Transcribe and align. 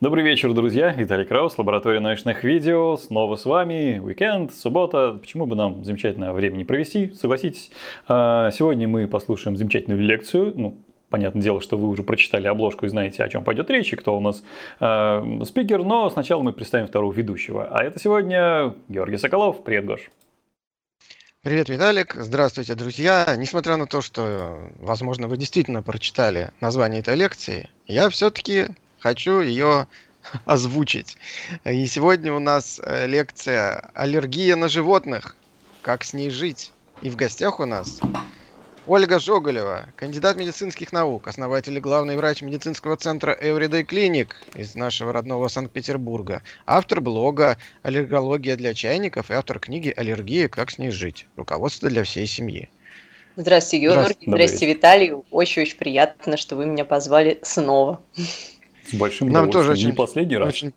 Добрый 0.00 0.24
вечер, 0.24 0.54
друзья. 0.54 0.94
Виталий 0.94 1.26
Краус, 1.26 1.58
лаборатория 1.58 2.00
научных 2.00 2.42
видео. 2.42 2.96
Снова 2.96 3.36
с 3.36 3.44
вами. 3.44 3.98
Уикенд, 3.98 4.50
суббота. 4.54 5.18
Почему 5.20 5.44
бы 5.44 5.54
нам 5.56 5.84
замечательное 5.84 6.32
время 6.32 6.56
не 6.56 6.64
провести? 6.64 7.12
Согласитесь. 7.12 7.70
А, 8.08 8.50
сегодня 8.50 8.88
мы 8.88 9.06
послушаем 9.06 9.58
замечательную 9.58 10.00
лекцию. 10.00 10.54
Ну, 10.56 10.78
понятное 11.10 11.42
дело, 11.42 11.60
что 11.60 11.76
вы 11.76 11.86
уже 11.86 12.02
прочитали 12.02 12.46
обложку 12.46 12.86
и 12.86 12.88
знаете, 12.88 13.22
о 13.22 13.28
чем 13.28 13.44
пойдет 13.44 13.68
речь, 13.68 13.92
и 13.92 13.96
кто 13.96 14.16
у 14.16 14.22
нас 14.22 14.42
э, 14.80 15.42
спикер. 15.44 15.84
Но 15.84 16.08
сначала 16.08 16.40
мы 16.40 16.54
представим 16.54 16.86
второго 16.86 17.12
ведущего. 17.12 17.68
А 17.70 17.84
это 17.84 17.98
сегодня 17.98 18.74
Георгий 18.88 19.18
Соколов. 19.18 19.62
Привет, 19.64 19.84
Гош. 19.84 20.10
Привет, 21.42 21.68
Виталик. 21.68 22.14
Здравствуйте, 22.14 22.74
друзья. 22.74 23.34
Несмотря 23.36 23.76
на 23.76 23.86
то, 23.86 24.00
что, 24.00 24.60
возможно, 24.78 25.28
вы 25.28 25.36
действительно 25.36 25.82
прочитали 25.82 26.52
название 26.62 27.00
этой 27.00 27.16
лекции, 27.16 27.68
я 27.86 28.08
все-таки 28.08 28.68
хочу 29.00 29.40
ее 29.40 29.88
озвучить. 30.44 31.16
И 31.64 31.86
сегодня 31.86 32.32
у 32.32 32.38
нас 32.38 32.80
э, 32.82 33.06
лекция 33.06 33.90
«Аллергия 33.94 34.56
на 34.56 34.68
животных. 34.68 35.36
Как 35.82 36.04
с 36.04 36.12
ней 36.12 36.30
жить?» 36.30 36.72
И 37.02 37.10
в 37.10 37.16
гостях 37.16 37.60
у 37.60 37.64
нас 37.64 37.98
Ольга 38.86 39.18
Жоголева, 39.18 39.88
кандидат 39.96 40.36
медицинских 40.36 40.92
наук, 40.92 41.28
основатель 41.28 41.76
и 41.76 41.80
главный 41.80 42.16
врач 42.16 42.42
медицинского 42.42 42.96
центра 42.96 43.36
Everyday 43.40 43.86
Clinic 43.86 44.32
из 44.54 44.74
нашего 44.74 45.12
родного 45.12 45.48
Санкт-Петербурга, 45.48 46.42
автор 46.66 47.00
блога 47.00 47.56
«Аллергология 47.82 48.56
для 48.56 48.74
чайников» 48.74 49.30
и 49.30 49.34
автор 49.34 49.60
книги 49.60 49.94
«Аллергия. 49.96 50.48
Как 50.48 50.70
с 50.70 50.78
ней 50.78 50.90
жить. 50.90 51.26
Руководство 51.36 51.88
для 51.88 52.04
всей 52.04 52.26
семьи». 52.26 52.68
Здравствуйте, 53.36 53.84
Георгий. 53.84 54.00
Здравствуйте, 54.00 54.30
Здравствуйте 54.30 54.66
Виталий. 54.66 55.12
Очень-очень 55.30 55.76
приятно, 55.78 56.36
что 56.36 56.56
вы 56.56 56.66
меня 56.66 56.84
позвали 56.84 57.38
снова. 57.42 58.02
С 58.88 58.94
большим 58.94 59.28
Нам 59.28 59.50
тоже 59.50 59.72
очень, 59.72 59.86
не 59.88 59.92
последний 59.92 60.36
раз. 60.36 60.48
Очень 60.48 60.72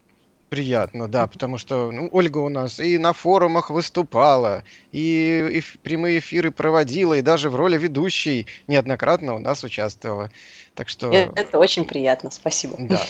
приятно, 0.50 1.08
да, 1.08 1.26
потому 1.26 1.58
что 1.58 1.92
ну, 1.92 2.10
Ольга 2.12 2.38
у 2.38 2.50
нас 2.50 2.80
и 2.80 3.00
на 3.00 3.14
форумах 3.14 3.72
выступала, 3.72 4.64
и, 4.92 5.50
и 5.52 5.64
прямые 5.82 6.20
эфиры 6.20 6.52
проводила, 6.52 7.16
и 7.16 7.23
даже 7.23 7.50
в 7.50 7.56
роли 7.56 7.76
ведущей 7.76 8.45
неоднократно 8.68 9.34
у 9.34 9.40
нас 9.40 9.64
участвовала. 9.64 10.30
Так 10.76 10.90
что... 10.90 11.12
Это 11.12 11.58
очень 11.58 11.86
приятно, 11.86 12.30
спасибо. 12.30 12.76
Да. 12.78 13.02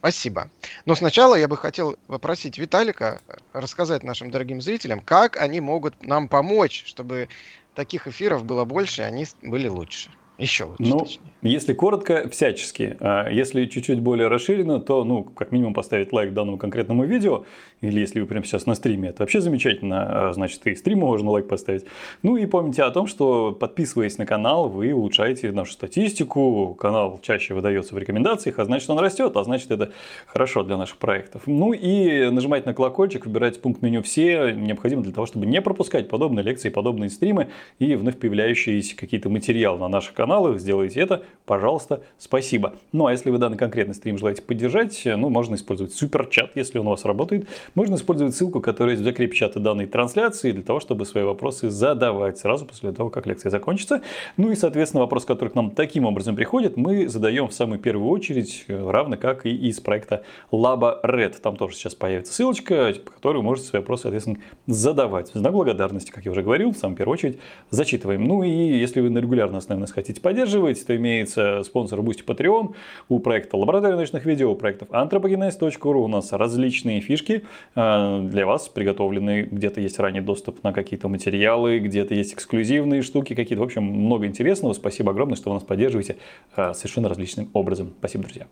Спасибо. 0.00 0.50
Но 0.86 0.94
сначала 0.94 1.34
я 1.34 1.48
бы 1.48 1.56
хотел 1.56 1.96
попросить 2.06 2.58
Виталика 2.58 3.20
рассказать 3.52 4.02
нашим 4.02 4.30
дорогим 4.30 4.60
зрителям, 4.62 5.00
как 5.00 5.38
они 5.38 5.60
могут 5.60 6.06
нам 6.06 6.28
помочь, 6.28 6.84
чтобы 6.86 7.28
таких 7.74 8.06
эфиров 8.06 8.44
было 8.44 8.64
больше, 8.64 9.02
и 9.02 9.04
они 9.04 9.26
были 9.42 9.68
лучше. 9.68 10.10
Еще 10.40 10.64
лучше. 10.64 10.82
Ну, 10.82 10.98
точнее. 11.00 11.20
если 11.42 11.74
коротко, 11.74 12.28
всячески. 12.30 12.96
А 13.00 13.28
если 13.28 13.66
чуть-чуть 13.66 14.00
более 14.00 14.28
расширенно, 14.28 14.80
то, 14.80 15.04
ну, 15.04 15.22
как 15.22 15.52
минимум 15.52 15.74
поставить 15.74 16.12
лайк 16.12 16.32
данному 16.32 16.56
конкретному 16.56 17.04
видео, 17.04 17.44
или 17.82 18.00
если 18.00 18.20
вы 18.20 18.26
прямо 18.26 18.44
сейчас 18.44 18.66
на 18.66 18.74
стриме, 18.74 19.10
это 19.10 19.22
вообще 19.22 19.40
замечательно, 19.40 20.28
а, 20.28 20.32
значит, 20.32 20.66
и 20.66 20.74
стриму 20.74 21.06
можно 21.06 21.30
лайк 21.30 21.46
поставить. 21.46 21.84
Ну 22.22 22.36
и 22.36 22.46
помните 22.46 22.82
о 22.82 22.90
том, 22.90 23.06
что 23.06 23.52
подписываясь 23.52 24.16
на 24.18 24.26
канал, 24.26 24.68
вы 24.68 24.92
улучшаете 24.92 25.52
нашу 25.52 25.72
статистику, 25.72 26.74
канал 26.78 27.20
чаще 27.22 27.52
выдается 27.52 27.94
в 27.94 27.98
рекомендациях, 27.98 28.58
а 28.58 28.64
значит, 28.64 28.88
он 28.88 28.98
растет, 28.98 29.36
а 29.36 29.44
значит, 29.44 29.70
это 29.70 29.92
хорошо 30.26 30.62
для 30.62 30.78
наших 30.78 30.96
проектов. 30.96 31.42
Ну 31.46 31.72
и 31.72 32.30
нажимать 32.30 32.64
на 32.64 32.72
колокольчик, 32.72 33.26
выбирать 33.26 33.60
пункт 33.60 33.82
меню 33.82 34.02
«Все» 34.02 34.52
необходимо 34.52 35.02
для 35.02 35.12
того, 35.12 35.26
чтобы 35.26 35.46
не 35.46 35.60
пропускать 35.60 36.08
подобные 36.08 36.44
лекции, 36.44 36.70
подобные 36.70 37.10
стримы 37.10 37.48
и 37.78 37.94
вновь 37.94 38.18
появляющиеся 38.18 38.96
какие-то 38.96 39.28
материалы 39.28 39.78
на 39.78 39.88
наших 39.88 40.14
каналах 40.14 40.29
каналах, 40.30 40.60
сделайте 40.60 41.00
это, 41.00 41.24
пожалуйста, 41.44 42.02
спасибо. 42.16 42.74
Ну 42.92 43.06
а 43.06 43.10
если 43.10 43.30
вы 43.30 43.38
данный 43.38 43.58
конкретный 43.58 43.96
стрим 43.96 44.16
желаете 44.16 44.42
поддержать, 44.42 45.02
ну 45.04 45.28
можно 45.28 45.56
использовать 45.56 45.92
суперчат, 45.92 46.52
если 46.54 46.78
он 46.78 46.86
у 46.86 46.90
вас 46.90 47.04
работает. 47.04 47.48
Можно 47.74 47.96
использовать 47.96 48.36
ссылку, 48.36 48.60
которая 48.60 48.92
есть 48.92 49.02
в 49.02 49.04
закрепе 49.04 49.36
чата 49.36 49.58
данной 49.58 49.86
трансляции, 49.86 50.52
для 50.52 50.62
того, 50.62 50.78
чтобы 50.78 51.04
свои 51.04 51.24
вопросы 51.24 51.68
задавать 51.68 52.38
сразу 52.38 52.64
после 52.64 52.92
того, 52.92 53.10
как 53.10 53.26
лекция 53.26 53.50
закончится. 53.50 54.02
Ну 54.36 54.52
и, 54.52 54.54
соответственно, 54.54 55.00
вопрос, 55.00 55.24
который 55.24 55.48
к 55.48 55.56
нам 55.56 55.72
таким 55.72 56.04
образом 56.04 56.36
приходит, 56.36 56.76
мы 56.76 57.08
задаем 57.08 57.48
в 57.48 57.52
самую 57.52 57.80
первую 57.80 58.08
очередь, 58.08 58.66
равно 58.68 59.16
как 59.16 59.46
и 59.46 59.50
из 59.50 59.80
проекта 59.80 60.22
Laba 60.52 61.02
Red. 61.02 61.40
Там 61.40 61.56
тоже 61.56 61.74
сейчас 61.74 61.96
появится 61.96 62.32
ссылочка, 62.32 62.94
по 63.04 63.10
которой 63.10 63.38
вы 63.38 63.42
можете 63.42 63.66
свои 63.68 63.80
вопросы, 63.80 64.02
соответственно, 64.02 64.38
задавать. 64.68 65.34
В 65.34 65.38
знак 65.38 65.52
благодарности, 65.52 66.12
как 66.12 66.24
я 66.24 66.30
уже 66.30 66.44
говорил, 66.44 66.70
в 66.70 66.76
самую 66.76 66.96
первую 66.96 67.14
очередь 67.14 67.40
зачитываем. 67.70 68.22
Ну 68.24 68.44
и 68.44 68.50
если 68.50 69.00
вы 69.00 69.10
на 69.10 69.18
регулярной 69.18 69.58
основе 69.58 69.80
нас 69.80 69.90
хотите 69.90 70.19
хотите 70.20 70.22
поддерживать, 70.22 70.86
то 70.86 70.96
имеется 70.96 71.62
спонсор 71.64 72.00
Boosty 72.00 72.24
Patreon, 72.24 72.74
у 73.08 73.18
проекта 73.18 73.56
Лаборатория 73.56 73.96
научных 73.96 74.24
видео, 74.24 74.52
у 74.52 74.56
проектов 74.56 74.88
anthropogenes.ru 74.90 76.04
у 76.04 76.08
нас 76.08 76.32
различные 76.32 77.00
фишки 77.00 77.44
э, 77.74 78.20
для 78.24 78.46
вас 78.46 78.68
приготовлены. 78.68 79.48
Где-то 79.50 79.80
есть 79.80 79.98
ранний 79.98 80.20
доступ 80.20 80.62
на 80.62 80.72
какие-то 80.72 81.08
материалы, 81.08 81.78
где-то 81.78 82.14
есть 82.14 82.34
эксклюзивные 82.34 83.02
штуки 83.02 83.34
какие-то. 83.34 83.62
В 83.62 83.66
общем, 83.66 83.84
много 83.84 84.26
интересного. 84.26 84.74
Спасибо 84.74 85.10
огромное, 85.10 85.36
что 85.36 85.50
вы 85.50 85.54
нас 85.54 85.64
поддерживаете 85.64 86.16
э, 86.56 86.74
совершенно 86.74 87.08
различным 87.08 87.50
образом. 87.52 87.94
Спасибо, 87.98 88.24
друзья. 88.24 88.46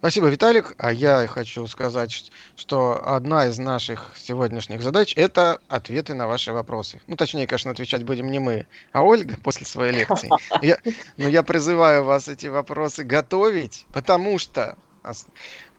Спасибо, 0.00 0.28
Виталик. 0.28 0.72
А 0.78 0.94
я 0.94 1.26
хочу 1.26 1.66
сказать, 1.66 2.32
что 2.56 3.06
одна 3.06 3.48
из 3.48 3.58
наших 3.58 4.12
сегодняшних 4.16 4.80
задач– 4.80 5.12
это 5.16 5.58
ответы 5.68 6.14
на 6.14 6.26
ваши 6.26 6.54
вопросы. 6.54 7.02
Ну, 7.06 7.16
точнее, 7.16 7.46
конечно, 7.46 7.70
отвечать 7.70 8.04
будем 8.04 8.30
не 8.30 8.38
мы, 8.38 8.66
а 8.92 9.02
Ольга 9.02 9.36
после 9.44 9.66
своей 9.66 9.92
лекции. 9.92 10.30
Я, 10.62 10.78
но 11.18 11.28
я 11.28 11.42
призываю 11.42 12.04
вас 12.04 12.28
эти 12.28 12.46
вопросы 12.46 13.04
готовить, 13.04 13.84
потому 13.92 14.38
что 14.38 14.78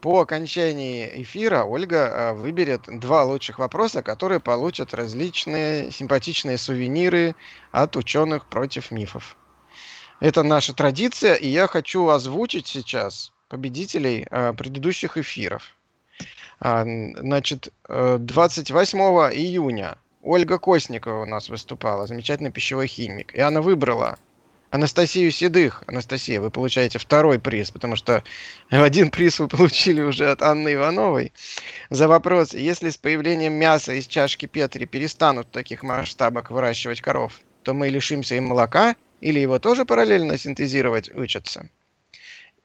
по 0.00 0.20
окончании 0.20 1.10
эфира 1.22 1.64
Ольга 1.64 2.30
а, 2.30 2.32
выберет 2.34 2.82
два 2.86 3.24
лучших 3.24 3.58
вопроса, 3.58 4.04
которые 4.04 4.38
получат 4.38 4.94
различные 4.94 5.90
симпатичные 5.90 6.58
сувениры 6.58 7.34
от 7.72 7.96
ученых 7.96 8.46
против 8.46 8.92
мифов. 8.92 9.36
Это 10.20 10.44
наша 10.44 10.74
традиция, 10.74 11.34
и 11.34 11.48
я 11.48 11.66
хочу 11.66 12.06
озвучить 12.06 12.68
сейчас 12.68 13.31
победителей 13.52 14.26
э, 14.30 14.54
предыдущих 14.54 15.18
эфиров. 15.18 15.76
А, 16.58 16.84
значит, 16.84 17.68
28 17.86 18.98
э, 18.98 19.34
июня 19.34 19.98
Ольга 20.22 20.58
Косникова 20.58 21.22
у 21.22 21.26
нас 21.26 21.50
выступала, 21.50 22.06
замечательный 22.06 22.50
пищевой 22.50 22.86
химик. 22.86 23.34
И 23.34 23.40
она 23.40 23.60
выбрала 23.60 24.18
Анастасию 24.70 25.30
Седых. 25.30 25.84
Анастасия, 25.86 26.40
вы 26.40 26.50
получаете 26.50 26.98
второй 26.98 27.38
приз, 27.38 27.70
потому 27.70 27.94
что 27.94 28.24
один 28.70 29.10
приз 29.10 29.38
вы 29.38 29.48
получили 29.48 30.00
уже 30.00 30.30
от 30.30 30.40
Анны 30.40 30.72
Ивановой 30.72 31.34
за 31.90 32.08
вопрос, 32.08 32.54
если 32.54 32.88
с 32.88 32.96
появлением 32.96 33.52
мяса 33.52 33.92
из 33.92 34.06
чашки 34.06 34.46
Петри 34.46 34.86
перестанут 34.86 35.48
в 35.48 35.50
таких 35.50 35.82
масштабах 35.82 36.50
выращивать 36.50 37.02
коров, 37.02 37.38
то 37.64 37.74
мы 37.74 37.90
лишимся 37.90 38.34
и 38.34 38.40
молока, 38.40 38.96
или 39.20 39.40
его 39.40 39.58
тоже 39.58 39.84
параллельно 39.84 40.38
синтезировать 40.38 41.14
учатся? 41.14 41.68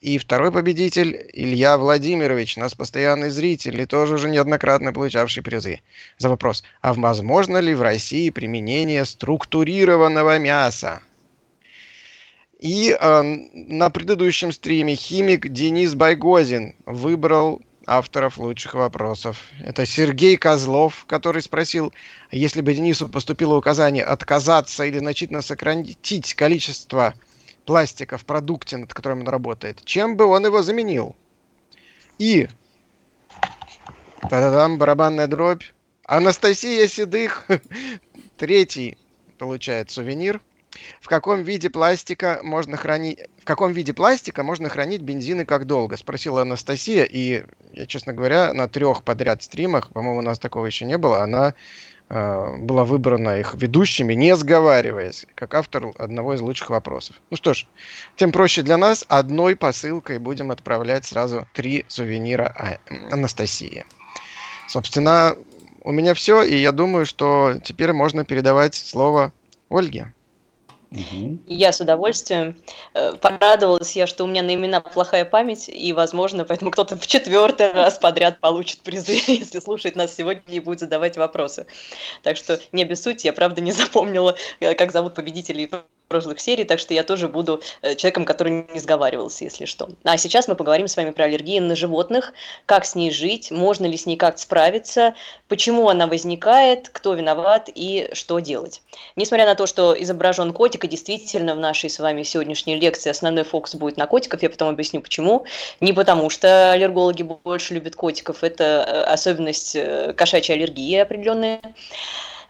И 0.07 0.17
второй 0.19 0.53
победитель 0.53 1.29
Илья 1.33 1.77
Владимирович, 1.77 2.55
наш 2.55 2.77
постоянный 2.77 3.29
зритель 3.29 3.81
и 3.81 3.85
тоже 3.85 4.13
уже 4.13 4.29
неоднократно 4.29 4.93
получавший 4.93 5.43
призы. 5.43 5.81
За 6.17 6.29
вопрос, 6.29 6.63
а 6.79 6.93
возможно 6.93 7.57
ли 7.57 7.75
в 7.75 7.81
России 7.81 8.29
применение 8.29 9.03
структурированного 9.03 10.39
мяса? 10.39 11.01
И 12.57 12.97
э, 12.97 13.21
на 13.53 13.89
предыдущем 13.89 14.53
стриме 14.53 14.95
химик 14.95 15.49
Денис 15.49 15.93
Байгозин 15.93 16.75
выбрал 16.85 17.61
авторов 17.85 18.37
лучших 18.37 18.75
вопросов. 18.75 19.43
Это 19.59 19.85
Сергей 19.85 20.37
Козлов, 20.37 21.03
который 21.05 21.41
спросил, 21.41 21.93
если 22.31 22.61
бы 22.61 22.73
Денису 22.73 23.09
поступило 23.09 23.57
указание 23.57 24.05
отказаться 24.05 24.85
или 24.85 24.99
значительно 24.99 25.41
сократить 25.41 26.33
количество 26.33 27.13
пластика 27.67 28.17
в 28.17 28.25
продукте, 28.25 28.77
над 28.77 28.93
которым 28.93 29.19
он 29.19 29.27
работает, 29.27 29.83
чем 29.83 30.17
бы 30.17 30.25
он 30.25 30.45
его 30.45 30.63
заменил? 30.63 31.15
И 32.17 32.47
та-да-дам, 34.21 34.79
барабанная 34.79 35.27
дробь. 35.27 35.63
Анастасия 36.05 36.87
Седых, 36.87 37.45
третий 38.37 38.97
получает 39.37 39.91
сувенир. 39.91 40.41
В 41.01 41.07
каком 41.07 41.43
виде 41.43 41.69
пластика 41.69 42.39
можно 42.43 42.77
хранить? 42.77 43.19
В 43.41 43.43
каком 43.43 43.73
виде 43.73 43.93
пластика 43.93 44.43
можно 44.43 44.69
хранить 44.69 45.01
бензин 45.01 45.41
и 45.41 45.45
как 45.45 45.65
долго? 45.65 45.97
Спросила 45.97 46.43
Анастасия, 46.43 47.03
и 47.03 47.43
я, 47.73 47.85
честно 47.87 48.13
говоря, 48.13 48.53
на 48.53 48.69
трех 48.69 49.03
подряд 49.03 49.43
стримах, 49.43 49.89
по-моему, 49.89 50.19
у 50.19 50.23
нас 50.23 50.39
такого 50.39 50.65
еще 50.65 50.85
не 50.85 50.97
было, 50.97 51.23
она 51.23 51.55
была 52.09 52.85
выбрана 52.85 53.39
их 53.39 53.53
ведущими, 53.55 54.13
не 54.13 54.35
сговариваясь, 54.37 55.25
как 55.35 55.53
автор 55.55 55.91
одного 55.97 56.35
из 56.35 56.41
лучших 56.41 56.69
вопросов. 56.69 57.17
Ну 57.29 57.37
что 57.37 57.53
ж, 57.53 57.67
тем 58.15 58.31
проще 58.31 58.61
для 58.61 58.77
нас. 58.77 59.03
Одной 59.09 59.57
посылкой 59.57 60.19
будем 60.19 60.51
отправлять 60.51 61.05
сразу 61.05 61.47
три 61.53 61.85
сувенира 61.89 62.45
а, 62.55 62.77
Анастасии. 63.13 63.85
Собственно, 64.69 65.35
у 65.83 65.91
меня 65.91 66.13
все, 66.13 66.43
и 66.43 66.55
я 66.55 66.71
думаю, 66.71 67.05
что 67.05 67.55
теперь 67.63 67.91
можно 67.91 68.23
передавать 68.23 68.75
слово 68.75 69.33
Ольге. 69.69 70.13
Угу. 70.91 71.39
Я 71.47 71.73
с 71.73 71.81
удовольствием. 71.81 72.55
Э, 72.93 73.13
порадовалась 73.13 73.95
я, 73.95 74.07
что 74.07 74.23
у 74.23 74.27
меня 74.27 74.41
на 74.41 74.53
имена 74.53 74.79
плохая 74.79 75.25
память, 75.25 75.67
и, 75.67 75.91
возможно, 75.93 76.45
поэтому 76.45 76.71
кто-то 76.71 76.95
в 76.95 77.05
четвертый 77.07 77.71
раз 77.73 77.97
подряд 77.97 78.39
получит 78.39 78.79
призы, 78.81 79.13
если 79.27 79.59
слушает 79.59 79.95
нас 79.95 80.15
сегодня 80.15 80.43
и 80.47 80.59
будет 80.59 80.79
задавать 80.79 81.17
вопросы. 81.17 81.65
Так 82.23 82.37
что 82.37 82.59
не 82.71 82.83
обессудьте, 82.83 83.27
я 83.27 83.33
правда 83.33 83.61
не 83.61 83.71
запомнила, 83.71 84.35
э, 84.59 84.73
как 84.75 84.91
зовут 84.91 85.15
победителей 85.15 85.69
прошлых 86.07 86.39
серий, 86.39 86.63
так 86.63 86.79
что 86.79 86.93
я 86.93 87.03
тоже 87.03 87.27
буду 87.27 87.61
э, 87.81 87.95
человеком, 87.95 88.25
который 88.25 88.67
не 88.73 88.79
сговаривался, 88.79 89.43
если 89.43 89.65
что. 89.65 89.89
А 90.03 90.17
сейчас 90.17 90.47
мы 90.47 90.55
поговорим 90.55 90.87
с 90.87 90.95
вами 90.95 91.11
про 91.11 91.25
аллергии 91.25 91.59
на 91.59 91.75
животных, 91.75 92.33
как 92.65 92.85
с 92.85 92.95
ней 92.95 93.11
жить, 93.11 93.51
можно 93.51 93.85
ли 93.85 93.97
с 93.97 94.05
ней 94.05 94.17
как 94.17 94.39
справиться, 94.39 95.15
почему 95.47 95.89
она 95.89 96.07
возникает, 96.07 96.89
кто 96.89 97.13
виноват 97.13 97.69
и 97.73 98.09
что 98.13 98.39
делать. 98.39 98.81
Несмотря 99.15 99.45
на 99.45 99.55
то, 99.55 99.67
что 99.67 99.95
изображен 100.01 100.53
котик, 100.53 100.85
и 100.85 100.87
действительно 100.87 101.55
в 101.55 101.59
нашей 101.59 101.89
с 101.89 101.99
вами 101.99 102.23
сегодняшней 102.23 102.79
лекции 102.79 103.09
основной 103.09 103.43
фокус 103.43 103.75
будет 103.75 103.97
на 103.97 104.07
котиков, 104.07 104.41
я 104.43 104.49
потом 104.49 104.69
объясню 104.69 105.01
почему. 105.01 105.45
Не 105.81 105.93
потому, 105.93 106.29
что 106.29 106.71
аллергологи 106.71 107.23
больше 107.23 107.73
любят 107.73 107.95
котиков, 107.95 108.43
это 108.43 108.63
э, 108.63 109.01
особенность 109.03 109.75
э, 109.75 110.13
кошачьей 110.13 110.57
аллергии 110.57 110.97
определенная. 110.97 111.59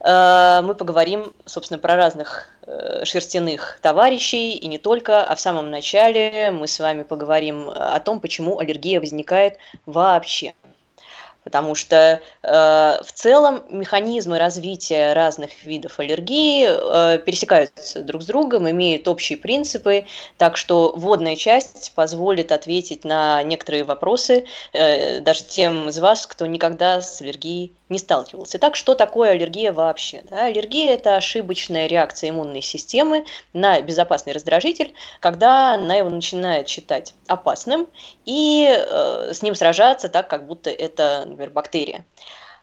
Э, 0.01 0.61
мы 0.63 0.75
поговорим, 0.75 1.33
собственно, 1.45 1.79
про 1.79 1.95
разных 1.95 2.49
э, 2.65 3.05
шерстяных 3.05 3.79
товарищей 3.81 4.53
и 4.53 4.67
не 4.67 4.77
только, 4.77 5.23
а 5.23 5.35
в 5.35 5.39
самом 5.39 5.71
начале 5.71 6.51
мы 6.51 6.67
с 6.67 6.79
вами 6.79 7.03
поговорим 7.03 7.69
о 7.69 7.99
том, 7.99 8.19
почему 8.19 8.59
аллергия 8.59 8.99
возникает 8.99 9.57
вообще. 9.85 10.53
Потому 11.47 11.75
что 11.75 12.21
э, 12.43 12.49
в 12.49 13.11
целом 13.13 13.63
механизмы 13.69 14.37
развития 14.37 15.13
разных 15.13 15.63
видов 15.63 15.97
аллергии 15.97 16.67
э, 16.67 17.19
пересекаются 17.19 18.01
друг 18.01 18.23
с 18.23 18.25
другом, 18.25 18.69
имеют 18.69 19.07
общие 19.07 19.37
принципы, 19.37 20.05
так 20.37 20.57
что 20.57 20.91
вводная 20.93 21.37
часть 21.37 21.93
позволит 21.95 22.51
ответить 22.51 23.05
на 23.05 23.41
некоторые 23.43 23.85
вопросы 23.85 24.45
э, 24.73 25.21
даже 25.21 25.45
тем 25.45 25.87
из 25.87 25.97
вас, 25.99 26.27
кто 26.27 26.45
никогда 26.47 27.01
с 27.01 27.21
аллергией 27.21 27.76
не 27.89 27.99
сталкивался. 27.99 28.57
Итак, 28.57 28.75
что 28.75 28.95
такое 28.95 29.31
аллергия 29.31 29.71
вообще? 29.71 30.23
Да, 30.29 30.45
аллергия– 30.45 30.93
это 30.95 31.15
ошибочная 31.15 31.87
реакция 31.87 32.29
иммунной 32.29 32.61
системы 32.61 33.25
на 33.53 33.81
безопасный 33.81 34.33
раздражитель, 34.33 34.93
когда 35.19 35.73
она 35.73 35.95
его 35.95 36.09
начинает 36.09 36.67
считать 36.67 37.13
опасным 37.27 37.87
и 38.25 38.67
э, 38.67 39.33
с 39.33 39.41
ним 39.41 39.55
сражаться 39.55 40.09
так, 40.09 40.29
как 40.29 40.47
будто 40.47 40.69
это, 40.69 41.23
например, 41.25 41.51
бактерия. 41.51 42.05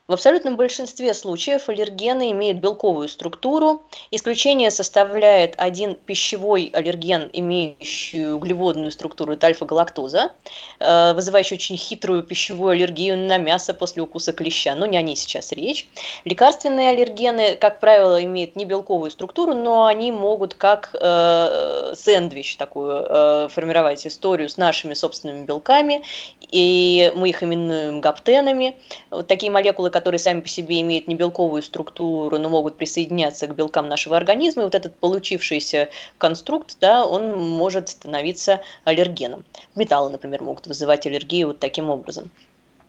В 0.07 0.13
абсолютном 0.13 0.57
большинстве 0.57 1.15
случаев 1.15 1.71
аллергены 1.71 2.31
имеют 2.33 2.59
белковую 2.59 3.09
структуру. 3.09 3.85
Исключение 4.11 4.71
составляет 4.71 5.55
один 5.57 5.95
пищевой 5.95 6.71
аллерген, 6.75 7.31
имеющий 7.33 8.27
углеводную 8.27 8.91
структуру, 8.91 9.33
это 9.33 9.47
альфа-галактоза, 9.47 10.33
э, 10.79 11.15
вызывающий 11.15 11.57
очень 11.57 11.79
хитрую 11.79 12.23
пищевую 12.23 12.73
аллергию 12.73 13.17
на 13.17 13.39
мясо 13.39 13.73
после 13.73 14.03
укуса 14.03 14.35
клеща. 14.35 14.75
Но 14.75 14.85
не 14.85 14.99
о 14.99 15.01
ней 15.01 15.17
сейчас 15.17 15.53
речь. 15.53 15.89
Лекарственные 16.27 16.91
аллергены, 16.91 17.57
как 17.57 17.81
правило, 17.81 18.23
имеют 18.23 18.57
не 18.57 18.67
белковую 18.67 19.11
структуру, 19.11 19.55
но 19.55 19.87
они 19.87 20.13
могут 20.13 20.53
как 20.53 20.91
э, 21.01 21.95
сэндвич 21.97 22.59
такую 22.59 23.07
э, 23.09 23.49
формировать 23.49 24.07
историю 24.07 24.51
с 24.51 24.59
нашими 24.59 24.93
собственными 24.93 25.47
белками. 25.47 26.03
И 26.51 27.11
мы 27.17 27.31
их 27.31 27.43
именуем 27.43 28.03
гаптенами. 28.03 28.77
Вот 29.11 29.29
такие 29.29 29.51
молекулы, 29.51 29.94
которые 29.95 30.19
сами 30.19 30.41
по 30.41 30.49
себе 30.49 30.81
имеют 30.81 31.07
не 31.07 31.15
белковую 31.15 31.63
структуру, 31.63 32.37
но 32.37 32.49
могут 32.49 32.77
присоединяться 32.77 33.47
к 33.47 33.55
белкам 33.55 33.89
нашего 33.89 34.17
организма, 34.17 34.63
и 34.63 34.65
вот 34.65 34.75
этот 34.75 34.97
получившийся 34.97 35.89
конструкт, 36.19 36.77
да, 36.81 37.07
он 37.07 37.39
может 37.39 37.91
становиться 37.91 38.61
аллергеном. 38.83 39.45
Металлы, 39.77 40.11
например, 40.11 40.43
могут 40.43 40.67
вызывать 40.67 41.07
аллергию 41.07 41.47
вот 41.47 41.61
таким 41.61 41.91
образом. 41.91 42.33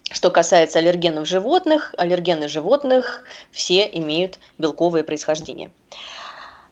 Что 0.10 0.31
касается 0.31 0.80
аллергенов 0.80 1.28
животных, 1.28 1.94
аллергены 1.96 2.48
животных 2.48 3.24
все 3.51 3.88
имеют 3.94 4.40
белковое 4.58 5.04
происхождение. 5.04 5.69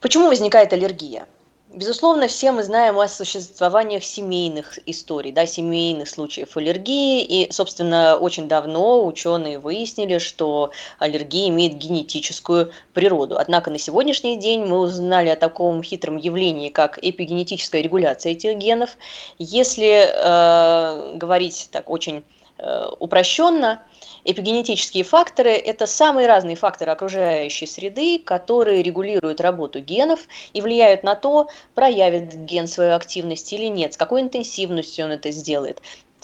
Почему 0.01 0.29
возникает 0.29 0.73
аллергия? 0.73 1.27
Безусловно, 1.73 2.27
все 2.27 2.51
мы 2.51 2.63
знаем 2.63 2.99
о 2.99 3.07
существованиях 3.07 4.03
семейных 4.03 4.77
историй, 4.85 5.31
да, 5.31 5.47
семейных 5.47 6.07
случаев 6.07 6.55
аллергии. 6.55 7.23
И, 7.23 7.51
собственно, 7.51 8.15
очень 8.15 8.47
давно 8.47 9.03
ученые 9.03 9.57
выяснили, 9.57 10.19
что 10.19 10.69
аллергия 10.99 11.49
имеет 11.49 11.73
генетическую 11.73 12.71
природу. 12.93 13.39
Однако 13.39 13.71
на 13.71 13.79
сегодняшний 13.79 14.37
день 14.37 14.65
мы 14.65 14.77
узнали 14.77 15.29
о 15.29 15.35
таком 15.35 15.81
хитром 15.81 16.17
явлении, 16.17 16.69
как 16.69 16.99
эпигенетическая 17.01 17.81
регуляция 17.81 18.33
этих 18.33 18.55
генов. 18.57 18.95
Если 19.39 20.05
э, 20.13 21.17
говорить 21.17 21.69
так 21.71 21.89
очень 21.89 22.23
э, 22.59 22.85
упрощенно, 22.99 23.81
Эпигенетические 24.25 25.03
факторы– 25.03 25.51
это 25.51 25.85
самые 25.85 26.27
разные 26.27 26.55
факторы 26.55 26.91
окружающей 26.91 27.65
среды, 27.65 28.19
которые 28.19 28.81
регулируют 28.81 29.41
работу 29.41 29.79
генов 29.79 30.21
и 30.53 30.61
влияют 30.61 31.03
на 31.03 31.15
то, 31.15 31.49
проявит 31.75 32.33
ген 32.45 32.67
свою 32.67 32.95
активность 32.95 33.51
или 33.51 33.65
нет, 33.65 33.93
с 33.93 33.97
какой 33.97 34.21
интенсивностью 34.21 35.05
он 35.05 35.11
это 35.11 35.31
сделает 35.31 35.81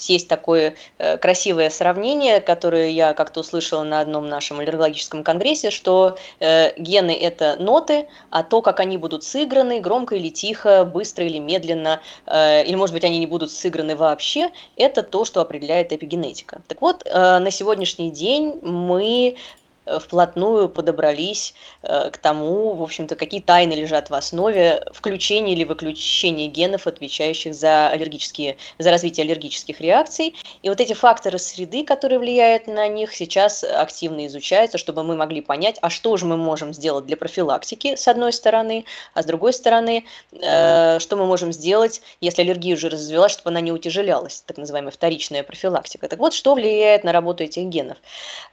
есть 0.08 0.28
такое 0.28 0.76
э, 0.98 1.18
красивое 1.18 1.70
сравнение, 1.70 2.42
которое 2.42 2.90
я 2.90 3.14
как-то 3.14 3.42
услышала 3.42 3.84
на 3.84 4.00
одном 4.00 4.30
нашем 4.30 4.60
аллергологическом 4.60 5.24
конгрессе, 5.24 5.72
что 5.72 6.18
э, 6.40 6.74
гены– 6.78 7.12
это 7.22 7.58
ноты, 7.60 8.08
а 8.30 8.44
то, 8.44 8.62
как 8.62 8.80
они 8.80 8.98
будут 8.98 9.24
сыграны, 9.24 9.80
громко 9.80 10.16
или 10.16 10.30
тихо, 10.30 10.86
быстро 10.86 11.26
или 11.26 11.40
медленно, 11.40 12.02
э, 12.26 12.64
или, 12.66 12.76
может 12.76 12.94
быть, 12.94 13.04
они 13.04 13.20
не 13.20 13.28
будут 13.28 13.52
сыграны 13.52 13.96
вообще, 13.96 14.52
это 14.76 15.04
то, 15.04 15.26
что 15.26 15.42
определяет 15.42 15.92
эпигенетика. 15.92 16.62
Так 16.68 16.82
вот, 16.82 17.04
на 17.06 17.52
сегодняшний 17.52 18.12
день 18.12 18.60
мы 18.62 19.36
вплотную 19.86 20.70
подобрались 20.70 21.54
э, 21.82 22.10
к 22.12 22.18
тому, 22.18 22.74
в 22.74 22.84
общем-то, 22.84 23.16
какие 23.16 23.42
тайны 23.42 23.74
лежат 23.74 24.10
в 24.10 24.14
основе 24.14 24.84
включения 24.94 25.54
или 25.54 25.64
выключения 25.64 26.48
генов, 26.48 26.88
отвечающих 26.88 27.54
за 27.54 27.90
аллергические, 27.90 28.58
за 28.78 28.92
развитие 28.92 29.24
аллергических 29.24 29.82
реакций. 29.82 30.36
И 30.62 30.70
вот 30.70 30.80
эти 30.80 30.94
факторы 30.94 31.40
среды, 31.40 31.84
которые 31.84 32.20
влияют 32.20 32.68
на 32.68 32.88
них, 32.88 33.14
сейчас 33.14 33.64
активно 33.64 34.28
изучаются, 34.28 34.78
чтобы 34.78 35.04
мы 35.04 35.16
могли 35.16 35.42
понять, 35.42 35.78
а 35.82 35.90
что 35.90 36.18
же 36.18 36.26
мы 36.26 36.38
можем 36.38 36.74
сделать 36.74 37.06
для 37.06 37.18
профилактики, 37.18 37.96
с 37.96 38.08
одной 38.08 38.34
стороны, 38.34 38.86
а 39.14 39.24
с 39.24 39.26
другой 39.26 39.54
стороны, 39.54 40.06
э, 40.32 41.00
что 41.00 41.16
мы 41.16 41.26
можем 41.26 41.52
сделать, 41.52 42.02
если 42.22 42.42
аллергия 42.42 42.76
уже 42.76 42.90
развилась, 42.90 43.32
чтобы 43.32 43.50
она 43.50 43.62
не 43.62 43.72
утяжелялась, 43.72 44.44
так 44.46 44.58
называемая 44.58 44.92
вторичная 44.92 45.44
профилактика. 45.44 46.08
Так 46.08 46.20
вот, 46.20 46.34
что 46.34 46.54
влияет 46.54 47.04
на 47.04 47.12
работу 47.12 47.44
этих 47.44 47.64
генов? 47.64 47.98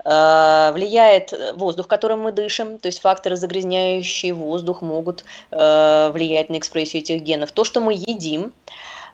Э, 0.04 0.70
влияет 0.72 1.25
влияет 1.26 1.32
э, 1.32 1.58
воздух, 1.58 1.88
которым 1.88 2.20
мы 2.20 2.32
дышим, 2.32 2.78
то 2.78 2.86
есть 2.86 3.00
факторы, 3.00 3.36
загрязняющие 3.36 4.32
воздух, 4.32 4.82
могут 4.82 5.24
э, 5.50 6.10
влиять 6.12 6.50
на 6.50 6.58
экспрессию 6.58 7.02
этих 7.02 7.22
генов. 7.22 7.52
То, 7.52 7.64
что 7.64 7.80
мы 7.80 7.94
едим, 7.94 8.52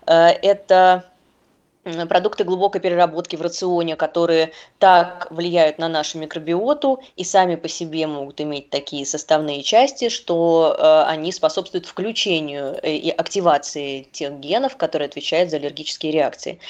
э, 0.07 0.29
это 0.43 1.05
продукты 1.85 2.45
глубокой 2.45 2.81
переработки 2.81 3.35
в 3.35 3.43
рационе, 3.43 3.97
которые 3.97 4.53
так 4.79 5.27
влияют 5.31 5.79
на 5.79 5.89
нашу 5.89 6.19
микробиоту 6.19 7.03
и 7.17 7.25
сами 7.25 7.57
по 7.57 7.69
себе 7.69 8.07
могут 8.07 8.41
иметь 8.41 8.71
такие 8.71 9.05
составные 9.05 9.63
части, 9.63 10.09
что 10.09 10.77
э, 10.79 11.11
они 11.11 11.33
способствуют 11.33 11.87
включению 11.87 12.79
э, 12.83 12.93
и 12.93 13.11
активации 13.11 14.03
тех 14.13 14.35
генов, 14.35 14.77
которые 14.77 15.07
отвечают 15.07 15.51
за 15.51 15.57
аллергические 15.57 16.13
реакции. 16.13 16.61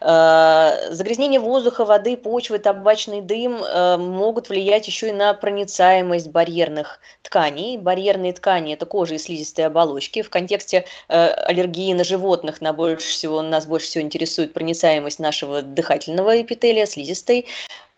Э, 0.00 0.92
загрязнение 0.92 1.40
воздуха, 1.40 1.84
воды, 1.84 2.16
почвы, 2.16 2.58
табачный 2.58 3.22
дым 3.22 3.60
могут 3.98 4.48
влиять 4.48 4.86
еще 4.86 5.08
и 5.08 5.12
на 5.12 5.34
проницаемость 5.34 6.28
барьерных 6.28 7.00
тканей. 7.22 7.76
Барьерные 7.76 8.32
ткани– 8.32 8.72
это 8.74 8.86
кожа 8.86 9.16
и 9.16 9.18
слизистые 9.18 9.66
оболочки. 9.66 10.22
В 10.22 10.30
контексте 10.30 10.84
аллергии 11.08 11.92
на 11.92 12.04
животных 12.04 12.60
на 12.60 12.72
больше 12.72 13.08
всего, 13.08 13.42
нас 13.42 13.66
больше 13.66 13.86
всего 13.86 14.04
интересует 14.04 14.52
проницаемость 14.60 15.18
нашего 15.18 15.62
дыхательного 15.62 16.42
эпителия, 16.42 16.84
слизистой, 16.84 17.46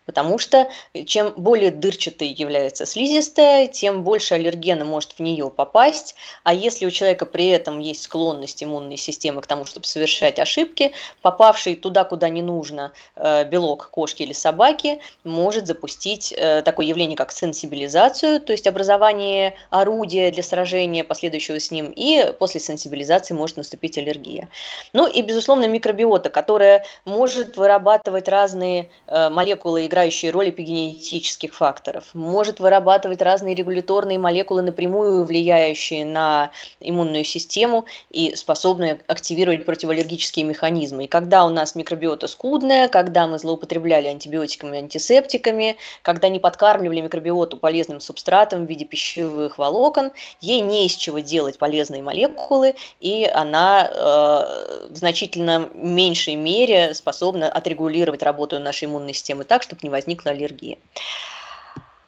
Потому 0.05 0.37
что 0.37 0.69
чем 1.05 1.33
более 1.37 1.71
дырчатой 1.71 2.27
является 2.27 2.85
слизистая, 2.85 3.67
тем 3.67 4.03
больше 4.03 4.35
аллергена 4.35 4.85
может 4.85 5.13
в 5.13 5.19
нее 5.19 5.49
попасть. 5.49 6.15
А 6.43 6.53
если 6.53 6.85
у 6.85 6.91
человека 6.91 7.25
при 7.25 7.47
этом 7.47 7.79
есть 7.79 8.03
склонность 8.03 8.63
иммунной 8.63 8.97
системы 8.97 9.41
к 9.41 9.47
тому, 9.47 9.65
чтобы 9.65 9.85
совершать 9.85 10.39
ошибки, 10.39 10.91
попавший 11.21 11.75
туда, 11.75 12.03
куда 12.03 12.29
не 12.29 12.41
нужно, 12.41 12.91
э, 13.15 13.45
белок 13.45 13.89
кошки 13.89 14.23
или 14.23 14.33
собаки 14.33 14.99
может 15.23 15.67
запустить 15.67 16.33
э, 16.35 16.61
такое 16.63 16.85
явление, 16.85 17.15
как 17.15 17.31
сенсибилизацию, 17.31 18.41
то 18.41 18.51
есть 18.51 18.67
образование 18.67 19.55
орудия 19.69 20.31
для 20.31 20.43
сражения, 20.43 21.03
последующего 21.03 21.59
с 21.59 21.71
ним, 21.71 21.91
и 21.95 22.33
после 22.39 22.59
сенсибилизации 22.59 23.33
может 23.33 23.57
наступить 23.57 23.97
аллергия. 23.97 24.49
Ну 24.91 25.07
и, 25.07 25.21
безусловно, 25.21 25.67
микробиота, 25.67 26.29
которая 26.29 26.85
может 27.05 27.57
вырабатывать 27.57 28.27
разные 28.27 28.89
э, 29.07 29.29
молекулы 29.29 29.85
и 29.85 29.87
играющие 29.93 30.31
роль 30.31 30.49
эпигенетических 30.49 31.53
факторов, 31.53 32.05
может 32.13 32.59
вырабатывать 32.59 33.21
разные 33.21 33.53
регуляторные 33.53 34.17
молекулы, 34.17 34.63
напрямую 34.63 35.23
влияющие 35.23 36.03
на 36.03 36.49
иммунную 36.79 37.23
систему 37.23 37.85
и 38.09 38.35
способные 38.35 38.99
активировать 39.05 39.65
противоаллергические 39.65 40.45
механизмы. 40.45 41.05
И 41.05 41.07
когда 41.07 41.45
у 41.45 41.49
нас 41.49 41.75
микробиота 41.75 42.27
скудная, 42.27 42.87
когда 42.87 43.27
мы 43.27 43.37
злоупотребляли 43.37 44.07
антибиотиками, 44.07 44.79
антисептиками, 44.79 45.77
когда 46.01 46.27
не 46.27 46.39
подкармливали 46.39 47.01
микробиоту 47.01 47.57
полезным 47.57 47.99
субстратом 47.99 48.65
в 48.65 48.69
виде 48.69 48.85
пищевых 48.85 49.59
волокон, 49.59 50.11
ей 50.41 50.61
не 50.61 50.87
из 50.87 50.95
чего 50.95 51.19
делать 51.19 51.59
полезные 51.59 52.01
молекулы, 52.01 52.73
и 52.99 53.29
она 53.31 53.87
э, 53.87 54.89
в 54.89 54.95
значительно 54.95 55.69
меньшей 55.75 56.35
мере 56.35 56.95
способна 56.95 57.51
отрегулировать 57.51 58.23
работу 58.23 58.59
нашей 58.59 58.85
иммунной 58.85 59.13
системы 59.13 59.43
так, 59.43 59.61
чтобы 59.61 59.82
не 59.83 59.89
возникла 59.89 60.31
аллергия. 60.31 60.77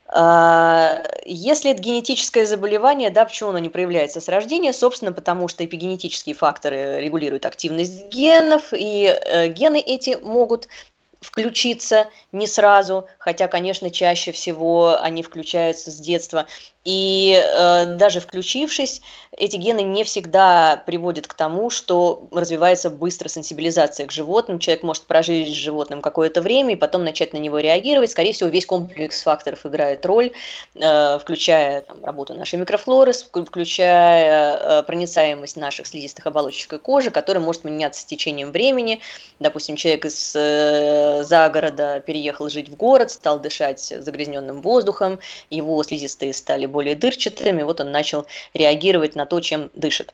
А, 0.07 1.03
если 1.25 1.71
это 1.71 1.81
генетическое 1.81 2.45
заболевание, 2.45 3.09
да, 3.09 3.25
почему 3.25 3.49
оно 3.49 3.59
не 3.59 3.69
проявляется 3.69 4.21
с 4.21 4.29
рождения? 4.29 4.71
Собственно, 4.71 5.11
потому 5.11 5.47
что 5.47 5.65
эпигенетические 5.65 6.35
факторы 6.35 7.01
регулируют 7.01 7.45
активность 7.45 8.07
генов, 8.07 8.71
и 8.71 9.05
э, 9.07 9.47
гены 9.49 9.79
эти 9.79 10.17
могут 10.21 10.67
включиться 11.21 12.07
не 12.31 12.47
сразу, 12.47 13.07
хотя, 13.17 13.47
конечно, 13.47 13.89
чаще 13.89 14.31
всего 14.31 14.97
они 15.01 15.23
включаются 15.23 15.91
с 15.91 15.95
детства. 15.95 16.45
И 16.85 17.33
э, 17.43 17.95
даже 17.95 18.19
включившись, 18.19 19.01
эти 19.37 19.57
гены 19.57 19.81
не 19.81 20.03
всегда 20.03 20.81
приводят 20.85 21.25
к 21.27 21.33
тому, 21.33 21.71
что 21.71 22.27
развивается 22.31 22.91
быстро 22.91 23.27
сенсибилизация 23.27 24.05
к 24.05 24.11
животным. 24.11 24.59
Человек 24.59 24.83
может 24.83 25.03
прожить 25.03 25.49
с 25.49 25.57
животным 25.57 26.01
какое-то 26.01 26.41
время 26.41 26.73
и 26.73 26.77
потом 26.77 27.03
начать 27.03 27.33
на 27.33 27.37
него 27.37 27.57
реагировать. 27.57 28.11
Скорее 28.11 28.33
всего, 28.33 28.49
весь 28.49 28.67
комплекс 28.67 29.23
факторов 29.23 29.65
играет 29.65 30.05
роль, 30.05 30.31
э, 30.75 31.19
включая 31.19 31.81
там, 31.81 32.05
работу 32.05 32.35
нашей 32.35 32.59
микрофлоры, 32.59 33.13
включая 33.13 34.57
э, 34.57 34.83
проницаемость 34.83 35.57
наших 35.57 35.87
слизистых 35.87 36.27
оболочек 36.27 36.73
и 36.73 36.77
кожи, 36.77 37.09
которая 37.09 37.43
может 37.43 37.63
меняться 37.63 38.01
с 38.01 38.05
течением 38.05 38.51
времени. 38.51 39.01
Допустим, 39.39 39.75
человек 39.75 40.05
из 40.05 40.33
э, 40.35 41.23
загорода 41.23 41.99
переехал 41.99 42.47
жить 42.47 42.69
в 42.69 42.75
город, 42.75 43.09
стал 43.09 43.39
дышать 43.39 43.81
загрязненным 43.81 44.61
воздухом, 44.61 45.19
его 45.49 45.81
слизистые 45.83 46.31
стали 46.33 46.67
более 46.75 46.95
дырчатыми, 46.95 47.63
вот 47.63 47.81
он 47.81 47.91
начал 47.91 48.27
реагировать 48.53 49.15
на 49.15 49.25
то, 49.25 49.39
чем 49.39 49.71
дышит. 49.73 50.13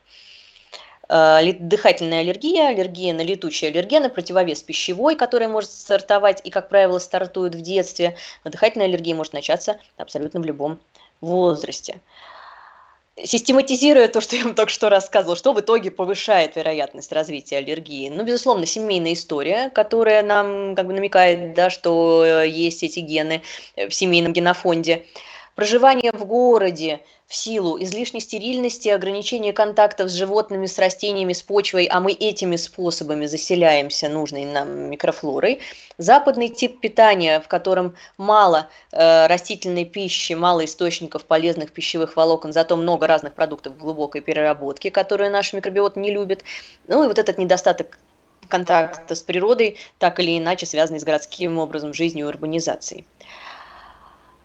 А, 1.14 1.42
дыхательная 1.42 2.20
аллергия, 2.20 2.68
аллергия 2.68 3.12
на 3.12 3.20
летучие 3.20 3.70
аллергены, 3.70 4.08
противовес 4.08 4.62
пищевой, 4.62 5.14
который 5.14 5.46
может 5.46 5.70
стартовать 5.70 6.40
и, 6.42 6.50
как 6.50 6.70
правило, 6.70 6.98
стартует 6.98 7.54
в 7.54 7.60
детстве. 7.60 8.16
Но 8.44 8.50
дыхательная 8.50 8.86
аллергия 8.86 9.14
может 9.14 9.34
начаться 9.34 9.78
абсолютно 9.98 10.40
в 10.40 10.46
любом 10.46 10.80
возрасте. 11.20 12.00
Систематизируя 13.22 14.08
то, 14.08 14.22
что 14.22 14.36
я 14.36 14.44
вам 14.44 14.54
только 14.54 14.72
что 14.72 14.88
рассказывала, 14.88 15.36
что 15.36 15.52
в 15.52 15.60
итоге 15.60 15.90
повышает 15.90 16.56
вероятность 16.56 17.12
развития 17.12 17.58
аллергии? 17.58 18.08
Ну, 18.08 18.24
безусловно, 18.24 18.64
семейная 18.64 19.12
история, 19.12 19.68
которая 19.68 20.22
нам 20.22 20.74
как 20.74 20.86
бы 20.86 20.94
намекает, 20.94 21.52
да, 21.52 21.68
что 21.68 22.24
э, 22.24 22.48
есть 22.48 22.82
эти 22.82 23.00
гены 23.00 23.42
в 23.76 23.90
семейном 23.90 24.32
генофонде. 24.32 25.04
Проживание 25.54 26.12
в 26.12 26.24
городе 26.24 27.00
в 27.26 27.34
силу 27.34 27.82
излишней 27.82 28.20
стерильности, 28.20 28.88
ограничения 28.88 29.52
контактов 29.52 30.08
с 30.08 30.14
животными, 30.14 30.64
с 30.64 30.78
растениями, 30.78 31.34
с 31.34 31.42
почвой, 31.42 31.84
а 31.84 32.00
мы 32.00 32.12
этими 32.12 32.56
способами 32.56 33.26
заселяемся 33.26 34.08
нужной 34.08 34.46
нам 34.46 34.90
микрофлорой. 34.90 35.60
Западный 35.98 36.48
тип 36.48 36.80
питания, 36.80 37.40
в 37.40 37.48
котором 37.48 37.94
мало 38.16 38.68
э, 38.92 39.26
растительной 39.26 39.84
пищи, 39.84 40.32
мало 40.32 40.64
источников 40.64 41.26
полезных 41.26 41.72
пищевых 41.72 42.16
волокон, 42.16 42.54
зато 42.54 42.76
много 42.76 43.06
разных 43.06 43.34
продуктов 43.34 43.76
глубокой 43.76 44.22
переработки, 44.22 44.88
которые 44.88 45.28
наш 45.28 45.52
микробиот 45.52 45.96
не 45.96 46.12
любит. 46.12 46.44
Ну 46.86 47.04
и 47.04 47.06
вот 47.06 47.18
этот 47.18 47.36
недостаток 47.36 47.98
контакта 48.48 49.14
с 49.14 49.20
природой, 49.20 49.78
так 49.98 50.18
или 50.18 50.38
иначе 50.38 50.66
связанный 50.66 51.00
с 51.00 51.04
городским 51.04 51.58
образом 51.58 51.92
жизни 51.92 52.22
и 52.22 52.24
урбанизацией. 52.24 53.06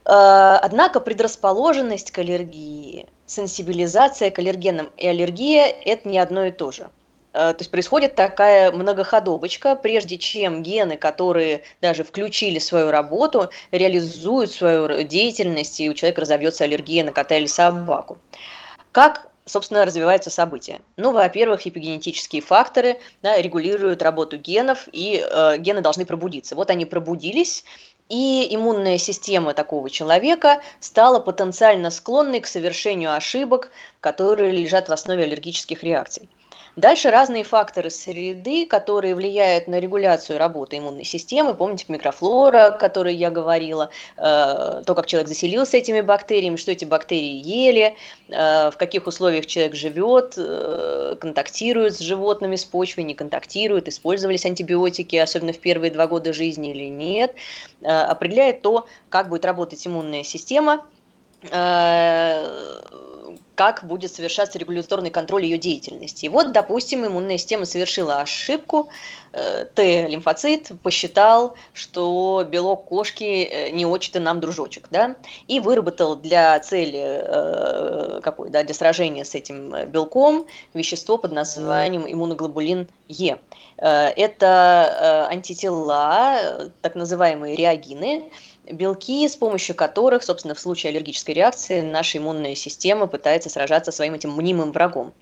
Э, 0.07 0.57
однако 0.61 1.01
предрасположенность 1.01 2.11
к 2.11 2.19
аллергии, 2.19 3.07
сенсибилизация 3.25 4.31
к 4.31 4.39
аллергенам 4.39 4.89
и 4.95 5.05
аллергия– 5.05 5.65
это 5.85 6.07
не 6.07 6.17
одно 6.17 6.45
и 6.45 6.51
то 6.51 6.71
же. 6.71 6.89
Э, 7.33 7.51
то 7.51 7.57
есть 7.59 7.69
происходит 7.69 8.15
такая 8.15 8.71
многоходовочка, 8.71 9.75
прежде 9.75 10.17
чем 10.17 10.63
гены, 10.63 10.95
которые 10.95 11.63
даже 11.81 12.05
включили 12.05 12.57
свою 12.59 12.89
работу, 12.89 13.49
реализуют 13.71 14.53
свою 14.53 15.03
деятельность, 15.03 15.77
и 15.81 15.89
у 15.89 15.93
человека 15.93 16.21
разовьется 16.21 16.63
аллергия 16.63 17.03
на 17.03 17.11
кота 17.11 17.35
или 17.35 17.47
собаку. 17.47 18.17
Как 18.93 19.27
собственно, 19.45 19.85
развиваются 19.85 20.29
события. 20.29 20.81
Ну, 20.97 21.13
во-первых, 21.13 21.65
эпигенетические 21.65 22.41
факторы 22.41 22.99
да, 23.21 23.41
регулируют 23.41 24.01
работу 24.01 24.35
генов, 24.37 24.89
и 24.91 25.23
э, 25.25 25.57
гены 25.57 25.79
должны 25.79 26.05
пробудиться. 26.05 26.53
Вот 26.53 26.69
они 26.69 26.85
пробудились, 26.85 27.63
и 28.09 28.47
иммунная 28.55 28.97
система 28.97 29.53
такого 29.53 29.89
человека 29.89 30.61
стала 30.79 31.19
потенциально 31.19 31.89
склонной 31.89 32.39
к 32.39 32.47
совершению 32.47 33.13
ошибок, 33.15 33.71
которые 33.99 34.51
лежат 34.51 34.89
в 34.89 34.93
основе 34.93 35.23
аллергических 35.23 35.83
реакций. 35.83 36.29
Дальше 36.77 37.09
разные 37.09 37.43
факторы 37.43 37.89
среды, 37.89 38.67
которые 38.67 39.15
влияют 39.15 39.67
на 39.67 39.79
регуляцию 39.79 40.37
работы 40.37 40.77
иммунной 40.77 41.05
системы. 41.05 41.55
Помните 41.55 41.85
микрофлора, 41.87 42.67
о 42.67 42.71
которой 42.71 43.15
я 43.15 43.31
говорила, 43.31 43.89
э, 44.15 44.83
то, 44.85 44.93
как 44.93 45.07
человек 45.07 45.27
заселился 45.27 45.77
этими 45.77 46.01
бактериями, 46.01 46.55
что 46.55 46.71
эти 46.71 46.85
бактерии 46.85 47.41
ели, 47.43 47.95
э, 48.29 48.69
в 48.69 48.77
каких 48.77 49.07
условиях 49.07 49.47
человек 49.47 49.73
живет, 49.73 50.35
э, 50.37 51.15
контактирует 51.19 51.95
с 51.95 51.99
животными, 51.99 52.55
с 52.55 52.63
почвой, 52.63 53.05
не 53.05 53.15
контактирует, 53.15 53.87
использовались 53.87 54.45
антибиотики, 54.45 55.15
особенно 55.15 55.53
в 55.53 55.59
первые 55.59 55.89
два 55.89 56.05
года 56.05 56.31
жизни 56.31 56.69
или 56.69 56.89
нет, 56.89 57.33
определяет 57.81 58.61
то, 58.61 58.85
как 59.09 59.29
будет 59.29 59.45
работать 59.45 59.87
иммунная 59.87 60.23
система, 60.23 60.85
как 63.57 63.83
будет 63.83 64.13
совершаться 64.13 64.59
регуляторный 64.59 65.09
контроль 65.09 65.43
ее 65.43 65.57
деятельности. 65.57 66.25
И 66.25 66.29
вот, 66.29 66.51
допустим, 66.51 67.05
иммунная 67.07 67.39
система 67.39 67.65
совершила 67.65 68.21
ошибку, 68.21 68.89
э, 69.33 69.65
Т-лимфоцит 69.73 70.71
посчитал, 70.83 71.55
что 71.73 72.45
белок 72.47 72.85
кошки 72.85 73.23
э, 73.23 73.71
не 73.71 73.87
очень-то 73.87 74.19
нам 74.19 74.39
дружочек, 74.39 74.87
да, 74.91 75.15
и 75.47 75.59
выработал 75.59 76.15
для 76.15 76.59
цели 76.59 77.01
э, 77.03 78.21
какой, 78.21 78.51
да, 78.51 78.63
для 78.63 78.75
сражения 78.75 79.25
с 79.25 79.33
этим 79.33 79.87
белком 79.87 80.45
вещество 80.75 81.17
под 81.17 81.31
названием 81.31 82.05
иммуноглобулин 82.07 82.87
Е. 83.07 83.39
Это 83.77 85.27
антитела, 85.29 86.71
так 86.81 86.95
называемые 86.95 87.55
реагины, 87.55 88.31
белки, 88.71 89.27
с 89.27 89.35
помощью 89.35 89.75
которых, 89.75 90.23
собственно, 90.23 90.55
в 90.55 90.59
случае 90.59 90.91
аллергической 90.91 91.33
реакции 91.33 91.81
наша 91.81 92.17
иммунная 92.17 92.55
система 92.55 93.07
пытается 93.07 93.49
сражаться 93.49 93.91
своим 93.91 94.13
этим 94.13 94.31
мнимым 94.31 94.71
врагом. 94.71 95.13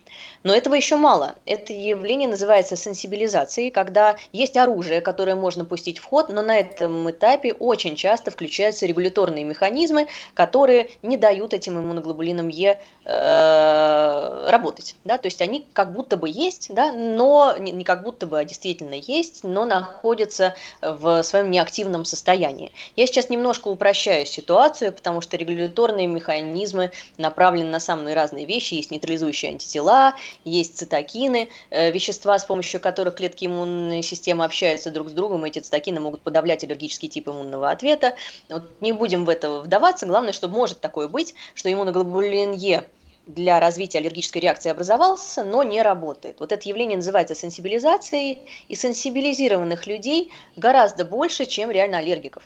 Но 0.43 0.53
этого 0.53 0.75
еще 0.75 0.95
мало. 0.95 1.35
Это 1.45 1.73
явление 1.73 2.27
называется 2.27 2.75
сенсибилизацией, 2.75 3.71
когда 3.71 4.17
есть 4.31 4.57
оружие, 4.57 5.01
которое 5.01 5.35
можно 5.35 5.65
пустить 5.65 5.99
в 5.99 6.05
ход, 6.05 6.29
но 6.29 6.41
на 6.41 6.57
этом 6.57 7.09
этапе 7.09 7.53
очень 7.53 7.95
часто 7.95 8.31
включаются 8.31 8.85
регуляторные 8.85 9.43
механизмы, 9.43 10.07
которые 10.33 10.89
не 11.01 11.17
дают 11.17 11.53
этим 11.53 11.79
иммуноглобулинам 11.79 12.47
Е 12.49 12.79
э, 13.05 14.49
работать. 14.49 14.95
Да? 15.03 15.17
То 15.17 15.27
есть 15.27 15.41
они 15.41 15.65
как 15.73 15.93
будто 15.93 16.17
бы 16.17 16.29
есть, 16.29 16.73
да, 16.73 16.91
но 16.91 17.55
не, 17.57 17.71
не 17.71 17.83
как 17.83 18.03
будто 18.03 18.27
бы, 18.27 18.39
а 18.39 18.45
действительно 18.45 18.95
есть, 18.95 19.43
но 19.43 19.65
находятся 19.65 20.55
в 20.81 21.23
своем 21.23 21.51
неактивном 21.51 22.05
состоянии. 22.05 22.71
Я 22.95 23.07
сейчас 23.07 23.29
немножко 23.29 23.67
упрощаю 23.67 24.25
ситуацию, 24.25 24.93
потому 24.93 25.21
что 25.21 25.37
регуляторные 25.37 26.07
механизмы 26.07 26.91
направлены 27.17 27.69
на 27.69 27.79
самые 27.79 28.15
разные 28.15 28.45
вещи. 28.45 28.75
Есть 28.75 28.91
нейтрализующие 28.91 29.51
антитела, 29.51 30.15
есть 30.43 30.77
цитокины, 30.77 31.49
э, 31.69 31.91
вещества, 31.91 32.37
с 32.37 32.45
помощью 32.45 32.79
которых 32.79 33.15
клетки 33.15 33.45
иммунной 33.45 34.01
системы 34.01 34.45
общаются 34.45 34.91
друг 34.91 35.09
с 35.09 35.11
другом, 35.13 35.45
эти 35.45 35.59
цитокины 35.59 35.99
могут 35.99 36.21
подавлять 36.21 36.63
аллергический 36.63 37.09
тип 37.09 37.29
иммунного 37.29 37.69
ответа. 37.69 38.15
Вот 38.49 38.63
не 38.81 38.91
будем 38.91 39.25
в 39.25 39.29
это 39.29 39.61
вдаваться, 39.61 40.05
главное, 40.05 40.33
что 40.33 40.47
может 40.47 40.81
такое 40.81 41.07
быть, 41.07 41.35
что 41.53 41.71
иммуноглобулин 41.71 42.53
Е 42.53 42.85
для 43.27 43.59
развития 43.59 43.99
аллергической 43.99 44.41
реакции 44.41 44.69
образовался, 44.69 45.43
но 45.43 45.63
не 45.63 45.81
работает. 45.81 46.39
Вот 46.39 46.51
это 46.51 46.67
явление 46.69 46.97
называется 46.97 47.35
сенсибилизацией, 47.35 48.39
и 48.67 48.75
сенсибилизированных 48.75 49.87
людей 49.87 50.31
гораздо 50.55 51.05
больше, 51.05 51.45
чем 51.45 51.71
реально 51.71 51.99
аллергиков. 51.99 52.43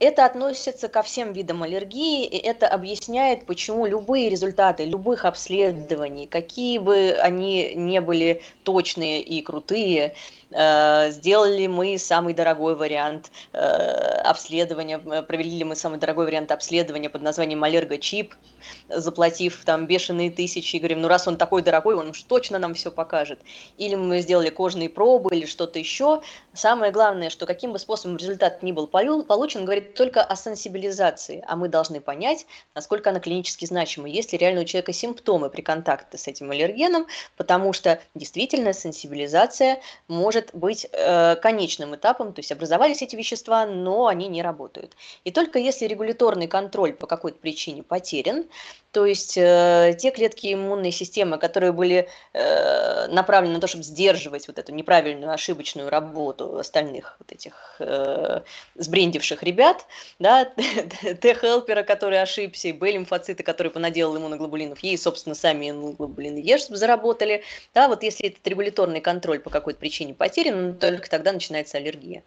Это 0.00 0.26
относится 0.26 0.88
ко 0.88 1.02
всем 1.02 1.32
видам 1.32 1.64
аллергии, 1.64 2.24
и 2.24 2.36
это 2.36 2.68
объясняет, 2.68 3.46
почему 3.46 3.84
любые 3.84 4.30
результаты 4.30 4.84
любых 4.84 5.24
обследований, 5.24 6.28
какие 6.28 6.78
бы 6.78 7.16
они 7.20 7.74
не 7.74 8.00
были 8.00 8.42
точные 8.62 9.20
и 9.22 9.42
крутые, 9.42 10.14
сделали 10.50 11.66
мы 11.66 11.98
самый 11.98 12.32
дорогой 12.34 12.74
вариант 12.74 13.30
э, 13.52 13.58
обследования, 13.58 14.98
провели 14.98 15.58
ли 15.58 15.64
мы 15.64 15.76
самый 15.76 15.98
дорогой 15.98 16.26
вариант 16.26 16.52
обследования 16.52 17.10
под 17.10 17.22
названием 17.22 17.62
аллергочип, 17.64 18.34
заплатив 18.88 19.62
там 19.64 19.86
бешеные 19.86 20.30
тысячи, 20.30 20.76
и 20.76 20.78
говорим, 20.78 21.02
ну 21.02 21.08
раз 21.08 21.28
он 21.28 21.36
такой 21.36 21.62
дорогой, 21.62 21.96
он 21.96 22.10
уж 22.10 22.22
точно 22.22 22.58
нам 22.58 22.74
все 22.74 22.90
покажет. 22.90 23.40
Или 23.76 23.94
мы 23.94 24.20
сделали 24.20 24.50
кожные 24.50 24.88
пробы 24.88 25.34
или 25.34 25.46
что-то 25.46 25.78
еще. 25.78 26.22
Самое 26.54 26.92
главное, 26.92 27.30
что 27.30 27.46
каким 27.46 27.72
бы 27.72 27.78
способом 27.78 28.16
результат 28.16 28.62
ни 28.62 28.72
был 28.72 28.86
получен, 28.86 29.64
говорит 29.64 29.94
только 29.94 30.22
о 30.22 30.36
сенсибилизации, 30.36 31.44
а 31.46 31.56
мы 31.56 31.68
должны 31.68 32.00
понять, 32.00 32.46
насколько 32.74 33.10
она 33.10 33.20
клинически 33.20 33.64
значима, 33.64 34.08
есть 34.08 34.32
ли 34.32 34.38
реально 34.38 34.62
у 34.62 34.64
человека 34.64 34.92
симптомы 34.92 35.50
при 35.50 35.60
контакте 35.60 36.16
с 36.16 36.26
этим 36.26 36.50
аллергеном, 36.50 37.06
потому 37.36 37.72
что 37.72 38.00
действительно 38.14 38.72
сенсибилизация 38.72 39.80
может 40.08 40.37
быть 40.52 40.86
э, 40.92 41.36
конечным 41.36 41.94
этапом, 41.94 42.32
то 42.32 42.40
есть 42.40 42.52
образовались 42.52 43.02
эти 43.02 43.16
вещества, 43.16 43.66
но 43.66 44.06
они 44.06 44.28
не 44.28 44.42
работают. 44.42 44.96
И 45.24 45.30
только 45.30 45.58
если 45.58 45.86
регуляторный 45.86 46.46
контроль 46.46 46.92
по 46.92 47.06
какой-то 47.06 47.38
причине 47.38 47.82
потерян, 47.82 48.46
то 48.90 49.04
есть 49.04 49.36
э, 49.36 49.96
те 49.98 50.10
клетки 50.10 50.52
иммунной 50.52 50.92
системы, 50.92 51.38
которые 51.38 51.72
были 51.72 52.08
э, 52.32 53.06
направлены 53.08 53.54
на 53.54 53.60
то, 53.60 53.66
чтобы 53.66 53.84
сдерживать 53.84 54.48
вот 54.48 54.58
эту 54.58 54.72
неправильную, 54.72 55.30
ошибочную 55.30 55.90
работу 55.90 56.58
остальных 56.58 57.16
вот 57.18 57.30
этих 57.30 57.76
э, 57.80 58.40
сбрендивших 58.76 59.42
ребят, 59.42 59.84
да, 60.18 60.46
Т-хелпера, 61.20 61.82
который 61.82 62.20
ошибся, 62.22 62.68
и 62.68 62.72
Б-лимфоциты, 62.72 63.42
которые 63.42 63.70
понаделал 63.70 64.16
иммуноглобулинов, 64.16 64.78
ей, 64.80 64.96
собственно, 64.96 65.34
сами 65.34 65.70
иммуноглобулины 65.70 66.38
Е 66.38 66.58
заработали, 66.58 67.44
да, 67.74 67.88
вот 67.88 68.02
если 68.02 68.28
этот 68.28 68.46
регуляторный 68.48 69.00
контроль 69.00 69.38
по 69.38 69.50
какой-то 69.50 69.78
причине 69.78 70.14
потерян, 70.14 70.27
ну, 70.36 70.74
только 70.74 71.08
тогда 71.10 71.32
начинается 71.32 71.78
аллергия. 71.78 72.22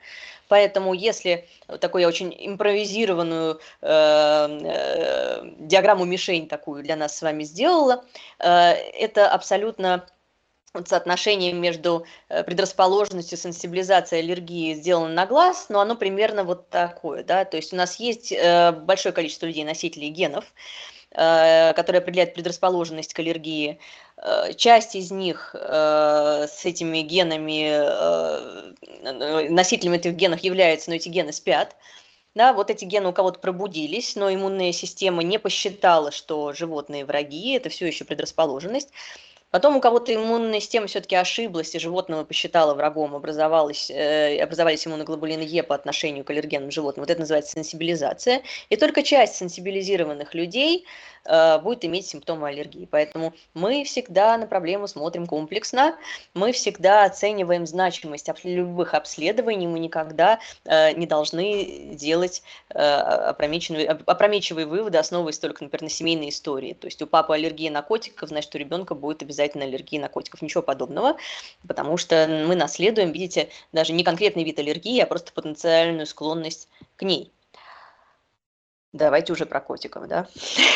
Поэтому 0.47 0.93
если 0.93 1.47
такую 1.79 2.07
очень 2.07 2.35
импровизированную 2.37 3.61
э, 3.81 4.59
э, 4.63 5.51
диаграмму 5.59 6.03
мишень 6.03 6.47
такую 6.49 6.83
для 6.83 6.97
нас 6.97 7.17
с 7.17 7.21
вами 7.21 7.43
сделала, 7.43 8.03
э, 8.39 8.47
это 8.49 9.29
абсолютно 9.29 10.05
вот 10.73 10.87
соотношение 10.87 11.53
между 11.53 12.05
э, 12.29 12.43
предрасположенностью, 12.43 13.37
сенсибилизацией, 13.37 14.23
аллергией 14.23 14.75
сделано 14.75 15.13
на 15.13 15.25
глаз, 15.25 15.67
но 15.69 15.79
оно 15.79 15.95
примерно 15.95 16.43
вот 16.43 16.69
такое, 16.69 17.23
да, 17.23 17.45
то 17.45 17.57
есть 17.57 17.73
у 17.73 17.75
нас 17.75 17.99
есть 17.99 18.31
э, 18.31 18.71
большое 18.71 19.13
количество 19.13 19.45
людей, 19.45 19.63
носителей 19.63 20.09
генов, 20.09 20.45
э, 20.45 21.00
которые 21.13 21.99
определяют 21.99 22.33
предрасположенность 22.33 23.13
к 23.13 23.19
аллергии. 23.19 23.79
Часть 24.55 24.95
из 24.95 25.11
них 25.11 25.53
с 25.53 26.61
этими 26.63 26.99
генами, 26.99 27.69
носителями 29.49 29.97
этих 29.97 30.13
генов 30.13 30.39
являются, 30.41 30.89
но 30.89 30.95
эти 30.95 31.09
гены 31.09 31.33
спят, 31.33 31.75
да, 32.33 32.53
вот 32.53 32.69
эти 32.69 32.85
гены 32.85 33.09
у 33.09 33.13
кого-то 33.13 33.39
пробудились, 33.39 34.15
но 34.15 34.33
иммунная 34.33 34.71
система 34.71 35.21
не 35.21 35.37
посчитала, 35.37 36.11
что 36.11 36.53
животные 36.53 37.03
враги, 37.03 37.51
это 37.53 37.67
все 37.67 37.87
еще 37.87 38.05
предрасположенность. 38.05 38.91
Потом 39.51 39.75
у 39.75 39.81
кого-то 39.81 40.15
иммунная 40.15 40.61
система 40.61 40.87
все-таки 40.87 41.15
ошиблась, 41.15 41.75
и 41.75 41.79
животного 41.79 42.23
посчитала 42.23 42.73
врагом, 42.73 43.15
образовалась, 43.15 43.91
э, 43.91 44.41
образовались 44.41 44.87
иммуноглобулины 44.87 45.41
Е 45.41 45.61
по 45.61 45.75
отношению 45.75 46.23
к 46.23 46.29
аллергенным 46.29 46.71
животным. 46.71 47.03
Вот 47.03 47.11
это 47.11 47.19
называется 47.19 47.53
сенсибилизация. 47.53 48.41
И 48.69 48.77
только 48.77 49.03
часть 49.03 49.35
сенсибилизированных 49.35 50.33
людей 50.33 50.85
будет 51.23 51.85
иметь 51.85 52.07
симптомы 52.07 52.47
аллергии. 52.47 52.87
Поэтому 52.89 53.33
мы 53.53 53.83
всегда 53.83 54.37
на 54.37 54.47
проблему 54.47 54.87
смотрим 54.87 55.27
комплексно, 55.27 55.95
мы 56.33 56.51
всегда 56.51 57.05
оцениваем 57.05 57.65
значимость 57.65 58.29
любых 58.43 58.93
обследований, 58.93 59.67
мы 59.67 59.79
никогда 59.79 60.39
э, 60.65 60.93
не 60.93 61.05
должны 61.05 61.95
делать 61.95 62.43
э, 62.69 62.79
опрометчивые, 62.79 63.89
опрометчивые 63.89 64.65
выводы, 64.65 64.97
основываясь 64.97 65.39
только, 65.39 65.63
например, 65.63 65.83
на 65.83 65.89
семейной 65.89 66.29
истории. 66.29 66.73
То 66.73 66.87
есть 66.87 67.01
у 67.01 67.07
папы 67.07 67.33
аллергия 67.33 67.71
на 67.71 67.81
котиков, 67.81 68.29
значит, 68.29 68.53
у 68.55 68.57
ребенка 68.57 68.95
будет 68.95 69.21
обязательно 69.21 69.65
аллергия 69.65 69.99
на 70.01 70.09
котиков. 70.09 70.41
Ничего 70.41 70.63
подобного, 70.63 71.17
потому 71.67 71.97
что 71.97 72.27
мы 72.47 72.55
наследуем, 72.55 73.11
видите, 73.11 73.49
даже 73.71 73.93
не 73.93 74.03
конкретный 74.03 74.43
вид 74.43 74.59
аллергии, 74.59 74.99
а 74.99 75.05
просто 75.05 75.33
потенциальную 75.33 76.05
склонность 76.05 76.67
к 76.95 77.03
ней. 77.03 77.31
Давайте 78.93 79.31
уже 79.31 79.45
про 79.45 79.61
котиков, 79.61 80.07
да? 80.07 80.27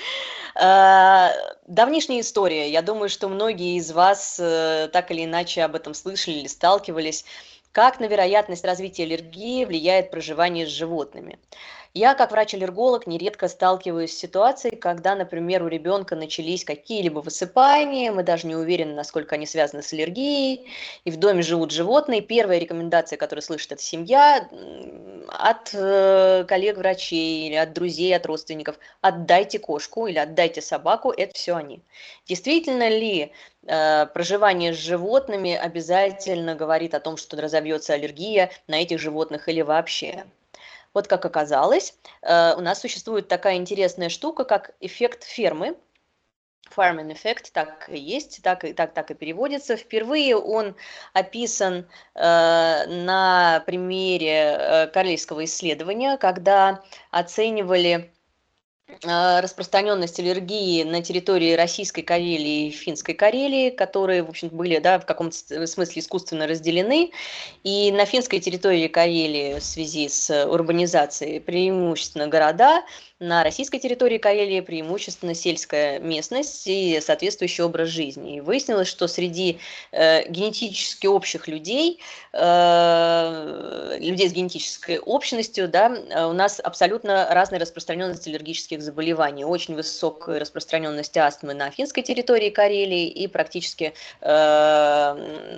А, 0.57 1.33
давнишняя 1.67 2.21
история. 2.21 2.71
Я 2.71 2.81
думаю, 2.81 3.09
что 3.09 3.27
многие 3.27 3.75
из 3.75 3.91
вас 3.91 4.37
э, 4.39 4.87
так 4.93 5.11
или 5.11 5.25
иначе 5.25 5.63
об 5.63 5.75
этом 5.75 5.93
слышали 5.93 6.35
или 6.35 6.47
сталкивались. 6.47 7.25
Как 7.73 7.99
на 7.99 8.05
вероятность 8.05 8.63
развития 8.63 9.03
аллергии 9.03 9.65
влияет 9.65 10.11
проживание 10.11 10.65
с 10.65 10.69
животными? 10.69 11.39
Я, 11.97 12.13
как 12.13 12.31
врач-аллерголог, 12.31 13.07
нередко 13.07 13.47
сталкиваюсь 13.47 14.11
с 14.11 14.19
ситуацией, 14.19 14.75
когда, 14.75 15.15
например, 15.15 15.63
у 15.63 15.69
ребенка 15.69 16.17
начались 16.17 16.65
какие-либо 16.65 17.19
высыпания, 17.19 18.11
мы 18.11 18.21
даже 18.21 18.47
не 18.47 18.55
уверены, 18.57 18.93
насколько 18.93 19.35
они 19.35 19.45
связаны 19.45 19.81
с 19.81 19.93
аллергией, 19.93 20.69
и 21.05 21.09
в 21.09 21.15
доме 21.15 21.41
живут 21.41 21.71
животные. 21.71 22.19
Первая 22.19 22.59
рекомендация, 22.59 23.15
которую 23.15 23.43
слышит 23.43 23.71
эта 23.71 23.81
семья, 23.81 24.45
от 25.29 25.69
э, 25.73 26.43
коллег-врачей 26.45 27.47
или 27.47 27.55
от 27.55 27.71
друзей, 27.71 28.13
от 28.13 28.25
родственников, 28.25 28.77
отдайте 28.99 29.57
кошку 29.57 30.07
или 30.07 30.17
отдайте 30.17 30.61
собаку, 30.61 31.11
это 31.11 31.33
все 31.33 31.55
они. 31.55 31.81
Действительно 32.27 32.89
ли 32.89 33.31
э, 33.67 34.05
проживание 34.07 34.73
с 34.73 34.77
животными 34.77 35.55
обязательно 35.55 36.55
говорит 36.55 36.93
о 36.93 36.99
том, 36.99 37.15
что 37.15 37.41
разовьется 37.41 37.93
аллергия 37.93 38.51
на 38.67 38.81
этих 38.81 38.99
животных 38.99 39.47
или 39.47 39.61
вообще? 39.61 40.25
Вот 40.95 41.07
как 41.07 41.25
оказалось, 41.25 41.93
э, 42.21 42.55
у 42.55 42.61
нас 42.61 42.79
существует 42.79 43.27
такая 43.27 43.57
интересная 43.57 44.07
штука, 44.07 44.45
как 44.45 44.73
эффект 44.79 45.25
фермы. 45.25 45.77
Farming 46.75 47.13
эффект, 47.13 47.51
так 47.53 47.89
и 47.89 47.99
есть, 47.99 48.41
так 48.41 48.63
и, 48.63 48.73
так, 48.73 48.93
так 48.93 49.11
и 49.11 49.13
переводится. 49.13 49.75
Впервые 49.75 50.37
он 50.37 50.73
описан 51.13 51.85
э, 52.15 52.85
на 52.87 53.61
примере 53.67 54.55
э, 54.57 54.87
королевского 54.87 55.43
исследования, 55.43 56.17
когда 56.17 56.81
оценивали 57.11 58.14
распространенность 59.03 60.19
аллергии 60.19 60.83
на 60.83 61.01
территории 61.01 61.53
Российской 61.53 62.01
Карелии 62.01 62.67
и 62.67 62.71
Финской 62.71 63.13
Карелии, 63.13 63.69
которые, 63.69 64.23
в 64.23 64.29
общем 64.29 64.49
были 64.49 64.79
да, 64.79 64.99
в 64.99 65.05
каком-то 65.05 65.67
смысле 65.67 66.01
искусственно 66.01 66.47
разделены. 66.47 67.11
И 67.63 67.91
на 67.91 68.05
финской 68.05 68.39
территории 68.39 68.87
Карелии 68.87 69.59
в 69.59 69.63
связи 69.63 70.07
с 70.07 70.45
урбанизацией 70.45 71.39
преимущественно 71.39 72.27
города, 72.27 72.83
на 73.19 73.45
российской 73.45 73.79
территории 73.79 74.17
Карелии 74.17 74.59
преимущественно 74.59 75.33
сельская 75.33 75.99
местность 75.99 76.67
и 76.67 76.99
соответствующий 76.99 77.63
образ 77.63 77.87
жизни. 77.87 78.37
И 78.37 78.41
выяснилось, 78.41 78.89
что 78.89 79.07
среди 79.07 79.59
э, 79.93 80.27
генетически 80.29 81.07
общих 81.07 81.47
людей, 81.47 82.01
э, 82.33 83.97
людей 83.99 84.29
с 84.29 84.33
генетической 84.33 84.99
общностью, 84.99 85.69
да, 85.69 85.87
у 86.27 86.33
нас 86.33 86.59
абсолютно 86.61 87.27
разная 87.31 87.59
распространенность 87.59 88.27
аллергических 88.27 88.81
заболеваний. 88.81 89.45
Очень 89.45 89.75
высокая 89.75 90.39
распространенность 90.39 91.15
астмы 91.15 91.53
на 91.53 91.71
финской 91.71 92.03
территории 92.03 92.49
Карелии 92.49 93.07
и 93.07 93.27
практически 93.27 93.93
э, 94.19 95.55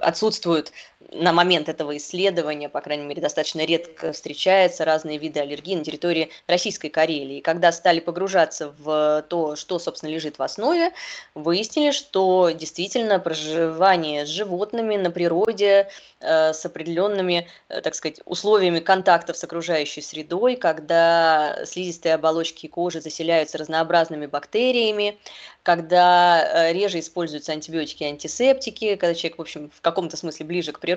отсутствует 0.00 0.72
на 1.10 1.32
момент 1.32 1.68
этого 1.68 1.96
исследования, 1.96 2.68
по 2.68 2.80
крайней 2.80 3.04
мере, 3.04 3.20
достаточно 3.20 3.64
редко 3.64 4.12
встречаются 4.12 4.84
разные 4.84 5.18
виды 5.18 5.40
аллергии 5.40 5.74
на 5.74 5.84
территории 5.84 6.30
Российской 6.46 6.88
Карелии. 6.88 7.38
И 7.38 7.40
когда 7.40 7.72
стали 7.72 8.00
погружаться 8.00 8.74
в 8.78 9.24
то, 9.28 9.56
что, 9.56 9.78
собственно, 9.78 10.10
лежит 10.10 10.38
в 10.38 10.42
основе, 10.42 10.92
выяснили, 11.34 11.90
что 11.90 12.50
действительно 12.50 13.18
проживание 13.18 14.26
с 14.26 14.28
животными 14.28 14.96
на 14.96 15.10
природе 15.10 15.88
э, 16.20 16.52
с 16.52 16.64
определенными, 16.64 17.48
э, 17.68 17.80
так 17.80 17.94
сказать, 17.94 18.20
условиями 18.24 18.80
контактов 18.80 19.36
с 19.36 19.44
окружающей 19.44 20.00
средой, 20.00 20.56
когда 20.56 21.64
слизистые 21.64 22.14
оболочки 22.14 22.66
кожи 22.66 23.00
заселяются 23.00 23.58
разнообразными 23.58 24.26
бактериями, 24.26 25.18
когда 25.62 26.42
э, 26.42 26.72
реже 26.72 26.98
используются 26.98 27.52
антибиотики 27.52 28.02
и 28.02 28.06
антисептики, 28.06 28.96
когда 28.96 29.14
человек, 29.14 29.38
в 29.38 29.42
общем, 29.42 29.70
в 29.74 29.80
каком-то 29.80 30.16
смысле 30.16 30.46
ближе 30.46 30.72
к 30.72 30.80
природе, 30.80 30.91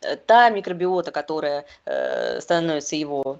э, 0.00 0.16
та 0.16 0.50
микробиота, 0.50 1.10
которая 1.10 1.64
э, 1.84 2.40
становится 2.40 2.96
его 2.96 3.38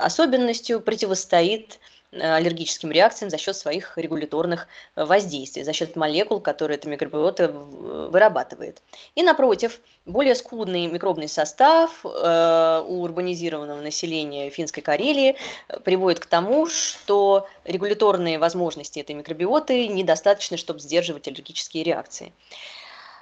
особенностью, 0.00 0.80
противостоит 0.80 1.78
аллергическим 2.12 2.90
реакциям 2.90 3.30
за 3.30 3.36
счет 3.36 3.54
своих 3.54 3.98
регуляторных 3.98 4.66
воздействий, 4.96 5.62
за 5.62 5.74
счет 5.74 5.94
молекул, 5.94 6.40
которые 6.40 6.78
эта 6.78 6.88
микробиота 6.88 7.48
вырабатывает. 7.48 8.82
И 9.14 9.22
напротив, 9.22 9.80
более 10.06 10.34
скудный 10.34 10.86
микробный 10.86 11.28
состав 11.28 12.00
э, 12.04 12.82
у 12.86 13.02
урбанизированного 13.02 13.82
населения 13.82 14.48
Финской 14.48 14.82
Карелии 14.82 15.36
приводит 15.84 16.20
к 16.20 16.26
тому, 16.26 16.66
что 16.66 17.46
регуляторные 17.64 18.38
возможности 18.38 19.00
этой 19.00 19.14
микробиоты 19.14 19.88
недостаточны, 19.88 20.56
чтобы 20.56 20.80
сдерживать 20.80 21.28
аллергические 21.28 21.84
реакции. 21.84 22.32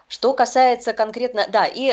Что 0.09 0.35
касается 0.35 0.93
конкретно, 0.93 1.47
да, 1.49 1.67
и 1.67 1.89
э, 1.89 1.93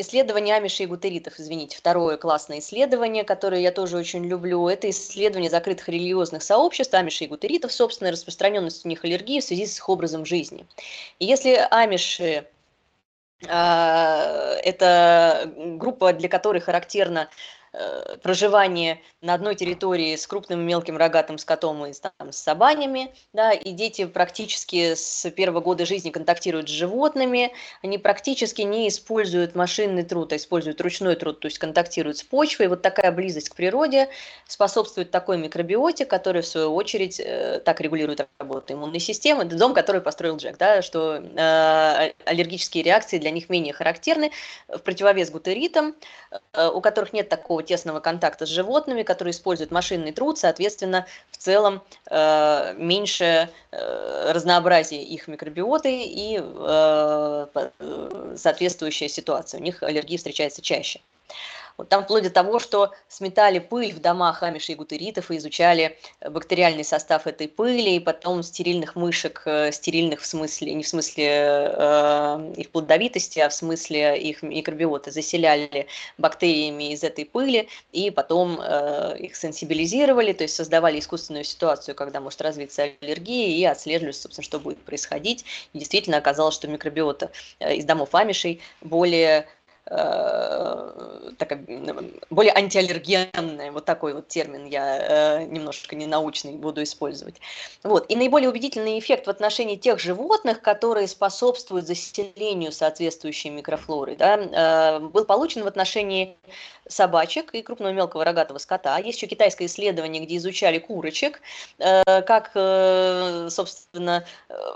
исследование 0.00 0.56
амишей 0.56 0.84
и 0.84 0.88
гутеритов, 0.88 1.38
извините, 1.38 1.76
второе 1.76 2.16
классное 2.16 2.60
исследование, 2.60 3.24
которое 3.24 3.60
я 3.60 3.72
тоже 3.72 3.98
очень 3.98 4.24
люблю, 4.24 4.66
это 4.68 4.88
исследование 4.88 5.50
закрытых 5.50 5.90
религиозных 5.90 6.42
сообществ, 6.42 6.94
амишей 6.94 7.26
и 7.26 7.30
гутеритов, 7.30 7.72
собственно, 7.72 8.10
распространенность 8.10 8.86
у 8.86 8.88
них 8.88 9.04
аллергии 9.04 9.40
в 9.40 9.44
связи 9.44 9.66
с 9.66 9.76
их 9.76 9.88
образом 9.90 10.24
жизни. 10.24 10.66
И 11.18 11.26
если 11.26 11.56
амиши 11.70 12.46
э, 13.42 13.46
это 13.46 15.52
группа, 15.54 16.14
для 16.14 16.30
которой 16.30 16.62
характерно 16.62 17.28
Э, 17.28 17.57
проживание 18.22 19.00
на 19.20 19.34
одной 19.34 19.54
территории 19.54 20.16
с 20.16 20.26
крупным 20.26 20.60
мелким 20.60 20.96
рогатым 20.96 21.38
скотом 21.38 21.84
и 21.86 21.92
там, 21.92 22.32
с 22.32 22.38
собанями, 22.38 23.12
да, 23.32 23.52
и 23.52 23.72
дети 23.72 24.06
практически 24.06 24.94
с 24.94 25.30
первого 25.30 25.60
года 25.60 25.86
жизни 25.86 26.10
контактируют 26.10 26.68
с 26.68 26.72
животными, 26.72 27.52
они 27.82 27.98
практически 27.98 28.62
не 28.62 28.88
используют 28.88 29.54
машинный 29.54 30.02
труд, 30.02 30.32
а 30.32 30.36
используют 30.36 30.80
ручной 30.80 31.16
труд, 31.16 31.40
то 31.40 31.46
есть 31.46 31.58
контактируют 31.58 32.18
с 32.18 32.22
почвой. 32.22 32.68
Вот 32.68 32.82
такая 32.82 33.12
близость 33.12 33.50
к 33.50 33.54
природе 33.54 34.08
способствует 34.46 35.10
такой 35.10 35.38
микробиоте, 35.38 36.04
который 36.06 36.42
в 36.42 36.46
свою 36.46 36.74
очередь 36.74 37.20
э, 37.20 37.60
так 37.64 37.80
регулирует 37.80 38.28
работу 38.38 38.74
иммунной 38.74 39.00
системы. 39.00 39.44
Это 39.44 39.56
дом, 39.56 39.74
который 39.74 40.00
построил 40.00 40.36
Джек, 40.36 40.56
да, 40.58 40.82
что 40.82 41.16
э, 41.16 42.12
аллергические 42.24 42.82
реакции 42.82 43.18
для 43.18 43.30
них 43.30 43.48
менее 43.48 43.72
характерны, 43.72 44.30
в 44.68 44.78
противовес 44.78 45.30
гутеритам, 45.30 45.94
э, 46.52 46.68
у 46.68 46.80
которых 46.80 47.12
нет 47.12 47.28
такого 47.28 47.57
такого 47.58 47.62
тесного 47.62 48.00
контакта 48.00 48.46
с 48.46 48.48
животными, 48.48 49.02
которые 49.02 49.32
используют 49.32 49.70
машинный 49.70 50.12
труд, 50.12 50.38
соответственно, 50.38 51.06
в 51.30 51.36
целом 51.36 51.82
э, 52.10 52.74
меньше 52.76 53.48
э, 53.70 54.32
разнообразие 54.32 55.02
их 55.02 55.28
микробиоты 55.28 56.04
и 56.04 56.38
э, 56.40 57.46
э 57.54 58.34
соответствующая 58.36 59.08
ситуация. 59.08 59.60
У 59.60 59.62
них 59.62 59.82
аллергии 59.82 60.16
встречается 60.16 60.62
чаще. 60.62 61.00
Вот 61.78 61.88
там 61.88 62.02
вплоть 62.02 62.24
до 62.24 62.30
того, 62.30 62.58
что 62.58 62.90
сметали 63.06 63.60
пыль 63.60 63.92
в 63.92 64.00
домах 64.00 64.42
амишей 64.42 64.74
и 64.74 64.76
гутеритов 64.76 65.30
и 65.30 65.36
изучали 65.36 65.96
э, 66.20 66.28
бактериальный 66.28 66.84
состав 66.84 67.28
этой 67.28 67.46
пыли, 67.46 67.96
и 67.96 68.00
потом 68.00 68.42
стерильных 68.42 68.96
мышек, 68.96 69.42
э, 69.46 69.70
стерильных 69.70 70.20
в 70.20 70.26
смысле, 70.26 70.74
не 70.74 70.82
в 70.82 70.88
смысле 70.88 71.24
э, 71.24 72.52
их 72.56 72.70
плодовитости, 72.70 73.38
а 73.38 73.48
в 73.48 73.54
смысле 73.54 74.20
их 74.20 74.42
микробиоты, 74.42 75.12
заселяли 75.12 75.86
бактериями 76.18 76.92
из 76.92 77.04
этой 77.04 77.24
пыли, 77.24 77.68
и 77.92 78.10
потом 78.10 78.60
э, 78.60 79.16
их 79.20 79.36
сенсибилизировали, 79.36 80.32
то 80.32 80.42
есть 80.42 80.56
создавали 80.56 80.98
искусственную 80.98 81.44
ситуацию, 81.44 81.94
когда 81.94 82.20
может 82.20 82.42
развиться 82.42 82.90
аллергия, 83.00 83.56
и 83.56 83.64
отслеживали, 83.64 84.10
собственно, 84.10 84.44
что 84.44 84.58
будет 84.58 84.78
происходить. 84.78 85.44
И 85.72 85.78
действительно 85.78 86.16
оказалось, 86.16 86.56
что 86.56 86.66
микробиота 86.66 87.30
э, 87.60 87.76
из 87.76 87.84
домов 87.84 88.16
амишей 88.16 88.60
более 88.80 89.46
такая, 89.88 91.64
более 92.30 92.52
антиаллергенная, 92.54 93.72
вот 93.72 93.84
такой 93.84 94.14
вот 94.14 94.28
термин 94.28 94.66
я 94.66 95.38
э, 95.40 95.44
немножко 95.44 95.96
ненаучный 95.96 96.52
буду 96.52 96.82
использовать. 96.82 97.36
Вот. 97.82 98.04
И 98.10 98.16
наиболее 98.16 98.50
убедительный 98.50 98.98
эффект 98.98 99.26
в 99.26 99.30
отношении 99.30 99.76
тех 99.76 99.98
животных, 99.98 100.60
которые 100.60 101.08
способствуют 101.08 101.86
заселению 101.86 102.72
соответствующей 102.72 103.50
микрофлоры, 103.50 104.16
да, 104.16 104.36
э, 104.36 105.00
был 105.00 105.24
получен 105.24 105.64
в 105.64 105.66
отношении 105.66 106.36
собачек 106.88 107.54
и 107.54 107.62
крупного 107.62 107.92
мелкого 107.92 108.24
рогатого 108.24 108.58
скота. 108.58 108.98
Есть 108.98 109.18
еще 109.18 109.26
китайское 109.26 109.68
исследование, 109.68 110.24
где 110.24 110.36
изучали 110.36 110.78
курочек, 110.78 111.40
э, 111.78 112.02
как, 112.22 112.50
э, 112.54 113.48
собственно, 113.50 114.24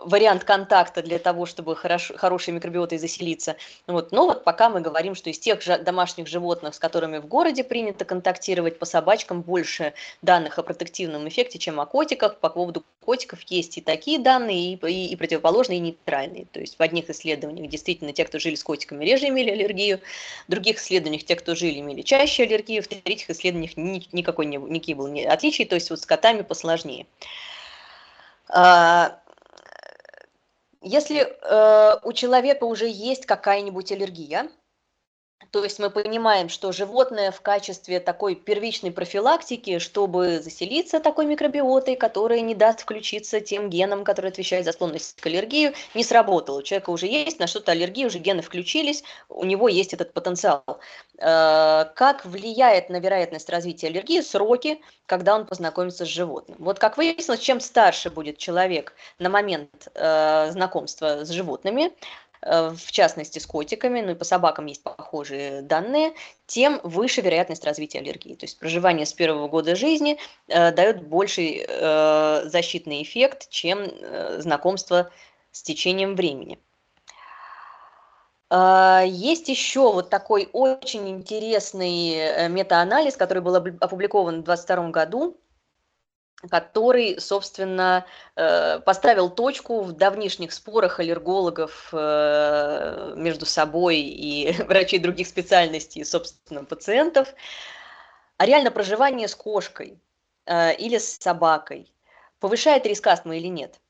вариант 0.04 0.44
контакта 0.44 1.02
для 1.02 1.18
того, 1.18 1.46
чтобы 1.46 1.74
хорошо, 1.74 2.16
хорошей 2.16 2.52
микробиотой 2.52 2.98
заселиться. 2.98 3.56
Вот. 3.86 4.12
Но 4.12 4.26
вот 4.26 4.44
пока 4.44 4.68
мы 4.68 4.80
говорим, 4.80 5.01
что 5.14 5.30
из 5.30 5.38
тех 5.38 5.60
же 5.62 5.78
домашних 5.78 6.26
животных, 6.26 6.74
с 6.74 6.78
которыми 6.78 7.18
в 7.18 7.26
городе 7.26 7.64
принято 7.64 8.04
контактировать, 8.04 8.78
по 8.78 8.84
собачкам 8.84 9.42
больше 9.42 9.92
данных 10.22 10.58
о 10.58 10.62
протективном 10.62 11.28
эффекте, 11.28 11.58
чем 11.58 11.80
о 11.80 11.86
котиках. 11.86 12.38
По 12.38 12.48
поводу 12.48 12.84
котиков 13.00 13.40
есть 13.48 13.78
и 13.78 13.80
такие 13.80 14.18
данные, 14.18 14.74
и, 14.74 14.86
и, 14.86 15.12
и 15.12 15.16
противоположные, 15.16 15.78
и 15.78 15.80
нейтральные. 15.80 16.46
То 16.52 16.60
есть 16.60 16.78
в 16.78 16.82
одних 16.82 17.10
исследованиях 17.10 17.68
действительно 17.68 18.12
те, 18.12 18.24
кто 18.24 18.38
жили 18.38 18.54
с 18.54 18.64
котиками, 18.64 19.04
реже 19.04 19.28
имели 19.28 19.50
аллергию, 19.50 20.00
в 20.46 20.50
других 20.50 20.78
исследованиях 20.78 21.24
те, 21.24 21.36
кто 21.36 21.54
жили, 21.54 21.80
имели 21.80 22.02
чаще 22.02 22.44
аллергию, 22.44 22.82
в 22.82 22.88
третьих 22.88 23.28
исследованиях 23.30 23.76
ни, 23.76 24.06
никакой 24.12 24.46
не, 24.46 24.56
никаких 24.56 24.96
было 24.96 25.10
отличий, 25.30 25.64
то 25.64 25.74
есть 25.74 25.90
вот 25.90 26.00
с 26.00 26.06
котами 26.06 26.42
посложнее. 26.42 27.06
А, 28.48 29.18
если 30.82 31.20
э, 31.20 31.98
у 32.02 32.12
человека 32.12 32.64
уже 32.64 32.88
есть 32.88 33.24
какая-нибудь 33.24 33.92
аллергия, 33.92 34.48
то 35.52 35.62
есть 35.62 35.78
мы 35.78 35.90
понимаем, 35.90 36.48
что 36.48 36.72
животное 36.72 37.30
в 37.30 37.42
качестве 37.42 38.00
такой 38.00 38.34
первичной 38.34 38.90
профилактики, 38.90 39.78
чтобы 39.80 40.40
заселиться 40.40 40.98
такой 40.98 41.26
микробиотой, 41.26 41.94
которая 41.94 42.40
не 42.40 42.54
даст 42.54 42.80
включиться 42.80 43.38
тем 43.40 43.68
генам, 43.68 44.02
которые 44.02 44.30
отвечают 44.30 44.64
за 44.64 44.72
склонность 44.72 45.20
к 45.20 45.26
аллергии, 45.26 45.74
не 45.94 46.04
сработало. 46.04 46.60
У 46.60 46.62
человека 46.62 46.88
уже 46.88 47.06
есть 47.06 47.38
на 47.38 47.46
что-то 47.46 47.72
аллергия, 47.72 48.06
уже 48.06 48.18
гены 48.18 48.40
включились, 48.40 49.04
у 49.28 49.44
него 49.44 49.68
есть 49.68 49.92
этот 49.92 50.14
потенциал. 50.14 50.64
Э, 51.18 51.84
как 51.96 52.24
влияет 52.24 52.88
на 52.88 52.98
вероятность 52.98 53.50
развития 53.50 53.88
аллергии 53.88 54.22
сроки, 54.22 54.80
когда 55.04 55.34
он 55.34 55.44
познакомится 55.44 56.06
с 56.06 56.08
животным? 56.08 56.56
Вот 56.60 56.78
как 56.78 56.96
выяснилось, 56.96 57.40
чем 57.40 57.60
старше 57.60 58.08
будет 58.08 58.38
человек 58.38 58.94
на 59.18 59.28
момент 59.28 59.88
э, 59.94 60.50
знакомства 60.50 61.26
с 61.26 61.28
животными, 61.28 61.92
в 62.42 62.90
частности 62.90 63.38
с 63.38 63.46
котиками, 63.46 64.00
ну 64.00 64.12
и 64.12 64.14
по 64.14 64.24
собакам 64.24 64.66
есть 64.66 64.82
похожие 64.82 65.62
данные, 65.62 66.12
тем 66.46 66.80
выше 66.82 67.20
вероятность 67.20 67.64
развития 67.64 68.00
аллергии. 68.00 68.34
То 68.34 68.44
есть 68.44 68.58
проживание 68.58 69.06
с 69.06 69.12
первого 69.12 69.48
года 69.48 69.76
жизни 69.76 70.18
э, 70.48 70.72
дает 70.72 71.02
больший 71.06 71.64
э, 71.66 72.42
защитный 72.46 73.02
эффект, 73.02 73.48
чем 73.48 73.78
э, 73.80 74.40
знакомство 74.40 75.10
с 75.52 75.62
течением 75.62 76.16
времени. 76.16 76.58
Э, 78.50 79.04
есть 79.06 79.48
еще 79.48 79.92
вот 79.92 80.10
такой 80.10 80.48
очень 80.52 81.08
интересный 81.08 82.14
э, 82.16 82.48
метаанализ, 82.48 83.16
который 83.16 83.42
был 83.42 83.54
опубликован 83.54 84.42
в 84.42 84.44
2022 84.44 84.90
году 84.90 85.36
который, 86.50 87.20
собственно, 87.20 88.04
э, 88.36 88.80
поставил 88.80 89.30
точку 89.30 89.82
в 89.82 89.92
давнишних 89.92 90.52
спорах 90.52 90.98
аллергологов 91.00 91.88
э, 91.92 93.14
между 93.16 93.46
собой 93.46 93.98
и 93.98 94.52
врачей 94.68 94.98
других 94.98 95.28
специальностей, 95.28 96.04
собственно, 96.04 96.64
пациентов. 96.64 97.34
А 98.38 98.46
реально 98.46 98.70
проживание 98.70 99.28
с 99.28 99.34
кошкой 99.34 100.00
э, 100.46 100.74
или 100.76 100.98
с 100.98 101.18
собакой 101.18 101.92
повышает 102.40 102.86
риск 102.86 103.06
астмы 103.06 103.38
или 103.38 103.48
нет? 103.48 103.80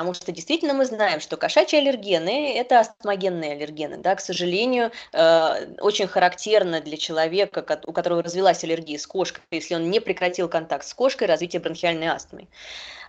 Потому 0.00 0.14
что 0.14 0.32
действительно 0.32 0.72
мы 0.72 0.86
знаем, 0.86 1.20
что 1.20 1.36
кошачьи 1.36 1.78
аллергены– 1.78 2.54
это 2.56 2.80
астмогенные 2.80 3.52
аллергены. 3.52 3.98
Да? 3.98 4.14
К 4.14 4.20
сожалению, 4.22 4.92
э, 5.12 5.74
очень 5.78 6.06
характерно 6.06 6.80
для 6.80 6.96
человека, 6.96 7.82
у 7.86 7.92
которого 7.92 8.22
развилась 8.22 8.64
аллергия 8.64 8.96
с 8.96 9.06
кошкой, 9.06 9.42
если 9.50 9.74
он 9.74 9.90
не 9.90 10.00
прекратил 10.00 10.48
контакт 10.48 10.86
с 10.86 10.94
кошкой, 10.94 11.28
развитие 11.28 11.60
бронхиальной 11.60 12.06
астмы. 12.06 12.48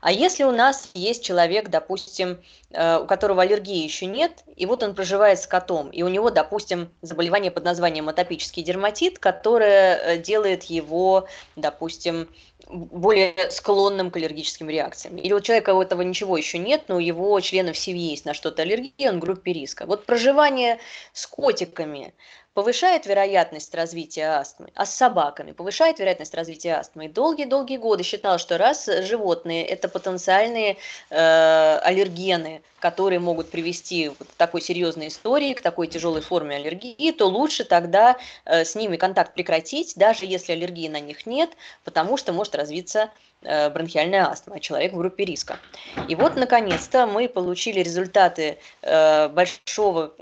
А 0.01 0.11
если 0.11 0.43
у 0.43 0.51
нас 0.51 0.89
есть 0.95 1.23
человек, 1.23 1.69
допустим, 1.69 2.39
э, 2.71 2.97
у 2.97 3.05
которого 3.05 3.43
аллергии 3.43 3.83
еще 3.83 4.07
нет, 4.07 4.43
и 4.55 4.65
вот 4.65 4.81
он 4.81 4.95
проживает 4.95 5.39
с 5.39 5.45
котом, 5.45 5.89
и 5.91 6.01
у 6.01 6.07
него, 6.07 6.31
допустим, 6.31 6.89
заболевание 7.03 7.51
под 7.51 7.65
названием 7.65 8.09
атопический 8.09 8.63
дерматит, 8.63 9.19
которое 9.19 9.97
э, 9.97 10.17
делает 10.17 10.63
его, 10.63 11.27
допустим, 11.55 12.27
более 12.67 13.51
склонным 13.51 14.09
к 14.09 14.17
аллергическим 14.17 14.69
реакциям. 14.69 15.17
Или 15.17 15.33
у 15.33 15.39
человека 15.39 15.73
у 15.73 15.81
этого 15.81 16.01
ничего 16.01 16.35
еще 16.35 16.57
нет, 16.57 16.83
но 16.87 16.95
у 16.95 16.99
его 16.99 17.39
членов 17.39 17.77
семьи 17.77 18.09
есть 18.11 18.25
на 18.25 18.33
что-то 18.33 18.63
аллергия, 18.63 19.11
он 19.11 19.17
в 19.17 19.19
группе 19.19 19.53
риска. 19.53 19.85
Вот 19.85 20.05
проживание 20.05 20.79
с 21.13 21.27
котиками 21.27 22.13
повышает 22.53 23.05
вероятность 23.05 23.73
развития 23.73 24.27
астмы, 24.27 24.69
а 24.75 24.85
с 24.85 24.93
собаками 24.93 25.53
повышает 25.53 25.99
вероятность 25.99 26.33
развития 26.33 26.73
астмы. 26.73 27.05
И 27.05 27.09
долгие-долгие 27.09 27.77
годы 27.77 28.03
считал, 28.03 28.39
что 28.39 28.57
раз 28.57 28.87
животные– 28.87 29.65
это 29.67 29.87
потенциальные 29.87 30.77
э, 31.09 31.77
аллергены, 31.83 32.61
которые 32.79 33.19
могут 33.19 33.51
привести 33.51 34.09
к 34.09 34.25
такой 34.37 34.61
серьезной 34.61 35.07
истории, 35.07 35.53
к 35.53 35.61
такой 35.61 35.87
тяжелой 35.87 36.21
форме 36.21 36.57
аллергии, 36.57 37.11
то 37.11 37.27
лучше 37.27 37.63
тогда 37.63 38.17
э, 38.45 38.65
с 38.65 38.75
ними 38.75 38.97
контакт 38.97 39.33
прекратить, 39.33 39.93
даже 39.95 40.25
если 40.25 40.51
аллергии 40.51 40.89
на 40.89 40.99
них 40.99 41.25
нет, 41.25 41.51
потому 41.85 42.17
что 42.17 42.33
может 42.33 42.55
развиться 42.55 43.11
бронхиальная 43.41 44.27
астма, 44.27 44.59
человек 44.59 44.93
в 44.93 44.97
группе 44.97 45.25
риска. 45.25 45.59
И 46.07 46.15
вот, 46.15 46.35
наконец-то, 46.35 47.07
мы 47.07 47.27
получили 47.27 47.79
результаты 47.79 48.57
э, 48.81 49.27
большого 49.29 50.13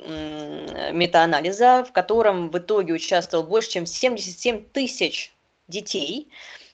метаанализа, 0.92 1.86
в 1.88 1.92
котором 1.92 2.50
в 2.50 2.58
итоге 2.58 2.94
участвовал 2.94 3.44
больше, 3.44 3.72
чем 3.72 3.86
77 3.86 4.66
тысяч 4.72 5.34
детей 5.68 6.30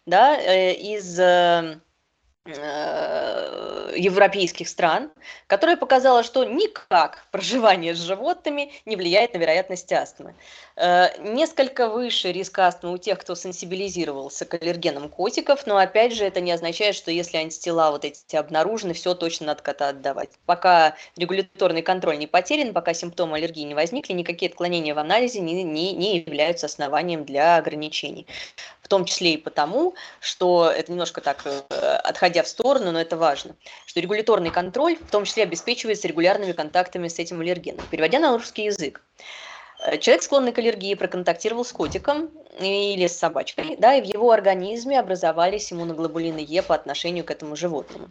да, 0.06 0.36
из 0.72 1.20
Э, 1.20 1.80
европейских 3.96 4.70
стран, 4.70 5.12
которая 5.48 5.78
показала, 5.78 6.22
что 6.24 6.46
никак 6.46 7.26
проживание 7.32 7.96
с 7.96 8.00
животными 8.00 8.72
не 8.86 8.96
влияет 8.96 9.34
на 9.34 9.40
вероятность 9.40 9.92
астмы. 9.92 10.36
Э, 10.76 11.08
несколько 11.20 11.90
выше 11.90 12.32
риск 12.32 12.60
астмы 12.60 12.92
у 12.92 12.98
тех, 13.00 13.18
кто 13.18 13.34
сенсибилизировался 13.34 14.46
к 14.46 14.54
аллергенам 14.54 15.10
котиков, 15.10 15.66
но 15.66 15.78
опять 15.78 16.14
же 16.14 16.24
это 16.24 16.40
не 16.40 16.52
означает, 16.52 16.96
что 16.96 17.10
если 17.10 17.38
антитела 17.38 17.90
вот 17.90 18.06
эти 18.06 18.36
обнаружены, 18.36 18.94
все 18.94 19.16
точно 19.16 19.48
надо 19.48 19.64
кота 19.64 19.90
отдавать. 19.90 20.30
Пока 20.46 20.96
регуляторный 21.18 21.82
контроль 21.82 22.20
не 22.20 22.28
потерян, 22.28 22.74
пока 22.74 22.94
симптомы 22.94 23.38
аллергии 23.38 23.64
не 23.64 23.74
возникли, 23.74 24.14
никакие 24.14 24.50
отклонения 24.50 24.94
в 24.94 25.00
анализе 25.00 25.40
не, 25.40 25.64
не, 25.64 25.94
не 25.94 26.20
являются 26.20 26.68
основанием 26.68 27.26
для 27.26 27.58
ограничений 27.58 28.28
в 28.86 28.88
том 28.88 29.06
числе 29.06 29.34
и 29.34 29.38
потому, 29.38 29.96
что 30.20 30.70
это 30.70 30.92
немножко 30.92 31.20
так, 31.20 31.42
э, 31.46 31.62
отходя 32.36 32.44
в 32.44 32.48
сторону, 32.48 32.92
но 32.92 33.00
это 33.00 33.18
важно, 33.18 33.56
что 33.86 34.00
регуляторный 34.00 34.52
контроль 34.52 34.98
в 34.98 35.10
том 35.12 35.26
числе 35.26 35.44
обеспечивается 35.44 36.08
регулярными 36.08 36.52
контактами 36.52 37.08
с 37.08 37.20
этим 37.20 37.40
аллергеном. 37.42 37.86
Переводя 37.90 38.20
на 38.20 38.34
русский 38.34 38.66
язык, 38.66 39.02
э, 39.86 39.98
человек, 39.98 40.24
склонный 40.24 40.52
к 40.52 40.60
аллергии, 40.60 40.96
проконтактировал 40.96 41.64
с 41.64 41.72
котиком 41.72 42.30
или 42.60 43.08
с 43.08 43.18
собачкой, 43.18 43.78
да, 43.78 43.96
и 43.96 44.02
в 44.02 44.06
его 44.06 44.32
организме 44.32 45.00
образовались 45.00 45.72
иммуноглобулины 45.72 46.40
Е 46.40 46.62
по 46.62 46.76
отношению 46.76 47.24
к 47.24 47.32
этому 47.32 47.56
животному. 47.56 48.10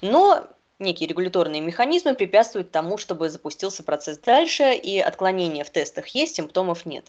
Но 0.00 0.46
некие 0.78 1.08
регуляторные 1.08 1.60
механизмы 1.60 2.14
препятствуют 2.14 2.70
тому, 2.70 2.96
чтобы 2.98 3.28
запустился 3.28 3.82
процесс 3.82 4.18
дальше, 4.18 4.74
и 4.74 4.98
отклонения 4.98 5.64
в 5.64 5.70
тестах 5.70 6.08
есть, 6.08 6.36
симптомов 6.36 6.86
нет. 6.86 7.04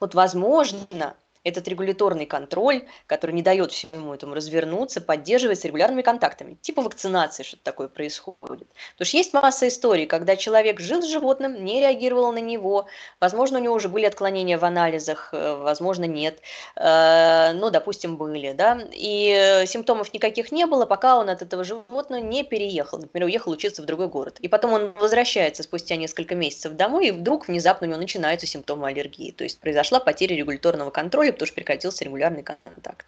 Вот, 0.00 0.14
возможно, 0.14 1.14
этот 1.44 1.66
регуляторный 1.68 2.26
контроль, 2.26 2.84
который 3.06 3.32
не 3.32 3.42
дает 3.42 3.72
всему 3.72 4.14
этому 4.14 4.34
развернуться, 4.34 5.00
поддерживается 5.00 5.68
регулярными 5.68 6.02
контактами. 6.02 6.56
Типа 6.60 6.82
вакцинации 6.82 7.42
что-то 7.42 7.64
такое 7.64 7.88
происходит. 7.88 8.68
Потому 8.92 9.06
что 9.06 9.16
есть 9.16 9.32
масса 9.32 9.68
историй, 9.68 10.06
когда 10.06 10.36
человек 10.36 10.80
жил 10.80 11.02
с 11.02 11.06
животным, 11.06 11.64
не 11.64 11.80
реагировал 11.80 12.32
на 12.32 12.38
него, 12.38 12.86
возможно, 13.20 13.58
у 13.58 13.62
него 13.62 13.74
уже 13.74 13.88
были 13.88 14.06
отклонения 14.06 14.58
в 14.58 14.64
анализах, 14.64 15.30
э, 15.32 15.56
возможно, 15.56 16.04
нет, 16.04 16.40
э, 16.76 17.52
ну, 17.54 17.70
допустим, 17.70 18.16
были, 18.16 18.52
да, 18.52 18.80
и 18.92 19.64
симптомов 19.66 20.14
никаких 20.14 20.52
не 20.52 20.66
было, 20.66 20.86
пока 20.86 21.18
он 21.18 21.28
от 21.28 21.42
этого 21.42 21.64
животного 21.64 22.20
не 22.20 22.44
переехал, 22.44 22.98
например, 22.98 23.26
уехал 23.26 23.52
учиться 23.52 23.82
в 23.82 23.86
другой 23.86 24.08
город. 24.08 24.38
И 24.40 24.48
потом 24.48 24.72
он 24.72 24.92
возвращается 24.92 25.62
спустя 25.62 25.96
несколько 25.96 26.34
месяцев 26.34 26.74
домой, 26.74 27.08
и 27.08 27.10
вдруг 27.10 27.48
внезапно 27.48 27.86
у 27.86 27.90
него 27.90 28.00
начинаются 28.00 28.46
симптомы 28.46 28.88
аллергии. 28.88 29.32
То 29.32 29.44
есть 29.44 29.58
произошла 29.60 30.00
потеря 30.00 30.36
регуляторного 30.36 30.90
контроля, 30.90 31.31
потому 31.32 31.46
что 31.46 31.54
прекратился 31.54 32.04
регулярный 32.04 32.42
контакт. 32.42 33.06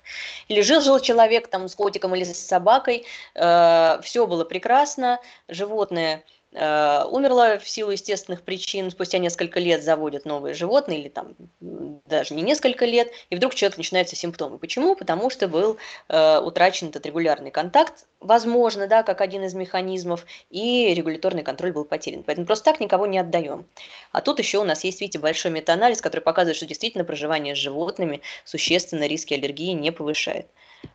Или 0.49 0.61
жил-жил 0.61 1.01
человек 1.01 1.49
там 1.49 1.69
с 1.69 1.75
котиком 1.75 2.15
или 2.15 2.25
с 2.25 2.39
собакой, 2.39 3.07
э, 3.35 4.01
все 4.03 4.27
было 4.27 4.45
прекрасно, 4.45 5.21
животное 5.49 6.25
умерла 6.55 7.59
в 7.59 7.69
силу 7.69 7.91
естественных 7.91 8.43
причин, 8.43 8.91
спустя 8.91 9.19
несколько 9.19 9.59
лет 9.59 9.83
заводят 9.83 10.25
новые 10.25 10.55
животные, 10.55 11.01
или 11.01 11.09
там 11.09 11.35
даже 11.61 12.35
не 12.35 12.43
несколько 12.43 12.85
лет, 12.85 13.11
и 13.31 13.37
вдруг 13.37 13.53
у 13.53 13.57
человека 13.57 13.79
начинаются 13.79 14.15
симптомы. 14.15 14.59
Почему? 14.59 14.95
Потому 14.95 15.31
что 15.31 15.49
был 15.49 15.79
э, 16.09 16.39
утрачен 16.39 16.89
этот 16.89 17.07
регулярный 17.07 17.51
контакт, 17.51 18.07
возможно, 18.21 18.87
да, 18.87 19.03
как 19.03 19.21
один 19.21 19.45
из 19.45 19.55
механизмов, 19.55 20.27
и 20.51 20.95
регуляторный 20.95 21.43
контроль 21.43 21.73
был 21.73 21.85
потерян. 21.85 22.23
Поэтому 22.23 22.47
просто 22.47 22.67
так 22.67 22.81
никого 22.81 23.07
не 23.07 23.19
отдаем. 23.19 23.67
А 24.13 24.21
тут 24.21 24.39
еще 24.39 24.59
у 24.59 24.65
нас 24.65 24.85
есть, 24.85 25.01
видите, 25.01 25.19
большой 25.19 25.51
метаанализ, 25.51 26.01
который 26.01 26.21
показывает, 26.21 26.57
что 26.57 26.67
действительно 26.67 27.05
проживание 27.05 27.57
с 27.57 27.59
животными 27.59 28.21
существенно 28.45 29.07
риски 29.07 29.35
аллергии 29.35 29.73
не 29.73 29.91
повышает. 29.91 30.47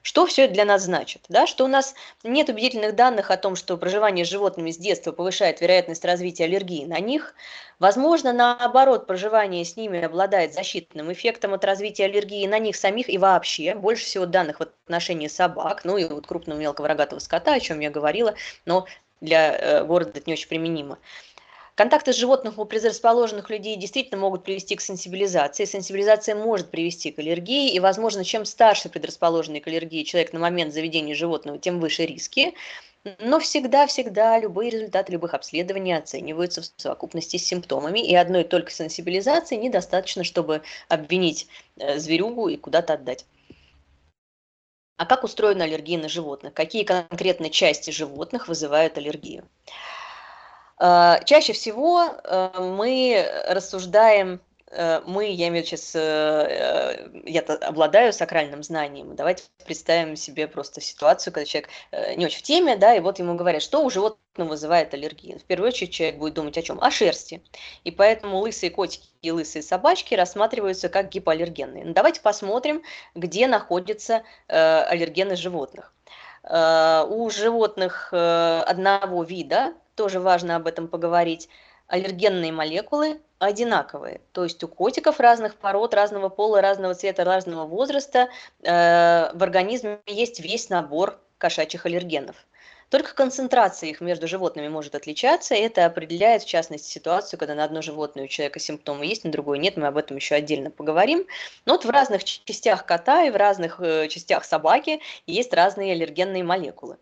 Что 0.02 0.25
все 0.25 0.45
это 0.45 0.54
для 0.54 0.65
нас 0.65 0.84
значит? 0.84 1.25
Да? 1.30 1.47
Что 1.47 1.65
у 1.65 1.67
нас 1.67 1.95
нет 2.23 2.49
убедительных 2.49 2.95
данных 2.95 3.32
о 3.32 3.38
том, 3.38 3.56
что 3.56 3.78
проживание 3.78 4.25
с 4.25 4.30
животными 4.30 4.71
с 4.71 4.78
детства 4.78 5.12
повышает 5.12 5.62
вероятность 5.62 6.06
развития 6.06 6.45
аллергии 6.45 6.86
на 6.86 6.99
них. 6.99 7.36
Возможно, 7.80 8.34
наоборот, 8.34 9.08
проживание 9.08 9.63
с 9.63 9.78
ними 9.78 10.02
обладает 10.02 10.54
защитным 10.54 11.12
эффектом 11.13 11.54
от 11.54 11.63
развития 11.63 12.06
аллергии 12.06 12.45
на 12.47 12.60
них 12.60 12.75
самих 12.75 13.10
и 13.10 13.17
вообще. 13.17 13.75
Больше 13.75 14.06
всего 14.06 14.25
данных 14.25 14.60
в 14.60 14.63
отношении 14.63 15.28
собак, 15.28 15.86
ну 15.86 15.97
и 15.97 16.06
вот 16.06 16.28
крупного 16.28 16.60
мелкого 16.60 16.88
рогатого 16.88 17.19
скота, 17.19 17.54
о 17.54 17.60
чем 17.60 17.80
я 17.80 17.89
говорила, 17.89 18.36
но 18.65 18.86
для 19.21 19.56
э, 19.56 19.84
города 19.86 20.12
это 20.15 20.23
не 20.25 20.34
очень 20.34 20.47
применимо. 20.47 20.97
Контакты 21.80 22.12
животных 22.12 22.58
у 22.58 22.65
предрасположенных 22.65 23.50
людей 23.50 23.78
действительно 23.78 24.20
могут 24.20 24.44
привести 24.44 24.76
к 24.76 24.82
сенсибилизации. 24.82 25.63
Сенсибилизация 25.63 26.36
может 26.36 26.70
привести 26.72 27.10
к 27.10 27.20
аллергии, 27.20 27.72
и, 27.72 27.80
возможно, 27.80 28.26
чем 28.26 28.44
старше 28.44 28.89
предрасположенный 28.89 29.62
к 29.62 29.68
аллергии 29.68 30.04
человек 30.04 30.34
на 30.34 30.39
момент 30.39 30.74
заведения 30.74 31.15
животного, 31.15 31.58
тем 31.58 31.80
выше 31.80 32.06
риски. 32.06 32.54
Но 33.20 33.39
всегда-всегда 33.39 34.38
любые 34.39 34.72
результаты 34.72 35.13
любых 35.13 35.34
обследований 35.34 35.94
оцениваются 35.94 36.63
в 36.63 36.65
совокупности 36.76 37.38
с 37.38 37.46
симптомами, 37.46 38.06
и 38.06 38.13
одной 38.13 38.44
только 38.44 38.72
сенсибилизации 38.72 39.56
недостаточно, 39.56 40.26
чтобы 40.26 40.63
обвинить 40.89 41.48
э, 41.78 41.98
зверюгу 41.98 42.50
и 42.50 42.58
куда-то 42.58 42.96
отдать. 42.96 43.26
А 44.98 45.06
как 45.06 45.24
устроена 45.24 45.63
аллергия 45.63 45.98
на 45.98 46.10
животных? 46.10 46.54
Какие 46.54 46.84
конкретно 46.84 47.50
части 47.50 47.92
животных 47.92 48.50
вызывают 48.50 48.98
аллергию? 48.98 49.48
Э, 50.80 51.18
чаще 51.26 51.54
всего 51.54 52.06
э, 52.24 52.50
мы 52.60 53.30
рассуждаем, 53.48 54.39
э, 54.72 55.02
мы, 55.06 55.30
я 55.30 55.50
имею 55.50 55.65
в 55.65 55.68
виду 55.68 55.78
сейчас, 55.78 55.94
я 55.94 57.42
обладаю 57.42 58.13
сакральным 58.13 58.63
знанием, 58.63 59.15
давайте 59.15 59.44
представим 59.65 60.15
себе 60.15 60.48
просто 60.48 60.80
ситуацию, 60.80 61.34
когда 61.34 61.46
человек 61.46 61.70
не 62.15 62.26
очень 62.26 62.39
в 62.39 62.44
теме, 62.44 62.78
да, 62.78 62.96
и 62.96 63.00
вот 63.00 63.20
ему 63.20 63.36
говорят, 63.36 63.62
что 63.62 63.84
у 63.84 63.89
животного 63.89 64.50
вызывает 64.50 64.94
аллергию. 64.94 65.39
В 65.39 65.44
первую 65.44 65.68
очередь 65.68 65.92
человек 65.92 66.18
будет 66.18 66.36
думать 66.36 66.58
о 66.58 66.62
чем? 66.62 66.82
О 66.82 66.89
шерсти. 66.92 67.44
И 67.84 67.92
поэтому 67.92 68.38
лысые 68.39 68.70
котики 68.70 69.10
и 69.22 69.32
лысые 69.32 69.63
собачки 69.63 70.13
рассматриваются 70.15 70.88
как 70.88 71.10
гипоаллергенные. 71.10 71.84
Ну, 71.84 71.94
давайте 71.94 72.22
посмотрим, 72.22 72.84
где 73.15 73.48
находятся 73.48 74.24
аллергены 74.48 75.36
животных. 75.36 75.94
У 76.44 77.30
животных 77.30 78.13
одного 78.13 79.24
вида 79.24 79.74
тоже 80.00 80.22
важно 80.22 80.56
об 80.56 80.66
этом 80.66 80.88
поговорить, 80.88 81.50
аллергенные 81.88 82.54
молекулы 82.54 83.20
одинаковые. 83.38 84.22
То 84.32 84.46
есть 84.46 84.64
у 84.64 84.70
котиков 84.70 85.20
разных 85.20 85.56
пород, 85.56 85.94
разного 85.94 86.30
пола, 86.30 86.62
разного 86.62 86.94
цвета, 86.96 87.26
разного 87.26 87.66
возраста 87.66 88.30
э, 88.64 89.30
в 89.34 89.44
организме 89.44 90.00
есть 90.06 90.40
весь 90.40 90.70
набор 90.70 91.20
кошачьих 91.38 91.86
аллергенов. 91.86 92.38
Только 92.90 93.14
концентрация 93.14 93.90
их 93.90 94.00
между 94.00 94.26
животными 94.26 94.70
может 94.70 94.96
отличаться, 94.96 95.54
это 95.54 95.86
определяет, 95.86 96.44
в 96.44 96.48
частности, 96.48 96.90
ситуацию, 96.90 97.38
когда 97.38 97.56
на 97.56 97.66
одно 97.66 97.82
животное 97.82 98.24
у 98.24 98.28
человека 98.28 98.60
симптомы 98.60 99.06
есть, 99.06 99.26
на 99.26 99.32
другое 99.32 99.60
нет, 99.60 99.76
мы 99.76 99.88
об 99.88 99.98
этом 99.98 100.16
еще 100.16 100.36
отдельно 100.36 100.72
поговорим. 100.72 101.28
Но 101.66 101.74
вот 101.74 101.84
в 101.84 101.90
разных 101.90 102.24
частях 102.24 102.86
кота 102.86 103.26
и 103.26 103.32
в 103.32 103.36
разных 103.36 103.82
э, 103.82 104.08
частях 104.08 104.46
собаки 104.46 105.02
есть 105.28 105.54
разные 105.54 105.92
аллергенные 105.92 106.46
молекулы. 106.46 106.98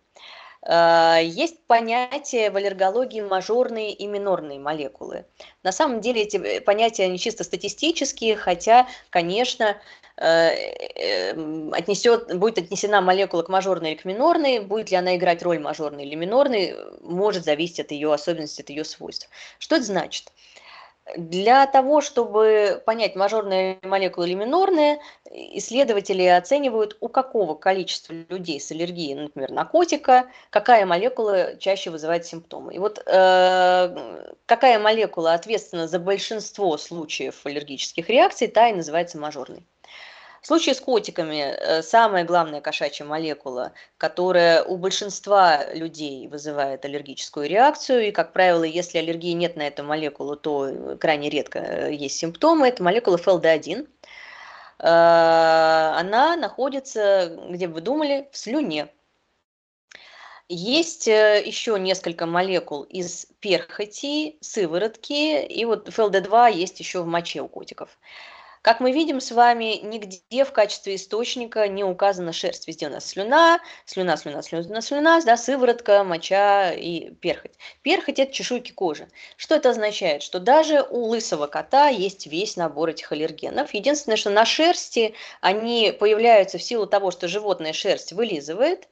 Э, 0.67 1.19
есть 1.23 1.65
понятие 1.65 2.51
в 2.51 2.57
аллергологии 2.57 3.21
мажорные 3.21 3.93
и 3.93 4.05
минорные 4.05 4.59
молекулы. 4.59 5.25
На 5.63 5.71
самом 5.71 6.01
деле 6.01 6.23
эти 6.23 6.37
э, 6.37 6.61
понятия 6.61 7.05
они 7.05 7.17
чисто 7.17 7.45
статистические, 7.45 8.35
хотя, 8.35 8.87
конечно, 9.09 9.77
э, 10.17 11.31
отнесет, 11.71 12.37
будет 12.37 12.57
отнесена 12.57 12.99
молекула 12.99 13.43
к 13.43 13.49
мажорной 13.49 13.91
или 13.91 13.97
к 13.97 14.05
минорной, 14.05 14.59
будет 14.59 14.91
ли 14.91 14.97
она 14.97 15.15
играть 15.15 15.41
роль 15.41 15.59
мажорной 15.59 16.05
или 16.05 16.15
минорной, 16.15 16.75
может 17.01 17.45
зависеть 17.45 17.79
от 17.79 17.91
ее 17.91 18.13
особенностей, 18.13 18.63
от 18.63 18.69
ее 18.69 18.83
свойств. 18.83 19.29
Что 19.59 19.77
это 19.77 19.85
значит? 19.85 20.33
Для 21.15 21.65
того, 21.67 22.01
чтобы 22.01 22.81
понять, 22.85 23.15
мажорные 23.15 23.79
молекулы 23.81 24.27
или 24.27 24.33
минорные, 24.33 24.99
исследователи 25.29 26.23
оценивают, 26.23 26.97
у 26.99 27.07
какого 27.07 27.55
количества 27.55 28.13
людей 28.13 28.59
с 28.59 28.71
аллергией, 28.71 29.15
например, 29.15 29.51
на 29.51 29.63
котика, 29.63 30.29
какая 30.49 30.85
молекула 30.85 31.55
чаще 31.57 31.91
вызывает 31.91 32.25
симптомы. 32.25 32.73
И 32.75 32.79
вот 32.79 33.01
э, 33.05 34.33
какая 34.45 34.79
молекула 34.79 35.33
ответственна 35.33 35.87
за 35.87 35.99
большинство 35.99 36.77
случаев 36.77 37.45
аллергических 37.45 38.09
реакций, 38.09 38.47
та 38.47 38.69
и 38.69 38.73
называется 38.73 39.17
мажорной. 39.17 39.65
В 40.41 40.47
случае 40.47 40.75
с 40.75 40.79
котиками 40.79 41.55
э, 41.57 41.81
самая 41.81 42.23
главная 42.23 42.61
кошачья 42.61 43.05
молекула, 43.05 43.73
которая 43.97 44.63
у 44.63 44.77
большинства 44.77 45.65
людей 45.73 46.27
вызывает 46.27 46.85
аллергическую 46.85 47.49
реакцию, 47.49 48.07
и, 48.07 48.11
как 48.11 48.33
правило, 48.33 48.63
если 48.63 48.99
аллергии 48.99 49.31
нет 49.31 49.55
на 49.55 49.67
эту 49.67 49.83
молекулу, 49.83 50.35
то 50.35 50.97
крайне 50.99 51.29
редко 51.29 51.59
э, 51.59 51.93
есть 51.93 52.17
симптомы, 52.17 52.67
это 52.67 52.83
молекула 52.83 53.17
FLD1. 53.17 53.87
Э, 54.79 54.87
она 55.97 56.35
находится, 56.35 57.35
где 57.49 57.67
бы 57.67 57.75
вы 57.75 57.81
думали, 57.81 58.29
в 58.31 58.37
слюне. 58.37 58.89
Есть 60.49 61.07
еще 61.07 61.77
несколько 61.77 62.25
молекул 62.25 62.83
из 62.83 63.27
перхоти, 63.41 64.37
сыворотки, 64.39 65.45
и 65.45 65.65
вот 65.65 65.89
FLD2 65.89 66.53
есть 66.53 66.79
еще 66.79 67.01
в 67.01 67.05
моче 67.05 67.41
у 67.41 67.49
котиков. 67.49 67.89
Как 68.67 68.81
мы 68.81 68.91
видим 68.91 69.21
с 69.21 69.31
вами, 69.31 69.79
нигде 69.81 70.43
в 70.43 70.51
качестве 70.51 70.95
источника 70.95 71.69
не 71.69 71.85
указана 71.85 72.33
шерсть. 72.33 72.67
Везде 72.67 72.87
у 72.87 72.89
нас 72.89 73.05
слюна, 73.05 73.61
слюна, 73.85 74.17
слюна, 74.17 74.43
слюна, 74.43 74.81
слюна, 74.81 75.21
да, 75.21 75.37
сыворотка, 75.37 76.03
моча 76.03 76.73
и 76.73 77.11
перхоть. 77.11 77.53
Перхоть– 77.81 78.19
это 78.19 78.33
чешуйки 78.33 78.73
кожи. 78.73 79.07
Что 79.37 79.55
это 79.55 79.69
означает? 79.69 80.21
Что 80.21 80.41
даже 80.41 80.81
у 80.81 81.05
лысого 81.05 81.47
кота 81.47 81.87
есть 81.87 82.27
весь 82.27 82.57
набор 82.57 82.89
этих 82.89 83.09
аллергенов. 83.13 83.73
Единственное, 83.73 84.17
что 84.17 84.31
на 84.31 84.43
шерсти 84.43 85.15
они 85.39 85.95
появляются 85.97 86.57
в 86.57 86.61
силу 86.61 86.87
того, 86.87 87.11
что 87.11 87.29
животное 87.29 87.71
шерсть 87.71 88.11
вылизывает, 88.11 88.89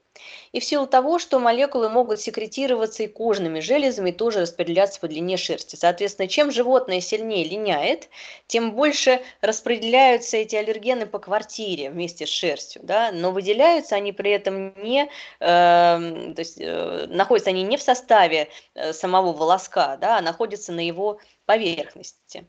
и 0.52 0.60
в 0.60 0.64
силу 0.64 0.88
того, 0.88 1.20
что 1.20 1.40
молекулы 1.40 1.90
могут 1.90 2.20
секретироваться 2.22 3.04
и 3.04 3.08
кожными 3.08 3.60
железами, 3.60 4.12
и 4.12 4.14
тоже 4.14 4.42
распределяться 4.42 5.00
по 5.00 5.08
длине 5.08 5.38
шерсти. 5.38 5.76
Соответственно, 5.76 6.28
чем 6.28 6.52
животное 6.52 7.02
сильнее 7.02 7.44
линяет, 7.44 8.10
тем 8.48 8.72
больше 8.72 9.22
распределяются 9.42 10.38
эти 10.38 10.56
аллергены 10.56 11.06
по 11.06 11.20
квартире 11.20 11.90
вместе 11.90 12.26
с 12.26 12.30
шерстью. 12.30 12.82
Да? 12.84 13.12
Но 13.12 13.32
выделяются 13.32 13.96
они 13.96 14.14
при 14.14 14.32
этом 14.32 14.74
не, 14.82 15.04
э, 15.04 15.08
то 15.40 16.40
есть 16.40 16.60
э, 16.60 17.08
находятся 17.08 17.50
они 17.50 17.64
не 17.64 17.78
в 17.78 17.82
составе 17.82 18.50
э, 18.74 18.94
самого 18.94 19.34
волоска, 19.34 19.98
да, 19.98 20.18
а 20.18 20.22
находятся 20.22 20.72
на 20.72 20.86
его 20.86 21.20
поверхности. 21.46 22.48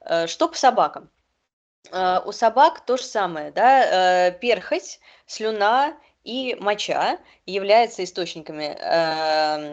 Э, 0.00 0.26
что 0.26 0.48
по 0.48 0.56
собакам? 0.56 1.10
Э, 1.92 2.20
у 2.24 2.32
собак 2.32 2.84
то 2.84 2.96
же 2.96 3.04
самое, 3.04 3.50
да, 3.52 4.30
перхоть, 4.32 4.98
слюна 5.26 5.96
и 6.26 6.56
моча 6.58 7.18
являются 7.46 8.02
источниками, 8.02 8.76
э, 8.80 9.66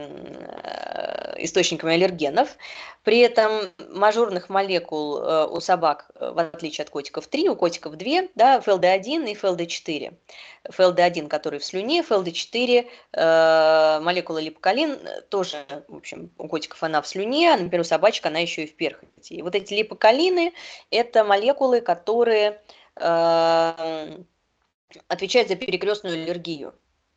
источниками 1.40 1.96
аллергенов. 1.96 2.56
При 3.04 3.20
этом 3.20 3.72
мажорных 3.90 4.50
молекул 4.50 5.18
э, 5.18 5.48
у 5.48 5.60
собак, 5.60 6.12
э, 6.14 6.32
в 6.32 6.38
отличие 6.38 6.84
от 6.84 6.92
котиков, 6.92 7.26
3, 7.26 7.50
у 7.50 7.56
котиков 7.56 7.96
2, 7.96 8.30
да, 8.36 8.60
ФЛД1 8.60 9.32
и 9.32 9.36
ФЛД4. 9.36 10.14
ФЛД1, 10.70 11.28
который 11.28 11.58
в 11.58 11.66
слюне, 11.66 12.04
ФЛД4, 12.04 12.88
э, 13.14 14.00
молекула 14.02 14.38
липокалин, 14.38 15.00
тоже, 15.30 15.66
в 15.88 15.98
общем, 15.98 16.30
у 16.38 16.48
котиков 16.48 16.84
она 16.84 17.02
в 17.02 17.08
слюне, 17.08 17.52
а, 17.52 17.58
например, 17.58 17.82
у 17.82 17.84
собачек 17.84 18.28
она 18.28 18.38
еще 18.38 18.66
и 18.66 18.68
в 18.68 18.76
перхоти. 18.76 19.34
И 19.34 19.42
вот 19.42 19.56
эти 19.56 19.74
липокалины– 19.74 20.54
это 20.92 21.24
молекулы, 21.24 21.82
которые 21.82 22.62
э, 22.96 24.24
отвечает 25.08 25.48
за 25.48 25.56
перекрестную 25.56 26.16
аллергию. 26.16 26.74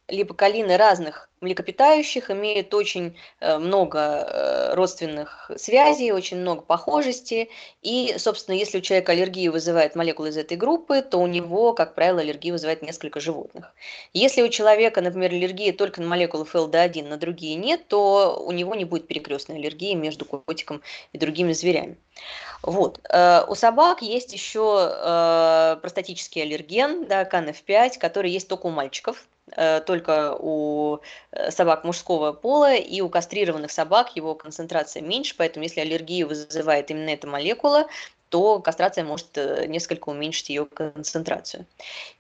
Липокалины 0.09 0.77
разных 0.77 1.29
млекопитающих 1.41 2.31
имеют 2.31 2.73
очень 2.73 3.17
э, 3.41 3.59
много 3.59 3.99
э, 3.99 4.75
родственных 4.75 5.51
связей, 5.57 6.13
очень 6.13 6.37
много 6.37 6.63
похожести. 6.63 7.51
И, 7.83 8.15
собственно, 8.17 8.55
если 8.55 8.79
у 8.79 8.81
человека 8.83 9.13
аллергию 9.13 9.51
вызывает 9.51 9.97
молекула 9.97 10.27
из 10.27 10.37
этой 10.37 10.57
группы, 10.57 11.03
то 11.03 11.19
у 11.19 11.27
него, 11.27 11.73
как 11.73 11.97
правило, 11.97 12.21
аллергия 12.21 12.53
вызывает 12.53 12.83
несколько 12.83 13.19
животных. 13.19 13.75
Если 14.13 14.43
у 14.43 14.49
человека, 14.49 15.01
например, 15.01 15.33
аллергия 15.33 15.73
только 15.73 16.01
на 16.01 16.07
молекулу 16.07 16.45
ФЛД1, 16.45 17.09
на 17.09 17.17
другие 17.17 17.57
нет, 17.57 17.89
то 17.89 18.41
у 18.47 18.53
него 18.53 18.77
не 18.77 18.85
будет 18.85 19.09
перекрестной 19.09 19.57
аллергии 19.57 19.95
между 19.95 20.25
котиком 20.25 20.83
и 21.13 21.19
другими 21.19 21.53
зверями. 21.53 21.99
Вот. 22.63 23.01
Э, 23.11 23.45
у 23.47 23.55
собак 23.55 24.03
есть 24.03 24.33
еще 24.33 24.91
э, 24.91 25.77
простатический 25.81 26.43
аллерген, 26.43 27.07
да, 27.07 27.25
КНФ5, 27.25 27.99
который 27.99 28.31
есть 28.31 28.49
только 28.49 28.67
у 28.67 28.71
мальчиков, 28.71 29.25
э, 29.53 29.81
только 29.81 30.37
у 30.39 30.99
собак 31.51 31.85
мужского 31.85 32.33
пола, 32.33 32.75
и 32.75 33.01
у 33.01 33.09
кастрированных 33.09 33.71
собак 33.71 34.17
его 34.17 34.35
концентрация 34.35 35.03
меньше, 35.03 35.35
поэтому 35.37 35.65
если 35.65 35.81
аллергию 35.81 36.27
вызывает 36.29 36.91
именно 36.91 37.11
эта 37.11 37.27
молекула, 37.27 37.87
то 38.31 38.59
кастрация 38.59 39.05
может 39.05 39.37
несколько 39.69 40.09
уменьшить 40.09 40.49
ее 40.49 40.67
концентрацию. 40.67 41.65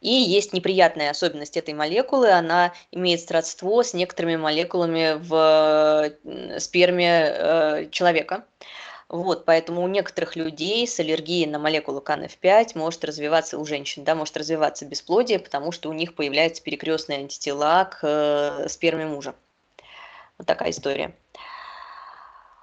И 0.00 0.08
есть 0.08 0.52
неприятная 0.52 1.10
особенность 1.10 1.56
этой 1.56 1.74
молекулы, 1.74 2.30
она 2.30 2.72
имеет 2.92 3.22
сродство 3.22 3.82
с 3.82 3.92
некоторыми 3.92 4.36
молекулами 4.36 5.16
в 5.18 6.60
сперме 6.60 7.88
человека. 7.90 8.44
Вот, 9.08 9.44
поэтому 9.44 9.82
у 9.82 9.88
некоторых 9.88 10.34
людей 10.34 10.86
с 10.86 10.98
аллергией 10.98 11.46
на 11.46 11.60
молекулу 11.60 12.00
КНФ5 12.00 12.76
может 12.76 13.04
развиваться 13.04 13.56
у 13.56 13.64
женщин, 13.64 14.02
да, 14.02 14.16
может 14.16 14.36
развиваться 14.36 14.84
бесплодие, 14.84 15.38
потому 15.38 15.70
что 15.70 15.88
у 15.90 15.92
них 15.92 16.14
появляются 16.16 16.60
перекрестные 16.62 17.20
антитела 17.20 17.84
к 17.84 18.00
э, 18.02 18.68
сперме 18.68 19.06
мужа. 19.06 19.36
Вот 20.38 20.46
такая 20.48 20.70
история. 20.70 21.14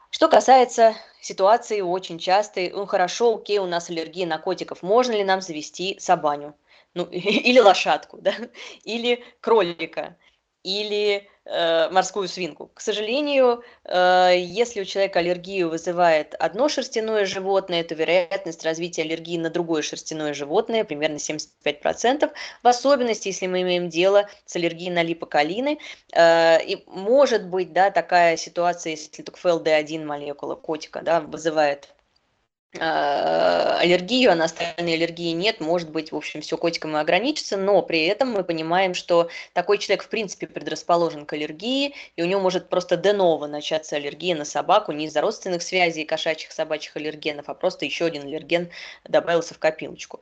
Что 0.10 0.27
касается 0.27 0.95
ситуации 1.21 1.79
очень 1.79 2.19
частой, 2.19 2.71
ну 2.71 2.86
хорошо, 2.86 3.36
окей, 3.36 3.60
у 3.60 3.65
нас 3.65 3.89
аллергия 3.89 4.27
на 4.27 4.38
котиков, 4.38 4.84
можно 4.84 5.13
ли 5.13 5.23
нам 5.23 5.41
завести 5.41 5.97
собаню? 5.97 6.56
Ну, 6.93 7.06
или 7.12 7.60
лошадку, 7.60 8.17
да, 8.21 8.34
или 8.84 9.23
кролика, 9.39 10.17
или 10.63 11.28
э, 11.45 11.89
морскую 11.89 12.28
свинку. 12.28 12.71
К 12.73 12.82
сожалению, 12.82 13.63
э, 13.84 14.34
если 14.38 14.82
у 14.82 14.86
человека 14.86 15.19
аллергию 15.19 15.69
вызывает 15.69 16.36
одно 16.36 16.69
шерстяное 16.69 17.26
животное, 17.26 17.84
то 17.84 17.95
вероятность 17.95 18.63
развития 18.63 19.04
аллергии 19.04 19.38
на 19.38 19.49
другое 19.49 19.82
шерстяное 19.82 20.34
животное 20.34 20.84
примерно 20.84 21.17
75%, 21.17 22.32
в 22.63 22.67
особенности, 22.67 23.28
если 23.28 23.47
мы 23.47 23.62
имеем 23.62 23.89
дело 23.89 24.30
с 24.45 24.56
аллергией 24.56 24.91
на 24.91 25.04
липокалины. 25.04 25.80
Э, 26.13 26.63
и 26.63 26.84
может 26.88 27.47
быть 27.47 27.73
да, 27.73 27.91
такая 27.91 28.38
ситуация, 28.38 28.91
если 28.91 29.21
только 29.21 29.39
ФЛД1 29.39 30.06
молекула 30.06 30.56
котика 30.56 31.02
да, 31.02 31.19
вызывает 31.21 31.92
аллергию, 32.80 34.32
а 34.32 34.36
на 34.36 34.46
остальные 34.46 34.96
аллергии 34.96 35.32
нет, 35.32 35.60
может 35.60 35.90
быть, 35.90 36.12
в 36.12 36.16
общем, 36.16 36.42
все 36.42 36.58
котиком 36.58 36.96
и 36.96 37.00
ограничится, 37.00 37.58
но 37.58 37.82
при 37.82 38.06
этом 38.06 38.32
мы 38.32 38.44
понимаем, 38.44 38.94
что 38.94 39.30
такой 39.54 39.78
человек 39.78 40.04
в 40.04 40.10
принципе 40.10 40.48
предрасположен 40.48 41.26
к 41.26 41.34
аллергии, 41.34 41.94
и 42.16 42.24
у 42.24 42.26
него 42.26 42.42
может 42.42 42.70
просто 42.70 42.98
деново 42.98 43.48
начаться 43.48 43.96
аллергия 43.96 44.36
на 44.36 44.46
собаку 44.46 44.92
не 44.92 45.06
из-за 45.06 45.22
родственных 45.22 45.62
связей 45.62 46.06
кошачьих, 46.06 46.52
собачьих 46.52 46.96
аллергенов, 46.96 47.50
а 47.50 47.54
просто 47.54 47.86
еще 47.86 48.06
один 48.06 48.24
аллерген 48.24 48.70
добавился 49.04 49.54
в 49.54 49.60
копилочку. 49.60 50.22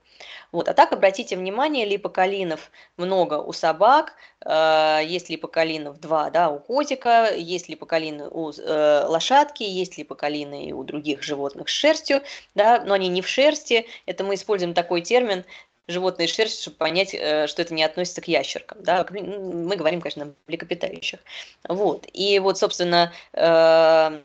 Вот. 0.52 0.68
А 0.68 0.74
так 0.74 0.92
обратите 0.92 1.38
внимание, 1.38 1.86
липокалинов 1.86 2.72
много 2.98 3.36
у 3.36 3.54
собак, 3.54 4.16
э, 4.46 5.00
есть 5.06 5.30
липокалинов 5.30 6.00
2 6.00 6.30
да, 6.32 6.50
у 6.50 6.60
котика, 6.60 7.34
есть 7.34 7.70
липокалины 7.70 8.28
у 8.30 8.52
э, 8.52 9.06
лошадки, 9.08 9.64
есть 9.64 9.98
липокалины 9.98 10.66
и 10.66 10.74
у 10.74 10.84
других 10.84 11.24
животных 11.24 11.70
с 11.70 11.72
шерстью, 11.72 12.22
да, 12.56 12.84
но 12.84 12.94
они 12.94 13.08
не 13.10 13.22
в 13.22 13.28
шерсти. 13.28 13.88
Это 14.06 14.24
мы 14.24 14.36
используем 14.36 14.74
такой 14.74 15.02
термин 15.02 15.46
животные 15.88 16.28
шерсть, 16.28 16.62
чтобы 16.62 16.78
понять, 16.78 17.14
э, 17.14 17.48
что 17.48 17.62
это 17.62 17.74
не 17.74 17.84
относится 17.84 18.22
к 18.22 18.28
ящеркам. 18.28 18.82
Да? 18.82 19.06
Мы 19.12 19.76
говорим, 19.76 20.02
конечно, 20.02 20.24
о 20.24 20.34
млекопитающих. 20.48 21.20
Вот. 21.68 22.08
И 22.14 22.40
вот, 22.40 22.58
собственно, 22.58 23.14
э, 23.34 24.22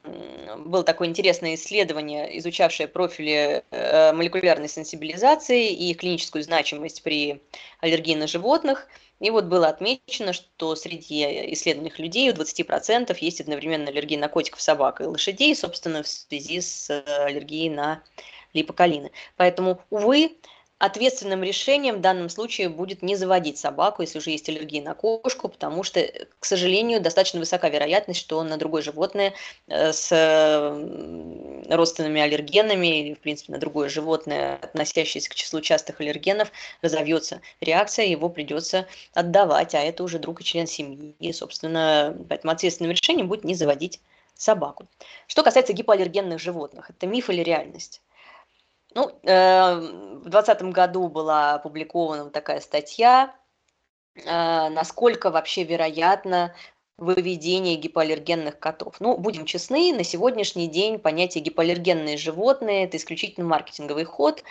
было 0.59 0.85
такое 0.85 1.09
интересное 1.09 1.55
исследование, 1.55 2.39
изучавшее 2.39 2.89
профили 2.89 3.65
э, 3.71 4.13
молекулярной 4.13 4.69
сенсибилизации 4.69 5.69
и 5.69 5.95
клиническую 5.95 6.43
значимость 6.43 7.03
при 7.03 7.43
аллергии 7.81 8.15
на 8.15 8.27
животных. 8.27 8.89
И 9.19 9.31
вот 9.31 9.47
было 9.47 9.69
отмечено, 9.69 10.33
что 10.33 10.77
среди 10.77 11.53
исследованных 11.55 11.99
людей 11.99 12.31
у 12.31 12.35
20% 12.35 13.17
есть 13.21 13.41
одновременно 13.41 13.89
аллергия 13.89 14.19
на 14.19 14.29
котиков, 14.29 14.61
собак 14.61 15.01
и 15.01 15.05
лошадей, 15.05 15.57
собственно, 15.57 16.03
в 16.03 16.09
связи 16.09 16.61
с 16.61 16.91
аллергией 17.25 17.71
на 17.71 18.03
липокалины. 18.53 19.11
Поэтому, 19.37 19.81
увы, 19.91 20.37
ответственным 20.79 21.43
решением 21.43 21.97
в 21.97 22.01
данном 22.01 22.29
случае 22.29 22.69
будет 22.69 23.03
не 23.03 23.17
заводить 23.17 23.59
собаку, 23.59 24.03
если 24.03 24.19
уже 24.19 24.31
есть 24.31 24.49
аллергия 24.49 24.83
на 24.83 24.95
кошку, 24.95 25.49
потому 25.49 25.83
что, 25.83 26.03
к 26.39 26.45
сожалению, 26.45 27.01
достаточно 27.01 27.41
высока 27.41 27.69
вероятность, 27.69 28.21
что 28.21 28.43
на 28.43 28.59
другое 28.59 28.83
животное 28.83 29.33
э, 29.69 29.93
с 29.93 30.11
родственными 31.71 32.21
аллергенами 32.21 33.01
или, 33.01 33.15
в 33.15 33.21
принципе, 33.21 33.53
на 33.53 33.59
другое 33.59 33.89
животное, 33.89 34.57
относящееся 34.57 35.31
к 35.31 35.35
числу 35.35 35.61
частых 35.63 36.01
аллергенов, 36.01 36.53
разовьется 36.83 37.41
реакция, 37.61 38.07
его 38.07 38.29
придется 38.29 38.87
отдавать, 39.15 39.75
а 39.75 39.81
это 39.81 40.05
уже 40.05 40.19
друг 40.19 40.43
и 40.43 40.45
член 40.45 40.67
семьи. 40.67 41.15
И, 41.21 41.33
собственно, 41.33 42.17
поэтому 42.29 42.53
ответственным 42.53 42.93
решением 42.93 43.29
будет 43.29 43.45
не 43.45 43.55
заводить 43.55 44.01
собаку. 44.35 44.87
Что 45.27 45.43
касается 45.43 45.73
гипоаллергенных 45.73 46.39
животных, 46.39 46.91
это 46.91 47.07
миф 47.07 47.31
или 47.31 47.43
реальность? 47.43 48.03
Ну, 48.97 49.11
э, 49.25 49.75
в 49.75 50.31
2020 50.31 50.63
году 50.73 51.09
была 51.09 51.57
опубликована 51.57 52.31
такая 52.31 52.61
статья, 52.61 53.37
э, 54.15 54.23
насколько 54.71 55.31
вообще 55.31 55.65
вероятно 55.65 56.55
выведение 56.97 57.77
гипоаллергенных 57.77 58.59
котов. 58.59 58.95
Ну, 59.01 59.19
будем 59.19 59.45
честны, 59.45 59.93
на 59.93 60.03
сегодняшний 60.03 60.67
день 60.67 60.99
понятие 60.99 61.45
гипоаллергенные 61.45 62.17
животные– 62.17 62.85
это 62.87 62.97
исключительно 62.97 63.47
маркетинговый 63.47 64.05
ход. 64.05 64.43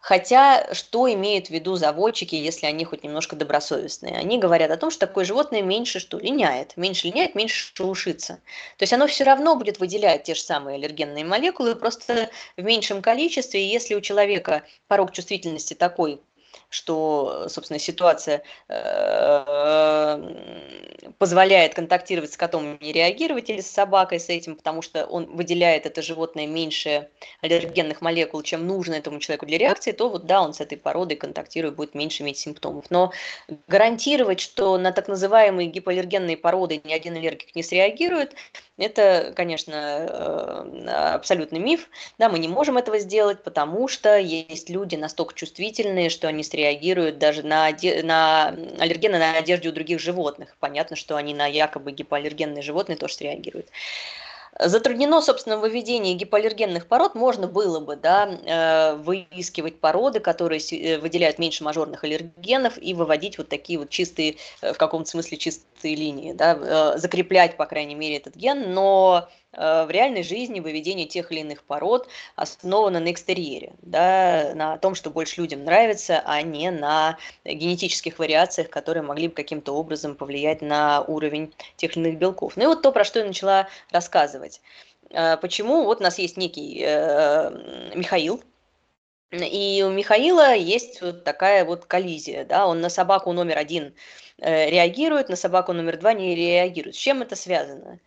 Хотя, 0.00 0.72
что 0.74 1.12
имеют 1.12 1.48
в 1.48 1.50
виду 1.50 1.74
заводчики, 1.74 2.34
если 2.34 2.66
они 2.66 2.84
хоть 2.84 3.02
немножко 3.02 3.34
добросовестные? 3.34 4.16
Они 4.16 4.38
говорят 4.38 4.70
о 4.70 4.76
том, 4.76 4.90
что 4.90 5.06
такое 5.06 5.24
животное 5.24 5.60
меньше 5.60 5.98
что 5.98 6.18
линяет. 6.18 6.76
Меньше 6.76 7.08
линяет, 7.08 7.34
меньше 7.34 7.72
шелушится. 7.74 8.34
То 8.76 8.84
есть 8.84 8.92
оно 8.92 9.06
все 9.08 9.24
равно 9.24 9.56
будет 9.56 9.80
выделять 9.80 10.22
те 10.22 10.34
же 10.34 10.40
самые 10.40 10.76
аллергенные 10.76 11.24
молекулы, 11.24 11.74
просто 11.74 12.30
в 12.56 12.62
меньшем 12.62 13.02
количестве. 13.02 13.62
И 13.62 13.68
если 13.68 13.96
у 13.96 14.00
человека 14.00 14.62
порог 14.86 15.12
чувствительности 15.12 15.74
такой, 15.74 16.20
что, 16.70 17.46
собственно, 17.48 17.78
ситуация 17.78 18.42
э, 18.68 20.18
позволяет 21.18 21.74
контактировать 21.74 22.32
с 22.32 22.36
котом 22.36 22.74
и 22.74 22.84
не 22.84 22.92
реагировать 22.92 23.48
или 23.48 23.60
с 23.60 23.70
собакой 23.70 24.20
с 24.20 24.28
этим, 24.28 24.56
потому 24.56 24.82
что 24.82 25.06
он 25.06 25.26
выделяет 25.34 25.86
это 25.86 26.02
животное 26.02 26.46
меньше 26.46 27.08
аллергенных 27.40 28.02
молекул, 28.02 28.42
чем 28.42 28.66
нужно 28.66 28.94
этому 28.94 29.18
человеку 29.18 29.46
для 29.46 29.56
реакции, 29.58 29.92
то 29.92 30.10
вот 30.10 30.26
да, 30.26 30.42
он 30.42 30.52
с 30.52 30.60
этой 30.60 30.76
породой 30.76 31.16
контактирует, 31.16 31.76
будет 31.76 31.94
меньше 31.94 32.22
иметь 32.22 32.38
симптомов. 32.38 32.90
Но 32.90 33.12
гарантировать, 33.66 34.40
что 34.40 34.76
на 34.76 34.92
так 34.92 35.08
называемые 35.08 35.68
гипоаллергенные 35.68 36.36
породы 36.36 36.80
ни 36.84 36.92
один 36.92 37.16
аллергик 37.16 37.54
не 37.54 37.62
среагирует, 37.62 38.34
это, 38.76 39.32
конечно, 39.34 39.74
э, 39.74 40.88
абсолютный 41.14 41.58
миф. 41.58 41.88
Да, 42.18 42.28
мы 42.28 42.38
не 42.38 42.46
можем 42.46 42.78
этого 42.78 43.00
сделать, 43.00 43.42
потому 43.42 43.88
что 43.88 44.16
есть 44.16 44.70
люди 44.70 44.94
настолько 44.94 45.34
чувствительные, 45.34 46.10
что 46.10 46.28
они 46.28 46.44
среагируют 46.44 46.57
даже 47.18 47.42
на, 47.42 47.70
на 48.02 48.48
аллергены 48.78 49.18
на 49.18 49.36
одежде 49.36 49.68
у 49.68 49.72
других 49.72 50.00
животных. 50.00 50.56
Понятно, 50.60 50.96
что 50.96 51.16
они 51.16 51.34
на 51.34 51.46
якобы 51.46 51.92
гипоаллергенные 51.92 52.62
животные 52.62 52.96
тоже 52.96 53.14
среагируют. 53.14 53.68
Затруднено, 54.58 55.20
собственно, 55.20 55.56
выведение 55.56 56.14
гипоаллергенных 56.14 56.88
пород. 56.88 57.14
Можно 57.14 57.46
было 57.46 57.78
бы 57.78 57.94
да, 57.94 58.26
э, 58.26 58.96
выискивать 58.96 59.78
породы, 59.78 60.18
которые 60.18 60.60
э, 60.60 60.98
выделяют 60.98 61.38
меньше 61.38 61.62
мажорных 61.62 62.02
аллергенов 62.02 62.76
и 62.82 62.92
выводить 62.92 63.38
вот 63.38 63.48
такие 63.48 63.78
вот 63.78 63.90
чистые, 63.90 64.36
в 64.60 64.74
каком-то 64.74 65.08
смысле 65.08 65.36
чистые 65.36 65.94
линии, 65.94 66.32
да, 66.32 66.98
закреплять, 66.98 67.56
по 67.56 67.66
крайней 67.66 67.94
мере, 67.94 68.16
этот 68.16 68.34
ген, 68.34 68.72
но 68.74 69.28
Э, 69.47 69.47
в 69.52 69.88
реальной 69.90 70.22
жизни 70.22 70.60
выведение 70.60 71.06
тех 71.06 71.32
или 71.32 71.40
иных 71.40 71.62
пород 71.64 72.08
основано 72.36 73.00
на 73.00 73.10
экстерьере, 73.10 73.72
да, 73.80 74.52
на 74.54 74.76
том, 74.76 74.94
что 74.94 75.10
больше 75.10 75.40
людям 75.40 75.64
нравится, 75.64 76.22
а 76.24 76.42
не 76.42 76.70
на 76.70 77.18
генетических 77.44 78.18
вариациях, 78.18 78.68
которые 78.68 79.02
могли 79.02 79.28
бы 79.28 79.34
каким-то 79.34 79.72
образом 79.72 80.16
повлиять 80.16 80.60
на 80.60 81.00
уровень 81.00 81.54
тех 81.76 81.96
или 81.96 82.08
иных 82.08 82.18
белков. 82.18 82.56
Ну 82.56 82.64
и 82.64 82.66
вот 82.66 82.82
то, 82.82 82.92
про 82.92 83.04
что 83.04 83.20
я 83.20 83.24
начала 83.24 83.68
рассказывать. 83.90 84.60
Э, 85.10 85.38
почему? 85.38 85.84
Вот 85.84 86.00
у 86.00 86.02
нас 86.02 86.18
есть 86.18 86.36
некий 86.36 86.82
э, 86.84 87.94
Михаил, 87.94 88.42
и 89.30 89.82
у 89.86 89.90
Михаила 89.90 90.54
есть 90.54 91.00
вот 91.00 91.24
такая 91.24 91.64
вот 91.64 91.86
коллизия, 91.86 92.44
да, 92.44 92.66
он 92.66 92.80
на 92.80 92.90
собаку 92.90 93.32
номер 93.32 93.58
один 93.58 93.94
реагирует, 94.38 95.28
на 95.28 95.36
собаку 95.36 95.72
номер 95.72 95.98
два 95.98 96.12
не 96.12 96.34
реагирует. 96.34 96.94
С 96.94 96.98
чем 96.98 97.22
это 97.22 97.34
связано? 97.34 97.98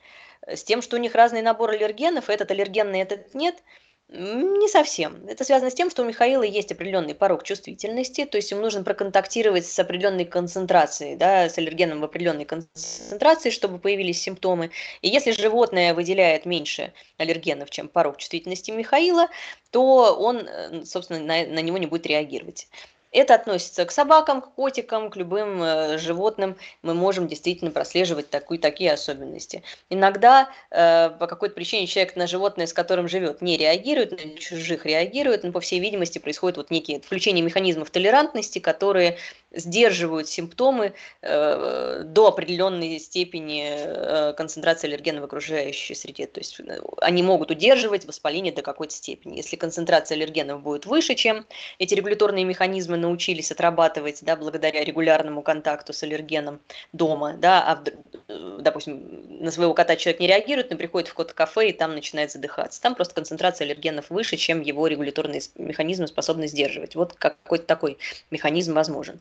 С 0.48 0.64
тем, 0.64 0.82
что 0.82 0.98
у 0.98 1.00
них 1.00 1.16
разный 1.16 1.42
набор 1.42 1.72
аллергенов, 1.72 2.30
этот 2.30 2.52
аллергенный, 2.52 3.00
этот 3.00 3.34
нет, 3.34 3.64
не 4.12 4.68
совсем. 4.68 5.26
Это 5.28 5.46
связано 5.46 5.72
с 5.72 5.74
тем, 5.74 5.89
что 5.89 6.02
у 6.02 6.06
Михаила 6.06 6.44
есть 6.44 6.72
определенный 6.72 7.16
порог 7.16 7.44
чувствительности, 7.44 8.26
то 8.26 8.36
есть 8.36 8.52
ему 8.52 8.62
нужно 8.62 8.84
проконтактировать 8.84 9.66
с 9.66 9.80
определенной 9.80 10.26
концентрацией, 10.26 11.16
да, 11.16 11.48
с 11.48 11.58
аллергеном 11.58 12.02
в 12.02 12.04
определенной 12.04 12.44
концентрации, 12.44 13.52
чтобы 13.52 13.80
появились 13.80 14.22
симптомы. 14.22 14.72
И 15.02 15.08
если 15.08 15.32
животное 15.32 15.94
выделяет 15.94 16.46
меньше 16.46 16.92
аллергенов, 17.18 17.70
чем 17.70 17.88
порог 17.88 18.18
чувствительности 18.18 18.72
Михаила, 18.72 19.30
то 19.70 20.14
он, 20.20 20.39
э, 20.39 20.84
собственно, 20.84 21.20
на, 21.20 21.46
на 21.46 21.62
него 21.62 21.78
не 21.78 21.88
будет 21.88 22.06
реагировать. 22.06 22.68
Это 23.12 23.36
относится 23.36 23.86
к 23.86 23.91
собакам, 23.91 24.41
к 24.41 24.53
котикам, 24.53 25.09
к 25.09 25.18
любым 25.18 25.62
э, 25.62 25.97
животным. 25.97 26.57
Мы 26.82 26.93
можем 26.93 27.28
действительно 27.28 27.70
прослеживать 27.70 28.30
такую, 28.30 28.57
такие 28.57 28.93
особенности. 28.93 29.64
Иногда 29.89 30.49
э, 30.70 31.09
по 31.20 31.28
какой-то 31.28 31.53
причине 31.55 31.88
человек 31.88 32.16
на 32.16 32.26
животное, 32.26 32.68
с 32.68 32.74
которым 32.74 33.09
живет, 33.09 33.41
не 33.41 33.57
реагирует, 33.57 34.12
на 34.12 34.38
чужих 34.39 34.86
реагирует, 34.86 35.43
но, 35.43 35.51
по 35.51 35.59
всей 35.59 35.80
видимости, 35.80 36.20
происходит 36.20 36.57
вот 36.57 36.72
некие 36.72 37.01
включения 37.01 37.41
механизмов 37.41 37.89
толерантности, 37.89 38.59
которые 38.59 39.18
сдерживают 39.54 40.30
симптомы 40.30 40.93
э, 41.22 42.04
до 42.06 42.28
определенной 42.28 42.99
степени 42.99 43.66
э, 43.68 44.34
концентрации 44.34 44.88
аллергена 44.88 45.22
в 45.22 45.26
окружающей 45.26 45.93
среде. 45.93 46.28
То 46.28 46.39
есть 46.39 46.60
э, 46.60 46.80
они 47.02 47.24
могут 47.24 47.52
удерживать 47.52 48.06
воспаление 48.06 48.54
до 48.54 48.62
какой-то 48.62 48.93
степени. 48.93 49.38
Если 49.38 49.56
концентрация 49.56 50.16
аллергенов 50.16 50.62
будет 50.62 50.86
выше, 50.86 51.16
чем 51.16 51.45
эти 51.80 51.93
регуляторные 51.93 52.45
механизмы 52.45 52.97
научились 52.97 53.52
отрабатывать 53.52 54.20
да, 54.22 54.36
благодаря 54.36 54.84
регулярному 54.84 55.41
контакту 55.41 55.93
с 55.93 56.02
аллергеном 56.04 56.62
дома, 56.93 57.34
да, 57.38 57.62
а, 57.62 57.84
э, 58.28 58.58
допустим, 58.62 59.43
на 59.43 59.52
своего 59.52 59.74
кота 59.74 59.95
человек 59.95 60.22
не 60.22 60.28
реагирует, 60.28 60.72
но 60.72 60.78
приходит 60.78 61.10
в 61.10 61.14
кот-кафе 61.14 61.70
и 61.70 61.74
там 61.74 61.93
начинает 61.93 62.32
задыхаться. 62.32 62.82
Там 62.82 62.95
просто 62.95 63.16
концентрация 63.16 63.66
аллергенов 63.66 64.10
выше, 64.10 64.38
чем 64.38 64.62
его 64.62 64.88
регуляторные 64.88 65.41
механизмы 65.56 66.08
способны 66.08 66.47
сдерживать. 66.47 66.95
Вот 66.95 67.14
какой-то 67.14 67.66
такой 67.66 67.97
механизм 68.30 68.74
возможен. 68.74 69.20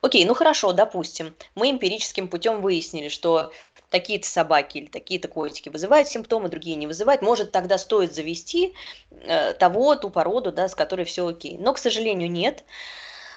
Окей, 0.00 0.24
ну 0.24 0.34
хорошо, 0.34 0.72
допустим, 0.72 1.34
мы 1.54 1.70
эмпирическим 1.70 2.28
путем 2.28 2.60
выяснили, 2.60 3.08
что 3.08 3.52
такие-то 3.92 4.26
собаки 4.26 4.78
или 4.78 4.86
такие-то 4.86 5.28
котики 5.28 5.68
вызывают 5.68 6.08
симптомы, 6.08 6.48
другие 6.48 6.76
не 6.76 6.88
вызывают, 6.88 7.22
может 7.22 7.52
тогда 7.52 7.78
стоит 7.78 8.14
завести 8.14 8.74
э, 9.10 9.52
того, 9.52 9.94
ту 9.94 10.10
породу, 10.10 10.50
да, 10.50 10.68
с 10.68 10.74
которой 10.74 11.04
все 11.04 11.28
окей. 11.28 11.56
Но, 11.58 11.72
к 11.74 11.78
сожалению, 11.78 12.30
нет. 12.30 12.64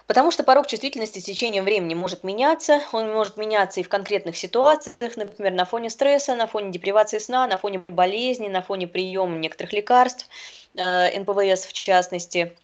Потому 0.07 0.29
что 0.29 0.43
порог 0.43 0.67
чувствительности 0.67 1.19
с 1.19 1.23
течением 1.23 1.63
времени 1.63 1.95
может 1.95 2.23
меняться, 2.23 2.81
он 2.91 3.11
может 3.11 3.37
меняться 3.37 3.79
и 3.79 3.83
в 3.83 3.89
конкретных 3.89 4.37
ситуациях, 4.37 5.17
например, 5.17 5.53
на 5.53 5.65
фоне 5.65 5.89
стресса, 5.89 6.35
на 6.35 6.45
фоне 6.45 6.71
депривации 6.71 7.17
сна, 7.17 7.47
на 7.47 7.57
фоне 7.57 7.83
болезни, 7.87 8.47
на 8.47 8.61
фоне 8.61 8.87
приема 8.87 9.37
некоторых 9.37 9.73
лекарств, 9.73 10.29
э, 10.75 11.19
НПВС 11.19 11.65
в 11.65 11.73
частности 11.73 12.55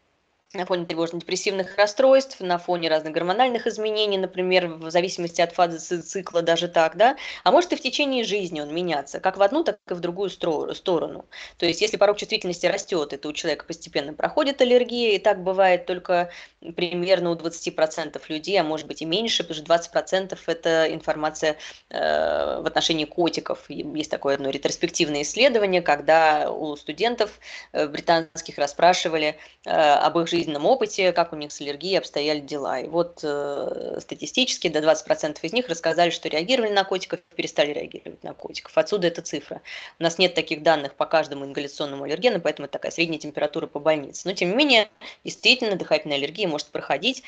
на 0.53 0.65
фоне 0.65 0.85
тревожно-депрессивных 0.85 1.77
расстройств, 1.77 2.39
на 2.41 2.57
фоне 2.57 2.89
разных 2.89 3.13
гормональных 3.13 3.67
изменений, 3.67 4.17
например, 4.17 4.67
в 4.67 4.91
зависимости 4.91 5.39
от 5.39 5.53
фазы 5.53 6.01
цикла 6.01 6.41
даже 6.41 6.67
так, 6.67 6.97
да, 6.97 7.15
а 7.43 7.51
может 7.51 7.71
и 7.71 7.77
в 7.77 7.81
течение 7.81 8.25
жизни 8.25 8.59
он 8.59 8.73
меняться, 8.73 9.19
как 9.19 9.37
в 9.37 9.41
одну, 9.41 9.63
так 9.63 9.79
и 9.89 9.93
в 9.93 10.01
другую 10.01 10.29
сторону. 10.29 11.25
То 11.57 11.65
есть, 11.65 11.81
если 11.81 11.95
порог 11.95 12.17
чувствительности 12.17 12.65
растет, 12.65 13.13
это 13.13 13.29
у 13.29 13.33
человека 13.33 13.65
постепенно 13.65 14.13
проходит 14.13 14.61
аллергия, 14.61 15.15
и 15.15 15.19
так 15.19 15.41
бывает 15.41 15.85
только 15.85 16.31
примерно 16.75 17.31
у 17.31 17.35
20% 17.35 18.21
людей, 18.27 18.59
а 18.59 18.63
может 18.63 18.87
быть 18.87 19.01
и 19.01 19.05
меньше, 19.05 19.43
потому 19.43 19.65
что 19.65 19.99
20% 19.99 20.37
это 20.47 20.93
информация 20.93 21.55
э, 21.89 22.61
в 22.61 22.67
отношении 22.67 23.05
котиков. 23.05 23.69
Есть 23.69 24.11
такое 24.11 24.35
одно 24.35 24.49
ретроспективное 24.49 25.21
исследование, 25.21 25.81
когда 25.81 26.51
у 26.51 26.75
студентов 26.75 27.39
э, 27.71 27.87
британских 27.87 28.57
расспрашивали 28.57 29.37
э, 29.65 29.69
об 29.69 30.19
их 30.19 30.27
жизни 30.27 30.40
жизненном 30.41 30.65
опыте, 30.65 31.11
как 31.11 31.33
у 31.33 31.35
них 31.35 31.51
с 31.51 31.61
аллергией 31.61 31.97
обстояли 31.97 32.39
дела. 32.39 32.79
И 32.79 32.87
вот 32.87 33.19
э, 33.23 33.97
статистически 33.99 34.67
до 34.67 34.79
20% 34.79 35.37
из 35.41 35.53
них 35.53 35.69
рассказали, 35.69 36.09
что 36.09 36.29
реагировали 36.29 36.71
на 36.71 36.83
котиков, 36.83 37.19
перестали 37.35 37.73
реагировать 37.73 38.23
на 38.23 38.33
котиков. 38.33 38.77
Отсюда 38.77 39.07
эта 39.07 39.21
цифра. 39.21 39.61
У 39.99 40.03
нас 40.03 40.17
нет 40.17 40.33
таких 40.33 40.63
данных 40.63 40.95
по 40.95 41.05
каждому 41.05 41.45
ингаляционному 41.45 42.03
аллергену, 42.03 42.41
поэтому 42.41 42.65
это 42.65 42.73
такая 42.73 42.91
средняя 42.91 43.19
температура 43.19 43.67
по 43.67 43.79
больнице. 43.79 44.27
Но 44.27 44.33
тем 44.33 44.49
не 44.49 44.55
менее, 44.55 44.89
действительно, 45.23 45.75
дыхательная 45.75 46.17
аллергия 46.17 46.47
может 46.47 46.67
проходить. 46.67 47.23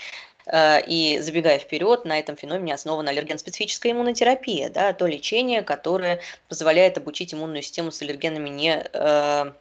Э, 0.45 0.80
и 0.86 1.20
забегая 1.20 1.59
вперед, 1.59 2.05
на 2.05 2.20
этом 2.20 2.36
феномене 2.36 2.74
основана 2.74 3.11
аллерген-специфическая 3.11 3.91
иммунотерапия, 3.91 4.70
да, 4.70 4.93
то 4.93 5.05
лечение, 5.07 5.61
которое 5.61 6.22
позволяет 6.47 6.97
обучить 6.97 7.34
иммунную 7.34 7.61
систему 7.61 7.91
с 7.91 8.01
аллергенами 8.01 8.49
не 8.49 8.84
Э, 8.93 9.51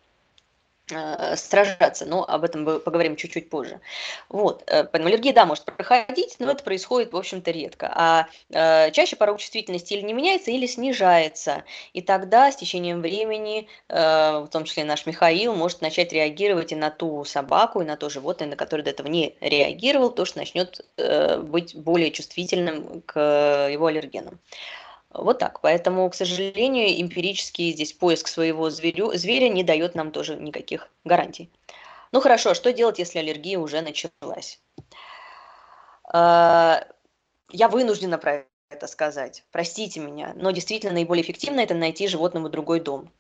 сражаться, 1.37 2.07
но 2.07 2.25
об 2.25 2.45
этом 2.45 2.65
мы 2.65 2.81
поговорим 2.81 3.17
чуть-чуть 3.17 3.49
позже. 3.49 3.81
Вот, 4.29 4.63
э, 4.67 4.85
поэтому 4.85 5.09
аллергия, 5.09 5.33
да, 5.33 5.47
может 5.47 5.65
проходить, 5.65 6.37
но 6.39 6.51
это 6.51 6.63
происходит, 6.65 7.13
в 7.13 7.17
общем-то, 7.17 7.51
редко. 7.51 7.91
А 7.95 8.27
э, 8.51 8.91
чаще 8.91 9.17
порог 9.17 9.39
чувствительности 9.39 9.95
или 9.95 10.03
не 10.03 10.13
меняется, 10.13 10.51
или 10.51 10.67
снижается. 10.67 11.65
И 11.93 12.03
тогда 12.03 12.51
с 12.51 12.57
течением 12.57 13.01
времени, 13.01 13.69
э, 13.89 13.95
в 14.41 14.49
том 14.49 14.65
числе 14.65 14.85
наш 14.85 15.07
Михаил, 15.07 15.55
может 15.55 15.83
начать 15.83 16.13
реагировать 16.13 16.73
и 16.73 16.77
на 16.77 16.91
ту 16.91 17.25
собаку, 17.25 17.81
и 17.81 17.85
на 17.85 17.97
то 17.97 18.11
животное, 18.11 18.49
на 18.49 18.57
которое 18.57 18.83
до 18.83 18.91
этого 18.91 19.09
не 19.09 19.37
реагировал, 19.41 20.11
то, 20.11 20.25
что 20.25 20.39
начнет 20.39 20.81
э, 20.97 21.39
быть 21.39 21.77
более 21.77 22.11
чувствительным 22.11 23.03
к 23.03 23.69
его 23.71 23.87
аллергенам. 23.87 24.41
Вот 25.15 25.39
так. 25.39 25.61
Поэтому, 25.61 26.09
к 26.09 26.15
сожалению, 26.15 27.01
эмпирический 27.01 27.73
здесь 27.73 27.93
поиск 27.93 28.29
своего 28.29 28.71
зверю, 28.71 29.13
зверя 29.15 29.49
не 29.49 29.63
дает 29.63 29.95
нам 29.95 30.11
тоже 30.11 30.37
никаких 30.37 30.89
гарантий. 31.05 31.51
Ну 32.13 32.21
хорошо, 32.21 32.55
что 32.55 32.73
делать, 32.73 32.99
если 32.99 33.19
аллергия 33.19 33.59
уже 33.59 33.81
началась? 33.81 34.61
А, 36.05 36.87
я 37.51 37.69
вынуждена 37.69 38.19
про 38.19 38.45
это 38.71 38.87
сказать. 38.87 39.45
Простите 39.51 40.01
меня, 40.01 40.33
но 40.35 40.51
действительно 40.51 40.93
наиболее 40.93 41.23
эффективно 41.23 41.61
это 41.61 41.75
найти 41.75 42.09
животному 42.09 42.49
другой 42.49 42.81
дом. 42.81 43.11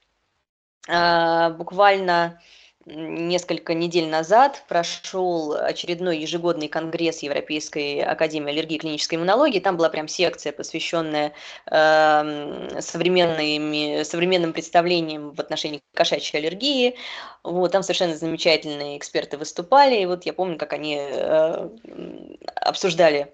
А, 0.88 1.51
буквально 1.51 2.40
несколько 2.87 3.74
недель 3.74 4.09
назад 4.09 4.64
прошел 4.68 5.55
очередной 5.55 6.18
ежегодный 6.18 6.68
конгресс 6.68 7.22
Европейской 7.22 8.01
академии 8.01 8.51
аллергии 8.51 8.76
и 8.76 8.78
клинической 8.78 9.18
иммунологии. 9.18 9.61
Там 9.61 9.76
была 9.76 9.89
прям 9.89 10.09
секция, 10.09 10.53
посвященная 10.53 11.33
э, 11.70 12.80
современным 12.80 14.53
представлениям 14.53 15.33
в 15.33 15.41
отношении 15.41 15.80
кошачьей 15.95 16.41
аллергии. 16.41 16.97
Вот, 17.45 17.72
там 17.72 17.83
совершенно 17.83 18.16
замечательные 18.16 18.99
эксперты 18.99 19.39
выступали. 19.39 20.01
И 20.01 20.07
вот 20.07 20.26
я 20.26 20.33
помню, 20.33 20.59
как 20.59 20.72
они 20.72 20.99
э, 20.99 21.68
обсуждали 22.57 23.33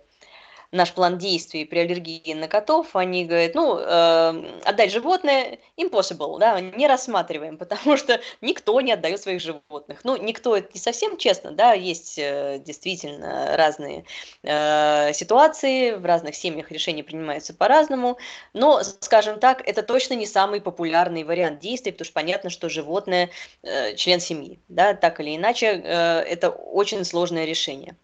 наш 0.70 0.92
план 0.92 1.16
действий 1.18 1.64
при 1.64 1.80
аллергии 1.80 2.34
на 2.34 2.46
котов, 2.46 2.94
они 2.94 3.24
говорят, 3.24 3.54
ну, 3.54 3.78
э, 3.78 4.60
отдать 4.64 4.92
животное 4.92 5.58
impossible, 5.78 6.38
да, 6.38 6.60
не 6.60 6.86
рассматриваем, 6.86 7.56
потому 7.58 7.96
что 7.96 8.20
никто 8.40 8.80
не 8.80 8.92
отдает 8.92 9.20
своих 9.20 9.40
животных. 9.40 10.00
Ну, 10.04 10.16
никто, 10.16 10.56
это 10.56 10.68
не 10.74 10.80
совсем 10.80 11.16
честно, 11.16 11.52
да, 11.52 11.72
есть 11.72 12.18
э, 12.18 12.60
действительно 12.64 13.56
разные 13.56 14.04
э, 14.42 15.12
ситуации, 15.14 15.92
в 15.92 16.04
разных 16.04 16.34
семьях 16.34 16.70
решения 16.70 17.02
принимаются 17.02 17.54
по-разному, 17.54 18.18
но, 18.52 18.82
скажем 19.00 19.40
так, 19.40 19.66
это 19.66 19.82
точно 19.82 20.14
не 20.14 20.26
самый 20.26 20.60
популярный 20.60 21.24
вариант 21.24 21.60
действий, 21.60 21.92
потому 21.92 22.04
что 22.04 22.14
понятно, 22.14 22.50
что 22.50 22.68
животное 22.68 23.30
э, 23.62 23.94
член 23.94 24.20
семьи, 24.20 24.58
да, 24.68 24.92
так 24.92 25.20
или 25.20 25.34
иначе, 25.36 25.66
э, 25.66 26.20
это 26.20 26.50
очень 26.50 27.04
сложное 27.04 27.46
решение. 27.46 27.96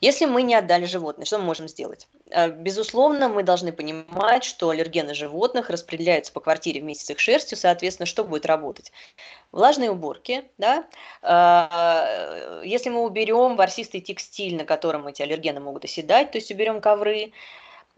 Если 0.00 0.26
мы 0.26 0.42
не 0.42 0.54
отдали 0.54 0.84
животное, 0.84 1.24
что 1.24 1.38
мы 1.38 1.44
можем 1.44 1.68
сделать? 1.68 2.06
Э, 2.30 2.50
безусловно, 2.50 3.28
мы 3.28 3.42
должны 3.42 3.72
понимать, 3.72 4.44
что 4.44 4.68
аллергены 4.68 5.14
животных 5.14 5.70
распределяются 5.70 6.32
по 6.32 6.40
квартире 6.40 6.82
вместе 6.82 7.06
с 7.06 7.10
их 7.10 7.18
шерстью, 7.18 7.56
соответственно, 7.56 8.06
что 8.06 8.24
будет 8.24 8.44
работать? 8.44 8.92
Влажные 9.52 9.90
уборки, 9.90 10.44
да? 10.58 10.86
Э, 11.22 12.62
если 12.64 12.90
мы 12.90 13.00
уберем 13.00 13.56
ворсистый 13.56 14.02
текстиль, 14.02 14.56
на 14.56 14.64
котором 14.64 15.06
эти 15.06 15.22
аллергены 15.22 15.60
могут 15.60 15.84
оседать, 15.84 16.30
то 16.30 16.38
есть 16.38 16.50
уберем 16.50 16.82
ковры, 16.82 17.32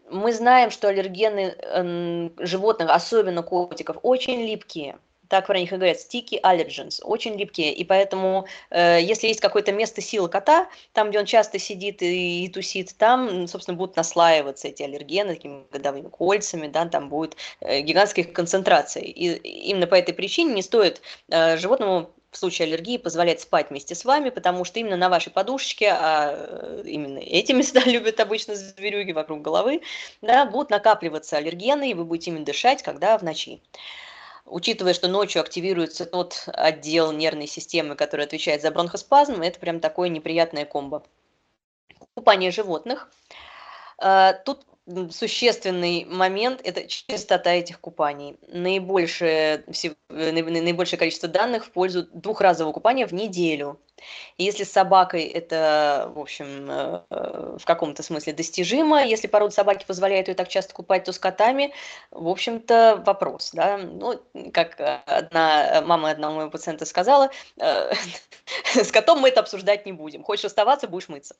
мы 0.09 0.33
знаем, 0.33 0.71
что 0.71 0.87
аллергены 0.87 2.31
животных, 2.39 2.89
особенно 2.89 3.43
котиков, 3.43 3.97
очень 4.01 4.41
липкие 4.41 4.97
так 5.29 5.47
про 5.47 5.57
них 5.57 5.71
и 5.71 5.75
говорят, 5.75 5.97
sticky 5.97 6.41
allergens, 6.41 7.01
очень 7.03 7.37
липкие, 7.37 7.73
и 7.73 7.83
поэтому, 7.83 8.47
э, 8.71 8.99
если 9.01 9.27
есть 9.27 9.39
какое-то 9.39 9.71
место 9.71 10.01
силы 10.01 10.27
кота, 10.27 10.67
там, 10.93 11.09
где 11.09 11.19
он 11.19 11.25
часто 11.25 11.59
сидит 11.59 12.01
и, 12.01 12.45
и 12.45 12.49
тусит, 12.49 12.95
там, 12.97 13.47
собственно, 13.47 13.77
будут 13.77 13.95
наслаиваться 13.95 14.67
эти 14.67 14.83
аллергены 14.83 15.35
такими 15.35 15.63
годовыми 15.71 16.09
кольцами, 16.09 16.67
да, 16.67 16.85
там 16.85 17.09
будет 17.09 17.37
э, 17.61 17.81
гигантская 17.81 18.25
концентрация, 18.25 19.03
и 19.03 19.35
именно 19.69 19.87
по 19.87 19.95
этой 19.95 20.13
причине 20.13 20.53
не 20.53 20.63
стоит 20.63 21.01
э, 21.29 21.57
животному 21.57 22.11
в 22.31 22.37
случае 22.37 22.67
аллергии 22.67 22.97
позволять 22.97 23.41
спать 23.41 23.69
вместе 23.69 23.95
с 23.95 24.05
вами, 24.05 24.29
потому 24.29 24.63
что 24.63 24.79
именно 24.79 24.97
на 24.97 25.09
вашей 25.09 25.31
подушечке, 25.31 25.89
а 25.91 26.33
э, 26.35 26.83
именно 26.85 27.19
эти 27.19 27.51
места 27.51 27.79
любят 27.85 28.19
обычно 28.19 28.55
зверюги 28.55 29.11
вокруг 29.11 29.41
головы, 29.41 29.81
да, 30.21 30.45
будут 30.45 30.69
накапливаться 30.69 31.37
аллергены, 31.37 31.91
и 31.91 31.93
вы 31.93 32.05
будете 32.05 32.31
ими 32.31 32.43
дышать, 32.43 32.83
когда 32.83 33.17
в 33.17 33.23
ночи 33.23 33.61
учитывая, 34.49 34.93
что 34.93 35.07
ночью 35.07 35.41
активируется 35.41 36.05
тот 36.05 36.43
отдел 36.47 37.11
нервной 37.11 37.47
системы, 37.47 37.95
который 37.95 38.25
отвечает 38.25 38.61
за 38.61 38.71
бронхоспазм, 38.71 39.41
это 39.41 39.59
прям 39.59 39.79
такое 39.79 40.09
неприятное 40.09 40.65
комбо. 40.65 41.03
Купание 42.15 42.51
животных. 42.51 43.11
А, 43.97 44.33
тут 44.33 44.65
существенный 45.11 46.05
момент– 46.05 46.61
это 46.63 46.87
частота 46.87 47.51
этих 47.51 47.79
купаний. 47.79 48.37
Наибольшее, 48.47 49.63
наибольшее 50.09 50.99
количество 50.99 51.29
данных 51.29 51.65
в 51.65 51.71
пользу 51.71 52.07
двухразового 52.13 52.73
купания 52.73 53.07
в 53.07 53.13
неделю. 53.13 53.79
И 54.37 54.43
если 54.43 54.63
с 54.63 54.71
собакой 54.71 55.23
это, 55.23 56.11
в 56.15 56.19
общем, 56.19 56.69
э, 56.69 57.57
в 57.59 57.65
каком-то 57.65 58.03
смысле 58.03 58.33
достижимо, 58.33 59.03
если 59.03 59.27
порода 59.27 59.53
собаки 59.53 59.85
позволяет 59.85 60.29
ее 60.29 60.35
так 60.35 60.47
часто 60.47 60.73
купать, 60.73 61.03
то 61.03 61.11
с 61.11 61.19
котами, 61.19 61.73
в 62.11 62.27
общем-то, 62.27 63.03
вопрос. 63.05 63.51
Да? 63.53 63.77
Ну, 63.77 64.21
как 64.53 64.79
одна 65.05 65.81
мама 65.85 66.11
одного 66.11 66.35
моего 66.35 66.51
пациента 66.51 66.85
сказала, 66.85 67.29
э, 67.57 67.91
с 68.73 68.91
котом 68.91 69.19
мы 69.19 69.29
это 69.29 69.41
обсуждать 69.41 69.85
не 69.85 69.91
будем. 69.91 70.23
Хочешь 70.23 70.45
оставаться, 70.45 70.87
будешь 70.87 71.09
мыться. 71.09 71.35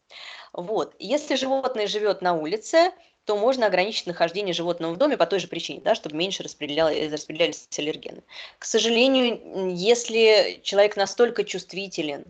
Вот. 0.53 0.95
Если 0.99 1.35
животное 1.35 1.87
живет 1.87 2.21
на 2.21 2.33
улице, 2.33 2.91
то 3.29 3.37
можно 3.37 3.67
ограничить 3.67 4.07
нахождение 4.07 4.55
животного 4.55 4.93
в 4.93 4.97
доме 4.97 5.15
по 5.15 5.27
той 5.27 5.37
же 5.37 5.47
причине, 5.47 5.81
да, 5.83 5.93
чтобы 5.93 6.15
меньше 6.15 6.41
распределялись, 6.41 7.13
распределялись 7.13 7.67
аллергены. 7.77 8.23
К 8.57 8.65
сожалению, 8.65 9.75
если 9.75 10.59
человек 10.63 10.97
настолько 10.97 11.43
чувствителен, 11.43 12.25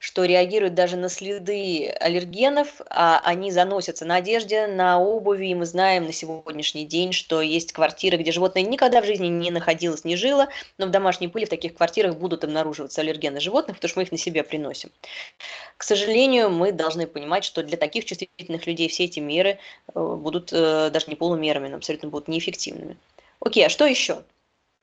что 0.00 0.24
реагирует 0.24 0.74
даже 0.74 0.96
на 0.96 1.10
следы 1.10 1.94
аллергенов, 2.00 2.80
а 2.88 3.20
они 3.22 3.52
заносятся 3.52 4.06
на 4.06 4.16
одежде, 4.16 4.66
на 4.66 4.98
обуви, 4.98 5.48
и 5.48 5.54
мы 5.54 5.66
знаем 5.66 6.06
на 6.06 6.12
сегодняшний 6.12 6.86
день, 6.86 7.12
что 7.12 7.42
есть 7.42 7.74
квартиры, 7.74 8.16
где 8.16 8.32
животное 8.32 8.62
никогда 8.62 9.02
в 9.02 9.04
жизни 9.04 9.26
не 9.28 9.50
находилось, 9.50 10.04
не 10.04 10.16
жило, 10.16 10.48
но 10.78 10.86
в 10.86 10.90
домашней 10.90 11.28
пыли 11.28 11.44
в 11.44 11.50
таких 11.50 11.74
квартирах 11.74 12.16
будут 12.16 12.44
обнаруживаться 12.44 13.02
аллергены 13.02 13.40
животных, 13.40 13.76
потому 13.76 13.90
что 13.90 13.98
мы 14.00 14.04
их 14.04 14.10
на 14.10 14.16
себе 14.16 14.42
приносим. 14.42 14.90
К 15.76 15.82
сожалению, 15.82 16.48
мы 16.48 16.72
должны 16.72 17.06
понимать, 17.06 17.44
что 17.44 17.62
для 17.62 17.76
таких 17.76 18.06
чувствительных 18.06 18.66
людей 18.66 18.88
все 18.88 19.04
эти 19.04 19.20
меры 19.20 19.58
э, 19.94 20.00
будут 20.40 20.52
э, 20.52 20.90
даже 20.90 21.06
не 21.08 21.14
полумерами, 21.14 21.68
но 21.68 21.76
абсолютно 21.76 22.08
будут 22.08 22.28
неэффективными. 22.28 22.96
Окей, 23.40 23.66
а 23.66 23.68
что 23.68 23.86
еще? 23.86 24.22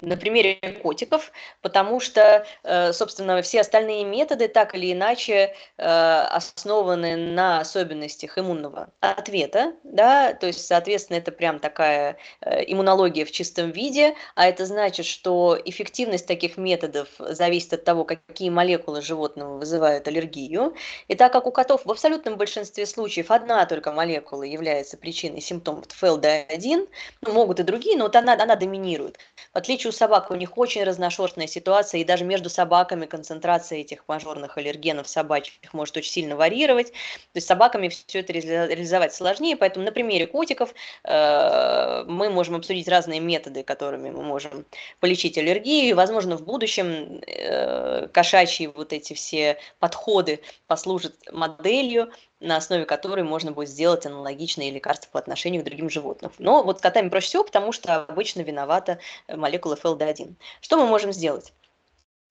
На 0.01 0.15
примере 0.15 0.55
котиков, 0.83 1.31
потому 1.61 1.99
что, 1.99 2.45
э, 2.63 2.93
собственно, 2.93 3.41
все 3.41 3.61
остальные 3.61 4.05
методы 4.05 4.47
так 4.47 4.75
или 4.75 4.93
иначе 4.93 5.55
э, 5.77 5.83
основаны 5.83 7.15
на 7.15 7.61
особенностях 7.61 8.37
иммунного 8.37 8.89
ответа, 8.99 9.73
да, 9.83 10.33
то 10.33 10.47
есть, 10.47 10.65
соответственно, 10.65 11.17
это 11.17 11.31
прям 11.31 11.59
такая 11.59 12.17
э, 12.41 12.63
иммунология 12.67 13.25
в 13.25 13.31
чистом 13.31 13.71
виде, 13.71 14.15
а 14.35 14.47
это 14.47 14.67
значит, 14.67 15.05
что 15.07 15.59
эффективность 15.65 16.27
таких 16.27 16.57
методов 16.57 17.07
зависит 17.17 17.73
от 17.73 17.83
того, 17.83 18.05
какие 18.05 18.51
молекулы 18.51 19.01
животного 19.01 19.57
вызывают 19.57 20.07
аллергию, 20.07 20.75
и 21.07 21.15
так 21.15 21.33
как 21.33 21.47
у 21.47 21.51
котов 21.51 21.85
в 21.85 21.91
абсолютном 21.91 22.37
большинстве 22.37 22.85
случаев 22.85 23.31
одна 23.31 23.65
только 23.65 23.91
молекула 23.91 24.43
является 24.43 24.95
причиной 24.95 25.41
симптомов 25.41 25.85
ФЛД1, 25.87 26.87
ну, 27.21 27.33
могут 27.33 27.59
и 27.59 27.63
другие, 27.63 27.97
но 27.97 28.03
вот 28.03 28.15
она, 28.15 28.33
она 28.33 28.55
доминирует. 28.55 29.17
В 29.53 29.57
отличие 29.57 29.86
у 29.87 29.91
собак 29.91 30.31
у 30.31 30.35
них 30.35 30.57
очень 30.57 30.83
разношерстная 30.83 31.47
ситуация, 31.47 32.01
и 32.01 32.03
даже 32.03 32.23
между 32.25 32.49
собаками 32.49 33.05
концентрация 33.05 33.79
этих 33.79 34.03
мажорных 34.07 34.57
аллергенов 34.57 35.07
собачьих 35.07 35.73
может 35.73 35.97
очень 35.97 36.11
сильно 36.11 36.35
варьировать. 36.35 36.91
То 36.91 37.35
есть 37.35 37.47
собаками 37.47 37.89
все 37.89 38.19
это 38.19 38.33
реализовать 38.33 39.13
сложнее, 39.13 39.57
поэтому 39.57 39.85
на 39.85 39.91
примере 39.91 40.27
котиков 40.27 40.73
э, 41.03 42.03
мы 42.07 42.29
можем 42.29 42.55
обсудить 42.55 42.87
разные 42.87 43.19
методы, 43.19 43.63
которыми 43.63 44.09
мы 44.09 44.23
можем 44.23 44.65
полечить 44.99 45.37
аллергию, 45.37 45.89
и, 45.89 45.93
возможно, 45.93 46.37
в 46.37 46.43
будущем 46.43 47.21
э, 47.25 48.07
кошачьи 48.07 48.67
вот 48.67 48.93
эти 48.93 49.13
все 49.13 49.57
подходы 49.79 50.41
послужат 50.67 51.15
моделью, 51.31 52.11
на 52.39 52.57
основе 52.57 52.85
которой 52.85 53.23
можно 53.23 53.51
будет 53.51 53.69
сделать 53.69 54.05
аналогичные 54.05 54.71
лекарства 54.71 55.09
по 55.11 55.19
отношению 55.19 55.61
к 55.61 55.65
другим 55.65 55.89
животным. 55.89 56.31
Но 56.39 56.63
вот 56.63 56.79
с 56.79 56.81
котами 56.81 57.09
проще 57.09 57.27
всего, 57.27 57.43
потому 57.43 57.71
что 57.71 57.95
обычно 58.03 58.41
виновата 58.41 58.99
э, 59.27 59.35
молекула 59.35 59.75
ФЛД1. 59.75 60.35
Что 60.61 60.77
мы 60.77 60.87
можем 60.87 61.11
сделать? 61.11 61.53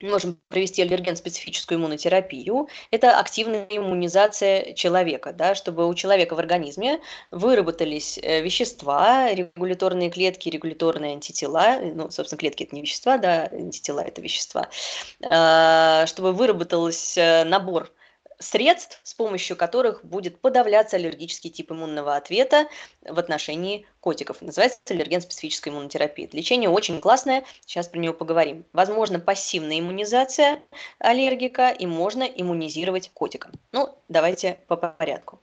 Мы 0.01 0.11
можем 0.11 0.39
провести 0.49 0.83
аллерген-специфическую 0.83 1.79
иммунотерапию. 1.79 2.69
Это 2.91 3.19
активная 3.19 3.67
иммунизация 3.71 4.75
человека, 4.75 5.33
да, 5.33 5.55
чтобы 5.55 5.89
у 5.89 5.95
человека 5.95 6.35
в 6.35 6.39
организме 6.39 7.01
выработались 7.31 8.19
э, 8.19 8.43
вещества, 8.43 9.33
регуляторные 9.33 10.11
клетки, 10.11 10.51
регуляторные 10.51 11.13
антитела, 11.13 11.79
ну, 11.81 12.11
собственно, 12.11 12.39
клетки 12.39 12.65
это 12.65 12.75
не 12.75 12.83
вещества, 12.83 13.17
да, 13.17 13.49
антитела 13.51 14.01
это 14.01 14.21
вещества, 14.21 14.69
а, 15.31 16.05
чтобы 16.07 16.35
выработался 16.35 17.21
э, 17.21 17.45
набор 17.45 17.91
средств, 18.39 19.01
с 19.03 19.15
помощью 19.15 19.57
которых 19.57 20.05
будет 20.05 20.41
подавляться 20.41 20.97
аллергический 20.97 21.51
тип 21.51 21.73
иммунного 21.73 22.17
ответа 22.17 22.69
в 23.03 23.19
отношении 23.19 23.87
котиков. 24.01 24.43
Называется 24.43 24.81
аллерген-специфическая 24.89 25.73
иммунотерапия. 25.73 26.29
Лечение 26.33 26.69
очень 26.69 27.01
классное, 27.01 27.45
сейчас 27.65 27.89
про 27.89 27.99
него 27.99 28.15
поговорим. 28.15 28.65
Возможно 28.73 29.19
пассивная 29.19 29.81
иммунизация 29.81 30.63
аллергика 30.99 31.71
и 31.71 31.87
можно 31.87 32.25
иммунизировать 32.25 33.11
котика. 33.13 33.51
Ну, 33.73 33.99
давайте 34.09 34.59
по 34.67 34.77
порядку. 34.77 35.41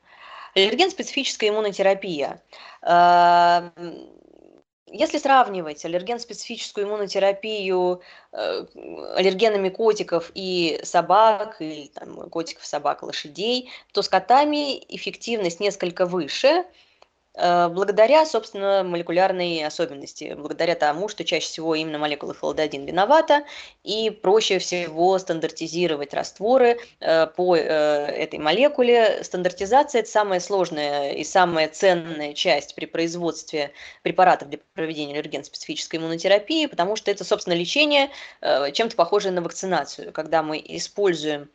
Аллерген-специфическая 0.55 1.49
иммунотерапия 1.49 2.41
а, 2.81 3.71
если 4.87 5.17
сравнивать 5.17 5.85
аллерген-специфическую 5.85 6.85
иммунотерапию 6.85 8.01
э, 8.31 8.65
аллергенами 9.15 9.69
котиков 9.69 10.31
и 10.35 10.79
собак, 10.83 11.57
или 11.59 11.87
там, 11.87 12.29
котиков, 12.29 12.65
собак, 12.65 13.03
лошадей, 13.03 13.69
то 13.91 14.01
с 14.01 14.09
котами 14.09 14.79
эффективность 14.93 15.59
несколько 15.59 16.05
выше, 16.05 16.65
благодаря, 17.35 18.25
собственно, 18.25 18.83
молекулярной 18.83 19.65
особенности, 19.65 20.35
благодаря 20.37 20.75
тому, 20.75 21.07
что 21.07 21.23
чаще 21.23 21.47
всего 21.47 21.73
именно 21.73 21.97
молекула 21.97 22.33
флододин 22.33 22.85
виновата, 22.85 23.43
и 23.83 24.11
проще 24.11 24.59
всего 24.59 25.17
стандартизировать 25.17 26.13
растворы 26.13 26.77
э, 26.99 27.27
по 27.27 27.55
э, 27.55 27.61
этой 27.61 28.37
молекуле. 28.37 29.23
Стандартизация– 29.23 29.99
это 30.01 30.11
самая 30.11 30.39
сложная 30.39 31.11
и 31.13 31.23
самая 31.23 31.69
ценная 31.69 32.33
часть 32.33 32.75
при 32.75 32.85
производстве 32.85 33.71
препаратов 34.03 34.49
для 34.49 34.59
проведения 34.75 35.13
аллерген-специфической 35.13 35.97
иммунотерапии, 35.97 36.67
потому 36.67 36.95
что 36.95 37.09
это, 37.09 37.23
собственно, 37.23 37.55
лечение 37.55 38.09
чем-то 38.41 38.95
похожее 38.95 39.31
на 39.31 39.41
вакцинацию, 39.41 40.11
когда 40.11 40.43
мы 40.43 40.63
используем 40.63 41.49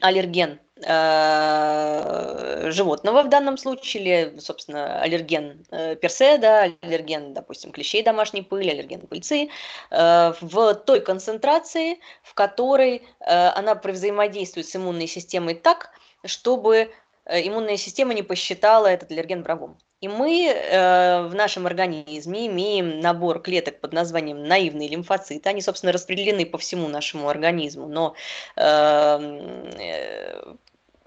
аллерген 0.00 0.60
э, 0.84 2.70
животного 2.70 3.22
в 3.22 3.28
данном 3.28 3.58
случае, 3.58 4.02
или, 4.02 4.38
собственно, 4.38 5.00
аллерген 5.00 5.64
э, 5.70 5.96
персе, 5.96 6.38
да, 6.38 6.70
аллерген, 6.82 7.34
допустим, 7.34 7.72
клещей 7.72 8.02
домашней 8.02 8.42
пыли, 8.42 8.70
аллерген 8.70 9.06
пыльцы, 9.06 9.48
э, 9.90 10.32
в 10.40 10.74
той 10.74 11.00
концентрации, 11.00 12.00
в 12.22 12.34
которой 12.34 13.06
она 13.20 13.74
взаимодействует 13.74 14.66
с 14.66 14.76
иммунной 14.76 15.06
системой 15.06 15.54
так, 15.54 15.90
чтобы 16.24 16.92
иммунная 17.26 17.76
система 17.76 18.14
не 18.14 18.22
посчитала 18.22 18.86
этот 18.86 19.10
аллерген 19.10 19.42
врагом. 19.42 19.76
И 20.02 20.08
мы 20.08 20.48
э, 20.48 21.22
в 21.28 21.34
нашем 21.36 21.64
организме 21.64 22.48
имеем 22.48 22.98
набор 22.98 23.40
клеток 23.40 23.80
под 23.80 23.92
названием 23.92 24.42
наивные 24.42 24.88
лимфоциты. 24.88 25.48
Они, 25.48 25.62
собственно, 25.62 25.92
распределены 25.92 26.44
по 26.44 26.58
всему 26.58 26.88
нашему 26.88 27.28
организму, 27.28 27.86
но 27.86 28.16
эм, 28.56 29.70
э, 29.78 30.54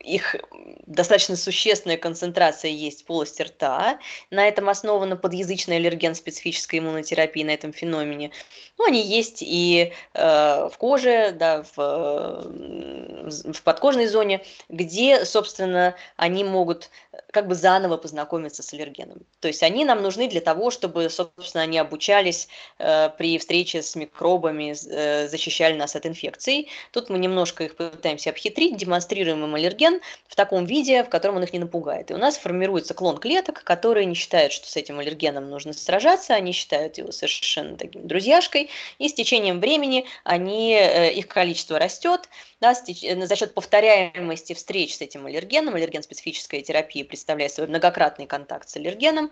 их 0.06 0.36
достаточно 0.86 1.36
существенная 1.36 1.98
концентрация 1.98 2.72
есть 2.72 3.02
в 3.02 3.06
полости 3.06 3.42
рта. 3.42 4.00
На 4.30 4.48
этом 4.48 4.70
основана 4.70 5.16
подъязычная 5.18 5.78
аллерген 5.78 6.16
специфическая 6.16 6.80
иммунотерапия 6.80 7.46
на 7.46 7.52
этом 7.52 7.74
феномене. 7.74 8.32
Ну, 8.78 8.86
они 8.86 9.02
есть 9.02 9.42
и 9.42 9.94
э, 10.14 10.70
в 10.72 10.78
коже, 10.78 11.34
да, 11.38 11.64
в, 11.76 11.78
в 13.54 13.62
подкожной 13.64 14.08
зоне, 14.08 14.46
где, 14.70 15.26
собственно, 15.26 15.96
они 16.18 16.44
могут 16.44 16.90
как 17.32 17.48
бы 17.48 17.56
заново 17.56 17.98
познакомиться 17.98 18.64
с 18.64 18.74
аллергеном. 18.74 19.20
То 19.40 19.48
есть 19.48 19.64
они 19.64 19.86
нам 19.86 20.02
нужны 20.02 20.28
для 20.28 20.42
того, 20.42 20.72
чтобы, 20.72 21.10
собственно, 21.10 21.64
они 21.64 21.78
обучались 21.78 22.48
э, 22.78 23.10
при 23.18 23.38
встрече 23.38 23.82
с 23.82 23.96
микробами, 23.96 24.74
э, 24.90 25.28
защищали 25.28 25.76
нас 25.76 25.96
от 25.96 26.06
инфекций. 26.06 26.70
Тут 26.92 27.10
мы 27.10 27.18
немножко 27.18 27.64
их 27.64 27.76
пытаемся 27.76 28.30
обхитрить, 28.30 28.78
демонстрируем 28.78 29.44
им 29.44 29.56
аллерген, 29.56 29.95
в 30.28 30.36
таком 30.36 30.66
виде, 30.66 31.04
в 31.04 31.10
котором 31.10 31.38
он 31.38 31.44
их 31.44 31.54
не 31.54 31.60
напугает. 31.60 32.12
И 32.12 32.14
у 32.14 32.18
нас 32.18 32.38
формируется 32.38 32.94
клон 32.94 33.18
клеток, 33.18 33.64
которые 33.64 34.06
не 34.06 34.16
считают, 34.16 34.52
что 34.52 34.68
с 34.68 34.76
этим 34.76 35.00
аллергеном 35.00 35.50
нужно 35.50 35.74
сражаться, 35.74 36.34
они 36.34 36.52
считают 36.52 36.98
его 36.98 37.12
совершенно 37.12 37.78
таким 37.78 38.08
друзьяшкой, 38.08 38.70
и 39.00 39.10
с 39.10 39.14
течением 39.14 39.60
времени 39.60 40.06
они, 40.24 40.74
э, 40.74 41.14
их 41.14 41.28
количество 41.28 41.80
растет, 41.80 42.30
да, 42.62 42.74
э, 42.74 43.26
за 43.26 43.36
счет 43.36 43.54
повторяемости 43.54 44.54
встреч 44.54 44.96
с 44.96 45.02
этим 45.02 45.26
аллергеном, 45.26 45.76
аллерген-специфическая 45.76 46.62
терапия 46.62 47.04
представляет 47.06 47.54
свой 47.54 47.68
многократный 47.68 48.28
контакт 48.28 48.70
с 48.70 48.76
аллергеном, 48.76 49.32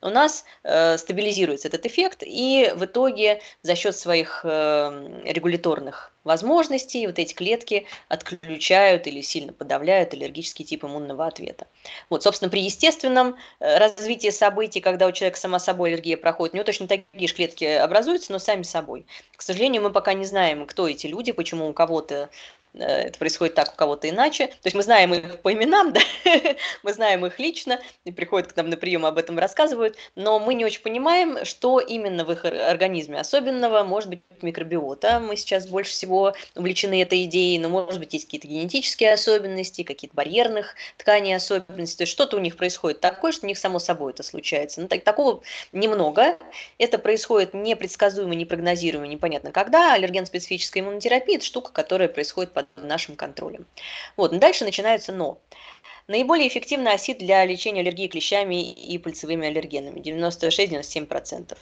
у 0.00 0.08
нас 0.08 0.44
э, 0.62 0.96
стабилизируется 0.98 1.68
этот 1.68 1.86
эффект, 1.86 2.22
и 2.24 2.72
в 2.74 2.84
итоге 2.84 3.42
за 3.62 3.74
счет 3.74 3.96
своих 3.96 4.40
э, 4.44 5.22
регуляторных 5.24 6.12
возможностей 6.24 7.06
вот 7.06 7.18
эти 7.18 7.34
клетки 7.34 7.86
отключают 8.08 9.06
или 9.06 9.20
сильно 9.20 9.52
подавляют 9.52 10.14
аллергический 10.14 10.64
тип 10.64 10.84
иммунного 10.84 11.26
ответа. 11.26 11.66
Вот, 12.10 12.22
собственно, 12.22 12.50
при 12.50 12.62
естественном 12.62 13.36
э, 13.60 13.78
развитии 13.78 14.30
событий, 14.30 14.80
когда 14.80 15.06
у 15.06 15.12
человека 15.12 15.38
сама 15.38 15.58
собой 15.58 15.90
аллергия 15.90 16.16
проходит, 16.16 16.54
у 16.54 16.56
него 16.56 16.64
точно 16.64 16.88
такие 16.88 17.28
же 17.28 17.34
клетки 17.34 17.64
образуются, 17.64 18.32
но 18.32 18.38
сами 18.38 18.62
собой. 18.62 19.06
К 19.36 19.42
сожалению, 19.42 19.82
мы 19.82 19.90
пока 19.90 20.14
не 20.14 20.24
знаем, 20.24 20.66
кто 20.66 20.88
эти 20.88 21.06
люди, 21.06 21.32
почему 21.32 21.68
у 21.68 21.72
кого-то 21.72 22.30
это 22.74 23.18
происходит 23.18 23.54
так, 23.54 23.72
у 23.72 23.76
кого-то 23.76 24.08
иначе. 24.08 24.46
То 24.46 24.66
есть 24.66 24.74
мы 24.74 24.82
знаем 24.82 25.12
их 25.14 25.40
по 25.40 25.52
именам, 25.52 25.92
да? 25.94 26.00
мы 26.82 26.92
знаем 26.92 27.26
их 27.26 27.38
лично, 27.38 27.80
и 28.04 28.12
приходят 28.12 28.52
к 28.52 28.56
нам 28.56 28.70
на 28.70 28.76
прием, 28.76 29.04
об 29.04 29.18
этом 29.18 29.38
рассказывают, 29.38 29.96
но 30.16 30.38
мы 30.38 30.54
не 30.54 30.64
очень 30.64 30.82
понимаем, 30.82 31.44
что 31.44 31.80
именно 31.80 32.24
в 32.24 32.32
их 32.32 32.44
организме 32.44 33.20
особенного, 33.20 33.84
может 33.84 34.08
быть, 34.08 34.22
микробиота. 34.40 35.20
Мы 35.20 35.36
сейчас 35.36 35.66
больше 35.66 35.92
всего 35.92 36.34
увлечены 36.54 37.02
этой 37.02 37.24
идеей, 37.24 37.58
но, 37.58 37.68
может 37.68 37.98
быть, 37.98 38.12
есть 38.14 38.26
какие-то 38.26 38.48
генетические 38.48 39.12
особенности, 39.12 39.82
какие-то 39.82 40.14
барьерных 40.14 40.74
тканей 40.96 41.36
особенности, 41.36 41.98
то 41.98 42.02
есть 42.02 42.12
что-то 42.12 42.36
у 42.36 42.40
них 42.40 42.56
происходит 42.56 43.00
такое, 43.00 43.32
что 43.32 43.46
у 43.46 43.48
них 43.48 43.58
само 43.58 43.78
собой 43.78 44.12
это 44.12 44.22
случается. 44.22 44.80
Ну, 44.80 44.88
так, 44.88 45.04
такого 45.04 45.42
немного. 45.72 46.38
Это 46.78 46.98
происходит 46.98 47.54
непредсказуемо, 47.54 48.34
непрогнозируемо, 48.34 49.06
непонятно 49.06 49.52
когда. 49.52 49.94
Аллерген-специфическая 49.94 50.82
иммунотерапия– 50.82 51.36
это 51.36 51.44
штука, 51.44 51.72
которая 51.72 52.08
происходит 52.08 52.52
под 52.74 52.84
нашим 52.84 53.16
контролем. 53.16 53.66
Вот, 54.16 54.32
но 54.32 54.38
дальше 54.38 54.64
начинается 54.64 55.12
но. 55.12 55.40
Наиболее 56.08 56.48
эффективный 56.48 56.92
осид 56.92 57.18
для 57.18 57.44
лечения 57.44 57.80
аллергии 57.80 58.08
клещами 58.08 58.70
и 58.70 58.98
пыльцевыми 58.98 59.46
аллергенами 59.46 60.00
96-97%. 60.00 61.56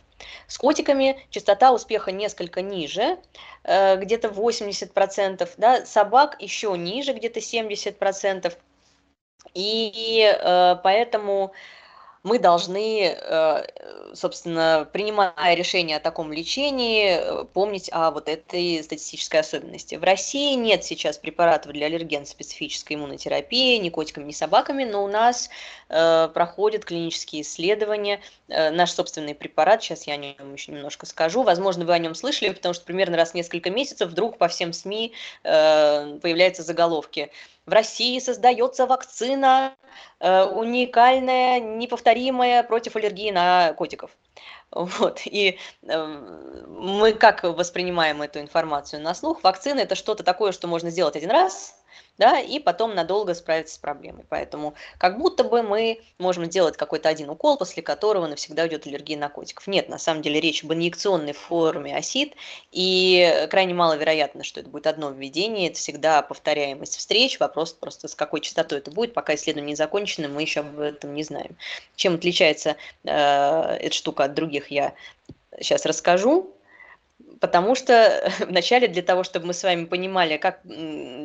С 0.46 0.58
котиками 0.58 1.20
частота 1.30 1.72
успеха 1.72 2.10
несколько 2.10 2.62
ниже, 2.62 3.18
э, 3.64 3.96
где-то 3.96 4.28
80%, 4.28 5.48
да, 5.58 5.84
собак 5.84 6.36
еще 6.40 6.76
ниже, 6.76 7.12
где-то 7.12 7.40
70%. 7.40 8.56
И 9.54 10.22
э, 10.22 10.76
поэтому 10.82 11.52
мы 12.22 12.38
должны, 12.38 13.16
э, 13.18 13.64
собственно, 14.14 14.86
принимая 14.92 15.54
решение 15.54 15.96
о 15.96 16.00
таком 16.00 16.32
лечении, 16.32 17.16
э, 17.18 17.44
помнить 17.44 17.88
о 17.92 18.10
вот 18.10 18.28
этой 18.28 18.82
статистической 18.84 19.40
особенности. 19.40 19.94
В 19.94 20.04
России 20.04 20.54
нет 20.54 20.84
сейчас 20.84 21.16
препаратов 21.16 21.72
для 21.72 21.86
аллерген-специфической 21.86 22.94
иммунотерапии 22.94 23.78
ни 23.78 23.88
котиками, 23.88 24.24
ни 24.24 24.32
собаками, 24.32 24.84
но 24.84 25.02
у 25.02 25.08
нас 25.08 25.48
э, 25.88 26.28
проходят 26.34 26.84
клинические 26.84 27.42
исследования. 27.42 28.20
Наш 28.48 28.90
собственный 28.90 29.34
препарат, 29.34 29.82
сейчас 29.82 30.06
я 30.06 30.14
о 30.14 30.16
нем 30.16 30.54
еще 30.54 30.72
немножко 30.72 31.06
скажу, 31.06 31.42
возможно, 31.42 31.84
вы 31.84 31.92
о 31.92 31.98
нем 31.98 32.14
слышали, 32.14 32.50
потому 32.50 32.74
что 32.74 32.84
примерно 32.84 33.16
раз 33.16 33.30
в 33.30 33.34
несколько 33.34 33.70
месяцев 33.70 34.10
вдруг 34.10 34.38
по 34.38 34.48
всем 34.48 34.72
СМИ 34.72 35.12
появляются 35.42 36.62
заголовки– 36.62 37.30
в 37.66 37.72
России 37.72 38.18
создается 38.18 38.86
вакцина 38.86 39.74
э, 40.18 40.44
уникальная, 40.44 41.60
неповторимая 41.60 42.62
против 42.62 42.96
аллергии 42.96 43.30
на 43.30 43.72
котиков. 43.74 44.10
Вот. 44.70 45.22
И 45.24 45.58
э, 45.82 46.06
мы 46.68 47.12
как 47.12 47.42
воспринимаем 47.42 48.22
эту 48.22 48.40
информацию 48.40 49.02
на 49.02 49.14
слух? 49.14 49.42
Вакцина 49.42 49.80
это 49.80 49.94
что-то 49.94 50.22
такое, 50.22 50.52
что 50.52 50.68
можно 50.68 50.90
сделать 50.90 51.16
один 51.16 51.30
раз, 51.30 51.74
да, 52.20 52.38
и 52.38 52.58
потом 52.58 52.94
надолго 52.94 53.34
справиться 53.34 53.74
с 53.74 53.78
проблемой. 53.78 54.24
Поэтому 54.28 54.74
как 54.98 55.18
будто 55.18 55.42
бы 55.42 55.62
мы 55.62 56.02
можем 56.18 56.44
сделать 56.44 56.76
какой-то 56.76 57.08
один 57.08 57.30
укол, 57.30 57.56
после 57.56 57.82
которого 57.82 58.26
навсегда 58.26 58.64
уйдет 58.64 58.86
аллергия 58.86 59.16
на 59.16 59.30
котиков. 59.30 59.66
Нет, 59.66 59.88
на 59.88 59.98
самом 59.98 60.20
деле 60.20 60.38
речь 60.38 60.62
об 60.62 60.74
инъекционной 60.74 61.32
форме 61.32 61.96
осид, 61.96 62.34
и 62.72 63.46
крайне 63.50 63.72
маловероятно, 63.72 64.44
что 64.44 64.60
это 64.60 64.68
будет 64.68 64.86
одно 64.86 65.10
введение, 65.10 65.70
это 65.70 65.78
всегда 65.78 66.20
повторяемость 66.20 66.98
встреч, 66.98 67.40
вопрос 67.40 67.72
просто 67.72 68.06
с 68.06 68.14
какой 68.14 68.42
частотой 68.42 68.80
это 68.80 68.90
будет, 68.90 69.14
пока 69.14 69.34
исследование 69.34 69.70
не 69.70 69.76
закончено, 69.76 70.28
мы 70.28 70.42
еще 70.42 70.60
об 70.60 70.78
этом 70.78 71.14
не 71.14 71.22
знаем. 71.22 71.56
Чем 71.96 72.16
отличается 72.16 72.76
э, 73.04 73.10
эта 73.10 73.94
штука 73.94 74.24
от 74.24 74.34
других, 74.34 74.70
я 74.70 74.92
сейчас 75.58 75.86
расскажу 75.86 76.54
потому 77.40 77.74
что 77.74 78.30
вначале 78.46 78.86
для 78.86 79.02
того, 79.02 79.24
чтобы 79.24 79.46
мы 79.46 79.54
с 79.54 79.62
вами 79.64 79.86
понимали, 79.86 80.36
как, 80.36 80.60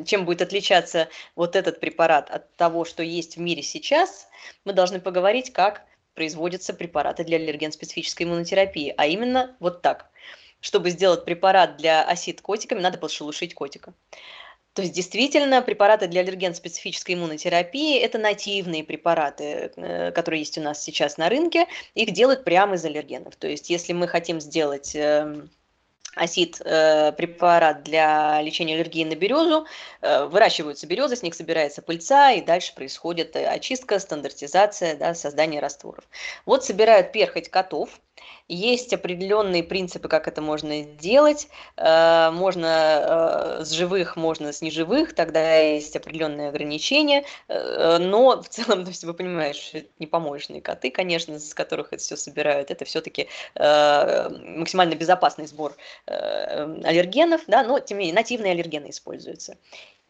чем 0.05 0.25
будет 0.25 0.41
отличаться 0.41 1.09
вот 1.35 1.55
этот 1.55 1.79
препарат 1.79 2.31
от 2.31 2.51
того, 2.55 2.85
что 2.85 3.03
есть 3.03 3.35
в 3.35 3.39
мире 3.39 3.61
сейчас, 3.61 4.27
мы 4.63 4.73
должны 4.73 4.99
поговорить, 4.99 5.53
как 5.53 5.83
производятся 6.15 6.73
препараты 6.73 7.25
для 7.25 7.37
аллерген-специфической 7.37 8.23
иммунотерапии, 8.23 8.93
а 8.97 9.05
именно 9.05 9.55
вот 9.59 9.81
так. 9.81 10.09
Чтобы 10.61 10.89
сделать 10.89 11.25
препарат 11.25 11.77
для 11.77 12.03
осид 12.03 12.41
котиками, 12.41 12.79
надо 12.79 12.97
подшелушить 12.97 13.53
котика. 13.53 13.93
То 14.73 14.81
есть 14.81 14.93
действительно 14.93 15.61
препараты 15.61 16.07
для 16.07 16.21
аллерген-специфической 16.21 17.13
иммунотерапии– 17.13 17.97
это 18.01 18.17
нативные 18.17 18.83
препараты, 18.83 19.71
э, 19.75 20.11
которые 20.11 20.39
есть 20.39 20.57
у 20.57 20.61
нас 20.61 20.83
сейчас 20.83 21.17
на 21.17 21.29
рынке. 21.29 21.67
Их 21.93 22.11
делают 22.11 22.43
прямо 22.43 22.75
из 22.75 22.83
аллергенов. 22.83 23.35
То 23.35 23.47
есть 23.47 23.69
если 23.69 23.93
мы 23.93 24.07
хотим 24.07 24.41
сделать 24.41 24.95
осид 26.15 26.61
э, 26.61 27.11
препарат 27.11 27.83
для 27.83 28.41
лечения 28.41 28.75
аллергии 28.75 29.03
на 29.03 29.15
березу. 29.15 29.65
Э, 30.01 30.25
выращиваются 30.25 30.87
березы, 30.87 31.15
с 31.15 31.23
них 31.23 31.35
собирается 31.35 31.81
пыльца, 31.81 32.31
и 32.31 32.41
дальше 32.41 32.73
происходит 32.73 33.35
очистка, 33.35 33.99
стандартизация, 33.99 34.95
да, 34.95 35.13
создание 35.13 35.61
растворов. 35.61 36.05
Вот 36.45 36.63
собирают 36.65 37.11
перхоть 37.11 37.49
котов, 37.49 37.99
Есть 38.47 38.93
определенные 38.93 39.63
принципы, 39.63 40.07
как 40.07 40.27
это 40.27 40.39
можно 40.39 40.83
делать. 40.83 41.47
Э, 41.77 42.29
можно 42.31 43.57
э, 43.59 43.65
с 43.65 43.71
живых, 43.71 44.15
можно 44.17 44.53
с 44.53 44.61
неживых, 44.61 45.15
тогда 45.15 45.57
есть 45.57 45.95
определенные 45.95 46.49
ограничения. 46.49 47.25
Э, 47.47 47.97
но 47.97 48.39
в 48.39 48.47
целом, 48.47 48.83
то 48.85 48.89
есть 48.89 49.03
вы 49.03 49.15
понимаете, 49.15 49.59
что 49.59 49.77
это 49.79 49.89
не 49.97 50.05
помощные 50.05 50.61
коты, 50.61 50.91
конечно, 50.91 51.39
с 51.39 51.55
которых 51.55 51.91
это 51.91 52.03
все 52.03 52.15
собирают. 52.15 52.69
Это 52.69 52.85
все-таки 52.85 53.27
максимально 53.55 54.95
безопасный 54.95 55.47
сбор 55.47 55.75
аллергенов, 56.05 57.41
да, 57.47 57.63
но 57.63 57.79
тем 57.79 57.97
не 57.97 58.05
менее 58.05 58.15
нативные 58.15 58.51
аллергены 58.51 58.91
используются. 58.91 59.57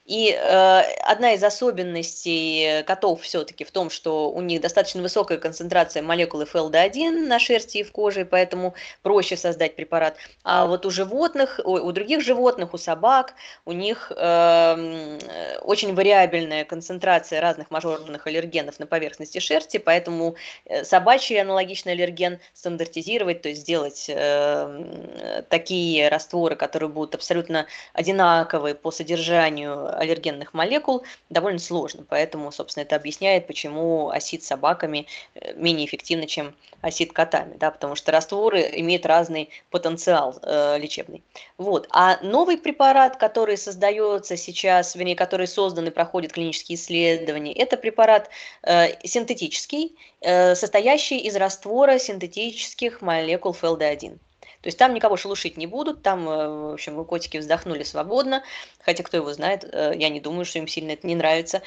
И 0.06 0.30
э, 0.30 0.82
одна 1.02 1.34
из 1.34 1.44
особенностей 1.44 2.84
котов 2.84 3.24
все-таки 3.24 3.64
в 3.64 3.72
том, 3.72 3.90
что 3.90 4.30
у 4.30 4.40
них 4.42 4.62
достаточно 4.62 5.02
высокая 5.02 5.40
концентрация 5.40 6.04
молекулы 6.04 6.46
ФЛД1 6.46 7.26
на 7.26 7.40
шерсти 7.40 7.80
и 7.80 7.84
в 7.84 7.92
коже, 7.92 8.24
поэтому 8.24 8.76
проще 9.02 9.36
создать 9.36 9.76
препарат. 9.76 10.18
А 10.44 10.68
вот 10.68 10.86
у 10.86 10.92
животных, 10.92 11.60
у, 11.64 11.72
у 11.72 11.92
других 11.92 12.22
животных, 12.22 12.76
у 12.76 12.78
собак, 12.78 13.34
у 13.66 13.72
них 13.72 14.12
э, 14.16 15.18
очень 15.64 15.96
вариабельная 15.96 16.66
концентрация 16.66 17.42
разных 17.42 17.72
мажорных 17.72 18.28
аллергенов 18.28 18.78
на 18.80 18.86
поверхности 18.86 19.40
шерсти, 19.40 19.78
поэтому 19.78 20.36
э, 20.66 20.84
собачий 20.84 21.42
аналогичный 21.42 21.94
аллерген 21.94 22.40
стандартизировать, 22.54 23.42
то 23.42 23.50
есть 23.50 23.62
сделать 23.62 24.06
э, 24.08 25.44
такие 25.50 26.10
растворы, 26.10 26.56
которые 26.56 26.90
будут 26.90 27.16
абсолютно 27.16 27.66
одинаковые 27.94 28.76
по 28.76 28.92
содержанию 28.92 29.95
аллергенных 29.96 30.54
молекул 30.54 31.04
довольно 31.30 31.60
сложно. 31.60 32.06
Поэтому, 32.08 32.52
собственно, 32.52 32.84
это 32.84 32.96
объясняет, 32.96 33.48
почему 33.48 34.10
осид 34.10 34.44
собаками 34.44 35.08
э, 35.36 35.54
менее 35.56 35.86
эффективно, 35.86 36.28
чем 36.28 36.56
осид 36.82 37.14
котами. 37.14 37.56
Да, 37.58 37.72
потому 37.72 37.96
что 37.96 38.12
растворы 38.12 38.62
имеют 38.76 39.06
разный 39.06 39.50
потенциал 39.72 40.38
э, 40.42 40.78
лечебный. 40.78 41.24
Вот. 41.58 41.88
А 41.92 42.20
новый 42.22 42.58
препарат, 42.58 43.18
который 43.18 43.58
создается 43.58 44.38
сейчас, 44.38 44.96
вернее, 44.96 45.16
который 45.16 45.48
создан 45.48 45.88
и 45.88 45.92
проходит 45.92 46.34
клинические 46.34 46.76
исследования, 46.76 47.54
это 47.54 47.78
препарат 47.78 48.30
э, 48.64 49.06
синтетический, 49.06 49.96
э, 50.22 50.56
состоящий 50.56 51.20
из 51.20 51.36
раствора 51.36 51.98
синтетических 51.98 53.02
молекул 53.02 53.54
ФЛД1. 53.54 54.20
То 54.66 54.70
есть 54.70 54.80
там 54.80 54.96
никого 54.96 55.16
шелушить 55.16 55.58
не 55.58 55.68
будут, 55.68 56.02
там, 56.02 56.28
э, 56.28 56.70
в 56.72 56.74
общем, 56.74 57.06
котики 57.06 57.38
вздохнули 57.38 57.84
свободно, 57.84 58.42
хотя 58.84 59.04
кто 59.04 59.16
его 59.16 59.32
знает, 59.32 59.64
э, 59.64 59.94
я 59.96 60.10
не 60.10 60.20
думаю, 60.20 60.44
что 60.44 60.58
им 60.58 60.68
сильно 60.68 60.94
это 60.94 61.06
не 61.06 61.14
нравится. 61.14 61.62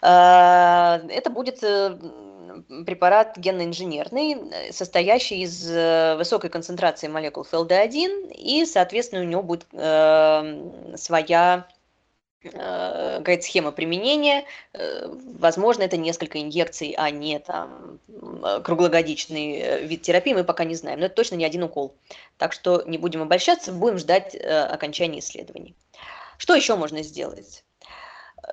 Э, 0.00 1.00
это 1.08 1.28
будет 1.28 1.58
препарат 2.86 3.36
генно-инженерный, 3.36 4.72
состоящий 4.72 5.42
из 5.42 5.68
высокой 6.16 6.50
концентрации 6.50 7.08
молекул 7.08 7.44
ФЛД1, 7.50 8.32
и, 8.32 8.64
соответственно, 8.64 9.22
у 9.22 9.24
него 9.24 9.42
будет 9.42 9.66
своя 11.00 11.66
какая-то 12.42 13.42
схема 13.42 13.72
применения. 13.72 14.44
Э, 14.72 15.06
возможно, 15.38 15.82
это 15.82 15.96
несколько 15.96 16.40
инъекций, 16.40 16.94
а 16.96 17.10
не 17.10 17.38
там 17.38 17.98
круглогодичный 18.64 19.86
вид 19.86 20.02
терапии, 20.02 20.34
мы 20.34 20.44
пока 20.44 20.64
не 20.64 20.74
знаем. 20.74 21.00
Но 21.00 21.06
это 21.06 21.14
точно 21.14 21.36
не 21.36 21.44
один 21.44 21.62
укол. 21.62 21.94
Так 22.38 22.52
что 22.52 22.82
не 22.86 22.98
будем 22.98 23.22
обольщаться, 23.22 23.72
будем 23.72 23.98
ждать 23.98 24.34
э, 24.34 24.64
окончания 24.64 25.18
исследований. 25.18 25.74
Что 26.38 26.54
еще 26.54 26.76
можно 26.76 27.02
сделать? 27.02 27.64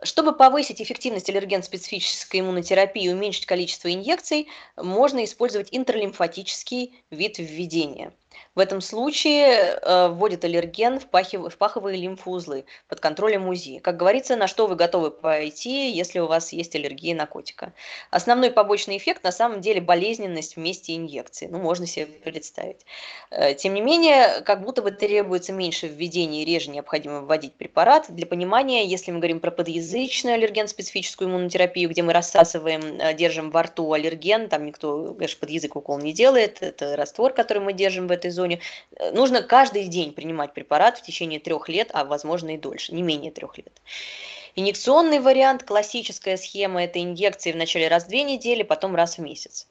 Чтобы 0.04 0.34
повысить 0.34 0.82
эффективность 0.82 1.30
аллерген-специфической 1.30 2.42
иммунотерапии 2.42 3.06
и 3.06 3.14
уменьшить 3.14 3.46
количество 3.46 3.92
инъекций, 3.92 4.50
можно 4.76 5.24
использовать 5.24 5.70
интерлимфатический 5.72 7.04
вид 7.10 7.40
введения– 7.40 8.12
в 8.56 8.60
этом 8.60 8.82
случае 8.82 9.80
э, 9.82 10.08
вводят 10.10 10.44
аллерген 10.44 11.00
в, 11.00 11.06
пахив, 11.08 11.42
в 11.54 11.58
паховые 11.58 11.98
лимфоузлы 11.98 12.66
под 12.88 13.00
контролем 13.00 13.48
УЗИ. 13.48 13.80
Как 13.80 13.98
говорится, 13.98 14.36
на 14.36 14.48
что 14.48 14.66
вы 14.66 14.76
готовы 14.76 15.12
пойти, 15.12 15.92
если 15.92 16.20
у 16.20 16.26
вас 16.28 16.52
есть 16.54 16.76
аллергия 16.76 17.16
на 17.16 17.28
котика. 17.28 17.74
Основной 18.10 18.50
побочный 18.50 18.98
эффект 18.98 19.24
на 19.24 19.32
самом 19.32 19.62
деле 19.62 19.80
болезненность 19.80 20.56
в 20.56 20.60
месте 20.60 20.96
инъекции. 20.96 21.48
Ну, 21.48 21.60
можно 21.60 21.86
себе 21.86 22.08
представить. 22.08 22.86
Э, 23.30 23.54
тем 23.54 23.76
не 23.76 23.82
менее, 23.82 24.42
как 24.42 24.64
будто 24.64 24.82
бы 24.82 24.90
требуется 24.90 25.54
меньше 25.54 25.88
введения 25.88 26.42
и 26.42 26.46
реже 26.46 26.72
необходимо 26.72 27.22
вводить 27.22 27.54
препарат. 27.54 28.06
Для 28.10 28.26
понимания, 28.26 28.86
если 28.86 29.12
мы 29.12 29.20
говорим 29.20 29.40
про 29.40 29.52
подъязычную 29.52 30.34
аллерген-специфическую 30.34 31.30
иммунотерапию, 31.30 31.90
где 31.90 32.02
мы 32.02 32.12
рассасываем, 32.14 33.00
э, 33.00 33.14
держим 33.14 33.52
во 33.52 33.64
рту 33.64 33.94
аллерген, 33.94 34.50
там 34.50 34.66
никто, 34.66 35.14
конечно, 35.14 35.40
под 35.40 35.50
язык 35.50 35.76
укол 35.76 36.00
не 36.00 36.14
делает, 36.14 36.62
это 36.62 36.96
раствор, 36.96 37.34
который 37.34 37.60
мы 37.60 37.74
держим 37.74 38.08
в 38.08 38.12
этой 38.12 38.27
зоне, 38.32 38.48
зоне. 38.48 38.60
Э, 38.96 39.12
нужно 39.12 39.42
каждый 39.42 39.86
день 39.88 40.14
принимать 40.14 40.54
препарат 40.54 40.98
в 40.98 41.04
течение 41.04 41.40
трех 41.40 41.70
лет, 41.70 41.90
а 41.94 42.06
возможно 42.06 42.54
и 42.54 42.58
дольше, 42.58 42.94
не 42.94 43.02
менее 43.02 43.32
трех 43.32 43.58
лет. 43.58 43.82
Инъекционный 44.56 45.20
вариант, 45.20 45.64
классическая 45.64 46.38
схема, 46.38 46.84
это 46.84 47.02
инъекции 47.02 47.52
вначале 47.52 47.88
раз 47.88 48.06
в 48.06 48.08
две 48.08 48.24
недели, 48.24 48.64
потом 48.64 48.96
раз 48.96 49.18
в 49.18 49.22
месяц. 49.22 49.68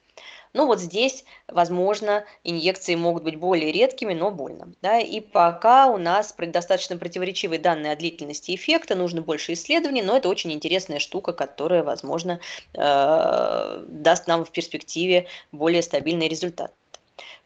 Ну 0.53 0.67
вот 0.67 0.81
здесь, 0.81 1.25
возможно, 1.49 2.25
инъекции 2.45 2.95
могут 2.95 3.25
быть 3.25 3.37
более 3.37 3.73
редкими, 3.73 4.15
но 4.15 4.31
больно. 4.31 4.73
Да? 4.81 4.99
И 4.99 5.21
пока 5.21 5.89
у 5.89 5.99
нас 5.99 6.35
достаточно 6.39 6.97
противоречивые 6.97 7.59
данные 7.59 7.93
о 7.93 7.97
длительности 7.97 8.55
эффекта, 8.55 8.95
нужно 8.95 9.21
больше 9.21 9.53
исследований, 9.53 10.03
но 10.03 10.17
это 10.17 10.29
очень 10.29 10.53
интересная 10.53 10.99
штука, 10.99 11.33
которая, 11.33 11.83
возможно, 11.83 12.41
э, 12.73 13.85
даст 13.87 14.27
нам 14.29 14.45
в 14.47 14.51
перспективе 14.51 15.27
более 15.53 15.83
стабильный 15.83 16.29
результат. 16.29 16.73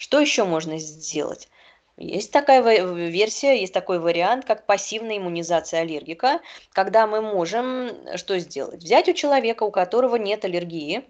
Что 0.01 0.19
еще 0.19 0.45
можно 0.45 0.79
сделать? 0.79 1.51
Есть 1.99 2.33
такая 2.33 2.63
версия, 2.63 3.61
есть 3.61 3.75
такой 3.75 3.99
вариант, 3.99 4.47
как 4.47 4.65
пассивная 4.65 5.19
иммунизация 5.19 5.83
аллергика, 5.83 6.41
когда 6.73 7.07
мы 7.07 7.21
можем 7.21 7.91
что 8.17 8.39
сделать? 8.39 8.83
Взять 8.83 9.11
у 9.11 9.13
человека, 9.13 9.65
у 9.65 9.71
которого 9.71 10.17
нет 10.17 10.47
аллергии, 10.47 11.05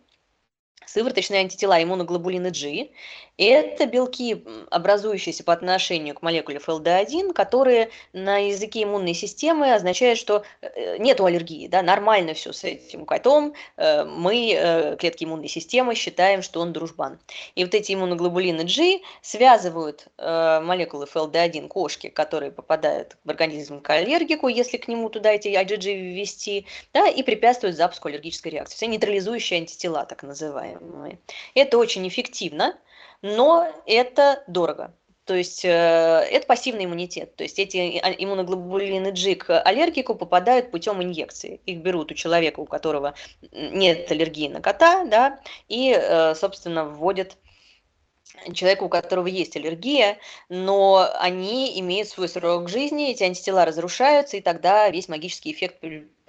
сывороточные 0.92 1.40
антитела 1.40 1.82
иммуноглобулины 1.82 2.50
G. 2.50 2.90
Это 3.38 3.86
белки, 3.86 4.44
образующиеся 4.70 5.44
по 5.44 5.52
отношению 5.52 6.14
к 6.14 6.20
молекуле 6.20 6.58
ФЛД1, 6.58 7.32
которые 7.32 7.88
на 8.12 8.36
языке 8.36 8.82
иммунной 8.82 9.14
системы 9.14 9.72
означают, 9.72 10.18
что 10.18 10.42
э, 10.60 10.98
нет 10.98 11.20
аллергии, 11.20 11.66
да, 11.66 11.80
нормально 11.80 12.34
все 12.34 12.52
с 12.52 12.64
этим 12.64 13.06
котом, 13.06 13.54
э, 13.78 14.04
мы, 14.04 14.52
э, 14.52 14.96
клетки 14.96 15.24
иммунной 15.24 15.48
системы, 15.48 15.94
считаем, 15.94 16.42
что 16.42 16.60
он 16.60 16.74
дружбан. 16.74 17.18
И 17.54 17.64
вот 17.64 17.74
эти 17.74 17.94
иммуноглобулины 17.94 18.64
G 18.64 19.00
связывают 19.22 20.08
молекулы 20.18 21.06
ФЛД1 21.06 21.68
кошки, 21.68 22.08
которые 22.08 22.50
попадают 22.50 23.16
в 23.24 23.30
организм 23.30 23.80
к 23.80 23.88
аллергику, 23.90 24.48
если 24.48 24.76
к 24.76 24.88
нему 24.88 25.08
туда 25.08 25.32
эти 25.32 25.48
IgG 25.48 25.94
ввести, 25.94 26.66
да, 26.92 27.08
и 27.08 27.22
препятствуют 27.22 27.76
запуску 27.76 28.08
аллергической 28.08 28.52
реакции. 28.52 28.76
Все 28.76 28.86
нейтрализующие 28.86 29.60
антитела, 29.60 30.04
так 30.04 30.22
называемые. 30.22 30.79
Это 31.54 31.78
очень 31.78 32.06
эффективно, 32.08 32.78
но 33.22 33.68
это 33.86 34.42
дорого. 34.46 34.94
То 35.30 35.36
есть 35.36 35.64
э, 35.64 35.68
это 35.68 36.44
пассивный 36.46 36.86
иммунитет. 36.86 37.36
То 37.36 37.44
есть 37.44 37.58
эти 37.60 37.76
иммуноглобулины 37.76 39.12
G 39.12 39.36
к 39.36 39.60
аллергику 39.60 40.16
попадают 40.16 40.72
путем 40.72 41.00
инъекции. 41.02 41.60
Их 41.66 41.78
берут 41.78 42.10
у 42.10 42.14
человека, 42.14 42.58
у 42.58 42.66
которого 42.66 43.14
нет 43.52 44.10
аллергии 44.10 44.48
на 44.48 44.60
кота, 44.60 45.04
да, 45.04 45.38
и, 45.68 45.96
э, 45.96 46.34
собственно, 46.34 46.84
вводят 46.84 47.36
человеку, 48.52 48.86
у 48.86 48.88
которого 48.88 49.26
есть 49.26 49.56
аллергия, 49.56 50.18
но 50.48 51.08
они 51.18 51.78
имеют 51.80 52.08
свой 52.08 52.28
срок 52.28 52.68
жизни, 52.68 53.10
эти 53.10 53.22
антитела 53.22 53.64
разрушаются, 53.64 54.36
и 54.36 54.40
тогда 54.40 54.88
весь 54.88 55.08
магический 55.08 55.52
эффект 55.52 55.76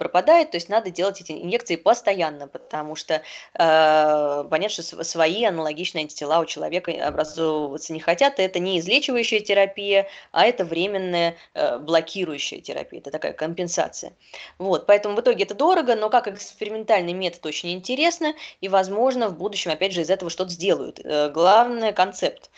пропадает, 0.02 0.50
то 0.50 0.56
есть 0.56 0.68
надо 0.68 0.90
делать 0.90 1.20
эти 1.20 1.30
инъекции 1.30 1.76
постоянно, 1.76 2.48
потому 2.48 2.96
что 2.96 3.14
э, 3.14 4.44
понятно, 4.50 4.82
что 4.82 5.04
свои 5.04 5.44
аналогичные 5.44 6.02
антитела 6.02 6.40
у 6.40 6.44
человека 6.44 6.90
образовываться 7.06 7.92
не 7.92 8.00
хотят, 8.00 8.40
и 8.40 8.42
это 8.42 8.58
не 8.58 8.80
излечивающая 8.80 9.38
терапия, 9.38 10.08
а 10.32 10.44
это 10.44 10.64
временная 10.64 11.36
э, 11.54 11.78
блокирующая 11.78 12.60
терапия, 12.60 12.98
это 12.98 13.12
такая 13.12 13.32
компенсация. 13.32 14.12
Вот, 14.58 14.86
поэтому 14.86 15.14
в 15.14 15.20
итоге 15.20 15.44
это 15.44 15.54
дорого, 15.54 15.94
но 15.94 16.10
как 16.10 16.26
экспериментальный 16.26 17.12
метод 17.12 17.46
очень 17.46 17.72
интересно, 17.72 18.34
и, 18.60 18.68
возможно, 18.68 19.28
в 19.28 19.36
будущем, 19.36 19.70
опять 19.70 19.92
же, 19.92 20.00
из 20.00 20.10
этого 20.10 20.32
что-то 20.32 20.50
сделают. 20.50 20.98
Э, 21.04 21.30
главный 21.30 21.92
концепт. 21.92 22.50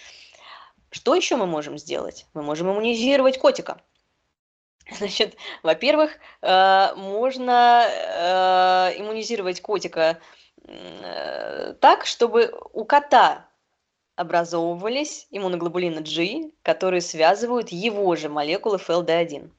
Что 0.90 1.14
еще 1.14 1.36
мы 1.36 1.44
можем 1.44 1.76
сделать? 1.76 2.24
Мы 2.32 2.42
можем 2.42 2.70
иммунизировать 2.70 3.38
котика. 3.38 3.82
Значит, 4.90 5.36
во-первых, 5.62 6.12
э, 6.42 6.94
можно 6.96 7.86
э, 7.88 9.00
иммунизировать 9.00 9.62
котика 9.62 10.18
э, 10.66 11.74
так, 11.80 12.04
чтобы 12.04 12.54
у 12.72 12.84
кота 12.84 13.48
образовывались 14.16 15.26
иммуноглобулины 15.30 16.00
G, 16.00 16.50
которые 16.62 17.00
связывают 17.00 17.70
его 17.70 18.14
же 18.14 18.28
молекулы 18.28 18.76
FLD1. 18.76 19.50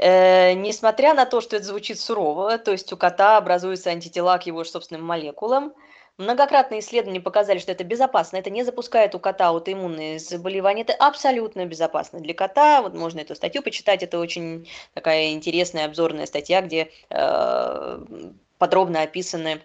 Несмотря 0.00 1.12
на 1.12 1.26
то, 1.26 1.42
что 1.42 1.56
это 1.56 1.66
звучит 1.66 2.00
сурово, 2.00 2.56
то 2.56 2.72
есть 2.72 2.90
у 2.94 2.96
кота 2.96 3.36
образуются 3.36 3.90
антитела 3.90 4.38
к 4.38 4.46
его 4.46 4.64
собственным 4.64 5.04
молекулам, 5.04 5.74
Многократные 6.18 6.80
исследования 6.80 7.20
показали, 7.20 7.58
что 7.58 7.72
это 7.72 7.84
безопасно, 7.84 8.36
это 8.36 8.50
не 8.50 8.64
запускает 8.64 9.14
у 9.14 9.18
кота 9.18 9.48
аутоиммунные 9.48 10.18
заболевания, 10.18 10.82
это 10.82 10.94
абсолютно 10.94 11.64
безопасно 11.64 12.20
для 12.20 12.34
кота. 12.34 12.82
Вот 12.82 12.94
можно 12.94 13.20
эту 13.20 13.34
статью 13.34 13.62
почитать, 13.62 14.02
это 14.02 14.18
очень 14.18 14.68
такая 14.94 15.32
интересная 15.32 15.86
обзорная 15.86 16.26
статья, 16.26 16.60
где 16.60 16.90
э, 17.10 18.04
подробно 18.58 19.02
описаны 19.02 19.62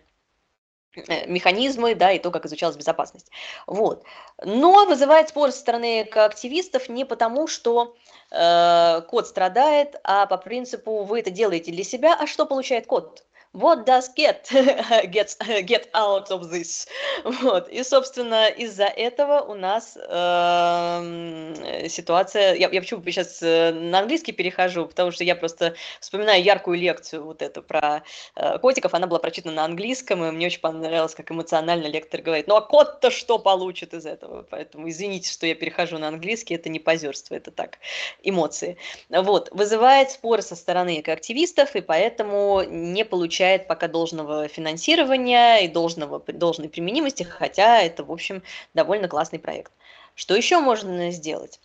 Э, 1.08 1.28
механизмы, 1.28 1.95
да, 1.95 2.12
и 2.12 2.20
то, 2.20 2.32
как 2.32 2.45
изучалась 2.45 2.76
безопасность. 2.76 3.30
Вот. 3.68 4.04
Но 4.43 4.86
вызывает 4.86 5.30
спор 5.30 5.52
со 5.52 5.60
стороны 5.60 6.02
активистов 6.02 6.89
не 6.89 7.06
потому, 7.06 7.48
что 7.48 7.95
э, 8.32 9.02
код 9.08 9.28
страдает, 9.28 9.95
а 10.04 10.26
по 10.26 10.38
принципу 10.38 11.04
вы 11.04 11.20
это 11.20 11.30
делаете 11.30 11.72
для 11.72 11.84
себя, 11.84 12.18
а 12.20 12.26
что 12.26 12.45
получает 12.45 12.88
код? 12.88 13.26
What 13.54 13.86
does 13.86 14.10
get 14.16 14.50
get, 15.12 15.36
get 15.66 15.89
out 15.93 16.30
of 16.30 16.52
this? 16.52 16.88
Вот. 17.24 17.70
И, 17.70 17.82
собственно, 17.84 18.50
из-за 18.50 18.86
этого 18.86 19.41
у 19.41 19.56
нас 19.56 19.98
э, 19.98 21.88
ситуация... 21.89 22.56
Я, 22.56 22.70
я 22.70 22.82
почему 22.82 23.02
сейчас 23.06 23.41
э, 23.41 23.72
на 23.72 24.00
английский 24.00 24.34
перехожу, 24.34 24.86
потому 24.86 25.12
что 25.12 25.24
я 25.24 25.36
просто 25.36 25.76
вспоминаю 26.00 26.43
яркую 26.43 26.78
лекцию 26.78 27.24
вот 27.24 27.41
эту 27.41 27.64
про 27.64 28.04
э, 28.36 28.60
котиков. 28.60 28.93
Она 28.93 29.08
была 29.08 29.20
прочитана 29.20 29.56
на 29.56 29.66
английском, 29.66 30.24
и 30.26 30.32
мне 30.32 30.48
очень 30.48 30.62
понравилось, 30.62 31.16
как 31.16 31.32
эмоционально 31.32 31.88
лектор 31.88 32.22
говорит. 32.22 32.48
Ну, 32.48 32.56
а 32.56 32.62
кот-то 32.62 33.10
что 33.10 33.39
получит 33.39 33.93
из 33.93 34.06
этого? 34.06 34.45
Поэтому 34.50 34.89
извините, 34.89 35.32
что 35.32 35.48
я 35.48 35.56
перехожу 35.56 35.98
на 35.98 36.10
английский. 36.10 36.56
Это 36.56 36.70
не 36.70 36.80
позерство, 36.80 37.34
это 37.34 37.52
так, 37.52 37.80
эмоции. 38.24 38.78
Вот. 39.10 39.50
Вызывает 39.52 40.12
споры 40.12 40.41
со 40.41 40.56
стороны 40.56 41.02
активистов, 41.08 41.76
и 41.76 41.82
поэтому 41.82 42.64
не 42.68 43.06
получается 43.06 43.37
получает 43.38 43.68
пока 43.68 43.88
должного 43.88 44.48
финансирования 44.48 45.60
и 45.60 45.68
должного, 45.68 46.20
должной 46.20 46.70
применимости, 46.70 47.22
хотя 47.22 47.84
это, 47.84 48.04
в 48.04 48.12
общем, 48.12 48.42
довольно 48.74 49.08
классный 49.08 49.38
проект. 49.38 49.72
Что 50.16 50.36
еще 50.36 50.60
можно 50.60 51.12
сделать? 51.12 51.60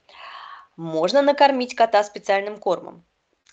Можно 0.77 1.23
накормить 1.23 1.75
кота 1.75 2.05
специальным 2.05 2.59
кормом. 2.59 3.05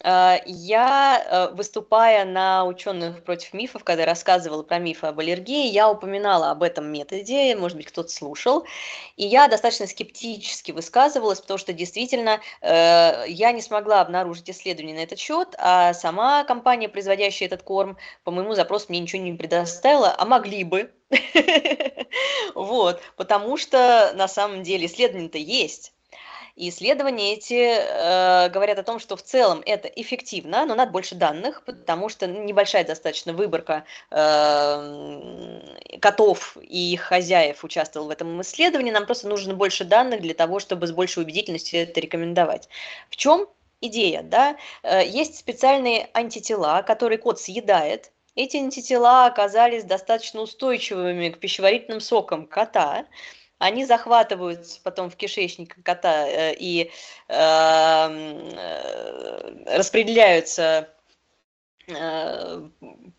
Э, 0.04 0.38
я, 0.45 1.24
э, 1.26 1.56
выступая 1.56 2.26
на 2.26 2.66
ученых 2.66 3.24
против 3.24 3.54
мифов, 3.54 3.84
когда 3.84 4.06
рассказывала 4.06 4.64
про 4.64 4.80
мифы 4.80 5.08
об 5.08 5.20
аллергии, 5.20 5.68
я 5.68 5.89
упоминала 5.89 6.52
об 6.52 6.64
этом 6.64 6.86
методе, 6.88 7.56
может 7.56 7.78
быть, 7.78 7.88
кто-то 7.88 8.10
слушал, 8.10 8.66
и 9.18 9.26
я 9.26 9.47
достаточно 9.47 9.88
скептически 9.88 10.72
высказывалась, 10.72 11.41
потому 11.41 11.58
что 11.58 11.74
действительно 11.74 12.39
э, 12.62 13.26
я 13.28 13.52
не 13.52 13.62
смогла 13.62 14.02
обнаружить 14.02 14.50
исследования 14.50 14.93
на 14.93 15.00
этот 15.00 15.20
счет, 15.20 15.56
а 15.58 15.93
сама 15.93 16.43
компания, 16.45 16.88
производящая 16.89 17.47
этот 17.47 17.64
корм, 17.64 17.97
по 18.24 18.32
моему 18.32 18.54
запросу 18.54 18.88
мне 18.89 19.00
ничего 19.00 19.22
не 19.22 19.34
предоставила, 19.34 20.16
а 20.18 20.26
могли 20.26 20.64
бы. 20.64 20.91
Вот, 22.56 23.02
потому 23.16 23.58
что 23.58 24.12
на 24.16 24.28
самом 24.28 24.64
деле 24.64 24.88
исследования-то 24.88 25.38
есть. 25.38 25.93
И 26.60 26.68
исследования 26.68 27.36
эти 27.36 27.53
э, 27.53 28.49
говорят 28.49 28.78
о 28.80 28.84
том, 28.84 28.99
что 28.99 29.16
в 29.16 29.24
целом 29.24 29.64
это 29.66 29.88
эффективно, 29.88 30.66
но 30.66 30.76
надо 30.76 30.91
больше 30.91 31.16
данных, 31.16 31.64
потому 31.64 32.10
что 32.10 32.28
небольшая 32.28 32.84
достаточно 32.84 33.32
выборка 33.32 33.86
э, 34.12 35.62
котов 36.01 36.57
и 36.62 36.91
их 36.91 36.99
хозяев 36.99 37.64
участвовал 37.64 38.07
в 38.07 38.10
этом 38.10 38.41
исследовании. 38.41 38.91
Нам 38.91 39.05
просто 39.05 39.30
нужно 39.30 39.53
больше 39.53 39.86
данных 39.86 40.20
для 40.20 40.34
того, 40.34 40.60
чтобы 40.60 40.88
с 40.88 40.91
большей 40.91 41.24
убедительностью 41.24 41.80
это 41.80 42.01
рекомендовать. 42.01 42.68
В 43.10 43.16
чем 43.16 43.47
идея? 43.80 44.22
Да? 44.22 44.57
Э, 44.84 45.07
есть 45.07 45.38
специальные 45.38 46.10
антитела, 46.14 46.82
которые 46.82 47.20
кот 47.20 47.39
съедает, 47.39 48.12
эти 48.36 48.57
антитела 48.57 49.26
оказались 49.26 49.86
достаточно 49.86 50.41
устойчивыми 50.41 51.30
к 51.30 51.39
пищеварительным 51.39 52.01
сокам 52.01 52.47
кота, 52.47 53.05
они 53.60 53.86
захватываются 53.86 54.80
потом 54.84 55.10
в 55.10 55.16
кишечник 55.16 55.76
кота 55.84 56.28
э, 56.28 56.55
и 56.57 56.89
эм, 57.28 58.49
э, 58.53 59.78
распределяются 59.78 60.89
э, 61.88 62.70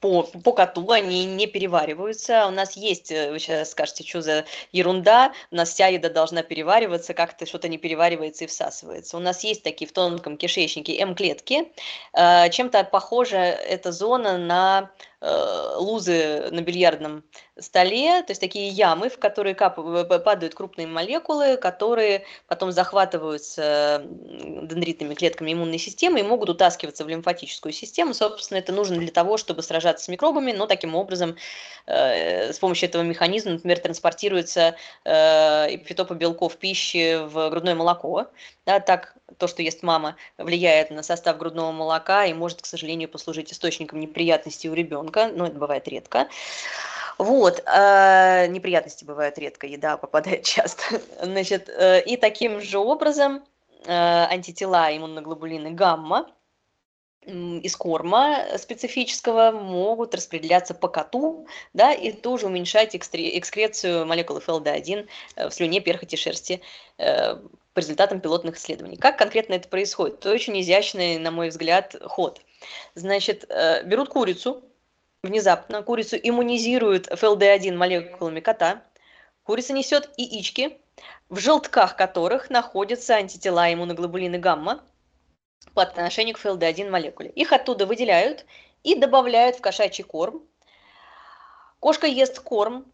по, 0.01 0.23
по 0.23 0.53
коту, 0.53 0.91
они 0.91 1.27
не 1.27 1.47
перевариваются. 1.47 2.47
У 2.47 2.51
нас 2.51 2.75
есть, 2.75 3.11
вы 3.11 3.39
сейчас 3.39 3.73
скажете, 3.73 4.03
что 4.03 4.23
за 4.23 4.47
ерунда, 4.73 5.35
у 5.51 5.57
нас 5.57 5.71
вся 5.71 5.89
еда 5.89 6.09
должна 6.09 6.43
перевариваться, 6.43 7.13
как-то 7.13 7.45
что-то 7.45 7.69
не 7.69 7.77
переваривается 7.77 8.45
и 8.45 8.47
всасывается. 8.47 9.19
У 9.19 9.21
нас 9.21 9.45
есть 9.45 9.63
такие 9.63 9.87
в 9.87 9.93
тонком 9.93 10.39
кишечнике 10.39 10.99
М-клетки. 11.01 11.71
Чем-то 12.15 12.85
похожа 12.85 13.39
эта 13.39 13.93
зона 13.93 14.39
на 14.39 14.91
лузы 15.21 16.49
на 16.51 16.63
бильярдном 16.63 17.25
столе, 17.59 18.23
то 18.23 18.31
есть 18.31 18.41
такие 18.41 18.69
ямы, 18.69 19.11
в 19.11 19.19
которые 19.19 19.55
падают 19.55 20.55
крупные 20.55 20.87
молекулы, 20.87 21.57
которые 21.59 22.25
потом 22.47 22.73
захватываются 22.73 24.03
дендритными 24.07 25.15
клетками 25.15 25.53
иммунной 25.53 25.79
системы 25.79 26.21
и 26.21 26.23
могут 26.23 26.49
утаскиваться 26.49 27.05
в 27.05 27.09
лимфатическую 27.09 27.73
систему. 27.73 28.15
Собственно, 28.15 28.59
это 28.59 28.73
нужно 28.73 28.97
для 28.97 29.11
того, 29.11 29.37
чтобы 29.37 29.63
сражаться 29.63 30.07
с 30.07 30.09
микробами, 30.09 30.53
но 30.53 30.67
таким 30.67 30.95
образом 30.95 31.37
э, 31.87 32.53
с 32.53 32.59
помощью 32.59 32.89
этого 32.89 33.03
механизма, 33.03 33.53
например, 33.53 33.79
транспортируется 33.79 34.77
э, 35.05 35.75
эпитопы 35.75 36.15
белков 36.15 36.57
пищи 36.57 37.19
в 37.27 37.51
грудное 37.51 37.75
молоко. 37.75 38.27
Да, 38.65 38.81
так 38.81 39.17
то, 39.39 39.47
что 39.49 39.63
ест 39.63 39.83
мама, 39.83 40.17
влияет 40.39 40.91
на 40.91 41.03
состав 41.03 41.39
грудного 41.39 41.73
молока 41.73 42.25
и 42.25 42.33
может, 42.33 42.63
к 42.63 42.67
сожалению, 42.67 43.09
послужить 43.09 43.53
источником 43.53 44.01
неприятностей 44.01 44.69
у 44.69 44.75
ребенка, 44.75 45.10
но 45.29 45.47
это 45.47 45.59
бывает 45.59 45.87
редко. 45.89 46.29
Вот, 47.19 47.63
э, 47.67 48.47
неприятности 48.47 49.05
бывают 49.05 49.37
редко, 49.39 49.67
еда 49.67 49.97
попадает 49.97 50.45
часто. 50.45 51.01
Значит, 51.23 51.69
э, 51.69 52.03
и 52.03 52.17
таким 52.17 52.61
же 52.61 52.79
образом 52.79 53.45
э, 53.85 53.93
антитела 53.93 54.97
иммуноглобулины 54.97 55.71
гамма 55.73 56.27
из 57.27 57.77
корма 57.77 58.47
специфического 58.57 59.51
могут 59.51 60.15
распределяться 60.15 60.75
по 60.75 60.89
коту, 60.89 61.47
да, 61.75 61.93
и 61.93 62.13
тоже 62.13 62.47
уменьшать 62.47 62.97
экскрецию 62.97 64.07
молекулы 64.07 64.41
ФЛД1 64.41 65.07
э, 65.37 65.49
в 65.49 65.53
слюне, 65.53 65.81
перхоти, 65.81 66.17
шерсти 66.17 66.63
э, 66.99 67.37
по 67.75 67.79
результатам 67.79 68.21
пилотных 68.21 68.57
исследований. 68.57 68.97
Как 68.97 69.19
конкретно 69.19 69.55
это 69.55 69.69
происходит? 69.69 70.21
Это 70.21 70.33
очень 70.33 70.59
изящный, 70.61 71.19
на 71.19 71.31
мой 71.31 71.51
взгляд, 71.51 71.95
ход. 72.07 72.41
Значит, 72.95 73.45
э, 73.51 73.85
берут 73.85 74.09
курицу, 74.09 74.65
внезапно 75.23 75.83
курицу 75.83 76.17
иммунизируют 76.17 77.09
ФЛД1 77.09 77.77
молекулами 77.77 78.41
кота, 78.41 78.83
курица 79.43 79.73
несет 79.73 80.11
яички, 80.17 80.81
в 81.29 81.39
желтках 81.39 81.97
которых 81.97 82.51
находятся 82.51 83.15
антитела 83.15 83.73
иммуноглобулины 83.73 84.39
гамма 84.39 84.85
по 85.75 85.83
отношению 85.83 86.35
к 86.35 86.41
ФЛД1 86.41 86.91
молекуле. 86.91 87.31
Их 87.31 87.53
оттуда 87.53 87.87
выделяют 87.87 88.45
и 88.83 88.95
добавляют 88.95 89.57
в 89.57 89.61
кошачий 89.61 90.05
корм. 90.05 90.43
Кошка 91.81 92.07
ест 92.07 92.41
корм 92.41 92.93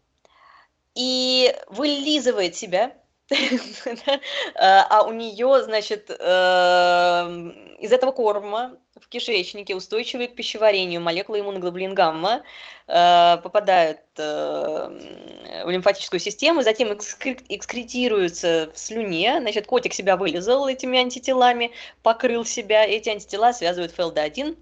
и 0.95 1.55
вылизывает 1.67 2.55
себя 2.55 2.95
а 4.55 5.03
у 5.05 5.11
нее, 5.11 5.63
значит, 5.63 6.09
эм, 6.09 7.49
из 7.77 7.91
этого 7.91 8.11
корма 8.11 8.77
в 8.99 9.07
кишечнике, 9.09 9.75
устойчивые 9.75 10.27
к 10.27 10.35
пищеварению 10.35 11.01
молекулы 11.01 11.41
иммуноглобулин 11.41 11.93
гамма 11.93 12.43
э, 12.87 13.37
попадают 13.43 13.99
э, 14.17 15.63
в 15.65 15.69
лимфатическую 15.69 16.19
систему, 16.19 16.61
затем 16.63 16.93
экскретируются 16.93 18.71
в 18.73 18.79
слюне. 18.79 19.39
Значит, 19.39 19.67
котик 19.67 19.93
себя 19.93 20.17
вылезал 20.17 20.67
этими 20.67 20.99
антителами, 20.99 21.71
покрыл 22.01 22.45
себя. 22.45 22.85
Эти 22.85 23.09
антитела 23.09 23.53
связывают 23.53 23.93
ФЛД1 23.95 24.57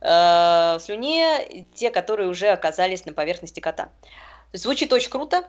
э, 0.00 0.78
в 0.78 0.80
слюне, 0.80 1.66
те, 1.74 1.90
которые 1.90 2.28
уже 2.28 2.48
оказались 2.48 3.04
на 3.06 3.12
поверхности 3.12 3.60
кота. 3.60 3.90
Звучит 4.52 4.92
очень 4.92 5.10
круто, 5.10 5.48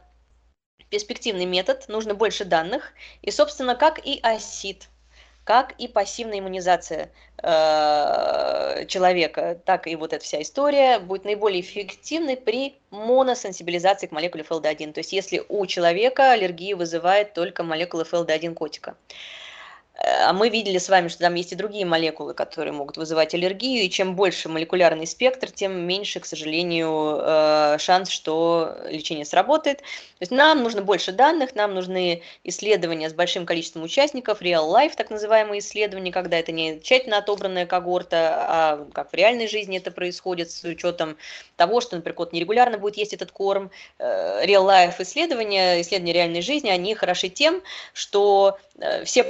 перспективный 0.89 1.45
метод, 1.45 1.85
нужно 1.87 2.13
больше 2.13 2.45
данных. 2.45 2.93
И, 3.21 3.31
собственно, 3.31 3.75
как 3.75 4.05
и 4.05 4.19
осид, 4.21 4.89
как 5.43 5.73
и 5.79 5.87
пассивная 5.87 6.39
иммунизация 6.39 7.11
э, 7.41 8.85
человека, 8.87 9.59
так 9.65 9.87
и 9.87 9.95
вот 9.95 10.13
эта 10.13 10.23
вся 10.23 10.41
история 10.41 10.99
будет 10.99 11.25
наиболее 11.25 11.61
эффективной 11.61 12.37
при 12.37 12.77
моносенсибилизации 12.91 14.07
к 14.07 14.11
молекуле 14.11 14.43
ФЛД1. 14.43 14.93
То 14.93 14.99
есть 14.99 15.13
если 15.13 15.43
у 15.49 15.65
человека 15.65 16.31
аллергию 16.31 16.77
вызывает 16.77 17.33
только 17.33 17.63
молекула 17.63 18.03
ФЛД1 18.03 18.53
котика. 18.53 18.95
А 20.01 20.31
мы 20.31 20.49
видели 20.49 20.77
с 20.77 20.87
вами, 20.87 21.09
что 21.09 21.19
там 21.19 21.35
есть 21.35 21.51
и 21.51 21.55
другие 21.55 21.85
молекулы, 21.85 22.33
которые 22.33 22.71
могут 22.71 22.95
вызывать 22.95 23.33
аллергию, 23.33 23.83
и 23.83 23.89
чем 23.89 24.15
больше 24.15 24.47
молекулярный 24.47 25.05
спектр, 25.05 25.51
тем 25.51 25.77
меньше, 25.81 26.21
к 26.21 26.25
сожалению, 26.25 27.19
э, 27.21 27.77
шанс, 27.79 28.09
что 28.09 28.77
лечение 28.89 29.25
сработает. 29.25 29.79
То 29.79 29.83
есть 30.21 30.31
нам 30.31 30.63
нужно 30.63 30.81
больше 30.81 31.11
данных, 31.11 31.53
нам 31.53 31.73
нужны 31.73 32.21
исследования 32.45 33.09
с 33.09 33.13
большим 33.13 33.45
количеством 33.45 33.83
участников, 33.83 34.41
real-life, 34.41 34.93
так 34.95 35.09
называемые 35.09 35.59
исследования, 35.59 36.13
когда 36.13 36.37
это 36.39 36.53
не 36.53 36.79
тщательно 36.79 37.17
отобранная 37.17 37.65
когорта, 37.65 38.35
а 38.47 38.85
как 38.93 39.11
в 39.11 39.13
реальной 39.13 39.49
жизни 39.49 39.77
это 39.77 39.91
происходит 39.91 40.49
с 40.49 40.63
учетом 40.63 41.17
того, 41.57 41.81
что, 41.81 41.97
например, 41.97 42.15
кот 42.15 42.31
нерегулярно 42.31 42.77
будет 42.77 42.95
есть 42.95 43.13
этот 43.13 43.31
корм. 43.31 43.69
Э, 43.97 44.45
real-life 44.45 44.95
исследования, 44.99 45.81
исследования 45.81 46.13
реальной 46.13 46.41
жизни, 46.41 46.69
они 46.69 46.95
хороши 46.95 47.27
тем, 47.27 47.61
что 47.93 48.57
э, 48.77 49.03
все 49.03 49.23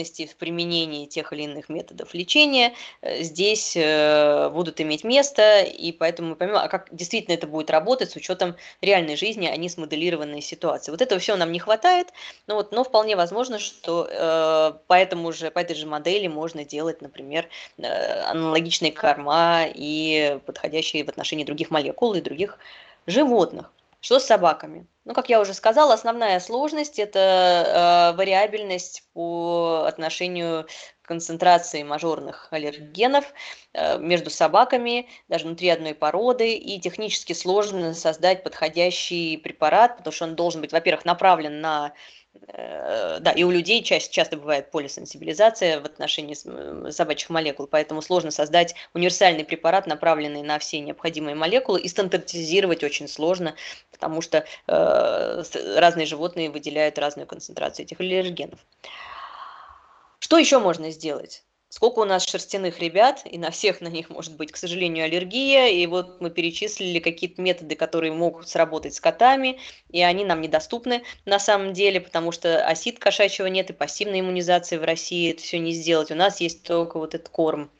погрешности 0.00 0.26
в 0.26 0.36
применении 0.36 1.06
тех 1.06 1.32
или 1.32 1.42
иных 1.42 1.68
методов 1.68 2.14
лечения 2.14 2.74
э, 3.02 3.22
здесь 3.22 3.76
будут 4.52 4.80
иметь 4.80 5.04
место, 5.04 5.62
и 5.62 5.92
поэтому 5.92 6.30
мы 6.30 6.36
поймем, 6.36 6.56
а 6.56 6.68
как 6.68 6.88
действительно 6.90 7.34
это 7.34 7.46
будет 7.46 7.70
работать 7.70 8.10
с 8.10 8.16
учетом 8.16 8.56
реальной 8.80 9.16
жизни, 9.16 9.46
а 9.46 9.56
не 9.56 9.68
смоделированной 9.68 10.40
ситуации. 10.40 10.90
Вот 10.90 11.02
этого 11.02 11.20
всего 11.20 11.36
нам 11.36 11.52
не 11.52 11.58
хватает, 11.58 12.08
но, 12.46 12.54
вот, 12.56 12.72
но 12.72 12.84
вполне 12.84 13.16
возможно, 13.16 13.58
что 13.58 14.08
э, 14.10 14.72
по, 14.86 14.94
этому 14.94 15.32
же, 15.32 15.50
по 15.50 15.58
этой 15.58 15.76
же 15.76 15.86
модели 15.86 16.28
можно 16.28 16.64
делать, 16.64 17.02
например, 17.02 17.48
э, 17.78 18.22
аналогичные 18.22 18.92
корма 18.92 19.64
и 19.66 20.38
подходящие 20.46 21.04
в 21.04 21.08
отношении 21.08 21.44
других 21.44 21.70
молекул 21.70 22.14
и 22.14 22.20
других 22.20 22.58
животных. 23.06 23.70
Что 24.00 24.18
с 24.18 24.24
собаками? 24.24 24.86
Ну, 25.04 25.12
как 25.12 25.28
я 25.28 25.40
уже 25.40 25.52
сказала, 25.52 25.92
основная 25.92 26.40
сложность– 26.40 26.98
это 27.00 28.12
э, 28.12 28.16
вариабельность 28.16 29.04
по 29.12 29.84
отношению 29.86 30.66
к 31.02 31.08
концентрации 31.08 31.82
мажорных 31.82 32.48
аллергенов 32.50 33.26
э, 33.74 33.98
между 33.98 34.30
собаками, 34.30 35.08
даже 35.28 35.44
внутри 35.44 35.68
одной 35.68 35.94
породы, 35.94 36.54
и 36.54 36.80
технически 36.80 37.34
сложно 37.34 37.92
создать 37.92 38.42
подходящий 38.42 39.36
препарат, 39.36 39.98
потому 39.98 40.12
что 40.12 40.24
он 40.24 40.34
должен 40.34 40.62
быть, 40.62 40.72
во-первых, 40.72 41.04
направлен 41.04 41.60
на 41.60 41.92
да, 42.52 43.32
и 43.32 43.42
у 43.42 43.50
людей 43.50 43.82
часто, 43.82 44.12
часто 44.12 44.36
бывает 44.36 44.70
полисенсибилизация 44.70 45.80
в 45.80 45.84
отношении 45.84 46.34
собачьих 46.90 47.30
молекул, 47.30 47.66
поэтому 47.66 48.02
сложно 48.02 48.30
создать 48.30 48.74
универсальный 48.94 49.44
препарат, 49.44 49.86
направленный 49.86 50.42
на 50.42 50.58
все 50.58 50.80
необходимые 50.80 51.34
молекулы, 51.34 51.80
и 51.80 51.88
стандартизировать 51.88 52.84
очень 52.84 53.08
сложно, 53.08 53.54
потому 53.90 54.20
что 54.20 54.44
э, 54.66 55.42
разные 55.76 56.06
животные 56.06 56.50
выделяют 56.50 56.98
разную 56.98 57.26
концентрацию 57.26 57.86
этих 57.86 58.00
аллергенов. 58.00 58.60
Что 60.20 60.38
еще 60.38 60.58
можно 60.58 60.90
сделать? 60.90 61.44
Сколько 61.70 62.00
у 62.00 62.04
нас 62.04 62.26
шерстяных 62.26 62.80
ребят, 62.80 63.22
и 63.24 63.38
на 63.38 63.50
всех 63.52 63.80
на 63.80 63.86
них 63.86 64.10
может 64.10 64.36
быть, 64.36 64.50
к 64.50 64.56
сожалению, 64.56 65.04
аллергия, 65.04 65.68
и 65.68 65.86
вот 65.86 66.20
мы 66.20 66.28
перечислили 66.30 66.98
какие-то 66.98 67.40
методы, 67.40 67.76
которые 67.76 68.12
могут 68.12 68.48
сработать 68.48 68.94
с 68.94 69.00
котами, 69.00 69.58
и 69.88 70.02
они 70.02 70.24
нам 70.24 70.40
недоступны 70.40 71.04
на 71.24 71.38
самом 71.38 71.72
деле, 71.72 72.00
потому 72.00 72.32
что 72.32 72.66
осид 72.66 72.98
кошачьего 72.98 73.46
нет, 73.46 73.70
и 73.70 73.72
пассивной 73.72 74.18
иммунизации 74.18 74.78
в 74.78 74.84
России 74.84 75.30
это 75.30 75.42
все 75.42 75.60
не 75.60 75.70
сделать. 75.72 76.10
У 76.10 76.16
нас 76.16 76.40
есть 76.40 76.64
только 76.64 76.98
вот 76.98 77.14
этот 77.14 77.28
корм, 77.28 77.70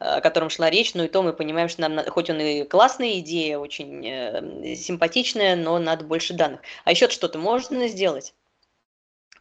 о 0.00 0.20
котором 0.20 0.50
шла 0.50 0.68
речь, 0.68 0.94
но 0.94 1.04
и 1.04 1.08
то 1.08 1.22
мы 1.22 1.32
понимаем, 1.32 1.68
что 1.68 1.88
нам, 1.88 2.04
хоть 2.06 2.28
он 2.28 2.40
и 2.40 2.64
классная 2.64 3.20
идея, 3.20 3.58
очень 3.58 4.04
э, 4.04 4.74
симпатичная, 4.74 5.54
но 5.54 5.78
надо 5.78 6.04
больше 6.04 6.34
данных. 6.34 6.62
А 6.84 6.90
еще 6.90 7.08
что-то 7.08 7.38
можно 7.38 7.86
сделать? 7.86 8.34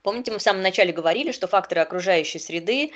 Помните, 0.03 0.31
мы 0.31 0.37
в 0.37 0.43
самом 0.43 0.61
начале 0.61 0.93
говорили, 0.93 1.31
что 1.31 1.47
факторы 1.47 1.81
окружающей 1.81 2.37
среды 2.37 2.91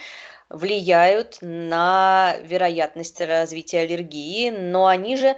влияют 0.49 1.37
на 1.41 2.35
вероятность 2.43 3.21
развития 3.21 3.81
аллергии, 3.81 4.49
но 4.49 4.87
они 4.87 5.15
же 5.15 5.35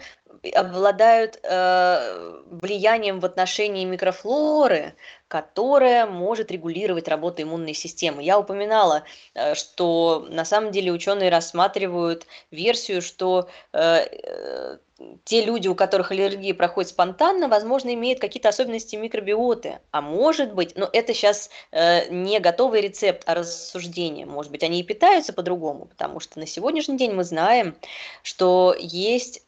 обладают 0.54 1.40
э, 1.44 2.42
влиянием 2.50 3.20
в 3.20 3.26
отношении 3.26 3.86
микрофлоры, 3.86 4.96
которая 5.28 6.06
может 6.06 6.52
регулировать 6.52 7.08
работу 7.08 7.42
иммунной 7.42 7.74
системы. 7.74 8.24
Я 8.24 8.40
упоминала, 8.40 9.04
э, 9.34 9.56
что 9.56 10.28
на 10.30 10.46
самом 10.46 10.72
деле 10.72 10.92
ученые 10.92 11.30
рассматривают 11.30 12.28
версию, 12.52 13.02
что 13.02 13.50
э, 13.74 14.06
э 14.12 14.78
те 15.24 15.44
люди, 15.44 15.68
у 15.68 15.76
которых 15.76 16.12
аллергия 16.12 16.54
проходит 16.54 16.92
спонтанно, 16.92 17.48
возможно, 17.48 17.94
имеют 17.94 18.20
какие-то 18.20 18.50
особенности 18.50 18.96
микробиоты. 18.96 19.80
А 19.92 20.02
может 20.02 20.54
быть, 20.54 20.76
но 20.76 20.90
это 20.92 21.14
сейчас 21.14 21.50
э, 21.72 22.10
не 22.10 22.40
готовый 22.40 22.82
рецепт, 22.82 23.24
а 23.26 23.36
рассуждение. 23.36 24.26
Может 24.26 24.52
быть, 24.52 24.64
они 24.64 24.80
и 24.80 24.84
питаются 24.84 25.34
по-другому, 25.34 25.86
потому 25.86 26.20
что 26.20 26.40
на 26.40 26.46
сегодняшний 26.46 26.98
день 26.98 27.14
мы 27.14 27.24
знаем, 27.24 27.76
что 28.24 28.76
есть 28.78 29.44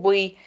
особый 0.00 0.38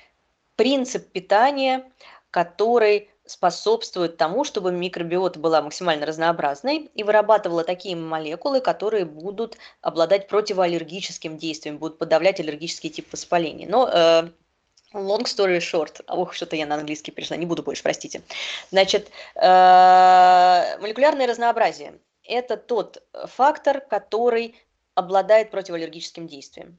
принцип 0.56 1.12
питания, 1.12 1.84
который 2.32 3.10
способствует 3.26 4.18
тому, 4.18 4.44
чтобы 4.44 4.72
микробиота 4.72 5.40
была 5.40 5.62
максимально 5.62 6.06
разнообразной 6.06 6.92
и 6.94 7.04
вырабатывала 7.04 7.64
такие 7.64 7.96
молекулы, 7.96 8.60
которые 8.60 9.06
будут 9.06 9.58
обладать 9.82 10.28
противоаллергическим 10.28 11.38
действием, 11.38 11.78
будут 11.78 11.98
подавлять 12.00 12.40
аллергический 12.40 12.90
тип 12.90 13.08
воспаления. 13.14 13.68
Но 13.68 13.88
э, 13.88 14.30
Long 14.94 15.24
story 15.24 15.60
short. 15.60 16.04
Ох, 16.08 16.34
что-то 16.34 16.56
я 16.56 16.66
на 16.66 16.76
английский 16.76 17.12
перешла, 17.12 17.38
не 17.38 17.46
буду 17.46 17.64
больше, 17.64 17.82
простите. 17.82 18.22
Значит, 18.72 19.10
э, 19.36 20.78
молекулярное 20.82 21.28
разнообразие– 21.28 21.94
это 22.24 22.58
тот 22.58 23.02
фактор, 23.26 23.80
который 23.80 24.56
обладает 24.96 25.50
противоаллергическим 25.50 26.28
действием 26.28 26.78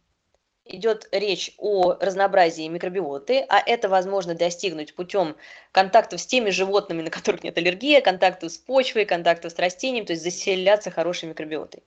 идет 0.64 1.08
речь 1.12 1.54
о 1.58 1.94
разнообразии 2.00 2.66
микробиоты, 2.68 3.44
а 3.48 3.60
это 3.64 3.88
возможно 3.88 4.34
достигнуть 4.34 4.94
путем 4.94 5.36
контактов 5.72 6.20
с 6.20 6.26
теми 6.26 6.50
животными, 6.50 7.02
на 7.02 7.10
которых 7.10 7.44
нет 7.44 7.56
аллергии, 7.58 8.00
контактов 8.00 8.52
с 8.52 8.58
почвой, 8.58 9.04
контактов 9.04 9.52
с 9.52 9.58
растением, 9.58 10.06
то 10.06 10.12
есть 10.12 10.22
заселяться 10.22 10.90
хорошей 10.90 11.28
микробиотой. 11.28 11.82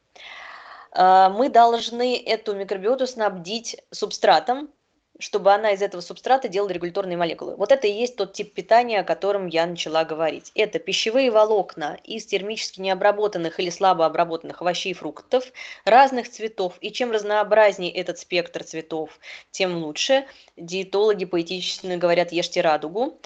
А, 0.92 1.30
мы 1.30 1.50
должны 1.50 2.18
эту 2.18 2.56
микробиоту 2.56 3.08
снабдить 3.08 3.78
субстратом, 3.92 4.70
чтобы 5.20 5.54
она 5.54 5.72
из 5.72 5.82
этого 5.82 6.02
субстрата 6.02 6.48
делала 6.48 6.70
регуляторные 6.70 7.18
молекулы. 7.18 7.56
Вот 7.56 7.72
это 7.72 7.88
и 7.88 7.92
есть 7.92 8.16
тот 8.16 8.34
тип 8.34 8.54
питания, 8.54 9.00
о 9.00 9.04
котором 9.04 9.48
я 9.48 9.66
начала 9.66 10.04
говорить. 10.04 10.52
Это 10.56 10.80
пищевые 10.80 11.32
волокна 11.32 11.98
из 12.04 12.26
термически 12.26 12.82
необработанных 12.82 13.60
или 13.60 13.70
слабо 13.70 14.06
обработанных 14.06 14.62
овощей 14.62 14.92
и 14.92 14.96
фруктов 14.96 15.46
разных 15.86 16.30
цветов. 16.30 16.76
И 16.82 16.92
чем 16.92 17.12
разнообразнее 17.12 17.92
этот 17.92 18.20
спектр 18.20 18.64
цветов, 18.64 19.20
тем 19.52 19.78
лучше. 19.78 20.26
Диетологи 20.56 21.26
поэтично 21.26 21.98
говорят 21.98 22.32
«ешьте 22.32 22.62
радугу». 22.62 23.20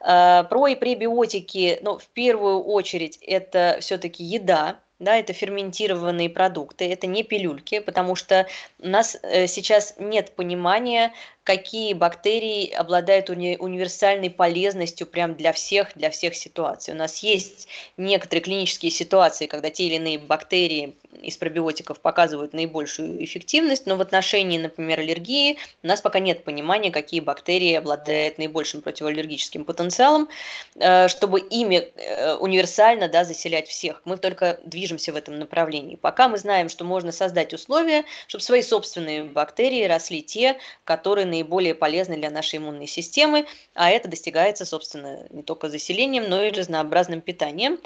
А, 0.00 0.44
про 0.44 0.68
и 0.68 0.74
пребиотики, 0.74 1.78
ну, 1.82 1.98
в 1.98 2.06
первую 2.08 2.62
очередь, 2.62 3.18
это 3.20 3.78
все-таки 3.80 4.22
еда, 4.22 4.78
да, 4.98 5.16
это 5.16 5.32
ферментированные 5.32 6.28
продукты, 6.28 6.90
это 6.90 7.06
не 7.06 7.22
пилюльки, 7.22 7.78
потому 7.78 8.16
что 8.16 8.46
у 8.80 8.88
нас 8.88 9.16
э, 9.22 9.46
сейчас 9.46 9.94
нет 9.98 10.32
понимания, 10.34 11.12
какие 11.44 11.94
бактерии 11.94 12.70
обладают 12.70 13.30
уни 13.30 13.56
универсальной 13.58 14.28
полезностью 14.28 15.06
прям 15.06 15.34
для 15.34 15.52
всех, 15.52 15.92
для 15.94 16.10
всех 16.10 16.34
ситуаций. 16.34 16.94
У 16.94 16.96
нас 16.96 17.22
есть 17.22 17.68
некоторые 17.96 18.42
клинические 18.42 18.90
ситуации, 18.90 19.46
когда 19.46 19.70
те 19.70 19.86
или 19.86 19.94
иные 19.94 20.18
бактерии 20.18 20.96
из 21.28 21.36
пробиотиков 21.36 22.00
показывают 22.00 22.52
наибольшую 22.52 23.22
эффективность, 23.24 23.86
но 23.86 23.96
в 23.96 24.00
отношении, 24.00 24.58
например, 24.58 25.00
аллергии 25.00 25.58
у 25.82 25.86
нас 25.86 26.00
пока 26.00 26.18
нет 26.18 26.44
понимания, 26.44 26.90
какие 26.90 27.20
бактерии 27.20 27.74
обладают 27.74 28.38
наибольшим 28.38 28.82
противоаллергическим 28.82 29.64
потенциалом, 29.64 30.28
э, 30.76 31.08
чтобы 31.08 31.40
ими 31.40 31.76
э, 31.76 32.34
универсально 32.34 33.08
да, 33.08 33.24
заселять 33.24 33.68
всех. 33.68 34.02
Мы 34.04 34.16
только 34.16 34.58
движемся 34.64 35.12
в 35.12 35.16
этом 35.16 35.38
направлении. 35.38 35.96
Пока 35.96 36.28
мы 36.28 36.38
знаем, 36.38 36.68
что 36.68 36.84
можно 36.84 37.12
создать 37.12 37.52
условия, 37.52 38.04
чтобы 38.26 38.42
свои 38.42 38.62
собственные 38.62 39.24
бактерии 39.24 39.84
росли 39.84 40.22
те, 40.22 40.58
которые 40.84 41.26
наиболее 41.26 41.74
полезны 41.74 42.16
для 42.16 42.30
нашей 42.30 42.58
иммунной 42.58 42.86
системы, 42.86 43.46
а 43.74 43.90
это 43.90 44.08
достигается, 44.08 44.64
собственно, 44.64 45.26
не 45.30 45.42
только 45.42 45.68
заселением, 45.68 46.28
но 46.28 46.42
и 46.42 46.50
разнообразным 46.50 47.20
питанием. 47.20 47.78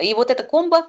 И 0.00 0.14
вот 0.14 0.30
эта 0.30 0.44
комбо 0.44 0.86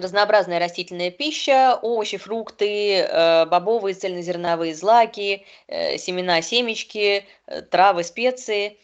разнообразная 0.00 0.58
растительная 0.58 1.10
пища, 1.10 1.78
овощи, 1.80 2.16
фрукты, 2.16 3.00
э, 3.00 3.46
бобовые 3.46 3.94
цельнозерновые 3.94 4.74
злаки, 4.74 5.44
э, 5.66 5.98
семена, 5.98 6.42
семечки, 6.42 7.24
э, 7.46 7.62
травы, 7.62 8.04
специи 8.04 8.78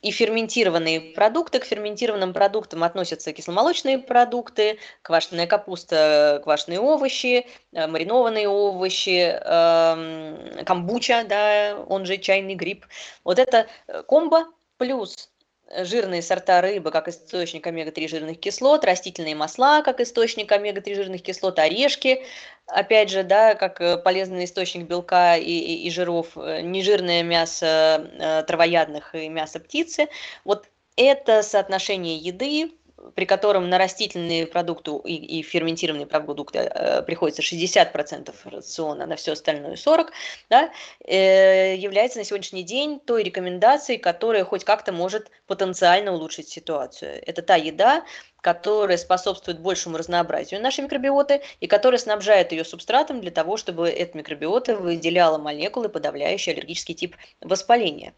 и 0.00 0.10
ферментированные 0.10 1.12
продукты. 1.12 1.58
К 1.58 1.66
ферментированным 1.66 2.32
продуктам 2.32 2.84
относятся 2.84 3.34
кисломолочные 3.34 3.98
продукты, 3.98 4.78
квашеная 5.02 5.46
капуста, 5.46 6.40
квашеные 6.42 6.80
овощи, 6.80 7.46
маринованные 7.72 8.48
овощи, 8.48 9.38
эм, 9.44 10.64
камбуча, 10.64 11.24
да, 11.28 11.76
он 11.86 12.06
же 12.06 12.16
чайный 12.16 12.54
гриб. 12.54 12.86
Вот 13.24 13.38
это 13.38 13.66
комбо 14.06 14.46
плюс 14.78 15.28
жирные 15.70 16.22
сорта 16.22 16.60
рыбы 16.60 16.90
как 16.90 17.08
источник 17.08 17.66
омега-3 17.66 18.08
жирных 18.08 18.40
кислот, 18.40 18.84
растительные 18.84 19.34
масла 19.34 19.82
как 19.82 20.00
источник 20.00 20.50
омега-3 20.50 20.94
жирных 20.94 21.22
кислот, 21.22 21.58
орешки, 21.58 22.24
опять 22.66 23.10
же, 23.10 23.22
да, 23.22 23.54
как 23.54 23.80
э, 23.80 23.98
полезный 23.98 24.44
источник 24.44 24.86
белка 24.86 25.36
и, 25.36 25.44
и, 25.44 25.86
и 25.86 25.90
жиров, 25.90 26.36
э, 26.36 26.60
нежирное 26.62 27.22
мясо 27.22 28.10
э, 28.18 28.42
травоядных 28.46 29.14
и 29.14 29.28
мясо 29.28 29.60
птицы. 29.60 30.08
Вот 30.44 30.66
это 30.96 31.42
соотношение 31.42 32.16
еды 32.16 32.72
при 33.14 33.24
котором 33.24 33.68
на 33.68 33.78
растительные 33.78 34.46
продукты 34.46 34.92
и, 35.04 35.38
и 35.38 35.42
ферментированные 35.42 36.06
продукты 36.06 36.58
э, 36.58 37.02
приходится 37.02 37.42
60% 37.42 38.34
рациона, 38.44 39.06
на 39.06 39.16
все 39.16 39.32
остальное 39.32 39.74
40%, 39.74 40.10
да, 40.50 40.70
э, 41.04 41.76
является 41.76 42.18
на 42.18 42.24
сегодняшний 42.24 42.62
день 42.62 43.00
той 43.00 43.22
рекомендацией, 43.22 43.98
которая 43.98 44.44
хоть 44.44 44.64
как-то 44.64 44.92
может 44.92 45.30
потенциально 45.46 46.12
улучшить 46.12 46.48
ситуацию. 46.48 47.20
Это 47.26 47.42
та 47.42 47.56
еда, 47.56 48.04
которая 48.40 48.96
способствует 48.96 49.60
большему 49.60 49.96
разнообразию 49.96 50.60
нашей 50.60 50.84
микробиоты 50.84 51.42
и 51.60 51.66
которая 51.66 51.98
снабжает 51.98 52.52
ее 52.52 52.64
субстратом 52.64 53.20
для 53.20 53.30
того, 53.30 53.56
чтобы 53.56 53.88
эта 53.88 54.16
микробиота 54.16 54.76
выделяла 54.76 55.38
молекулы, 55.38 55.88
подавляющие 55.88 56.54
аллергический 56.54 56.94
тип 56.94 57.16
воспаления. 57.40 58.14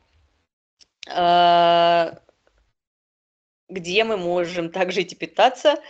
Э, 3.70 3.74
где 3.74 4.04
мы 4.04 4.16
можем 4.16 4.70
так 4.70 4.92
жить 4.92 5.12
и 5.12 5.16
питаться. 5.16 5.80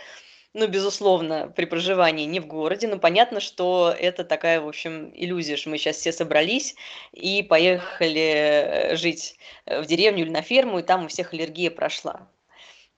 Ну, 0.53 0.67
безусловно, 0.67 1.47
при 1.55 1.65
проживании 1.65 2.25
не 2.25 2.41
в 2.41 2.47
городе, 2.47 2.87
но 2.87 2.99
понятно, 2.99 3.39
что 3.39 3.95
это 3.97 4.25
такая, 4.25 4.59
в 4.59 4.67
общем, 4.67 5.09
иллюзия, 5.15 5.55
что 5.55 5.69
мы 5.69 5.77
сейчас 5.77 5.95
все 5.97 6.11
собрались 6.11 6.75
и 7.13 7.41
поехали 7.41 8.21
э, 8.21 8.95
жить 8.97 9.37
в 9.65 9.85
деревню 9.85 10.23
или 10.23 10.29
на 10.29 10.41
ферму, 10.41 10.79
и 10.79 10.83
там 10.83 11.05
у 11.05 11.07
всех 11.07 11.33
аллергия 11.33 11.71
прошла. 11.71 12.27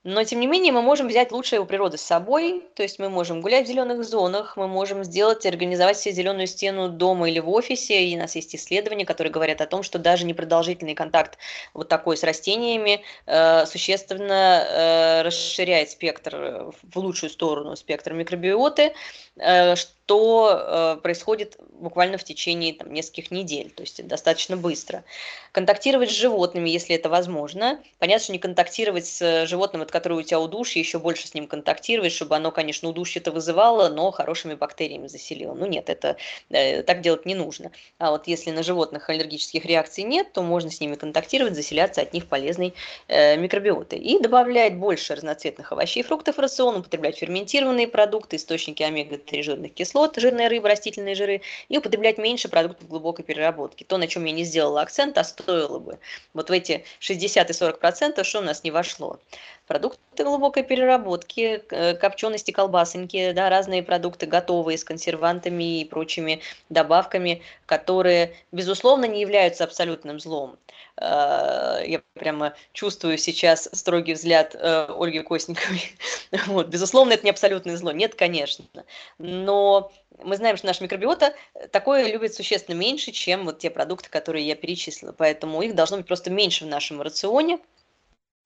Но, 0.04 0.22
тем 0.22 0.40
не 0.40 0.46
менее, 0.46 0.70
мы 0.70 0.82
можем 0.82 1.08
взять 1.08 1.32
лучшее 1.32 1.60
у 1.60 1.64
природы 1.64 1.96
с 1.96 2.02
собой, 2.02 2.62
то 2.74 2.82
есть 2.82 2.98
мы 2.98 3.08
можем 3.08 3.40
гулять 3.40 3.64
в 3.64 3.68
зеленых 3.68 4.04
зонах, 4.04 4.54
мы 4.58 4.68
можем 4.68 5.02
сделать, 5.02 5.46
организовать 5.46 5.98
себе 5.98 6.14
зеленую 6.14 6.46
стену 6.46 6.90
дома 6.90 7.30
или 7.30 7.38
в 7.38 7.48
офисе, 7.48 8.04
и 8.04 8.14
у 8.14 8.18
нас 8.18 8.36
есть 8.36 8.54
исследования, 8.54 9.06
которые 9.06 9.32
говорят 9.32 9.62
о 9.62 9.66
том, 9.66 9.82
что 9.82 9.98
даже 9.98 10.26
непродолжительный 10.26 10.94
контакт 10.94 11.38
вот 11.72 11.88
такой 11.88 12.18
с 12.18 12.22
растениями 12.22 13.02
э, 13.24 13.64
существенно 13.64 14.66
э, 14.68 15.22
расширяет 15.22 15.90
спектр, 15.90 16.70
в 16.82 16.98
лучшую 16.98 17.30
сторону 17.30 17.74
спектр 17.74 18.12
микробиоты, 18.12 18.92
э, 19.36 19.74
что 20.04 20.96
э, 20.96 21.00
происходит 21.02 21.56
буквально 21.72 22.18
в 22.18 22.24
течение 22.24 22.74
там, 22.74 22.92
нескольких 22.92 23.30
недель, 23.30 23.70
то 23.70 23.82
есть 23.82 24.06
достаточно 24.06 24.56
быстро. 24.56 25.02
Контактировать 25.52 26.10
с 26.10 26.14
животными, 26.14 26.68
если 26.68 26.94
это 26.94 27.08
возможно. 27.08 27.80
Понятно, 27.98 28.24
что 28.24 28.32
не 28.32 28.38
контактировать 28.38 29.06
с 29.06 29.46
животным, 29.46 29.82
от 29.82 29.90
которого 29.90 30.18
у 30.18 30.22
тебя 30.22 30.40
удушье, 30.40 30.80
еще 30.80 30.98
больше 30.98 31.26
с 31.26 31.34
ним 31.34 31.46
контактировать, 31.46 32.12
чтобы 32.12 32.36
оно, 32.36 32.50
конечно, 32.50 32.88
удушье-то 32.88 33.32
вызывало, 33.32 33.88
но 33.88 34.10
хорошими 34.10 34.54
бактериями 34.54 35.06
заселило. 35.06 35.54
Ну 35.54 35.66
нет, 35.66 35.88
это 35.88 36.16
э, 36.50 36.82
так 36.82 37.00
делать 37.00 37.24
не 37.24 37.34
нужно. 37.34 37.70
А 37.98 38.10
вот 38.10 38.26
если 38.26 38.50
на 38.50 38.62
животных 38.62 39.08
аллергических 39.08 39.64
реакций 39.64 40.04
нет, 40.04 40.32
то 40.32 40.42
можно 40.42 40.70
с 40.70 40.80
ними 40.80 40.96
контактировать, 40.96 41.54
заселяться 41.54 42.02
от 42.02 42.12
них 42.12 42.26
полезной 42.26 42.74
э, 43.08 43.36
микробиотой. 43.36 44.00
И 44.00 44.18
добавлять 44.18 44.76
больше 44.76 45.14
разноцветных 45.14 45.72
овощей 45.72 46.02
и 46.02 46.06
фруктов 46.06 46.36
в 46.36 46.40
рацион, 46.40 46.76
употреблять 46.76 47.18
ферментированные 47.18 47.88
продукты, 47.88 48.36
источники 48.36 48.82
омега-3 48.82 49.42
жирных 49.42 49.72
кислот, 49.72 49.93
кислот, 49.94 50.16
жирная 50.16 50.48
рыба, 50.48 50.68
растительные 50.68 51.14
жиры, 51.14 51.40
и 51.68 51.78
употреблять 51.78 52.18
меньше 52.18 52.48
продуктов 52.48 52.88
глубокой 52.88 53.24
переработки. 53.24 53.84
То, 53.84 53.96
на 53.96 54.08
чем 54.08 54.24
я 54.24 54.32
не 54.32 54.44
сделала 54.44 54.82
акцент, 54.82 55.16
а 55.18 55.24
стоило 55.24 55.78
бы. 55.78 55.98
Вот 56.32 56.50
в 56.50 56.52
эти 56.52 56.84
60 56.98 57.50
и 57.50 57.52
40 57.52 57.78
процентов, 57.78 58.26
что 58.26 58.40
у 58.40 58.42
нас 58.42 58.64
не 58.64 58.72
вошло. 58.72 59.20
Продукты 59.66 60.24
глубокой 60.24 60.62
переработки, 60.62 61.64
э, 61.70 61.94
копчености, 61.94 62.50
колбасоньки, 62.50 63.32
да, 63.32 63.48
разные 63.48 63.82
продукты 63.82 64.26
готовые 64.26 64.76
с 64.76 64.84
консервантами 64.84 65.80
и 65.80 65.84
прочими 65.86 66.42
добавками, 66.68 67.42
которые, 67.64 68.36
безусловно, 68.52 69.06
не 69.06 69.22
являются 69.22 69.64
абсолютным 69.64 70.20
злом. 70.20 70.58
Э, 70.98 71.82
я 71.86 72.02
прямо 72.12 72.54
чувствую 72.74 73.16
сейчас 73.16 73.68
строгий 73.72 74.12
взгляд 74.12 74.54
э, 74.54 74.86
Ольги 74.90 75.20
Костниковой. 75.20 75.82
Вот. 76.46 76.68
Безусловно, 76.68 77.14
это 77.14 77.24
не 77.24 77.30
абсолютное 77.30 77.76
зло. 77.76 77.92
Нет, 77.92 78.14
конечно. 78.14 78.66
Но 79.18 79.92
мы 80.22 80.36
знаем, 80.36 80.56
что 80.56 80.66
наша 80.66 80.82
микробиота 80.82 81.34
такое 81.72 82.12
любит 82.12 82.34
существенно 82.34 82.76
меньше, 82.76 83.12
чем 83.12 83.44
вот 83.44 83.60
те 83.60 83.70
продукты, 83.70 84.10
которые 84.10 84.46
я 84.46 84.56
перечислила. 84.56 85.12
Поэтому 85.12 85.62
их 85.62 85.74
должно 85.74 85.96
быть 85.96 86.06
просто 86.06 86.30
меньше 86.30 86.64
в 86.64 86.68
нашем 86.68 87.00
рационе. 87.00 87.60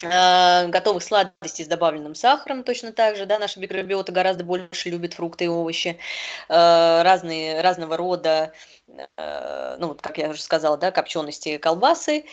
Э, 0.03 0.69
готовых 0.69 1.03
сладостей 1.03 1.65
с 1.65 1.69
добавленным 1.69 2.15
сахаром 2.15 2.63
точно 2.63 2.93
так 2.93 3.17
же, 3.17 3.27
да, 3.27 3.39
наша 3.39 3.59
микробиота 3.61 4.13
гораздо 4.13 4.45
больше 4.45 4.91
любит 4.91 5.15
фрукты 5.15 5.45
и 5.47 5.49
овощи, 5.49 5.99
разные, 6.49 7.61
разного 7.63 7.97
рода 7.97 8.53
Э, 9.17 9.77
ну 9.79 9.89
вот, 9.89 10.03
как 10.03 10.19
я 10.19 10.31
уже 10.31 10.41
сказала, 10.43 10.77
да, 10.77 10.91
копчености 10.91 11.59
колбасы, 11.59 12.25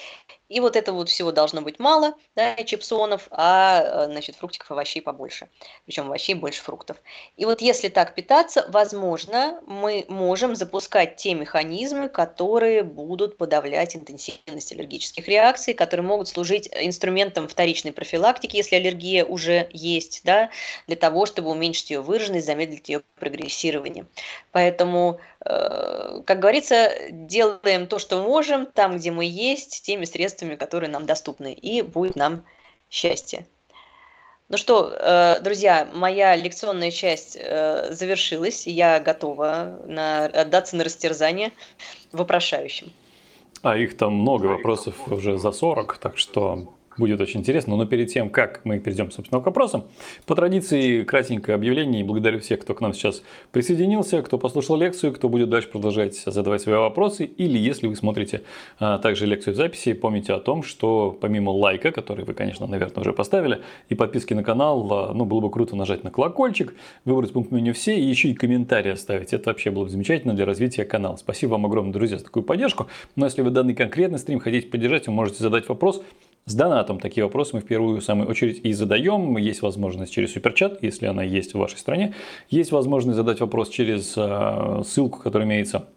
и 0.50 0.60
вот 0.60 0.76
этого 0.76 0.98
вот 0.98 1.10
всего 1.10 1.32
должно 1.32 1.62
быть 1.62 1.80
мало, 1.80 2.14
да, 2.36 2.56
чипсонов, 2.64 3.28
а, 3.32 4.06
э, 4.06 4.12
значит, 4.12 4.36
фруктиков, 4.36 4.72
овощей 4.72 5.02
побольше, 5.02 5.48
причем 5.86 6.06
овощей 6.06 6.36
больше 6.36 6.62
фруктов. 6.62 6.98
И 7.36 7.46
вот 7.46 7.62
если 7.62 7.90
так 7.90 8.14
питаться, 8.16 8.66
возможно, 8.70 9.62
мы 9.66 10.06
можем 10.08 10.56
запускать 10.56 11.16
те 11.16 11.34
механизмы, 11.34 12.10
которые 12.10 12.84
будут 12.84 13.38
подавлять 13.38 13.96
интенсивность 13.96 14.72
аллергических 14.72 15.28
реакций, 15.28 15.74
которые 15.74 16.06
могут 16.06 16.28
служить 16.28 16.70
инструментом 16.72 17.48
вторичной 17.48 17.92
профилактики, 17.92 18.58
если 18.58 18.76
аллергия 18.76 19.26
уже 19.26 19.68
есть, 19.72 20.22
да, 20.24 20.50
для 20.88 20.96
того, 20.96 21.26
чтобы 21.26 21.50
уменьшить 21.50 21.90
ее 21.90 22.02
выраженность, 22.02 22.46
замедлить 22.46 22.90
ее 22.90 23.02
прогрессирование. 23.20 24.06
Поэтому, 24.52 25.20
э, 25.46 26.22
как 26.26 26.40
говорится, 26.40 26.92
делаем 27.10 27.88
то, 27.88 28.00
что 28.00 28.22
можем, 28.22 28.68
там, 28.68 28.98
где 28.98 29.12
мы 29.12 29.26
есть, 29.26 29.84
теми 29.84 30.06
средствами, 30.06 30.35
которые 30.58 30.90
нам 30.90 31.06
доступны, 31.06 31.54
и 31.54 31.82
будет 31.82 32.16
нам 32.16 32.44
счастье. 32.90 33.46
Ну 34.48 34.58
что, 34.58 34.92
э, 34.92 35.40
друзья, 35.42 35.90
моя 35.94 36.36
лекционная 36.36 36.92
часть 36.92 37.36
э, 37.40 37.92
завершилась, 37.92 38.68
и 38.68 38.72
я 38.72 39.00
готова 39.00 39.80
на, 39.86 40.26
отдаться 40.26 40.76
на 40.76 40.84
растерзание 40.84 41.52
вопрошающим. 42.12 42.92
А 43.64 43.76
их 43.76 43.98
там 43.98 44.14
много 44.14 44.46
вопросов 44.46 44.96
уже 45.08 45.40
за 45.40 45.52
40, 45.52 45.98
так 45.98 46.20
что 46.20 46.75
Будет 46.98 47.20
очень 47.20 47.42
интересно. 47.42 47.76
Но 47.76 47.86
перед 47.86 48.10
тем, 48.10 48.30
как 48.30 48.62
мы 48.64 48.80
перейдем, 48.80 49.12
собственно, 49.12 49.42
к 49.42 49.46
вопросам, 49.46 49.84
по 50.26 50.34
традиции 50.34 51.04
кратенькое 51.04 51.56
объявление. 51.56 52.02
И 52.02 52.04
благодарю 52.04 52.40
всех, 52.40 52.62
кто 52.62 52.74
к 52.74 52.80
нам 52.80 52.94
сейчас 52.94 53.22
присоединился, 53.52 54.22
кто 54.22 54.38
послушал 54.38 54.78
лекцию, 54.78 55.14
кто 55.14 55.28
будет 55.28 55.50
дальше 55.50 55.68
продолжать 55.68 56.16
задавать 56.16 56.62
свои 56.62 56.76
вопросы. 56.76 57.26
Или 57.26 57.58
если 57.58 57.88
вы 57.88 57.96
смотрите 57.96 58.44
а, 58.80 58.98
также 59.00 59.26
лекцию 59.26 59.54
в 59.54 59.58
записи, 59.58 59.94
помните 59.94 60.34
о 60.34 60.40
том, 60.40 60.64
что 60.64 61.18
помимо 61.20 61.50
лайка, 61.50 61.92
который 61.92 62.24
вы, 62.24 62.34
конечно, 62.34 62.66
наверное, 62.66 63.02
уже 63.02 63.12
поставили, 63.12 63.62
и 63.90 63.96
подписки 63.96 64.34
на 64.34 64.44
канал, 64.44 64.88
а, 64.92 65.14
ну, 65.14 65.26
было 65.26 65.42
бы 65.42 65.52
круто 65.52 65.76
нажать 65.76 66.06
на 66.06 66.12
колокольчик, 66.12 66.76
выбрать 67.04 67.34
пункт 67.34 67.52
меню 67.52 67.74
«Все» 67.74 67.98
и 67.98 68.04
еще 68.04 68.30
и 68.30 68.34
комментарии 68.34 68.92
оставить. 68.92 69.34
Это 69.34 69.50
вообще 69.50 69.70
было 69.70 69.84
бы 69.84 69.90
замечательно 69.90 70.34
для 70.34 70.46
развития 70.46 70.86
канала. 70.86 71.18
Спасибо 71.18 71.52
вам 71.52 71.66
огромное, 71.66 71.94
друзья, 71.94 72.18
за 72.18 72.24
такую 72.24 72.44
поддержку. 72.44 72.88
Но 73.18 73.26
если 73.26 73.42
вы 73.42 73.50
данный 73.50 73.76
конкретный 73.76 74.20
стрим 74.20 74.40
хотите 74.40 74.68
поддержать, 74.68 75.08
вы 75.08 75.14
можете 75.14 75.44
задать 75.44 75.68
вопрос 75.68 76.02
с 76.48 76.54
донатом 76.54 77.00
такие 77.00 77.24
вопросы 77.24 77.56
мы 77.56 77.62
в 77.62 77.66
первую 77.66 78.02
самую 78.02 78.30
очередь 78.30 78.64
и 78.64 78.72
задаем. 78.72 79.36
Есть 79.38 79.64
возможность 79.64 80.14
через 80.14 80.34
суперчат, 80.34 80.84
если 80.84 81.08
она 81.08 81.24
есть 81.24 81.56
в 81.56 81.58
вашей 81.58 81.80
стране. 81.80 82.14
Есть 82.50 82.72
возможность 82.72 83.16
задать 83.16 83.40
вопрос 83.40 83.70
через 83.70 84.14
э, 84.16 84.84
ссылку, 84.86 85.20
которая 85.20 85.48
имеется 85.48 85.88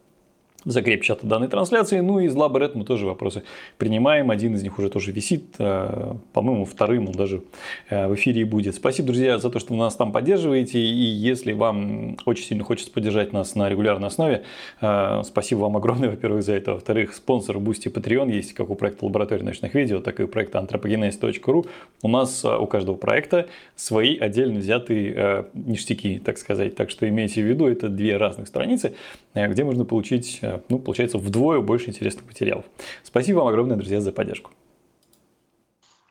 закреп 0.69 1.03
чата 1.03 1.27
данной 1.27 1.49
трансляции. 1.49 2.01
Ну 2.01 2.21
и 2.21 2.27
из 2.27 2.35
Лаборет 2.35 2.75
мы 2.75 2.85
тоже 2.85 3.07
вопросы 3.07 3.43
принимаем. 3.79 4.31
Один 4.31 4.55
из 4.55 4.63
них 4.63 4.79
уже 4.79 4.91
тоже 4.91 5.13
висит. 5.13 5.55
Э, 5.59 6.15
по-моему, 6.33 6.65
вторым 6.65 7.09
он 7.09 7.15
даже 7.15 7.43
э, 7.89 8.07
в 8.07 8.15
эфире 8.15 8.43
и 8.43 8.45
будет. 8.45 8.75
Спасибо, 8.75 9.07
друзья, 9.09 9.39
за 9.39 9.51
то, 9.51 9.59
что 9.59 9.75
нас 9.75 9.97
там 9.97 10.13
поддерживаете. 10.13 10.79
И 10.79 10.85
если 10.85 11.53
вам 11.53 12.19
очень 12.27 12.45
сильно 12.45 12.65
хочется 12.65 12.93
поддержать 12.93 13.33
нас 13.33 13.55
на 13.55 13.69
регулярной 13.69 14.09
основе, 14.09 14.45
э, 14.81 15.23
спасибо 15.25 15.61
вам 15.61 15.77
огромное, 15.79 16.11
во-первых, 16.11 16.43
за 16.43 16.53
это. 16.53 16.75
Во-вторых, 16.75 17.15
спонсор 17.15 17.57
Boosty 17.57 17.91
Patreon 17.91 18.31
есть 18.31 18.53
как 18.53 18.69
у 18.71 18.75
проекта 18.75 19.07
Лаборатории 19.07 19.43
научных 19.43 19.75
видео, 19.75 20.01
так 20.01 20.21
и 20.21 20.25
у 20.25 20.29
проекта 20.29 20.59
anthropogenes.ru. 20.59 21.67
У 22.03 22.09
нас 22.09 22.45
у 22.45 22.67
каждого 22.67 22.97
проекта 22.97 23.49
свои 23.75 24.19
отдельно 24.19 24.61
взятые 24.61 25.47
ништяки, 25.55 26.19
так 26.19 26.37
сказать. 26.39 26.77
Так 26.77 26.91
что 26.91 27.09
имейте 27.09 27.43
в 27.43 27.47
виду, 27.47 27.67
это 27.67 27.89
две 27.89 28.17
разных 28.17 28.49
страницы, 28.49 28.95
где 29.35 29.65
можно 29.65 29.85
получить 29.85 30.41
ну, 30.69 30.79
получается, 30.79 31.19
вдвое 31.19 31.61
больше 31.61 31.91
интересных 31.91 32.27
материалов. 32.27 32.65
Спасибо 33.03 33.39
вам 33.39 33.49
огромное, 33.49 33.77
друзья, 33.77 34.01
за 34.01 34.13
поддержку. 34.13 34.51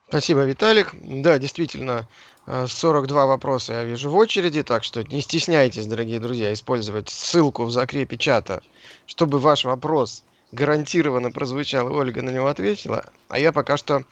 Спасибо, 0.09 0.45
Виталик. 0.45 0.95
Да, 1.01 1.37
действительно, 1.37 2.07
42 2.45 3.23
э, 3.23 3.27
вопроса 3.27 3.73
я 3.73 3.83
вижу 3.83 4.09
в 4.09 4.15
очереди, 4.15 4.63
так 4.63 4.83
что 4.83 5.03
не 5.03 5.21
стесняйтесь, 5.21 5.85
дорогие 5.85 6.19
друзья, 6.19 6.53
использовать 6.53 7.09
ссылку 7.09 7.65
в 7.65 7.71
закрепе 7.71 8.17
чата, 8.17 8.61
чтобы 9.05 9.39
ваш 9.39 9.65
вопрос 9.65 10.23
гарантированно 10.53 11.31
прозвучал, 11.31 11.89
и 11.89 11.91
Ольга 11.91 12.21
на 12.21 12.29
него 12.29 12.47
ответила. 12.47 13.05
А 13.27 13.37
я 13.37 13.51
пока 13.51 13.75
что 13.75 14.03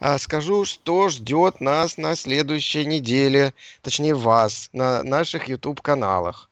а, 0.00 0.18
скажу, 0.18 0.64
что 0.64 1.08
ждет 1.08 1.60
нас 1.60 1.96
на 1.96 2.16
следующей 2.16 2.84
неделе, 2.84 3.54
точнее 3.82 4.14
вас, 4.14 4.68
на 4.72 5.02
наших 5.04 5.48
YouTube-каналах. 5.48 6.50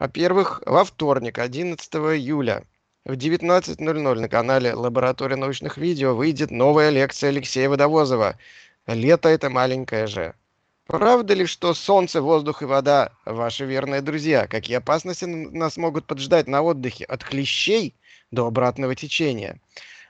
Во-первых, 0.00 0.62
во 0.64 0.82
вторник, 0.82 1.38
11 1.38 1.94
июля, 1.94 2.64
в 3.04 3.12
19.00 3.12 4.14
на 4.18 4.28
канале 4.30 4.72
Лаборатория 4.72 5.36
научных 5.36 5.76
видео 5.76 6.14
выйдет 6.14 6.50
новая 6.50 6.88
лекция 6.88 7.28
Алексея 7.28 7.68
Водовозова 7.68 8.38
«Лето– 8.86 9.28
это 9.30 9.50
маленькое 9.50 10.06
же». 10.06 10.34
Правда 10.86 11.34
ли, 11.34 11.44
что 11.44 11.74
солнце, 11.74 12.22
воздух 12.22 12.62
и 12.62 12.64
вода– 12.64 13.12
ваши 13.26 13.66
верные 13.66 14.00
друзья? 14.00 14.46
Какие 14.46 14.78
опасности 14.78 15.26
нас 15.26 15.76
могут 15.76 16.06
поджидать 16.06 16.48
на 16.48 16.62
отдыхе 16.62 17.04
от 17.04 17.22
клещей 17.22 17.94
до 18.30 18.46
обратного 18.46 18.94
течения? 18.94 19.60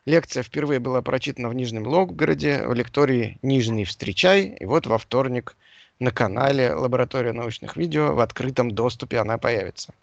Лекция 0.07 0.45
впервые 0.45 0.79
была 0.79 1.03
прочитана 1.03 1.49
в 1.49 1.55
Нижнем 1.55 1.83
Новгороде, 1.83 2.63
в 2.65 2.75
лектории 2.75 3.39
«Нижний 3.43 3.85
встречай». 3.85 4.57
И 4.61 4.65
вот 4.67 4.87
во 4.87 4.99
вторник 4.99 5.57
на 6.01 6.11
канале 6.11 6.73
«Лаборатория 6.73 7.33
научных 7.33 7.77
видео» 7.77 8.15
в 8.15 8.21
открытом 8.21 8.73
доступе 8.73 9.19
она 9.19 9.39
появится. 9.39 9.95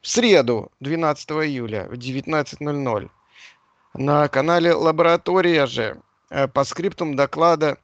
В 0.00 0.08
среду, 0.08 0.70
12 0.80 1.30
июля, 1.30 1.86
в 1.88 1.94
19.00 1.94 3.10
на 3.94 4.28
канале 4.28 4.74
«Лаборатория» 4.74 5.66
же 5.66 5.96
э, 6.28 6.48
по 6.48 6.64
скриптум 6.64 7.14
доклада 7.14 7.78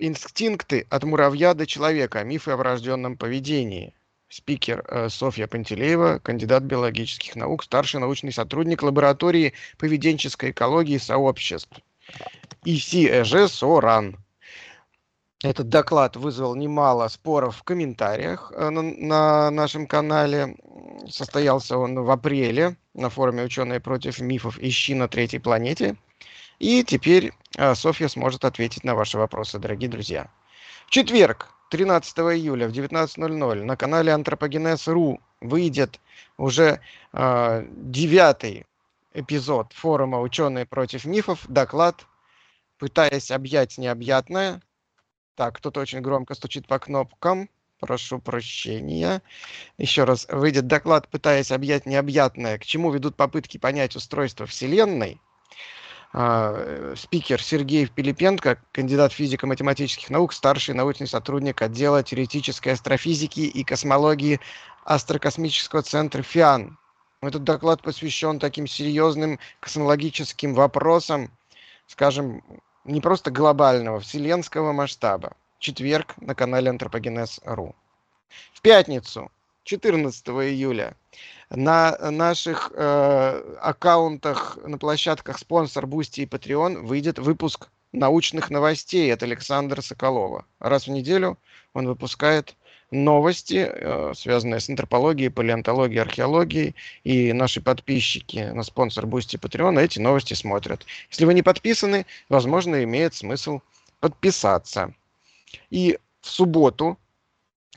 Инстинкты 0.00 0.86
от 0.90 1.02
муравья 1.02 1.54
до 1.54 1.66
человека. 1.66 2.22
Мифы 2.22 2.52
о 2.52 2.56
врожденном 2.56 3.16
поведении. 3.16 3.94
Спикер 4.28 4.84
э, 4.86 5.08
Софья 5.08 5.48
Пантелеева, 5.48 6.20
кандидат 6.20 6.62
биологических 6.62 7.34
наук, 7.34 7.64
старший 7.64 7.98
научный 7.98 8.32
сотрудник 8.32 8.82
лаборатории 8.82 9.54
поведенческой 9.78 10.50
экологии 10.50 10.98
сообществ. 10.98 11.80
ИСИЭЖ 12.64 13.50
СОРАН. 13.50 14.18
Этот 15.44 15.68
доклад 15.68 16.16
вызвал 16.16 16.56
немало 16.56 17.06
споров 17.06 17.58
в 17.58 17.62
комментариях 17.62 18.52
э, 18.56 18.70
на, 18.70 18.82
на 18.82 19.50
нашем 19.52 19.86
канале. 19.86 20.56
Состоялся 21.08 21.78
он 21.78 22.00
в 22.00 22.10
апреле 22.10 22.76
на 22.94 23.08
форуме 23.08 23.44
«Ученые 23.44 23.78
против 23.78 24.18
мифов. 24.20 24.58
Ищи 24.58 24.94
на 24.94 25.06
третьей 25.06 25.38
планете». 25.38 25.96
И 26.58 26.82
теперь 26.82 27.32
э, 27.56 27.76
Софья 27.76 28.08
сможет 28.08 28.44
ответить 28.44 28.82
на 28.82 28.96
ваши 28.96 29.16
вопросы, 29.16 29.60
дорогие 29.60 29.88
друзья. 29.88 30.28
В 30.86 30.90
четверг, 30.90 31.50
13 31.70 32.18
июля 32.18 32.66
в 32.66 32.72
19.00 32.72 33.62
на 33.62 33.76
канале 33.76 34.12
Антропогенез.ру 34.12 35.20
выйдет 35.40 36.00
уже 36.36 36.80
э, 37.12 37.64
девятый 37.76 38.66
эпизод 39.14 39.72
форума 39.72 40.20
«Ученые 40.20 40.66
против 40.66 41.04
мифов», 41.04 41.44
доклад 41.48 42.06
«Пытаясь 42.78 43.30
объять 43.30 43.78
необъятное». 43.78 44.60
Так, 45.38 45.58
кто-то 45.58 45.78
очень 45.78 46.00
громко 46.00 46.34
стучит 46.34 46.66
по 46.66 46.80
кнопкам. 46.80 47.48
Прошу 47.78 48.18
прощения. 48.18 49.22
Еще 49.78 50.02
раз. 50.02 50.26
Выйдет 50.28 50.66
доклад 50.66 51.06
«Пытаясь 51.06 51.52
объять 51.52 51.86
необъятное. 51.86 52.58
К 52.58 52.64
чему 52.64 52.90
ведут 52.90 53.14
попытки 53.14 53.56
понять 53.56 53.94
устройство 53.94 54.46
Вселенной?» 54.46 55.20
А, 56.12 56.92
спикер 56.96 57.40
Сергей 57.40 57.86
Пилипенко, 57.86 58.60
кандидат 58.72 59.12
физико-математических 59.12 60.10
наук, 60.10 60.32
старший 60.32 60.74
научный 60.74 61.06
сотрудник 61.06 61.62
отдела 61.62 62.02
теоретической 62.02 62.72
астрофизики 62.72 63.42
и 63.42 63.62
космологии 63.62 64.40
Астрокосмического 64.84 65.82
центра 65.82 66.22
ФИАН. 66.22 66.76
Этот 67.22 67.44
доклад 67.44 67.80
посвящен 67.82 68.40
таким 68.40 68.66
серьезным 68.66 69.38
космологическим 69.60 70.54
вопросам, 70.54 71.30
скажем, 71.86 72.42
не 72.88 73.00
просто 73.00 73.30
глобального, 73.30 74.00
вселенского 74.00 74.72
масштаба. 74.72 75.32
Четверг 75.58 76.14
на 76.20 76.34
канале 76.34 76.70
Антропогенез.ру. 76.70 77.74
В 78.52 78.60
пятницу, 78.60 79.30
14 79.64 80.28
июля, 80.28 80.96
на 81.50 81.96
наших 82.10 82.72
э, 82.74 83.56
аккаунтах, 83.60 84.58
на 84.64 84.78
площадках 84.78 85.38
Sponsr, 85.38 85.86
Boosty 85.86 86.22
и 86.22 86.26
Patreon 86.26 86.80
выйдет 86.80 87.18
выпуск 87.18 87.68
научных 87.92 88.50
новостей 88.50 89.12
от 89.12 89.22
Александра 89.22 89.80
Соколова. 89.80 90.44
Раз 90.58 90.86
в 90.86 90.90
неделю 90.90 91.38
он 91.74 91.86
выпускает 91.86 92.54
новости, 92.90 93.68
э, 93.70 94.12
связанные 94.14 94.60
с 94.60 94.68
антропологией, 94.68 95.30
палеонтологией, 95.30 96.00
археологией. 96.00 96.74
И 97.04 97.32
наши 97.32 97.60
подписчики 97.60 98.50
на 98.52 98.62
Sponsr, 98.62 99.06
Boosty, 99.06 99.36
Patreon 99.36 99.80
эти 99.80 99.98
новости 99.98 100.34
смотрят. 100.34 100.84
Если 101.10 101.24
вы 101.24 101.34
не 101.34 101.42
подписаны, 101.42 102.06
возможно, 102.28 102.82
имеет 102.84 103.14
смысл 103.14 103.60
подписаться. 104.00 104.94
И 105.70 105.98
в 106.20 106.28
субботу, 106.28 106.98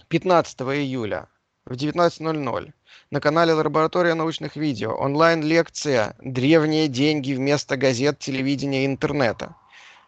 15 0.07 0.61
июля 0.61 1.27
в 1.65 1.73
19.00 1.73 2.73
на 3.11 3.19
канале 3.19 3.53
Лаборатория 3.53 4.13
научных 4.13 4.55
видео. 4.55 4.93
Онлайн-лекция 4.95 6.15
«Древние 6.21 6.87
деньги 6.87 7.33
вместо 7.33 7.77
газет, 7.77 8.19
телевидения 8.19 8.83
и 8.83 8.87
интернета». 8.87 9.55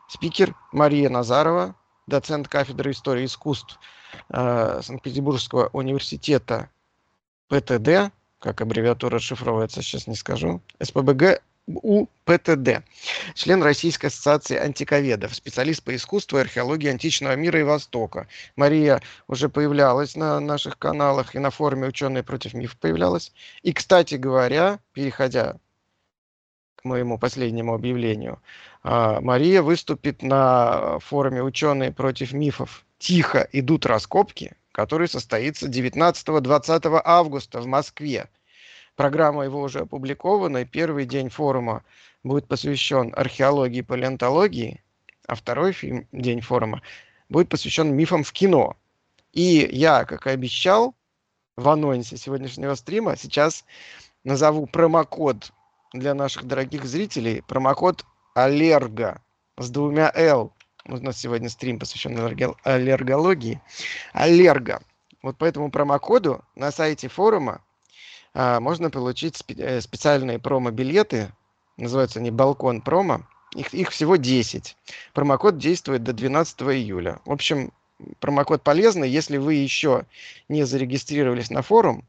Спикер 0.10 0.56
Мария 0.72 1.10
Назарова, 1.10 1.76
доцент 2.08 2.48
кафедры 2.48 2.92
истории 2.92 3.26
искусств 3.26 3.80
э, 4.30 4.82
Санкт-Петербургского 4.84 5.70
университета 5.74 6.70
ПТД, 7.48 8.14
как 8.40 8.62
аббревиатура 8.62 9.16
расшифровывается, 9.16 9.82
сейчас 9.82 10.08
не 10.08 10.16
скажу, 10.16 10.62
СПБГ 10.82 11.42
УПТД, 11.66 12.84
член 13.36 13.64
Российской 13.64 14.08
ассоциации 14.08 14.58
антиковедов, 14.58 15.34
специалист 15.34 15.82
по 15.82 15.96
искусству 15.96 16.38
и 16.38 16.42
археологии 16.42 16.90
античного 16.90 17.36
мира 17.38 17.60
и 17.60 17.64
Востока. 17.64 18.28
Мария 18.58 19.02
уже 19.28 19.48
появлялась 19.48 20.18
на 20.18 20.40
наших 20.42 20.78
каналах 20.78 21.36
и 21.36 21.40
на 21.40 21.52
форуме 21.52 21.88
«Ученые 21.88 22.24
против 22.24 22.54
мифов» 22.54 22.78
появлялась. 22.78 23.32
И, 23.62 23.72
кстати 23.72 24.16
говоря, 24.16 24.80
переходя 24.92 25.56
к 26.76 26.84
моему 26.84 27.18
последнему 27.18 27.74
объявлению, 27.74 28.42
Мария 28.84 29.62
выступит 29.62 30.22
на 30.22 31.00
форуме 31.00 31.42
«Ученые 31.42 31.92
против 31.92 32.34
мифов». 32.34 32.86
Тихо 32.98 33.48
идут 33.52 33.86
раскопки, 33.86 34.56
который 34.74 35.08
состоится 35.08 35.68
19-20 35.68 37.02
августа 37.04 37.62
в 37.62 37.66
Москве. 37.66 38.30
Программа 38.96 39.46
его 39.46 39.62
уже 39.62 39.80
опубликована, 39.80 40.60
и 40.60 40.66
первый 40.66 41.06
день 41.06 41.30
форума 41.30 41.84
будет 42.24 42.48
посвящен 42.48 43.14
археологии 43.16 43.80
и 43.80 43.84
палеонтологии, 43.84 44.84
а 45.28 45.36
второй 45.36 45.72
фильм, 45.72 46.08
день 46.12 46.42
форума 46.42 46.82
будет 47.30 47.50
посвящен 47.50 47.96
мифам 47.96 48.24
в 48.24 48.32
кино. 48.34 48.76
И 49.32 49.68
я, 49.72 50.06
как 50.06 50.28
и 50.28 50.32
обещал, 50.32 50.94
в 51.56 51.70
анонсе 51.70 52.18
сегодняшнего 52.18 52.76
стрима 52.76 53.16
сейчас 53.16 53.66
назову 54.24 54.68
промокод 54.68 55.52
для 55.94 56.14
наших 56.14 56.46
дорогих 56.46 56.86
зрителей. 56.86 57.42
Промокод 57.48 58.06
аллерго 58.34 59.22
с 59.58 59.70
двумя 59.70 60.12
Л. 60.16 60.54
У 60.86 60.98
нас 60.98 61.18
сегодня 61.18 61.50
стрим 61.50 61.80
посвящен 61.80 62.18
аллергологии. 62.64 63.62
Аллерго. 64.12 64.82
Вот 65.22 65.38
по 65.38 65.46
этому 65.46 65.72
промокоду 65.72 66.44
на 66.56 66.72
сайте 66.72 67.08
форума 67.08 67.62
а, 68.34 68.60
можно 68.60 68.90
получить 68.90 69.42
э, 69.48 69.80
специальные 69.80 70.40
промо-билеты, 70.40 71.32
называются 71.78 72.20
они 72.20 72.32
«Балкон 72.32 72.82
промо», 72.82 73.22
их, 73.56 73.74
их 73.74 73.92
всего 73.92 74.18
10. 74.18 74.76
Промокод 75.14 75.58
действует 75.58 76.04
до 76.04 76.12
12 76.12 76.62
июля. 76.62 77.22
В 77.26 77.32
общем, 77.32 77.72
промокод 78.20 78.64
полезный. 78.64 79.10
Если 79.10 79.38
вы 79.38 79.56
еще 79.56 80.06
не 80.50 80.64
зарегистрировались 80.64 81.50
на 81.50 81.62
форум, 81.62 82.06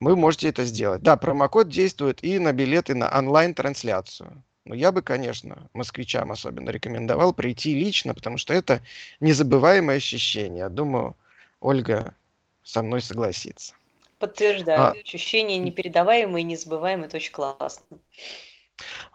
вы 0.00 0.16
можете 0.16 0.48
это 0.48 0.64
сделать. 0.64 1.02
Да, 1.02 1.16
промокод 1.16 1.68
действует 1.68 2.22
и 2.24 2.38
на 2.38 2.52
билеты 2.52 2.94
на 2.94 3.08
онлайн-трансляцию. 3.08 4.42
Но 4.68 4.74
я 4.74 4.92
бы, 4.92 5.00
конечно, 5.00 5.66
москвичам 5.72 6.30
особенно 6.30 6.68
рекомендовал 6.68 7.32
прийти 7.32 7.74
лично, 7.74 8.14
потому 8.14 8.36
что 8.36 8.52
это 8.52 8.82
незабываемое 9.18 9.96
ощущение. 9.96 10.68
Думаю, 10.68 11.16
Ольга 11.58 12.14
со 12.62 12.82
мной 12.82 13.00
согласится. 13.00 13.72
Подтверждаю. 14.18 14.80
А... 14.80 14.90
Ощущения 14.90 15.56
непередаваемые, 15.56 16.42
незабываемые, 16.42 17.06
это 17.06 17.16
очень 17.16 17.32
классно. 17.32 17.96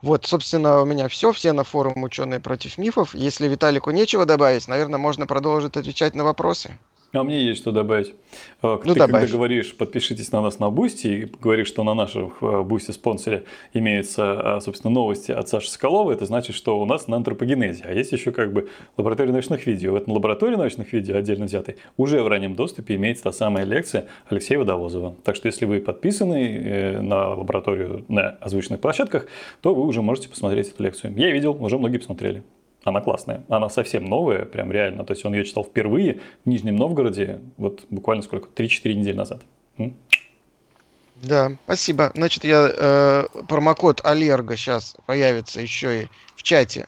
Вот, 0.01 0.25
собственно, 0.25 0.81
у 0.81 0.85
меня 0.85 1.07
все. 1.07 1.31
Все 1.31 1.53
на 1.53 1.63
форум 1.63 2.01
«Ученые 2.01 2.39
против 2.39 2.79
мифов». 2.79 3.13
Если 3.13 3.47
Виталику 3.47 3.91
нечего 3.91 4.25
добавить, 4.25 4.67
наверное, 4.67 4.97
можно 4.97 5.27
продолжить 5.27 5.77
отвечать 5.77 6.15
на 6.15 6.23
вопросы. 6.23 6.79
А 7.13 7.23
мне 7.23 7.43
есть 7.43 7.61
что 7.61 7.71
добавить. 7.71 8.15
Ну, 8.63 8.79
Ты 8.79 8.95
добавь. 8.95 9.11
когда 9.11 9.27
говоришь, 9.27 9.75
подпишитесь 9.77 10.31
на 10.31 10.41
нас 10.41 10.57
на 10.57 10.71
Boosty, 10.71 11.07
и 11.07 11.25
говоришь, 11.25 11.67
что 11.67 11.83
на 11.83 11.93
нашем 11.93 12.33
Boosty, 12.65 12.89
Sponsr'е 12.89 13.43
имеются, 13.71 14.55
а, 14.55 14.61
собственно, 14.61 14.91
новости 14.91 15.31
от 15.31 15.47
Саши 15.47 15.69
Соколова, 15.69 16.11
это 16.11 16.25
значит, 16.25 16.55
что 16.55 16.79
у 16.81 16.85
нас 16.85 17.07
на 17.07 17.17
антропогенезе. 17.17 17.83
А 17.85 17.93
есть 17.93 18.11
еще 18.13 18.31
как 18.31 18.51
бы 18.51 18.67
лаборатория 18.97 19.31
научных 19.31 19.67
видео. 19.67 19.93
В 19.93 19.95
этом 19.97 20.13
лаборатории 20.13 20.55
научных 20.55 20.91
видео, 20.91 21.17
отдельно 21.17 21.45
взятой, 21.45 21.77
уже 21.97 22.23
в 22.23 22.27
раннем 22.27 22.55
доступе 22.55 22.95
имеется 22.95 23.25
та 23.25 23.31
самая 23.31 23.63
лекция 23.63 24.07
Алексея 24.27 24.57
Водовозова. 24.57 25.15
Так 25.23 25.35
что 25.35 25.45
если 25.47 25.65
вы 25.65 25.81
подписаны 25.81 26.57
э, 26.57 27.01
на 27.01 27.35
лабораторию 27.35 28.05
на 28.07 28.29
озвученных 28.41 28.81
площадках, 28.81 29.27
то 29.61 29.75
вы 29.75 29.83
уже 29.85 30.01
можете 30.01 30.29
посмотреть 30.29 30.69
эту 30.69 30.81
лекцию. 30.81 31.13
Я 31.15 31.29
видел, 31.29 31.63
уже 31.63 31.77
многие 31.77 31.99
посмотрели. 31.99 32.41
Она 32.83 33.01
классная. 33.01 33.43
Она 33.49 33.69
совсем 33.69 34.05
новая, 34.05 34.45
прям 34.45 34.71
реально. 34.71 35.05
То 35.05 35.13
есть 35.13 35.23
он 35.25 35.33
ее 35.33 35.45
читал 35.45 35.63
впервые 35.63 36.19
в 36.43 36.49
Нижнем 36.49 36.75
Новгороде, 36.75 37.39
вот 37.57 37.83
буквально 37.89 38.23
сколько? 38.23 38.49
3-4 38.49 38.93
недели 38.93 39.15
назад. 39.15 39.41
М? 39.77 39.95
Да, 41.15 41.51
спасибо. 41.63 42.11
Значит, 42.15 42.43
я 42.43 42.69
э, 42.69 43.23
промокод 43.47 44.01
Аллерго 44.03 44.57
сейчас 44.57 44.95
появится 45.05 45.61
еще 45.61 46.03
и 46.03 46.07
в 46.35 46.43
чате 46.43 46.87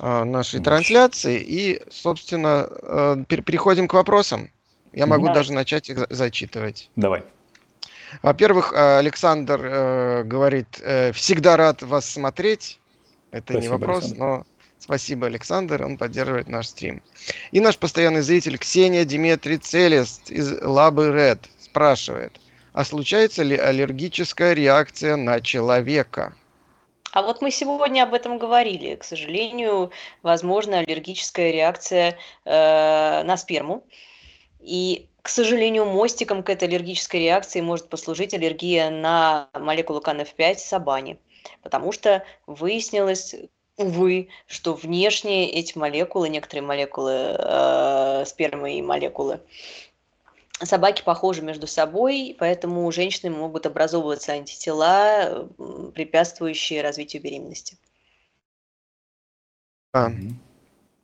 э, 0.00 0.24
нашей 0.24 0.56
Мощь. 0.60 0.64
трансляции. 0.64 1.40
И, 1.46 1.82
собственно, 1.90 2.66
э, 2.70 3.16
пер- 3.28 3.42
переходим 3.42 3.88
к 3.88 3.94
вопросам. 3.94 4.50
Я 4.94 5.06
могу 5.06 5.26
Давай. 5.26 5.34
даже 5.40 5.52
начать 5.52 5.90
их 5.90 5.98
за- 5.98 6.06
зачитывать. 6.08 6.88
Давай. 6.96 7.22
Во-первых, 8.22 8.72
э, 8.72 8.98
Александр 8.98 9.60
э, 9.62 10.22
говорит, 10.24 10.80
э, 10.82 11.12
всегда 11.12 11.58
рад 11.58 11.82
вас 11.82 12.08
смотреть. 12.08 12.80
Это 13.32 13.52
не 13.52 13.60
Спасибо, 13.60 13.72
вопрос, 13.74 14.04
Александр. 14.04 14.24
но 14.24 14.46
спасибо, 14.78 15.26
Александр, 15.26 15.84
он 15.84 15.98
поддерживает 15.98 16.48
наш 16.48 16.68
стрим. 16.68 17.02
И 17.52 17.60
наш 17.60 17.78
постоянный 17.78 18.22
зритель 18.22 18.58
Ксения 18.58 19.04
Диметрий 19.04 19.58
Целест 19.58 20.30
из 20.30 20.60
Лабы 20.62 21.12
Ред 21.12 21.40
спрашивает, 21.60 22.40
а 22.72 22.84
случается 22.84 23.42
ли 23.42 23.56
аллергическая 23.56 24.52
реакция 24.52 25.16
на 25.16 25.40
человека? 25.40 26.34
А 27.16 27.22
вот 27.22 27.40
мы 27.40 27.50
сегодня 27.50 28.02
об 28.02 28.12
этом 28.12 28.36
говорили. 28.36 28.96
К 28.96 29.02
сожалению, 29.02 29.90
возможна 30.22 30.80
аллергическая 30.80 31.50
реакция 31.50 32.18
э, 32.44 33.22
на 33.22 33.36
сперму. 33.38 33.84
И, 34.60 35.08
к 35.22 35.30
сожалению, 35.30 35.86
мостиком 35.86 36.42
к 36.42 36.50
этой 36.50 36.68
аллергической 36.68 37.20
реакции 37.20 37.62
может 37.62 37.88
послужить 37.88 38.34
аллергия 38.34 38.90
на 38.90 39.48
молекулу 39.54 40.00
КНФ5 40.00 40.56
сабани. 40.56 41.18
Потому 41.62 41.92
что 41.92 42.22
выяснилось, 42.46 43.34
увы, 43.76 44.28
что 44.46 44.74
внешне 44.74 45.50
эти 45.50 45.76
молекулы, 45.76 46.28
некоторые 46.28 46.62
молекулы 46.66 47.36
э, 47.38 48.24
спермы 48.26 48.78
и 48.78 48.82
молекулы 48.82 49.40
собаки 50.62 51.02
похожи 51.02 51.42
между 51.42 51.66
собой, 51.66 52.34
поэтому 52.38 52.86
у 52.86 52.92
женщины 52.92 53.30
могут 53.30 53.66
образовываться 53.66 54.32
антитела, 54.32 55.48
препятствующие 55.94 56.82
развитию 56.82 57.22
беременности. 57.22 57.76
А, 59.92 60.10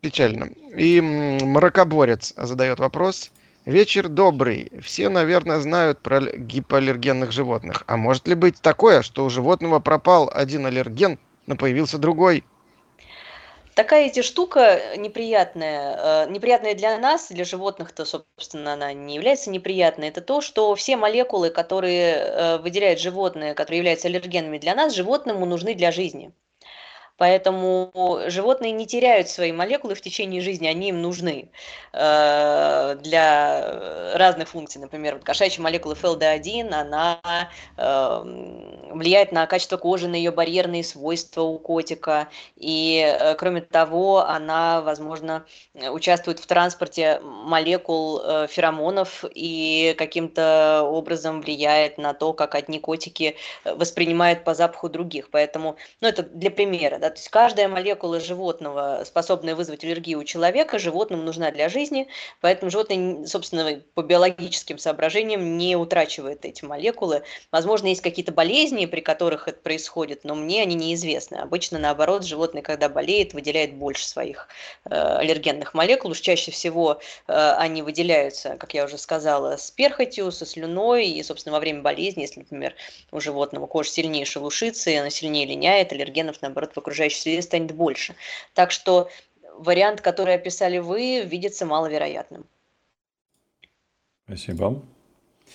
печально. 0.01 0.51
И 0.77 1.01
мракоборец 1.01 2.32
задает 2.36 2.78
вопрос. 2.78 3.31
Вечер 3.65 4.09
добрый. 4.09 4.73
Все, 4.82 5.09
наверное, 5.09 5.61
знают 5.61 6.01
про 6.01 6.20
гипоаллергенных 6.20 7.31
животных. 7.31 7.85
А 7.86 7.97
может 7.97 8.27
ли 8.27 8.35
быть 8.35 8.61
такое, 8.61 9.03
что 9.03 9.24
у 9.24 9.31
животного 9.31 9.78
пропал 9.78 10.31
один 10.32 10.66
аллерген, 10.66 11.19
но 11.47 11.57
появился 11.57 11.99
другой? 11.99 12.43
Такая 13.74 14.07
эти 14.07 14.23
штука 14.23 14.97
неприятная, 14.97 16.24
э, 16.27 16.31
неприятная 16.31 16.74
для 16.74 16.99
нас, 16.99 17.28
для 17.28 17.44
животных-то, 17.44 18.05
собственно, 18.05 18.74
она 18.74 18.93
не 18.93 19.15
является 19.15 19.51
неприятной. 19.51 20.09
Это 20.09 20.20
то, 20.23 20.40
что 20.40 20.74
все 20.74 20.97
молекулы, 20.97 21.51
которые 21.51 22.15
э, 22.15 22.59
выделяют 22.59 23.01
животные, 23.01 23.55
которые 23.55 23.78
являются 23.78 24.09
аллергенами 24.09 24.59
для 24.59 24.74
нас, 24.74 24.94
животному 24.94 25.47
нужны 25.47 25.74
для 25.74 25.90
жизни. 25.93 26.35
Поэтому 27.16 28.20
животные 28.26 28.72
не 28.72 28.86
теряют 28.86 29.28
свои 29.28 29.52
молекулы 29.52 29.94
в 29.94 30.01
течение 30.01 30.40
жизни, 30.40 30.66
они 30.66 30.89
им 30.89 31.02
нужны 31.02 31.51
э, 31.93 32.97
для 33.01 34.14
разных 34.14 34.48
функций. 34.48 34.80
Например, 34.80 35.14
вот 35.14 35.24
кошачья 35.24 35.62
молекула 35.62 35.94
FLD1, 35.94 36.72
она 36.72 37.20
э, 37.76 38.93
влияет 38.93 39.32
на 39.32 39.47
качество 39.47 39.76
кожи, 39.76 40.09
на 40.09 40.16
ее 40.16 40.30
барьерные 40.30 40.84
свойства 40.84 41.43
у 41.43 41.59
котика. 41.59 42.28
И, 42.56 43.01
э, 43.05 43.34
кроме 43.34 43.60
того, 43.60 44.20
она, 44.20 44.80
возможно, 44.80 45.44
участвует 45.74 46.39
в 46.39 46.47
транспорте 46.47 47.20
молекул 47.22 48.20
э, 48.22 48.47
феромонов 48.48 49.24
и 49.34 49.94
каким-то 49.98 50.82
образом 50.84 51.40
влияет 51.40 51.98
на 51.98 52.14
то, 52.14 52.32
как 52.32 52.55
одни 52.55 52.78
котики 52.78 53.36
э, 53.64 53.74
воспринимают 53.74 54.44
по 54.44 54.55
запаху 54.55 54.89
других. 54.89 55.30
Поэтому, 55.30 55.76
ну, 56.01 56.09
это 56.09 56.22
для 56.22 56.51
примера, 56.51 56.98
да, 57.03 57.11
то 57.11 57.16
есть 57.16 57.31
каждая 57.31 57.66
молекула 57.66 58.20
животного, 58.20 59.03
способная 59.05 59.57
вызвать 59.57 59.83
аллергию 59.83 60.20
у 60.20 60.24
человека, 60.24 60.79
животным 60.79 61.24
нужна 61.24 61.51
для 61.51 61.69
жизни, 61.69 62.07
поэтому 62.41 62.70
животное, 62.70 63.27
собственно, 63.27 63.83
по 63.95 64.03
биологическим 64.03 64.79
соображениям 64.79 65.59
не 65.59 65.74
утрачивает 65.74 66.45
эти 66.45 66.65
молекулы. 66.65 67.24
Возможно, 67.51 67.89
есть 67.89 68.03
какие-то 68.03 68.31
болезни, 68.31 68.87
при 68.87 69.01
которых 69.01 69.49
это 69.49 69.59
происходит, 69.61 70.23
но 70.23 70.37
мне 70.37 70.62
они 70.62 70.77
неизвестны. 70.77 71.37
Обычно, 71.37 71.81
наоборот, 71.81 72.24
животное, 72.24 72.62
когда 72.62 72.89
болеет, 72.89 73.35
выделяет 73.35 73.74
больше 73.74 74.07
своих 74.07 74.47
э, 74.85 74.95
аллергенных 74.95 75.74
молекул. 75.74 76.12
Уж 76.12 76.20
чаще 76.20 76.53
всего 76.53 77.01
э, 77.27 77.33
они 77.59 77.83
выделяются, 77.83 78.57
как 78.59 78.74
я 78.74 78.85
уже 78.85 78.97
сказала, 78.97 79.57
с 79.57 79.73
перхотью, 79.73 80.31
со 80.31 80.47
слюной, 80.47 81.09
и, 81.09 81.23
собственно, 81.24 81.55
во 81.55 81.59
время 81.59 81.83
болезни, 81.83 82.20
если, 82.20 82.41
например, 82.41 82.77
у 83.11 83.19
животного 83.19 83.66
кожа 83.66 83.91
сильнее 83.91 84.24
шелушится, 84.24 84.89
и 84.91 84.95
она 84.95 85.11
сильнее 85.11 85.47
линяет, 85.47 85.93
аллергенов, 85.93 86.41
наоборот, 86.43 86.70
в 86.77 86.91
окружающей 86.93 87.20
среде 87.20 87.43
станет 87.43 87.73
больше. 87.73 88.14
Так 88.55 88.70
что 88.70 89.09
вариант, 89.56 90.01
который 90.01 90.35
описали 90.35 90.78
вы, 90.78 91.23
видится 91.24 91.66
маловероятным. 91.66 92.44
Спасибо. 94.27 94.82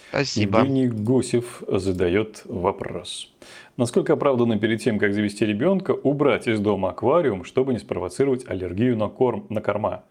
Спасибо. 0.10 0.60
Евгений 0.60 0.88
Гусев 0.88 1.64
задает 1.68 2.42
вопрос. 2.46 3.34
Насколько 3.78 4.14
оправданно 4.14 4.60
перед 4.60 4.82
тем, 4.82 5.00
как 5.00 5.14
завести 5.14 5.46
ребенка, 5.46 5.92
убрать 5.92 6.48
из 6.48 6.60
дома 6.60 6.90
аквариум, 6.90 7.44
чтобы 7.44 7.74
не 7.74 7.80
спровоцировать 7.80 8.48
аллергию 8.48 8.98
на 8.98 9.10
корм, 9.10 9.46
на 9.50 9.62
корма? 9.62 10.04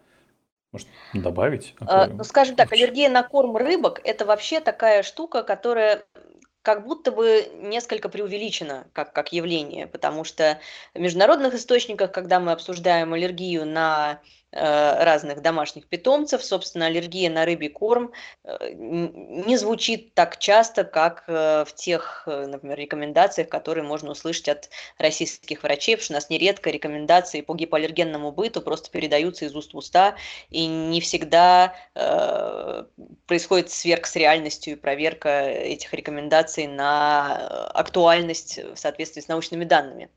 Может, 0.71 0.87
добавить 1.13 1.73
А, 1.79 1.85
аквариум? 1.85 2.17
Ну, 2.17 2.23
скажем 2.23 2.55
так, 2.55 2.71
аллергия 2.71 3.09
на 3.09 3.23
корм 3.23 3.55
рыбок– 3.57 4.01
это 4.03 4.25
вообще 4.25 4.59
такая 4.59 5.03
штука, 5.03 5.43
которая 5.43 6.05
как 6.67 6.83
будто 6.83 7.13
бы 7.13 7.49
несколько 7.53 8.09
преувеличена 8.09 8.87
как, 8.91 9.13
как 9.13 9.31
явление, 9.31 9.87
потому 9.87 10.25
что 10.25 10.59
в 10.93 10.99
международных 10.99 11.53
источниках, 11.53 12.11
когда 12.11 12.41
мы 12.41 12.51
обсуждаем 12.51 13.13
аллергию 13.13 13.65
на 13.65 14.19
разных 14.51 15.41
домашних 15.41 15.87
питомцев, 15.87 16.43
собственно, 16.43 16.85
аллергия 16.85 17.29
на 17.29 17.43
рыбий 17.45 17.67
корм 17.67 18.13
э, 18.43 18.71
не 18.73 19.57
звучит 19.57 20.13
так 20.13 20.37
часто, 20.39 20.85
как 20.85 21.25
э, 21.27 21.65
в 21.65 21.75
тех, 21.75 22.23
э, 22.27 22.45
например, 22.47 22.77
рекомендациях, 22.77 23.49
которые 23.49 23.83
можно 23.83 24.11
услышать 24.11 24.47
от 24.47 24.69
российских 24.97 25.63
врачей, 25.63 25.95
потому 25.95 26.05
что 26.05 26.13
у 26.13 26.15
нас 26.15 26.29
нередко 26.29 26.69
рекомендации 26.69 27.41
по 27.41 27.55
гипоаллергенному 27.55 28.31
быту 28.31 28.61
просто 28.61 28.89
передаются 28.89 29.45
из 29.45 29.55
уст 29.55 29.73
в 29.73 29.77
уста, 29.77 30.15
и 30.49 30.65
не 30.65 31.01
всегда 31.01 31.75
э, 31.95 32.85
происходит 33.25 33.69
сверх 33.69 34.05
с 34.05 34.15
реальностью 34.15 34.73
и 34.73 34.77
проверка 34.77 35.41
этих 35.41 35.93
рекомендаций 35.93 36.67
на 36.67 37.37
э, 37.39 37.71
актуальность 37.73 38.59
в 38.59 38.77
соответствии 38.77 39.21
с 39.21 39.27
научными 39.27 39.65
данными. 39.65 40.09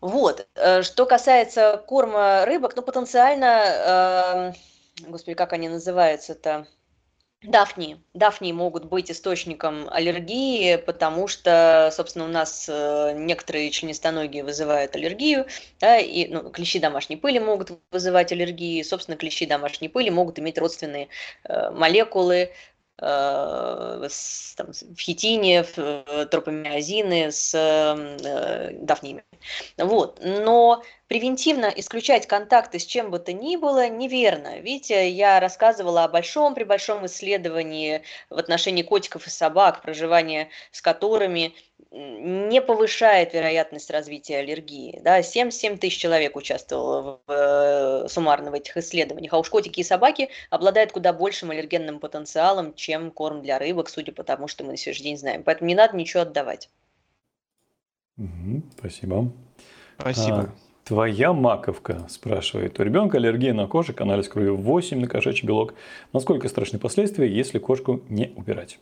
Вот. 0.00 0.48
Э, 0.54 0.82
Что 0.82 1.06
касается 1.06 1.82
корма 1.86 2.44
рыбок, 2.46 2.74
ну, 2.76 2.82
потенциально, 2.82 4.52
э, 5.04 5.08
господи, 5.08 5.34
как 5.34 5.52
они 5.52 5.68
называются-то? 5.68 6.66
Дафни. 7.42 8.02
Дафни 8.12 8.52
могут 8.52 8.84
быть 8.84 9.10
источником 9.10 9.88
аллергии, 9.90 10.76
потому 10.76 11.26
что, 11.26 11.90
собственно, 11.90 12.26
у 12.26 12.28
нас 12.28 12.66
э, 12.68 13.14
некоторые 13.16 13.70
членистоногие 13.70 14.44
вызывают 14.44 14.94
аллергию, 14.94 15.46
да, 15.80 15.98
и 15.98 16.28
ну, 16.28 16.50
клещи 16.50 16.78
домашней 16.78 17.16
пыли 17.16 17.38
могут 17.40 17.80
вызывать 17.92 18.32
аллергии, 18.32 18.82
собственно, 18.82 19.16
клещи 19.16 19.46
домашней 19.46 19.88
пыли 19.88 20.10
могут 20.10 20.38
иметь 20.38 20.58
родственные 20.58 21.08
э, 21.44 21.70
молекулы 21.70 22.50
э, 23.00 24.08
с, 24.08 24.54
там, 24.56 24.68
в 24.72 24.98
хитине, 24.98 25.64
в 25.64 25.78
э, 25.78 26.26
тропомиозины 26.26 27.32
с 27.32 27.54
э, 27.54 28.70
дафниями. 28.82 29.24
Вот. 29.78 30.20
Но 30.22 30.82
превентивно 31.10 31.66
исключать 31.74 32.28
контакты 32.28 32.78
с 32.78 32.86
чем 32.86 33.10
бы 33.10 33.18
то 33.18 33.32
ни 33.32 33.56
было 33.56 33.88
неверно. 33.88 34.60
Видите, 34.60 35.10
я 35.10 35.40
рассказывала 35.40 36.04
о 36.04 36.08
большом 36.08 36.54
при 36.54 36.62
большом 36.62 37.04
исследовании 37.06 38.02
в 38.30 38.38
отношении 38.38 38.84
котиков 38.84 39.26
и 39.26 39.30
собак, 39.30 39.82
проживания 39.82 40.50
с 40.70 40.80
которыми 40.80 41.52
не 41.90 42.62
повышает 42.62 43.34
вероятность 43.34 43.90
развития 43.90 44.36
аллергии. 44.38 45.00
Да, 45.02 45.18
7-7 45.18 45.78
тысяч 45.78 45.98
человек 45.98 46.36
участвовало 46.36 47.20
в, 47.26 47.32
э, 47.32 48.08
суммарно 48.08 48.52
в 48.52 48.54
этих 48.54 48.76
исследованиях. 48.76 49.32
А 49.32 49.38
уж 49.40 49.50
котики 49.50 49.80
и 49.80 49.84
собаки 49.84 50.28
обладают 50.48 50.92
куда 50.92 51.12
большим 51.12 51.50
аллергенным 51.50 51.98
потенциалом, 51.98 52.72
чем 52.74 53.10
корм 53.10 53.42
для 53.42 53.58
рыбок, 53.58 53.88
судя 53.88 54.12
по 54.12 54.22
тому, 54.22 54.46
что 54.46 54.62
мы 54.62 54.70
на 54.70 54.76
сегодняшний 54.76 55.06
день 55.06 55.18
знаем. 55.18 55.42
Поэтому 55.42 55.66
не 55.66 55.74
надо 55.74 55.96
ничего 55.96 56.22
отдавать. 56.22 56.70
Угу, 58.16 58.62
спасибо. 58.78 59.32
Спасибо. 59.98 60.54
А, 60.56 60.69
твоя 60.90 61.32
маковка 61.32 62.04
спрашивает. 62.08 62.80
У 62.80 62.82
ребенка 62.82 63.18
аллергия 63.18 63.54
на 63.54 63.68
кошек, 63.68 64.00
анализ 64.00 64.28
крови 64.28 64.48
8 64.48 65.00
на 65.00 65.06
кошачий 65.06 65.46
белок. 65.46 65.74
Насколько 66.12 66.48
страшны 66.48 66.80
последствия, 66.80 67.32
если 67.32 67.60
кошку 67.60 68.00
не 68.08 68.32
убирать? 68.34 68.80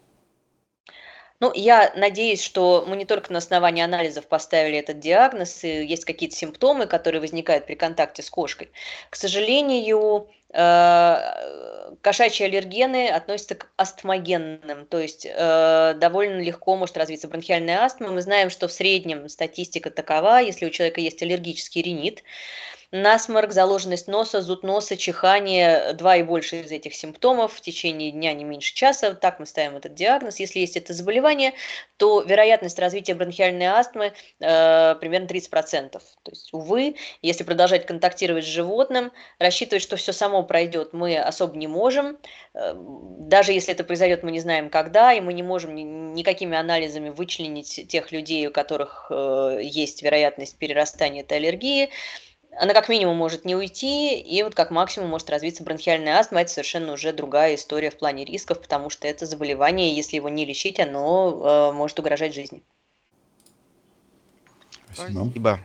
Ну, 1.38 1.52
я 1.54 1.92
надеюсь, 1.94 2.40
что 2.40 2.86
мы 2.88 2.96
не 2.96 3.04
только 3.04 3.30
на 3.30 3.38
основании 3.38 3.84
анализов 3.84 4.26
поставили 4.26 4.78
этот 4.78 5.00
диагноз, 5.00 5.62
и 5.64 5.84
есть 5.84 6.06
какие-то 6.06 6.34
симптомы, 6.34 6.86
которые 6.86 7.20
возникают 7.20 7.66
при 7.66 7.74
контакте 7.74 8.22
с 8.22 8.30
кошкой. 8.30 8.70
К 9.10 9.14
сожалению, 9.14 10.28
кошачьи 10.50 12.46
аллергены 12.46 13.08
относятся 13.08 13.54
к 13.56 13.66
астмогенным, 13.76 14.86
то 14.86 14.98
есть 14.98 15.26
э, 15.28 15.94
довольно 15.96 16.40
легко 16.40 16.76
может 16.76 16.96
развиться 16.96 17.28
бронхиальная 17.28 17.80
астма. 17.80 18.10
Мы 18.10 18.22
знаем, 18.22 18.50
что 18.50 18.68
в 18.68 18.72
среднем 18.72 19.28
статистика 19.28 19.90
такова, 19.90 20.40
если 20.40 20.66
у 20.66 20.70
человека 20.70 21.00
есть 21.00 21.22
аллергический 21.22 21.82
ринит, 21.82 22.22
насморк, 22.90 23.52
заложенность 23.52 24.08
носа, 24.08 24.40
зуд 24.40 24.62
носа, 24.62 24.96
чихание, 24.96 25.92
два 25.92 26.16
и 26.16 26.22
больше 26.22 26.60
из 26.60 26.72
этих 26.72 26.94
симптомов 26.94 27.54
в 27.54 27.60
течение 27.60 28.10
дня 28.10 28.32
не 28.32 28.44
меньше 28.44 28.74
часа. 28.74 29.14
Так 29.14 29.40
мы 29.40 29.46
ставим 29.46 29.76
этот 29.76 29.94
диагноз. 29.94 30.40
Если 30.40 30.60
есть 30.60 30.76
это 30.76 30.94
заболевание, 30.94 31.52
то 31.98 32.22
вероятность 32.22 32.78
развития 32.78 33.14
бронхиальной 33.14 33.66
астмы 33.66 34.12
э, 34.40 34.94
примерно 35.00 35.26
30%. 35.26 35.90
То 35.90 36.00
есть, 36.30 36.48
увы, 36.52 36.96
если 37.20 37.44
продолжать 37.44 37.84
контактировать 37.84 38.44
с 38.44 38.48
животным, 38.48 39.12
рассчитывать, 39.38 39.82
что 39.82 39.96
все 39.96 40.12
само 40.12 40.42
пройдет, 40.42 40.92
мы 40.92 41.18
особо 41.18 41.56
не 41.56 41.66
можем. 41.66 42.16
Э, 42.54 42.72
даже 42.74 43.52
если 43.52 43.74
это 43.74 43.84
произойдет, 43.84 44.22
мы 44.22 44.30
не 44.30 44.40
знаем 44.40 44.70
когда, 44.70 45.12
и 45.12 45.20
мы 45.20 45.34
не 45.34 45.42
можем 45.42 45.74
никакими 46.14 46.56
анализами 46.56 47.10
вычленить 47.10 47.86
тех 47.88 48.12
людей, 48.12 48.46
у 48.46 48.52
которых 48.52 49.08
э, 49.10 49.60
есть 49.62 50.02
вероятность 50.02 50.56
перерастания 50.56 51.20
этой 51.20 51.36
аллергии 51.36 51.90
она 52.56 52.74
как 52.74 52.88
минимум 52.88 53.16
может 53.16 53.44
не 53.44 53.54
уйти, 53.54 54.18
и 54.18 54.42
вот 54.42 54.54
как 54.54 54.70
максимум 54.70 55.10
может 55.10 55.30
развиться 55.30 55.62
бронхиальная 55.62 56.18
астма. 56.18 56.40
Это 56.40 56.50
совершенно 56.50 56.92
уже 56.92 57.12
другая 57.12 57.54
история 57.54 57.90
в 57.90 57.98
плане 57.98 58.24
рисков, 58.24 58.60
потому 58.60 58.90
что 58.90 59.06
это 59.06 59.26
заболевание, 59.26 59.94
если 59.94 60.16
его 60.16 60.28
не 60.28 60.44
лечить, 60.44 60.80
оно 60.80 61.70
э, 61.70 61.72
может 61.72 61.98
угрожать 61.98 62.34
жизни. 62.34 62.62
Спасибо. 64.92 65.24
Спасибо. 65.24 65.60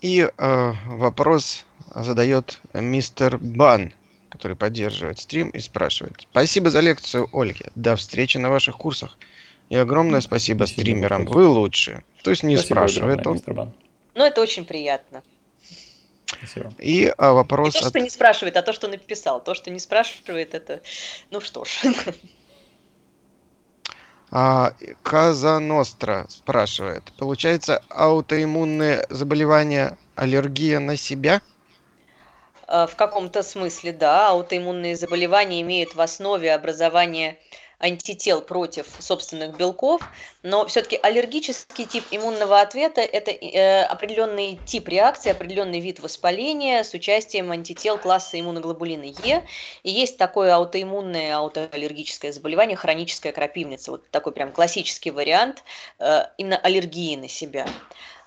И 0.00 0.20
э, 0.20 0.72
вопрос 0.86 1.64
задает 1.94 2.60
мистер 2.74 3.38
Бан, 3.38 3.92
который 4.28 4.56
поддерживает 4.56 5.18
стрим 5.18 5.48
и 5.50 5.58
спрашивает. 5.58 6.26
Спасибо 6.30 6.70
за 6.70 6.80
лекцию, 6.80 7.28
Ольге. 7.32 7.70
До 7.74 7.96
встречи 7.96 8.36
на 8.36 8.50
ваших 8.50 8.76
курсах. 8.76 9.18
И 9.68 9.76
огромное 9.76 10.20
спасибо, 10.20 10.64
спасибо 10.66 10.82
стримерам. 10.82 11.24
Вы 11.24 11.46
лучшие. 11.48 12.04
То 12.22 12.30
есть 12.30 12.42
не 12.42 12.56
спасибо 12.56 12.74
спрашивает 12.74 13.20
огромное, 13.20 13.64
он. 13.64 13.72
Ну, 14.14 14.24
это 14.24 14.40
очень 14.40 14.64
приятно. 14.64 15.22
Спасибо. 16.26 16.72
И 16.78 17.12
а, 17.16 17.32
вопрос... 17.32 17.74
Не 17.74 17.80
то, 17.80 17.88
что 17.88 17.98
от... 17.98 18.04
не 18.04 18.10
спрашивает, 18.10 18.56
а 18.56 18.62
то, 18.62 18.72
что 18.72 18.88
написал. 18.88 19.42
То, 19.42 19.54
что 19.54 19.70
не 19.70 19.78
спрашивает, 19.78 20.54
это... 20.54 20.82
Ну 21.30 21.40
что 21.40 21.64
ж. 21.64 21.82
А, 24.32 24.72
Каза 25.02 25.60
Ностра 25.60 26.26
спрашивает. 26.28 27.04
Получается, 27.16 27.82
аутоиммунные 27.88 29.06
заболевания, 29.08 29.96
аллергия 30.16 30.80
на 30.80 30.96
себя? 30.96 31.40
А, 32.66 32.88
в 32.88 32.96
каком-то 32.96 33.44
смысле, 33.44 33.92
да. 33.92 34.30
Аутоиммунные 34.30 34.96
заболевания 34.96 35.62
имеют 35.62 35.94
в 35.94 36.00
основе 36.00 36.52
образование 36.52 37.38
антител 37.78 38.40
против 38.40 38.86
собственных 38.98 39.56
белков, 39.56 40.00
но 40.42 40.66
все-таки 40.66 40.98
аллергический 41.02 41.84
тип 41.84 42.04
иммунного 42.10 42.60
ответа– 42.60 43.00
это 43.02 43.30
э, 43.30 43.82
определенный 43.82 44.58
тип 44.64 44.88
реакции, 44.88 45.30
определенный 45.30 45.80
вид 45.80 46.00
воспаления 46.00 46.84
с 46.84 46.94
участием 46.94 47.52
антител 47.52 47.98
класса 47.98 48.40
иммуноглобулина 48.40 49.04
Е. 49.04 49.46
И 49.82 49.90
есть 49.90 50.16
такое 50.16 50.54
аутоиммунное 50.54 51.36
аутоаллергическое 51.36 52.32
заболевание– 52.32 52.76
хроническая 52.78 53.32
крапивница. 53.32 53.90
Вот 53.90 54.08
такой 54.10 54.32
прям 54.32 54.52
классический 54.52 55.10
вариант 55.10 55.62
э, 55.98 56.22
именно 56.38 56.56
аллергии 56.56 57.16
на 57.16 57.28
себя. 57.28 57.68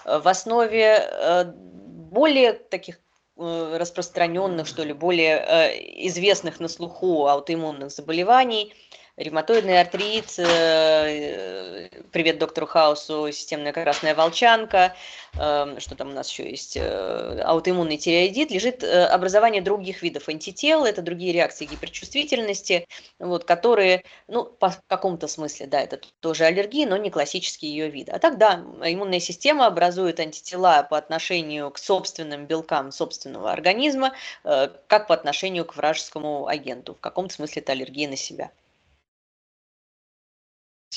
В 0.05 0.27
основе 0.27 1.09
э, 1.11 1.45
более 1.45 2.53
таких 2.53 2.99
распространенных, 3.37 4.67
что 4.67 4.83
ли, 4.83 4.91
более 4.91 6.05
известных 6.05 6.59
на 6.59 6.67
слуху 6.67 7.25
аутоиммунных 7.27 7.89
заболеваний– 7.89 8.73
ревматоидный 9.19 9.81
артрит, 9.81 10.39
э, 10.39 11.89
привет 12.11 12.39
доктору 12.39 12.65
Хаусу, 12.65 13.29
системная 13.33 13.73
красная 13.73 14.15
волчанка, 14.15 14.95
эм, 15.37 15.79
что 15.81 15.95
там 15.95 16.09
у 16.09 16.13
нас 16.13 16.31
еще 16.31 16.49
есть, 16.49 16.77
э, 16.77 17.41
аутоиммунный 17.45 17.97
тиреоидит, 17.97 18.49
лежит 18.49 18.81
э, 18.81 19.05
образование 19.05 19.61
других 19.61 20.03
видов 20.03 20.29
антител, 20.29 20.85
это 20.85 21.01
другие 21.01 21.33
реакции 21.33 21.65
гиперчувствительности, 21.65 22.87
вот, 23.19 23.43
которые, 23.43 24.05
ну, 24.29 24.45
по 24.45 24.73
какому-то 24.87 25.27
смысле, 25.27 25.67
да, 25.67 25.81
это 25.81 25.99
тоже 26.21 26.45
аллергия, 26.45 26.87
но 26.87 26.95
не 26.95 27.09
классический 27.09 27.67
ее 27.67 27.89
вид. 27.89 28.07
А 28.07 28.19
так, 28.19 28.37
да, 28.37 28.63
иммунная 28.85 29.19
система 29.19 29.65
образует 29.67 30.21
антитела 30.21 30.83
по 30.89 30.97
отношению 30.97 31.71
к 31.71 31.77
собственным 31.77 32.45
белкам 32.45 32.93
собственного 32.93 33.51
организма, 33.51 34.13
как 34.43 35.07
по 35.07 35.13
отношению 35.13 35.65
к 35.65 35.75
вражескому 35.75 36.47
агенту. 36.47 36.95
В 36.95 36.99
каком-то 36.99 37.33
смысле 37.33 37.61
это 37.61 37.73
аллергия 37.73 38.07
на 38.07 38.15
себя. 38.15 38.51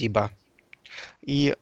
Спасибо. 0.02 0.32
И 1.24 1.54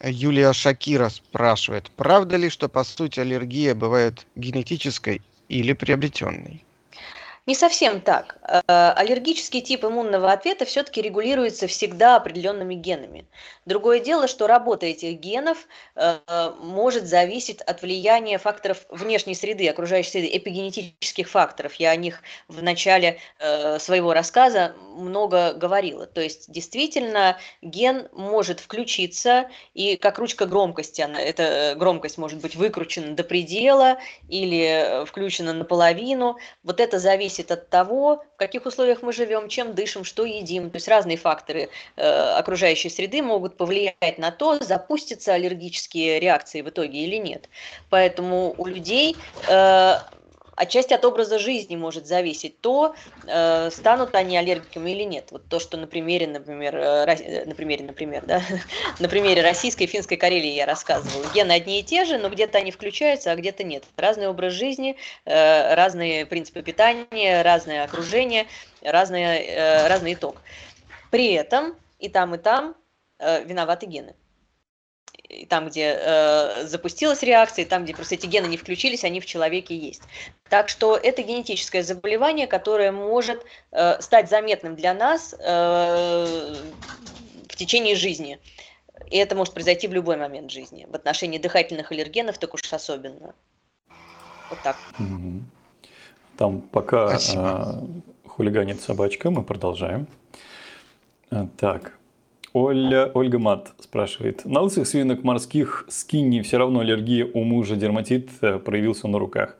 Юлия 0.00 0.52
Шакира 0.52 1.08
спрашивает, 1.08 1.90
правда 1.96 2.36
ли, 2.36 2.48
что 2.48 2.68
по 2.68 2.84
сути 2.84 3.18
аллергия 3.18 3.74
бывает 3.74 4.28
генетической 4.36 5.22
или 5.48 5.72
приобретенной? 5.72 6.64
Не 7.50 7.56
совсем 7.56 8.00
так. 8.00 8.36
Э, 8.46 8.92
аллергический 8.92 9.60
тип 9.60 9.84
иммунного 9.84 10.30
ответа 10.30 10.64
все-таки 10.64 11.02
регулируется 11.02 11.66
всегда 11.66 12.14
определенными 12.14 12.76
генами. 12.76 13.26
Другое 13.66 13.98
дело, 13.98 14.28
что 14.28 14.46
работа 14.46 14.86
этих 14.86 15.18
генов 15.18 15.66
э, 15.96 16.18
может 16.60 17.08
зависеть 17.08 17.60
от 17.62 17.82
влияния 17.82 18.38
факторов 18.38 18.86
внешней 18.88 19.34
среды, 19.34 19.68
окружающей 19.68 20.10
среды, 20.10 20.36
эпигенетических 20.36 21.28
факторов. 21.28 21.74
Я 21.74 21.90
о 21.90 21.96
них 21.96 22.22
в 22.46 22.62
начале 22.62 23.18
э, 23.40 23.80
своего 23.80 24.12
рассказа 24.12 24.76
много 24.96 25.52
говорила. 25.52 26.06
То 26.06 26.20
есть 26.20 26.52
действительно 26.52 27.36
ген 27.62 28.06
может 28.12 28.60
включиться, 28.60 29.50
и 29.74 29.96
как 29.96 30.20
ручка 30.20 30.46
громкости, 30.46 31.00
она, 31.00 31.20
эта 31.20 31.74
громкость 31.76 32.16
может 32.16 32.40
быть 32.40 32.54
выкручена 32.54 33.16
до 33.16 33.24
предела 33.24 33.98
или 34.28 35.04
включена 35.06 35.52
наполовину. 35.52 36.38
Вот 36.62 36.78
это 36.78 37.00
зависит 37.00 37.39
зависит 37.40 37.50
от 37.50 37.68
того, 37.68 38.22
в 38.34 38.38
каких 38.38 38.66
условиях 38.66 39.02
мы 39.02 39.12
живем, 39.12 39.48
чем 39.48 39.74
дышим, 39.74 40.04
что 40.04 40.24
едим. 40.24 40.70
То 40.70 40.76
есть 40.76 40.88
разные 40.88 41.16
факторы 41.16 41.68
э, 41.96 42.36
окружающей 42.38 42.90
среды 42.90 43.22
могут 43.22 43.56
повлиять 43.56 44.18
на 44.18 44.30
то, 44.30 44.58
запустятся 44.58 45.34
аллергические 45.34 46.20
реакции 46.20 46.62
в 46.62 46.68
итоге 46.68 47.04
или 47.04 47.16
нет. 47.16 47.48
Поэтому 47.90 48.54
у 48.58 48.66
людей 48.66 49.16
э, 49.48 49.94
отчасти 50.60 50.92
от 50.92 51.04
образа 51.04 51.38
жизни 51.38 51.74
может 51.74 52.06
зависеть 52.06 52.60
то, 52.60 52.94
э, 53.26 53.70
станут 53.70 54.14
они 54.14 54.36
аллергиками 54.36 54.90
или 54.90 55.04
нет. 55.04 55.28
Вот 55.30 55.48
то, 55.48 55.58
что 55.58 55.78
на 55.78 55.86
примере, 55.86 56.26
например, 56.26 56.76
э, 56.76 57.04
э, 57.06 57.44
на 57.46 57.54
примере, 57.54 57.84
например, 57.84 58.24
да, 58.26 58.42
на 58.98 59.08
примере 59.08 59.42
российской 59.42 59.84
и 59.84 59.86
финской 59.86 60.18
Карелии 60.18 60.52
я 60.52 60.66
рассказывала. 60.66 61.24
Гены 61.34 61.52
одни 61.52 61.80
и 61.80 61.82
те 61.82 62.04
же, 62.04 62.18
но 62.18 62.28
где-то 62.28 62.58
они 62.58 62.70
включаются, 62.70 63.32
а 63.32 63.36
где-то 63.36 63.64
нет. 63.64 63.84
Разный 63.96 64.28
образ 64.28 64.52
жизни, 64.52 64.96
э, 65.24 65.74
разные 65.74 66.26
принципы 66.26 66.62
питания, 66.62 67.42
разное 67.42 67.84
окружение, 67.84 68.46
разное, 68.82 69.38
э, 69.38 69.88
разный 69.88 70.12
итог. 70.12 70.36
При 71.10 71.32
этом 71.32 71.74
и 71.98 72.08
там, 72.10 72.34
и 72.34 72.38
там 72.38 72.74
э, 73.18 73.44
виноваты 73.44 73.86
гены 73.86 74.14
и 75.30 75.46
там, 75.46 75.68
где 75.68 75.96
э, 75.98 76.66
запустилась 76.66 77.22
реакция, 77.22 77.64
и 77.64 77.68
там, 77.68 77.84
где 77.84 77.94
просто 77.94 78.16
эти 78.16 78.26
гены 78.26 78.46
не 78.46 78.56
включились, 78.56 79.04
они 79.04 79.20
в 79.20 79.26
человеке 79.26 79.76
есть. 79.76 80.02
Так 80.48 80.68
что 80.68 80.96
это 80.96 81.22
генетическое 81.22 81.82
заболевание, 81.82 82.46
которое 82.46 82.90
может 82.92 83.44
э, 83.70 84.00
стать 84.00 84.28
заметным 84.28 84.74
для 84.74 84.92
нас 84.92 85.34
э, 85.38 86.56
в 87.48 87.56
течение 87.56 87.94
жизни. 87.94 88.38
И 89.10 89.16
это 89.16 89.34
может 89.34 89.54
произойти 89.54 89.88
в 89.88 89.92
любой 89.92 90.16
момент 90.16 90.50
жизни. 90.50 90.86
В 90.90 90.94
отношении 90.94 91.38
дыхательных 91.38 91.92
аллергенов 91.92 92.38
так 92.38 92.54
уж 92.54 92.60
особенно. 92.72 93.34
Вот 94.50 94.58
так. 94.62 94.76
Там 96.36 96.60
пока 96.62 97.18
а, 97.36 97.84
хулиганит 98.26 98.80
собачка, 98.80 99.30
мы 99.30 99.42
продолжаем. 99.42 100.06
А, 101.30 101.46
так, 101.58 101.98
Оля, 102.52 103.10
Ольга 103.14 103.38
Мат 103.38 103.72
спрашивает. 103.78 104.44
На 104.44 104.60
лысых 104.60 104.86
свинок 104.86 105.22
морских 105.22 105.86
скинни 105.88 106.40
все 106.40 106.58
равно 106.58 106.80
аллергия 106.80 107.24
у 107.32 107.44
мужа, 107.44 107.76
дерматит 107.76 108.30
э, 108.40 108.58
проявился 108.58 109.06
на 109.08 109.18
руках 109.18 109.56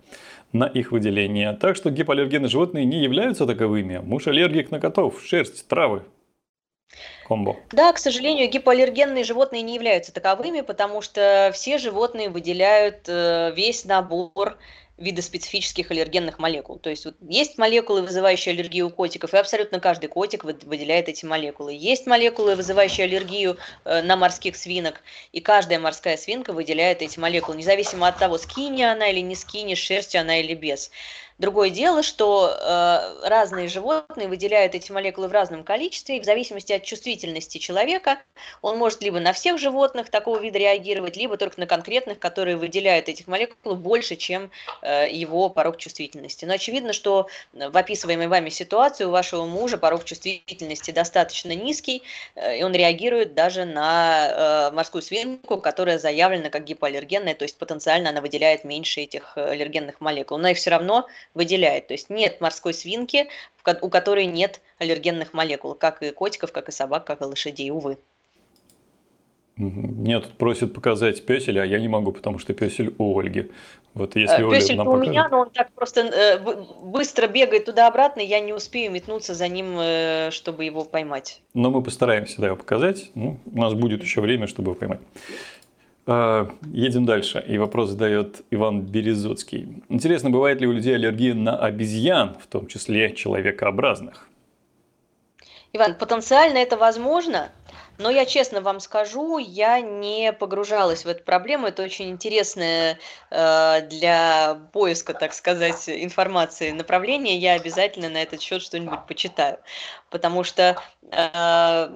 на 0.53 0.65
их 0.65 0.93
выделение. 0.93 1.53
Так 1.53 1.77
что 1.77 1.91
гипоаллергенные 1.91 2.49
животные 2.49 2.85
не 2.85 3.03
являются 3.03 3.47
таковыми. 3.47 3.99
Муж 3.99 4.27
аллергик 4.27 4.71
на 4.71 4.81
котов, 4.81 5.23
шерсть, 5.25 5.67
травы. 5.69 6.03
Комбо. 7.29 7.57
Да, 7.71 7.93
к 7.93 7.99
сожалению, 7.99 8.51
гипоаллергенные 8.51 9.23
животные 9.23 9.63
не 9.63 9.77
являются 9.77 10.13
таковыми, 10.13 10.63
потому 10.63 11.01
что 11.01 11.53
все 11.55 11.79
животные 11.79 12.29
выделяют 12.29 13.09
э, 13.09 13.53
весь 13.55 13.85
набор 13.85 14.59
вида 15.01 15.23
специфических 15.23 15.91
аллергенных 15.91 16.39
молекул. 16.39 16.79
То 16.79 16.91
есть 16.91 17.05
вот 17.07 17.17
есть 17.29 17.59
молекулы, 17.59 18.03
вызывающие 18.03 18.53
аллергию 18.53 18.87
у 18.87 18.91
котиков, 18.91 19.33
и 19.35 19.39
абсолютно 19.39 19.81
каждый 19.81 20.09
котик 20.09 20.45
выделяет 20.45 21.09
эти 21.09 21.25
молекулы. 21.25 21.73
Есть 21.73 22.07
молекулы, 22.07 22.55
вызывающие 22.55 23.05
аллергию 23.05 23.57
э, 23.85 24.03
на 24.03 24.17
морских 24.17 24.57
свинок, 24.57 25.01
и 25.33 25.41
каждая 25.41 25.79
морская 25.81 26.17
свинка 26.17 26.53
выделяет 26.53 27.03
эти 27.03 27.19
молекулы, 27.19 27.57
независимо 27.57 28.07
от 28.09 28.19
того, 28.19 28.39
скини 28.39 28.83
она 28.83 29.09
или 29.09 29.21
не 29.21 29.35
скини, 29.35 29.75
шерстью 29.75 30.21
она 30.21 30.39
или 30.39 30.55
без. 30.55 30.91
Другое 31.41 31.71
дело, 31.71 32.03
что 32.03 32.55
э, 32.55 33.27
разные 33.27 33.67
животные 33.69 34.29
выделяют 34.29 34.75
эти 34.75 34.93
молекулы 34.93 35.27
в 35.27 35.33
разном 35.33 35.65
количестве, 35.65 36.19
и 36.19 36.21
в 36.21 36.25
зависимости 36.27 36.75
от 36.75 36.83
чувствительности 36.83 37.57
человека 37.57 38.19
он 38.61 38.77
может 38.77 39.01
либо 39.01 39.21
на 39.21 39.33
всех 39.33 39.59
животных 39.59 40.11
такого 40.11 40.39
вида 40.39 40.59
реагировать, 40.59 41.17
либо 41.17 41.39
только 41.39 41.59
на 41.59 41.67
конкретных, 41.67 42.19
которые 42.19 42.59
выделяют 42.59 43.09
этих 43.09 43.27
молекул 43.27 43.75
больше, 43.75 44.17
чем 44.17 44.51
э, 44.83 45.11
его 45.11 45.49
порог 45.49 45.79
чувствительности. 45.79 46.45
Но 46.45 46.53
очевидно, 46.53 46.93
что 46.93 47.29
в 47.55 47.75
описываемой 47.75 48.29
вами 48.29 48.51
ситуации 48.51 49.05
у 49.05 49.11
вашего 49.11 49.47
мужа 49.47 49.79
порог 49.79 50.05
чувствительности 50.05 50.91
достаточно 50.91 51.55
низкий, 51.55 52.03
э, 52.35 52.59
и 52.59 52.63
он 52.63 52.75
реагирует 52.75 53.33
даже 53.33 53.65
на 53.65 54.69
э, 54.69 54.75
морскую 54.75 55.01
свинку, 55.01 55.57
которая 55.57 55.99
заявлена 55.99 56.51
как 56.51 56.65
гипоаллергенная, 56.65 57.35
то 57.35 57.45
есть 57.45 57.57
потенциально 57.57 58.11
она 58.11 58.21
выделяет 58.21 58.65
меньше 58.65 59.01
этих 59.01 59.33
э, 59.37 59.53
аллергенных 59.53 60.03
молекул. 60.03 60.37
Но 60.37 60.49
их 60.49 60.59
все 60.59 60.69
равно 60.69 61.07
выделяет. 61.35 61.89
То 61.89 61.95
есть 61.95 62.11
нет 62.11 62.41
морской 62.41 62.75
свинки, 62.75 63.29
у 63.81 63.89
которой 63.89 64.27
нет 64.27 64.61
аллергенных 64.79 65.33
молекул, 65.33 65.75
как 65.75 66.03
и 66.03 66.11
котиков, 66.11 66.53
как 66.53 66.69
и 66.69 66.73
собак, 66.73 67.05
как 67.05 67.21
и 67.21 67.25
лошадей, 67.25 67.71
увы. 67.71 67.99
Нет, 69.57 70.25
тут 70.25 70.33
просят 70.39 70.73
показать 70.73 71.27
песеля, 71.27 71.63
а 71.63 71.67
я 71.67 71.79
не 71.81 71.89
могу, 71.89 72.13
потому 72.13 72.39
что 72.39 72.55
песель 72.55 72.95
у 72.97 73.19
Ольги. 73.19 73.51
Вот 73.93 74.15
если 74.17 74.43
Оля 74.43 74.59
Песель 74.59 74.77
нам 74.77 74.87
у 74.87 74.93
покажет... 74.93 75.11
меня, 75.11 75.29
но 75.29 75.41
он 75.41 75.51
так 75.51 75.71
просто 75.73 76.03
э, 76.03 76.39
быстро 76.83 77.27
бегает 77.27 77.65
туда-обратно, 77.65 78.21
я 78.21 78.41
не 78.41 78.53
успею 78.53 78.93
метнуться 78.93 79.35
за 79.35 79.49
ним, 79.49 79.77
э, 79.79 80.31
чтобы 80.31 80.65
его 80.65 80.85
поймать. 80.85 81.43
Но 81.55 81.71
мы 81.71 81.83
постараемся 81.83 82.41
да, 82.41 82.47
его 82.47 82.57
показать. 82.57 83.11
Ну, 83.15 83.39
у 83.53 83.59
нас 83.59 83.75
будет 83.75 84.03
еще 84.03 84.21
время, 84.21 84.47
чтобы 84.47 84.71
его 84.71 84.79
поймать. 84.79 85.01
А, 86.07 86.49
едем 86.73 87.05
дальше. 87.05 87.45
И 87.47 87.59
вопрос 87.59 87.91
задает 87.91 88.43
Иван 88.51 88.83
Березоцкий. 88.83 89.83
Интересно, 89.89 90.31
бывает 90.31 90.61
ли 90.61 90.67
у 90.67 90.73
людей 90.73 90.95
аллергия 90.95 91.35
на 91.35 91.57
обезьян, 91.57 92.37
в 92.43 92.47
том 92.47 92.67
числе 92.67 93.15
человекообразных? 93.15 94.27
Иван, 95.73 95.95
потенциально 95.95 96.59
это 96.59 96.77
возможно, 96.77 97.53
но 97.99 98.11
я 98.11 98.27
честно 98.27 98.61
вам 98.61 98.81
скажу, 98.81 99.39
я 99.39 99.81
не 99.81 100.33
погружалась 100.33 101.05
в 101.05 101.09
эту 101.09 101.23
проблему. 101.23 101.69
Это 101.69 101.83
очень 101.85 102.11
интересное 102.11 102.99
э, 103.31 103.87
для 103.89 104.59
поиска, 104.73 105.15
так 105.15 105.33
сказать, 105.33 105.89
информации 105.89 106.73
направление. 106.73 107.37
Я 107.37 107.53
обязательно 107.53 108.09
на 108.09 108.23
этот 108.23 108.41
счет 108.41 108.63
что-нибудь 108.63 109.07
почитаю, 109.07 109.59
потому 110.11 110.43
что 110.43 110.83
э, 111.13 111.89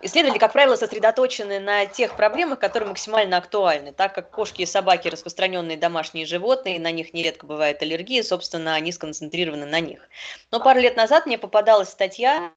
Исследователи, 0.00 0.38
как 0.38 0.52
правило, 0.52 0.76
сосредоточены 0.76 1.58
на 1.58 1.84
тех 1.86 2.14
проблемах, 2.14 2.60
которые 2.60 2.88
максимально 2.88 3.36
актуальны, 3.36 3.92
так 3.92 4.14
как 4.14 4.30
кошки 4.30 4.62
и 4.62 4.66
собаки 4.66 5.08
распространенные 5.08 5.76
домашние 5.76 6.24
животные, 6.24 6.78
на 6.78 6.92
них 6.92 7.12
нередко 7.14 7.46
бывает 7.46 7.82
аллергия, 7.82 8.22
собственно, 8.22 8.76
они 8.76 8.92
сконцентрированы 8.92 9.66
на 9.66 9.80
них. 9.80 10.08
Но 10.52 10.60
пару 10.60 10.78
лет 10.78 10.96
назад 10.96 11.26
мне 11.26 11.36
попадалась 11.36 11.88
статья, 11.88 12.52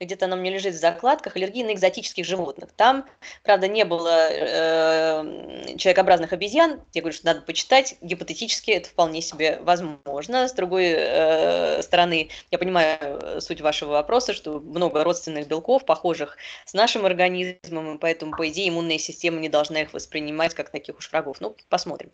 где-то 0.00 0.24
она 0.24 0.36
мне 0.36 0.50
лежит 0.50 0.74
в 0.74 0.78
закладках, 0.78 1.36
аллергии 1.36 1.64
на 1.64 1.74
экзотических 1.74 2.24
животных. 2.24 2.70
Там, 2.74 3.04
правда, 3.42 3.68
не 3.68 3.84
было 3.84 4.28
э, 4.30 5.76
человекообразных 5.76 6.32
обезьян, 6.32 6.80
я 6.94 7.02
говорю, 7.02 7.14
что 7.14 7.26
надо 7.26 7.42
почитать, 7.42 7.96
гипотетически 8.00 8.70
это 8.70 8.88
вполне 8.88 9.20
себе 9.20 9.58
возможно. 9.60 10.48
С 10.48 10.52
другой 10.54 10.94
э, 10.96 11.82
стороны, 11.82 12.30
я 12.50 12.58
понимаю 12.58 13.42
суть 13.42 13.60
вашего 13.60 13.90
вопроса, 13.90 14.32
что 14.32 14.60
много 14.60 15.04
родственных 15.04 15.46
белков, 15.46 15.84
похожих 15.84 16.38
с 16.64 16.72
нашими 16.72 16.85
нашим 16.86 17.04
организмом, 17.04 17.96
и 17.96 17.98
поэтому, 17.98 18.36
по 18.36 18.48
идее, 18.48 18.68
иммунная 18.68 18.98
система 18.98 19.40
не 19.40 19.48
должна 19.48 19.82
их 19.82 19.92
воспринимать 19.92 20.54
как 20.54 20.70
таких 20.70 20.98
уж 20.98 21.10
врагов. 21.10 21.38
Ну, 21.40 21.56
посмотрим, 21.68 22.10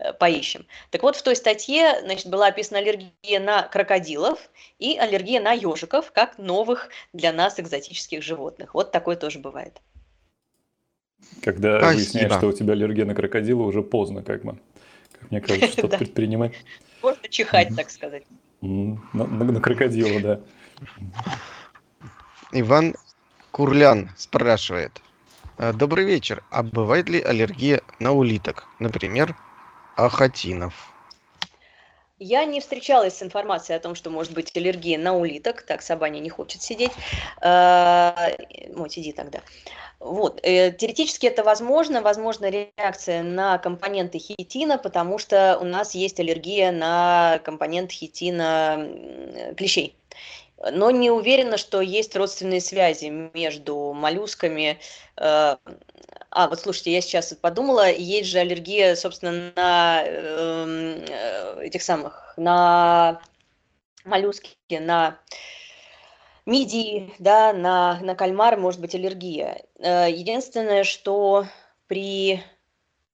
э, 0.00 0.12
поищем. 0.12 0.66
Так 0.90 1.04
вот, 1.04 1.14
в 1.14 1.22
той 1.22 1.36
статье 1.36 2.00
значит, 2.02 2.26
была 2.26 2.48
описана 2.48 2.80
аллергия 2.80 3.38
на 3.38 3.62
крокодилов 3.62 4.50
и 4.80 4.98
аллергия 4.98 5.40
на 5.40 5.52
ежиков, 5.52 6.10
как 6.10 6.38
новых 6.38 6.88
для 7.12 7.32
нас 7.32 7.60
экзотических 7.60 8.20
животных. 8.20 8.74
Вот 8.74 8.90
такое 8.90 9.14
тоже 9.14 9.38
бывает. 9.38 9.80
Когда 11.40 11.78
Спасибо. 11.78 11.94
выясняешь, 11.94 12.32
что 12.32 12.48
у 12.48 12.52
тебя 12.52 12.72
аллергия 12.72 13.04
на 13.04 13.14
крокодила, 13.14 13.62
уже 13.62 13.82
поздно, 13.82 14.24
как 14.24 14.44
бы. 14.44 14.58
Как 15.12 15.30
мне 15.30 15.40
кажется, 15.40 15.68
что-то 15.68 15.98
предпринимать. 15.98 16.52
Можно 17.00 17.28
чихать, 17.28 17.68
так 17.76 17.90
сказать. 17.90 18.24
На 18.60 19.60
крокодила, 19.60 20.20
да. 20.20 20.40
Иван 22.50 22.96
Курлян 23.56 24.10
спрашивает. 24.18 25.00
«Э, 25.56 25.72
Добрый 25.72 26.04
вечер. 26.04 26.44
А 26.50 26.62
бывает 26.62 27.08
ли 27.08 27.22
аллергия 27.22 27.80
на 27.98 28.12
улиток? 28.12 28.66
Например, 28.80 29.34
ахатинов? 29.96 30.74
Я 32.18 32.44
не 32.44 32.60
встречалась 32.60 33.16
с 33.16 33.22
информацией 33.22 33.78
о 33.78 33.80
том, 33.80 33.94
что 33.94 34.10
может 34.10 34.34
быть 34.34 34.54
аллергия 34.54 34.98
на 34.98 35.14
улиток. 35.16 35.62
Так, 35.62 35.80
Сабаня 35.80 36.18
не 36.18 36.28
хочет 36.28 36.60
сидеть. 36.60 36.92
Вот, 37.40 38.92
сиди 38.92 39.12
тогда. 39.12 39.40
Вот. 40.00 40.38
Э, 40.42 40.70
теоретически 40.72 41.24
это 41.24 41.42
возможно. 41.42 42.02
Возможна 42.02 42.50
реакция 42.50 43.22
на 43.22 43.56
компоненты 43.56 44.18
хитина, 44.18 44.76
потому 44.76 45.16
что 45.16 45.56
у 45.58 45.64
нас 45.64 45.94
есть 45.94 46.20
аллергия 46.20 46.72
на 46.72 47.40
компонент 47.42 47.90
хитина 47.90 48.86
клещей 49.56 49.96
но 50.58 50.90
не 50.90 51.10
уверена, 51.10 51.56
что 51.56 51.80
есть 51.80 52.16
родственные 52.16 52.60
связи 52.60 53.06
между 53.34 53.92
моллюсками. 53.92 54.78
Э, 55.16 55.56
а, 56.30 56.48
вот 56.48 56.60
слушайте, 56.60 56.92
я 56.92 57.00
сейчас 57.00 57.34
подумала, 57.34 57.90
есть 57.90 58.30
же 58.30 58.38
аллергия, 58.38 58.94
собственно, 58.94 59.52
на 59.54 60.02
эм, 60.04 61.04
э, 61.08 61.64
этих 61.64 61.82
самых, 61.82 62.34
на 62.36 63.20
моллюски, 64.04 64.56
на 64.70 65.18
мидии, 66.46 67.12
да, 67.18 67.52
на, 67.52 67.98
на 68.00 68.14
кальмар 68.14 68.56
может 68.56 68.80
быть 68.80 68.94
аллергия. 68.94 69.62
Э, 69.78 70.10
единственное, 70.10 70.84
что 70.84 71.46
при 71.86 72.42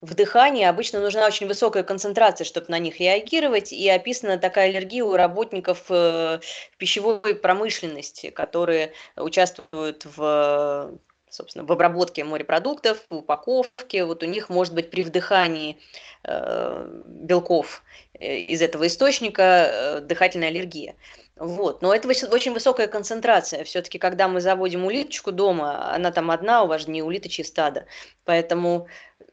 в 0.02 0.14
дыхании 0.14 0.64
обычно 0.64 1.00
нужна 1.00 1.24
очень 1.26 1.46
высокая 1.46 1.84
концентрация, 1.84 2.44
чтобы 2.44 2.66
на 2.68 2.80
них 2.80 2.98
реагировать, 2.98 3.72
и 3.72 3.88
описана 3.88 4.36
такая 4.36 4.68
аллергия 4.68 5.04
у 5.04 5.14
работников 5.14 5.84
э, 5.90 6.40
пищевой 6.76 7.36
промышленности, 7.36 8.30
которые 8.30 8.92
участвуют 9.16 10.04
в 10.04 10.98
собственно, 11.30 11.64
в 11.64 11.72
обработке 11.72 12.24
морепродуктов, 12.24 13.06
в 13.08 13.16
упаковке, 13.16 14.04
вот 14.04 14.22
у 14.22 14.26
них 14.26 14.50
может 14.50 14.74
быть 14.74 14.90
при 14.90 15.02
вдыхании 15.02 15.78
э, 16.24 17.00
белков 17.06 17.82
э, 18.12 18.38
из 18.38 18.60
этого 18.60 18.86
источника 18.86 19.42
э, 19.42 20.00
дыхательная 20.00 20.48
аллергия. 20.48 20.94
Вот. 21.36 21.80
Но 21.80 21.94
это 21.94 22.06
очень 22.06 22.52
высокая 22.52 22.86
концентрация. 22.86 23.64
Все-таки, 23.64 23.98
когда 23.98 24.28
мы 24.28 24.40
заводим 24.40 24.84
улиточку 24.84 25.32
дома, 25.32 25.92
она 25.92 26.12
там 26.12 26.30
одна, 26.30 26.62
у 26.62 26.66
вас 26.66 26.82
же 26.82 26.90
не 26.90 27.02
улиточье 27.02 27.44
стадо. 27.44 27.86
Поэтому 28.24 28.86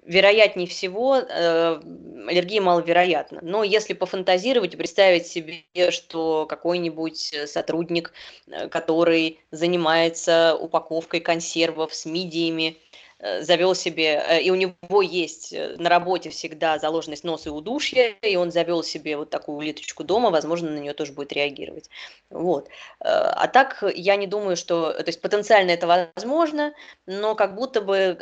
вероятнее 0.03 0.67
всего, 0.67 1.17
э, 1.17 1.81
аллергия 2.27 2.61
маловероятна. 2.61 3.39
Но 3.41 3.63
если 3.63 3.93
пофантазировать 3.93 4.73
и 4.73 4.77
представить 4.77 5.27
себе, 5.27 5.63
что 5.91 6.45
какой-нибудь 6.47 7.35
сотрудник, 7.45 8.13
э, 8.47 8.67
который 8.69 9.39
занимается 9.51 10.55
упаковкой 10.59 11.19
консервов 11.19 11.93
с 11.93 12.05
мидиями, 12.05 12.77
э, 12.77 12.89
завел 13.19 13.75
себе, 13.75 14.23
э, 14.27 14.41
и 14.41 14.49
у 14.49 14.55
него 14.55 15.01
есть 15.01 15.53
на 15.77 15.89
работе 15.89 16.29
всегда 16.29 16.79
заложенность 16.79 17.23
носа 17.23 17.49
и 17.49 17.51
удушья, 17.51 18.15
и 18.21 18.35
он 18.37 18.51
завел 18.51 18.83
себе 18.83 19.17
вот 19.17 19.29
такую 19.29 19.57
улиточку 19.57 20.03
дома, 20.03 20.29
возможно, 20.29 20.69
на 20.69 20.79
нее 20.79 20.93
тоже 20.93 21.11
будет 21.11 21.33
реагировать. 21.33 21.89
Вот. 22.29 22.69
А 22.99 23.47
так 23.47 23.83
я 23.93 24.15
не 24.15 24.27
думаю, 24.27 24.55
что, 24.55 24.93
то 24.93 25.07
есть 25.07 25.21
потенциально 25.21 25.71
это 25.71 25.87
возможно, 26.15 26.73
но 27.05 27.35
как 27.35 27.55
будто 27.55 27.81
бы 27.81 28.17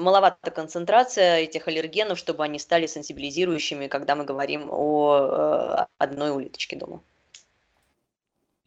маловато 0.00 0.50
концентрация 0.50 1.40
этих 1.40 1.68
аллергенов, 1.68 2.18
чтобы 2.18 2.44
они 2.44 2.58
стали 2.58 2.86
сенсибилизирующими, 2.86 3.88
когда 3.88 4.14
мы 4.14 4.24
говорим 4.24 4.68
о 4.70 5.86
одной 5.98 6.30
улиточке 6.30 6.76
дома. 6.76 7.02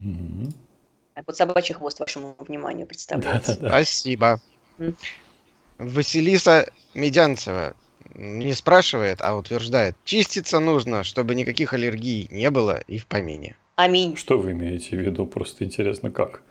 Mm-hmm. 0.02 0.54
Вот 1.26 1.38
собачий 1.38 1.76
хвост 1.76 2.00
вашему 2.00 2.36
вниманию 2.40 2.88
представляется. 2.88 3.56
Да, 3.56 3.62
да, 3.62 3.62
да. 3.62 3.70
Спасибо. 3.70 4.42
Василиса 5.82 6.68
Медянцева 6.94 7.74
не 8.14 8.54
спрашивает, 8.54 9.20
а 9.22 9.36
утверждает, 9.36 9.96
чиститься 10.04 10.60
нужно, 10.60 11.04
чтобы 11.04 11.34
никаких 11.34 11.74
аллергий 11.74 12.28
не 12.30 12.52
было 12.52 12.82
и 12.88 13.00
в 13.00 13.08
помине. 13.08 13.56
Аминь. 13.78 14.16
Что 14.16 14.38
вы 14.38 14.52
имеете 14.52 14.96
в 14.96 15.00
виду? 15.00 15.26
Просто 15.26 15.64
интересно, 15.64 16.12
как? 16.12 16.42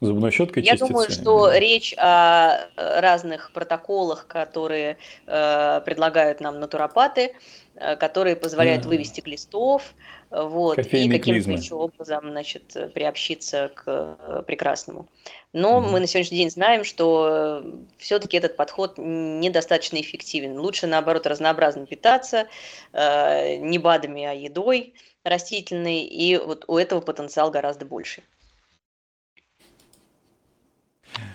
Зубной 0.00 0.30
щеткой 0.30 0.62
Я 0.62 0.72
чиститься? 0.72 0.86
думаю, 0.88 1.10
что 1.10 1.52
Или... 1.52 1.60
речь 1.60 1.94
о 1.98 2.68
разных 2.76 3.50
протоколах, 3.52 4.26
которые 4.26 4.98
э, 5.26 5.80
предлагают 5.84 6.40
нам 6.40 6.60
натуропаты, 6.60 7.34
э, 7.74 7.96
которые 7.96 8.36
позволяют 8.36 8.86
а. 8.86 8.88
вывести 8.88 9.20
глистов, 9.20 9.82
вот, 10.30 10.78
и 10.78 11.08
каким-то 11.08 11.50
еще 11.52 11.74
образом, 11.74 12.30
значит, 12.30 12.76
приобщиться 12.94 13.70
к 13.74 13.84
э, 13.86 14.42
прекрасному. 14.46 15.08
Но 15.52 15.78
mm 15.78 15.90
мы 15.90 16.00
на 16.00 16.06
сегодняшний 16.06 16.38
день 16.38 16.50
знаем, 16.50 16.84
что 16.84 17.64
все-таки 17.96 18.36
этот 18.36 18.56
подход 18.56 18.94
недостаточно 18.98 20.00
эффективен. 20.00 20.58
Лучше, 20.58 20.86
наоборот, 20.86 21.26
разнообразно 21.26 21.86
питаться, 21.86 22.48
э, 22.92 23.56
не 23.56 23.78
БАДами, 23.78 24.24
а 24.24 24.32
едой 24.32 24.94
растительной, 25.22 26.04
и 26.04 26.36
вот 26.36 26.64
у 26.68 26.76
этого 26.76 27.00
потенциал 27.00 27.50
гораздо 27.50 27.84
больше. 27.84 28.22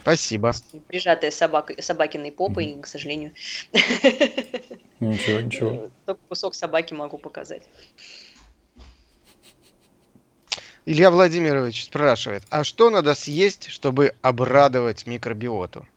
Спасибо. 0.01 0.51
Прижатая 0.87 1.31
собак, 1.31 1.71
собакиной 1.79 2.31
попой, 2.31 2.67
mm 2.67 2.81
к 2.81 2.87
сожалению. 2.87 3.33
Ничего, 4.99 5.39
ничего. 5.39 5.89
Только 6.05 6.21
кусок 6.27 6.55
собаки 6.55 6.93
могу 6.93 7.17
показать. 7.17 7.63
Илья 10.85 11.11
Владимирович 11.11 11.85
спрашивает, 11.85 12.43
а 12.49 12.63
что 12.63 12.89
надо 12.89 13.13
съесть, 13.13 13.69
чтобы 13.69 14.15
обрадовать 14.21 15.05
микробиоту? 15.05 15.87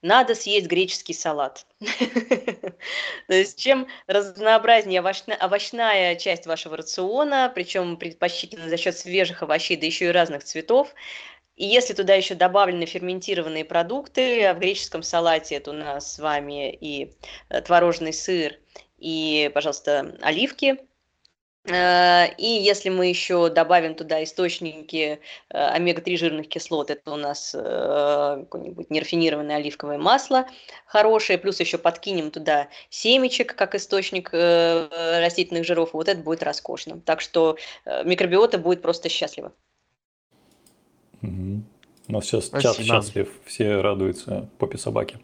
Надо 0.00 0.34
съесть 0.34 0.68
греческий 0.68 1.12
салат. 1.12 1.66
То 1.80 3.34
есть 3.34 3.58
чем 3.58 3.88
разнообразнее 4.06 5.00
овощная 5.02 6.14
часть 6.16 6.46
вашего 6.46 6.76
рациона, 6.76 7.52
причем 7.54 7.96
предпочтительно 7.96 8.68
за 8.70 8.76
счет 8.76 8.96
свежих 8.96 9.42
овощей, 9.42 9.76
да 9.76 9.86
еще 9.86 10.06
и 10.06 10.12
разных 10.12 10.44
цветов, 10.44 10.94
и 11.56 11.66
если 11.66 11.92
туда 11.92 12.14
еще 12.14 12.36
добавлены 12.36 12.86
ферментированные 12.86 13.64
продукты, 13.64 14.44
а 14.44 14.54
в 14.54 14.60
греческом 14.60 15.02
салате 15.02 15.56
это 15.56 15.72
у 15.72 15.74
нас 15.74 16.14
с 16.14 16.18
вами 16.20 16.72
и 16.72 17.12
э, 17.48 17.60
творожный 17.60 18.12
сыр, 18.12 18.54
и, 18.98 19.50
пожалуйста, 19.52 20.16
оливки, 20.22 20.78
и 21.68 22.46
если 22.46 22.88
мы 22.88 23.06
еще 23.06 23.50
добавим 23.50 23.94
туда 23.94 24.22
источники 24.24 25.20
э, 25.50 25.58
омега-3 25.58 26.16
жирных 26.16 26.48
кислот, 26.48 26.90
это 26.90 27.12
у 27.12 27.16
нас 27.16 27.54
э, 27.54 27.58
какое-нибудь 28.44 28.90
нерафинированное 28.90 29.56
оливковое 29.56 29.98
масло 29.98 30.46
хорошее, 30.86 31.38
плюс 31.38 31.60
еще 31.60 31.78
подкинем 31.78 32.30
туда 32.30 32.68
семечек 32.90 33.54
как 33.54 33.74
источник 33.74 34.30
растительных 34.32 35.64
жиров, 35.64 35.90
вот 35.92 36.08
это 36.08 36.20
будет 36.20 36.42
роскошно. 36.42 37.00
Так 37.00 37.20
что 37.20 37.56
микробиота 38.04 38.58
будет 38.58 38.82
просто 38.82 39.08
счастлива. 39.08 39.52
Угу. 41.22 41.62
У 42.08 42.12
нас 42.12 42.24
сейчас 42.24 42.46
Спасибо. 42.46 42.74
чат 42.74 42.84
счастлив, 42.84 43.28
все 43.44 43.80
радуются 43.80 44.48
попе 44.58 44.78
собаки. 44.78 45.18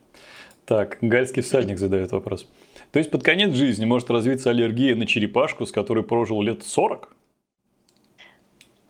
Так, 0.67 0.99
гальский 1.01 1.43
всадник 1.43 1.79
задает 1.79 2.13
вопрос. 2.13 2.47
То 2.95 2.99
есть 2.99 3.11
под 3.11 3.25
конец 3.25 3.53
жизни 3.57 3.85
может 3.85 4.09
развиться 4.09 4.51
аллергия 4.51 4.95
на 4.95 5.05
черепашку, 5.05 5.67
с 5.67 5.73
которой 5.73 6.05
прожил 6.05 6.41
лет 6.43 6.63
40? 6.63 7.09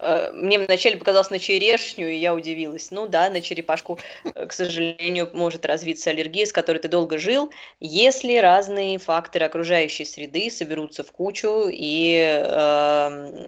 Э, 0.05 0.33
мне 0.33 0.59
вначале 0.59 0.97
показалось 0.97 1.31
на 1.31 1.39
черешню, 1.39 2.09
и 2.09 2.17
я 2.17 2.35
удивилась. 2.35 2.91
Ну 2.91 3.09
да, 3.09 3.31
на 3.31 3.41
черепашку, 3.41 3.99
э, 4.25 4.47
к 4.47 4.53
сожалению, 4.53 5.31
может 5.33 5.65
развиться 5.65 6.11
аллергия, 6.11 6.45
с 6.45 6.53
которой 6.53 6.79
ты 6.79 6.89
долго 6.89 7.19
жил, 7.19 7.51
если 7.81 8.37
разные 8.37 8.99
факторы 8.99 9.47
окружающей 9.47 10.05
среды 10.05 10.51
соберутся 10.51 11.05
в 11.05 11.11
кучу 11.11 11.69
и 11.71 12.21
э, 12.21 13.45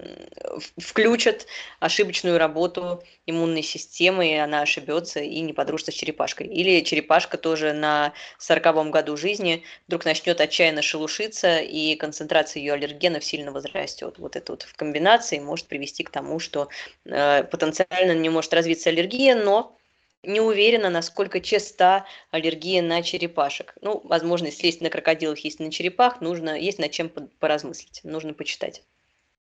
включат 0.79 1.47
ошибочную 1.81 2.39
работу 2.39 3.03
иммунной 3.27 3.63
системы, 3.63 4.31
и 4.31 4.35
она 4.35 4.63
ошибется 4.63 5.21
и 5.21 5.41
не 5.41 5.53
подружится 5.53 5.93
с 5.93 5.95
черепашкой. 5.95 6.47
Или 6.47 6.81
черепашка 6.85 7.37
тоже 7.37 7.73
на 7.73 8.13
сороковом 8.39 8.91
году 8.91 9.17
жизни 9.17 9.65
вдруг 9.89 10.05
начнет 10.05 10.41
отчаянно 10.41 10.81
шелушиться, 10.81 11.59
и 11.59 11.97
концентрация 11.97 12.61
ее 12.61 12.75
аллергенов 12.75 13.25
сильно 13.25 13.53
возрастет. 13.53 14.15
Вот 14.19 14.37
это 14.37 14.53
вот 14.53 14.63
в 14.63 14.75
комбинации 14.77 15.39
может 15.39 15.67
привести 15.67 16.05
к 16.05 16.11
тому, 16.11 16.39
что 16.47 16.69
э, 17.05 17.45
потенциально 17.45 18.13
не 18.13 18.31
может 18.31 18.55
развиться 18.55 18.89
аллергия, 18.89 19.35
но 19.35 19.77
не 20.23 20.41
уверена, 20.41 20.91
насколько 20.91 21.41
часто 21.41 22.05
аллергия 22.31 22.83
на 22.83 23.03
черепашек. 23.03 23.75
Ну, 23.81 24.01
возможно, 24.05 24.47
если 24.47 24.67
есть 24.67 24.81
на 24.81 24.91
крокодилах, 24.91 25.39
есть 25.41 25.61
на 25.61 25.71
черепах, 25.71 26.21
нужно, 26.21 26.59
есть 26.59 26.79
над 26.79 26.91
чем 26.91 27.11
поразмыслить, 27.39 28.01
нужно 28.03 28.35
почитать. 28.35 28.83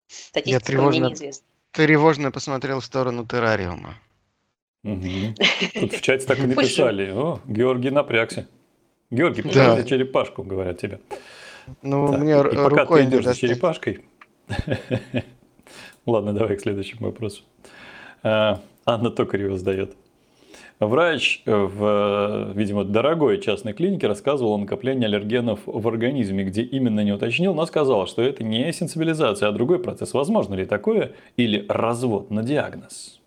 Статистика 0.07 0.49
Я 0.49 0.59
тревожно, 0.59 0.99
мне 0.99 1.09
неизвестна. 1.09 1.47
Тревожно 1.71 2.31
посмотрел 2.31 2.79
в 2.79 2.85
сторону 2.85 3.25
террариума. 3.25 3.95
Угу. 4.83 5.35
Тут 5.73 5.93
в 5.93 6.01
чате 6.01 6.25
так 6.25 6.39
и 6.39 6.41
написали. 6.47 7.11
О, 7.11 7.39
Георгий 7.45 7.89
напрягся. 7.89 8.47
Георгий, 9.09 9.41
покажи 9.41 9.81
да. 9.81 9.83
черепашку, 9.83 10.43
говорят 10.43 10.79
тебе. 10.79 10.99
Ну, 11.81 12.11
так, 12.11 12.19
мне 12.19 12.33
и 12.33 12.55
пока 12.55 12.85
ты 12.85 13.03
идешь 13.05 13.23
за 13.23 13.35
черепашкой. 13.35 14.05
Ладно, 16.05 16.33
давай 16.33 16.57
к 16.57 16.61
следующему 16.61 17.07
вопросу. 17.07 17.43
А, 18.23 18.59
Анна 18.85 19.09
Токарева 19.09 19.57
задает. 19.57 19.95
Врач 20.79 21.41
в, 21.45 22.51
видимо, 22.53 22.83
дорогой 22.83 23.39
частной 23.39 23.71
клинике 23.71 24.07
рассказывал 24.07 24.53
о 24.53 24.57
накоплении 24.57 25.05
аллергенов 25.05 25.61
в 25.65 25.87
организме, 25.87 26.43
где 26.43 26.63
именно 26.63 26.99
не 26.99 27.13
уточнил, 27.13 27.53
но 27.53 27.65
сказал, 27.65 28.07
что 28.07 28.21
это 28.21 28.43
не 28.43 28.71
сенсибилизация, 28.73 29.47
а 29.47 29.51
другой 29.53 29.79
процесс. 29.79 30.13
Возможно 30.13 30.53
ли 30.53 30.65
такое 30.65 31.13
или 31.37 31.65
развод 31.69 32.29
на 32.29 32.43
диагноз? 32.43 33.21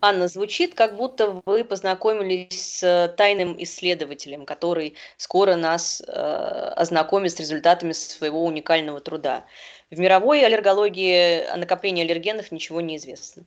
Анна, 0.00 0.28
звучит, 0.28 0.74
как 0.74 0.96
будто 0.96 1.42
вы 1.44 1.64
познакомились 1.64 2.78
с 2.78 3.14
тайным 3.16 3.60
исследователем, 3.60 4.46
который 4.46 4.94
скоро 5.16 5.56
нас 5.56 6.00
э, 6.06 6.12
ознакомит 6.12 7.32
с 7.32 7.40
результатами 7.40 7.90
своего 7.90 8.44
уникального 8.44 9.00
труда. 9.00 9.44
В 9.90 9.98
мировой 9.98 10.44
аллергологии 10.44 11.46
о 11.46 11.56
накоплении 11.56 12.04
аллергенов 12.04 12.52
ничего 12.52 12.80
не 12.80 12.96
известно. 12.96 13.44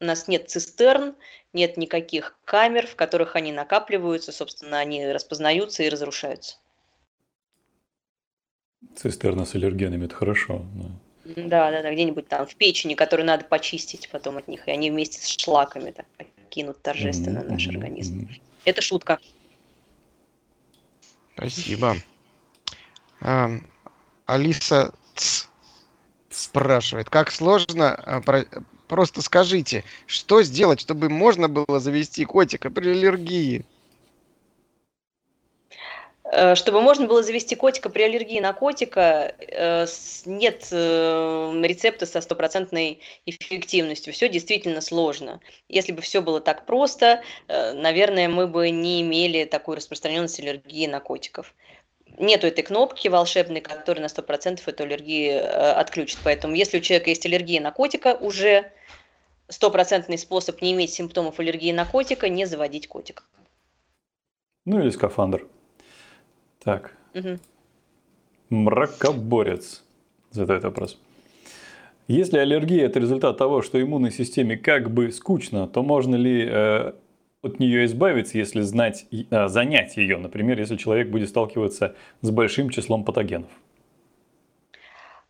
У 0.00 0.04
нас 0.04 0.28
нет 0.28 0.48
цистерн, 0.50 1.14
нет 1.52 1.76
никаких 1.76 2.38
камер, 2.44 2.86
в 2.86 2.96
которых 2.96 3.36
они 3.36 3.52
накапливаются, 3.52 4.32
собственно, 4.32 4.78
они 4.78 5.06
распознаются 5.06 5.82
и 5.82 5.88
разрушаются. 5.88 6.56
Цистерна 8.96 9.44
с 9.44 9.54
аллергенами– 9.54 10.04
это 10.06 10.14
хорошо. 10.14 10.64
Да. 10.74 11.32
да, 11.36 11.70
да, 11.70 11.82
да, 11.82 11.92
где-нибудь 11.92 12.28
там 12.28 12.46
в 12.46 12.54
печени, 12.56 12.94
которую 12.94 13.26
надо 13.26 13.44
почистить 13.44 14.08
потом 14.10 14.38
от 14.38 14.48
них, 14.48 14.66
и 14.66 14.70
они 14.70 14.90
вместе 14.90 15.20
с 15.20 15.28
шлаками 15.28 15.92
так 15.92 16.06
кинут 16.48 16.82
торжественно 16.82 17.38
mm-hmm. 17.38 17.50
наш 17.50 17.68
организм. 17.68 18.28
Это 18.64 18.82
шутка. 18.82 19.18
Спасибо. 21.34 21.96
А, 23.20 23.50
Алиса 24.26 24.92
Ц 25.14 25.46
спрашивает, 26.34 27.10
как 27.10 27.30
сложно 27.30 27.94
а, 27.94 28.22
Просто 28.92 29.22
скажите, 29.22 29.84
что 30.06 30.42
сделать, 30.42 30.78
чтобы 30.78 31.08
можно 31.08 31.48
было 31.48 31.80
завести 31.80 32.26
котика 32.26 32.68
при 32.68 32.90
аллергии? 32.90 33.64
Э, 36.24 36.54
чтобы 36.56 36.82
можно 36.82 37.06
было 37.06 37.22
завести 37.22 37.56
котика 37.56 37.88
при 37.88 38.02
аллергии 38.02 38.38
на 38.38 38.52
котика, 38.52 39.34
э, 39.38 39.86
нет 40.26 40.68
э, 40.70 41.60
рецепта 41.62 42.04
со 42.04 42.20
стопроцентной 42.20 43.00
эффективностью. 43.24 44.12
Все 44.12 44.28
действительно 44.28 44.82
сложно. 44.82 45.40
Если 45.70 45.92
бы 45.92 46.02
все 46.02 46.20
было 46.20 46.42
так 46.42 46.66
просто, 46.66 47.22
наверное, 47.48 48.28
мы 48.28 48.46
бы 48.46 48.68
не 48.68 49.00
имели 49.00 49.44
такой 49.44 49.76
распространенности 49.76 50.42
аллергии 50.42 50.86
на 50.86 51.00
котиков 51.00 51.54
нету 52.18 52.46
этой 52.46 52.62
кнопки 52.62 53.08
волшебной, 53.08 53.60
которая 53.60 54.02
на 54.02 54.08
100% 54.08 54.60
эту 54.64 54.82
аллергию 54.82 55.78
отключит. 55.78 56.18
Поэтому 56.24 56.54
если 56.54 56.78
у 56.78 56.80
человека 56.80 57.10
есть 57.10 57.26
аллергия 57.26 57.60
на 57.60 57.70
котика 57.70 58.14
уже, 58.14 58.72
стопроцентный 59.48 60.18
способ 60.18 60.62
не 60.62 60.72
иметь 60.72 60.92
симптомов 60.92 61.38
аллергии 61.38 61.72
на 61.72 61.84
котика– 61.84 62.28
не 62.30 62.46
заводить 62.46 62.88
котика. 62.88 63.24
Ну 64.64 64.80
или 64.80 64.90
скафандр. 64.90 65.46
Так. 66.62 66.96
Мгм. 67.14 67.40
Мракоборец 68.50 69.82
задает 70.30 70.64
вопрос. 70.64 70.98
Если 72.08 72.38
аллергия 72.38 72.86
это 72.86 73.00
результат 73.00 73.38
того, 73.38 73.62
что 73.62 73.80
иммунной 73.80 74.10
системе 74.10 74.56
как 74.56 74.90
бы 74.90 75.10
скучно, 75.12 75.66
то 75.68 75.82
можно 75.82 76.16
ли 76.16 76.46
э, 76.48 76.92
от 77.42 77.58
нее 77.58 77.84
избавиться, 77.86 78.38
если 78.38 78.60
знать, 78.60 79.06
а, 79.30 79.48
занять 79.48 79.96
ее, 79.96 80.16
например, 80.18 80.58
если 80.58 80.76
человек 80.76 81.10
будет 81.10 81.28
сталкиваться 81.28 81.96
с 82.20 82.30
большим 82.30 82.70
числом 82.70 83.04
патогенов? 83.04 83.50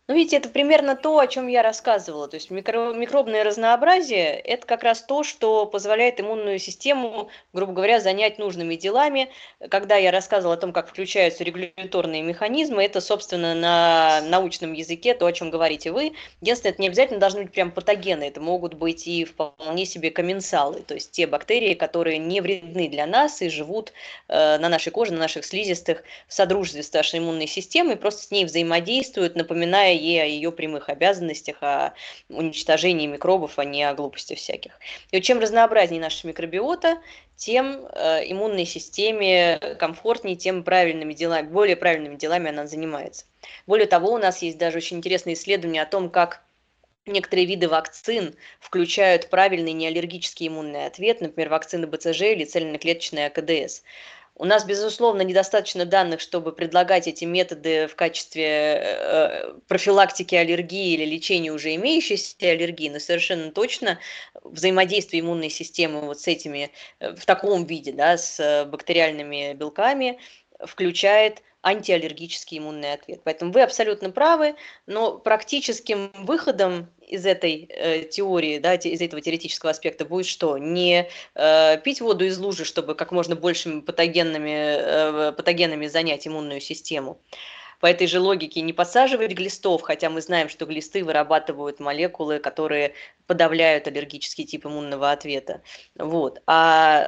Ну, 0.09 0.15
видите, 0.15 0.35
это 0.35 0.49
примерно 0.49 0.97
то, 0.97 1.17
о 1.17 1.27
чем 1.27 1.47
я 1.47 1.63
рассказывала. 1.63 2.27
То 2.27 2.35
есть 2.35 2.51
микро- 2.51 2.93
микробное 2.93 3.41
разнообразие– 3.45 4.37
это 4.37 4.67
как 4.67 4.83
раз 4.83 5.01
то, 5.01 5.23
что 5.23 5.65
позволяет 5.65 6.19
иммунную 6.19 6.59
систему, 6.59 7.29
грубо 7.53 7.71
говоря, 7.71 8.01
занять 8.01 8.37
нужными 8.37 8.75
делами. 8.75 9.31
Когда 9.69 9.95
я 9.95 10.11
рассказывала 10.11 10.55
о 10.55 10.57
том, 10.57 10.73
как 10.73 10.89
включаются 10.89 11.45
регуляторные 11.45 12.21
механизмы, 12.21 12.83
это, 12.83 12.99
собственно, 12.99 13.55
на 13.55 14.19
научном 14.23 14.73
языке 14.73 15.13
то, 15.13 15.25
о 15.25 15.31
чем 15.31 15.49
говорите 15.49 15.93
вы. 15.93 16.11
Единственное, 16.41 16.73
это 16.73 16.81
не 16.81 16.87
обязательно 16.89 17.19
должны 17.21 17.43
быть 17.43 17.53
прям 17.53 17.71
патогены, 17.71 18.25
это 18.25 18.41
могут 18.41 18.73
быть 18.73 19.07
и 19.07 19.23
вполне 19.23 19.85
себе 19.85 20.11
комменсалы, 20.11 20.81
то 20.81 20.95
есть 20.95 21.11
те 21.11 21.27
бактерии, 21.27 21.75
которые 21.75 22.17
не 22.17 22.41
вредны 22.41 22.89
для 22.89 23.05
нас 23.07 23.41
и 23.41 23.47
живут 23.47 23.93
э, 24.27 24.57
на 24.57 24.67
нашей 24.67 24.91
коже, 24.91 25.13
на 25.13 25.19
наших 25.19 25.45
слизистых 25.45 26.03
в 26.27 26.33
содружестве 26.33 26.83
с 26.83 26.91
нашей 26.91 27.19
иммунной 27.19 27.47
системой, 27.47 27.95
просто 27.95 28.23
с 28.23 28.31
ней 28.31 28.43
взаимодействуют, 28.43 29.37
ей 29.93 30.21
о 30.21 30.25
ее 30.25 30.51
прямых 30.51 30.89
обязанностях, 30.89 31.57
о 31.61 31.93
уничтожении 32.29 33.07
микробов, 33.07 33.59
а 33.59 33.65
не 33.65 33.83
о 33.83 33.93
глупости 33.93 34.35
всяких. 34.35 34.79
И 35.11 35.17
вот 35.17 35.23
чем 35.23 35.39
разнообразнее 35.39 36.01
наша 36.01 36.27
микробиота, 36.27 37.01
тем 37.35 37.85
э, 37.87 38.31
иммунной 38.31 38.65
системе 38.65 39.59
комфортнее, 39.79 40.35
тем 40.35 40.63
правильными 40.63 41.13
делами, 41.13 41.47
более 41.47 41.75
правильными 41.75 42.15
делами 42.15 42.49
она 42.49 42.67
занимается. 42.67 43.25
Более 43.67 43.87
того, 43.87 44.11
у 44.11 44.17
нас 44.17 44.41
есть 44.41 44.57
даже 44.57 44.77
очень 44.77 44.97
интересные 44.97 45.33
исследования 45.33 45.81
о 45.81 45.85
том, 45.85 46.09
как 46.09 46.43
некоторые 47.05 47.45
виды 47.45 47.67
вакцин 47.67 48.35
включают 48.59 49.29
правильный 49.29 49.73
неаллергический 49.73 50.47
иммунный 50.47 50.85
ответ, 50.85 51.21
например, 51.21 51.49
вакцины 51.49 51.87
БЦЖ 51.87 52.21
или 52.21 52.45
цельноклеточная 52.45 53.29
КДС. 53.29 53.83
У 54.35 54.45
нас, 54.45 54.65
безусловно, 54.65 55.21
недостаточно 55.21 55.85
данных, 55.85 56.19
чтобы 56.19 56.53
предлагать 56.53 57.07
эти 57.07 57.23
методы 57.23 57.87
в 57.87 57.95
качестве 57.95 58.81
э, 58.81 59.53
профилактики 59.67 60.33
аллергии 60.33 60.93
или 60.93 61.05
лечения 61.05 61.51
уже 61.51 61.75
имеющейся 61.75 62.35
аллергии, 62.41 62.89
но 62.89 62.99
совершенно 62.99 63.51
точно 63.51 63.99
взаимодействие 64.43 65.21
иммунной 65.21 65.51
системы 65.51 66.01
вот 66.01 66.19
с 66.19 66.27
этими, 66.27 66.71
э, 66.99 67.15
в 67.15 67.25
таком 67.27 67.65
виде, 67.65 67.91
да, 67.91 68.17
с 68.17 68.39
э, 68.39 68.65
бактериальными 68.65 69.53
белками 69.53 70.19
включает 70.65 71.41
антиаллергический 71.63 72.57
иммунный 72.57 72.93
ответ. 72.93 73.21
Поэтому 73.23 73.51
вы 73.51 73.61
абсолютно 73.61 74.09
правы, 74.11 74.55
но 74.85 75.17
практическим 75.17 76.11
выходом 76.13 76.89
из 77.07 77.25
этой 77.25 77.67
э, 77.69 78.03
теории, 78.03 78.59
да, 78.59 78.75
из 78.75 79.01
этого 79.01 79.21
теоретического 79.21 79.71
аспекта 79.71 80.03
будет 80.03 80.25
что? 80.25 80.57
Не 80.57 81.09
э, 81.35 81.77
пить 81.81 82.01
воду 82.01 82.25
из 82.25 82.37
лужи, 82.37 82.65
чтобы 82.65 82.95
как 82.95 83.11
можно 83.11 83.35
большими 83.35 83.79
патогенными, 83.79 84.51
э, 84.51 85.31
патогенами 85.31 85.87
занять 85.87 86.27
иммунную 86.27 86.59
систему. 86.59 87.17
По 87.83 87.87
этой 87.87 88.07
же 88.07 88.21
логике 88.21 88.61
не 88.61 88.71
подсаживать 88.71 89.33
глистов, 89.33 89.81
хотя 89.81 90.09
мы 90.09 90.21
знаем, 90.21 90.47
что 90.47 90.65
глисты 90.65 91.03
вырабатывают 91.03 91.81
молекулы, 91.81 92.39
которые 92.39 92.93
подавляют 93.27 93.89
аллергический 93.89 94.45
тип 94.45 94.65
иммунного 94.65 95.11
ответа. 95.11 95.61
Вот. 95.97 96.41
А 96.47 97.03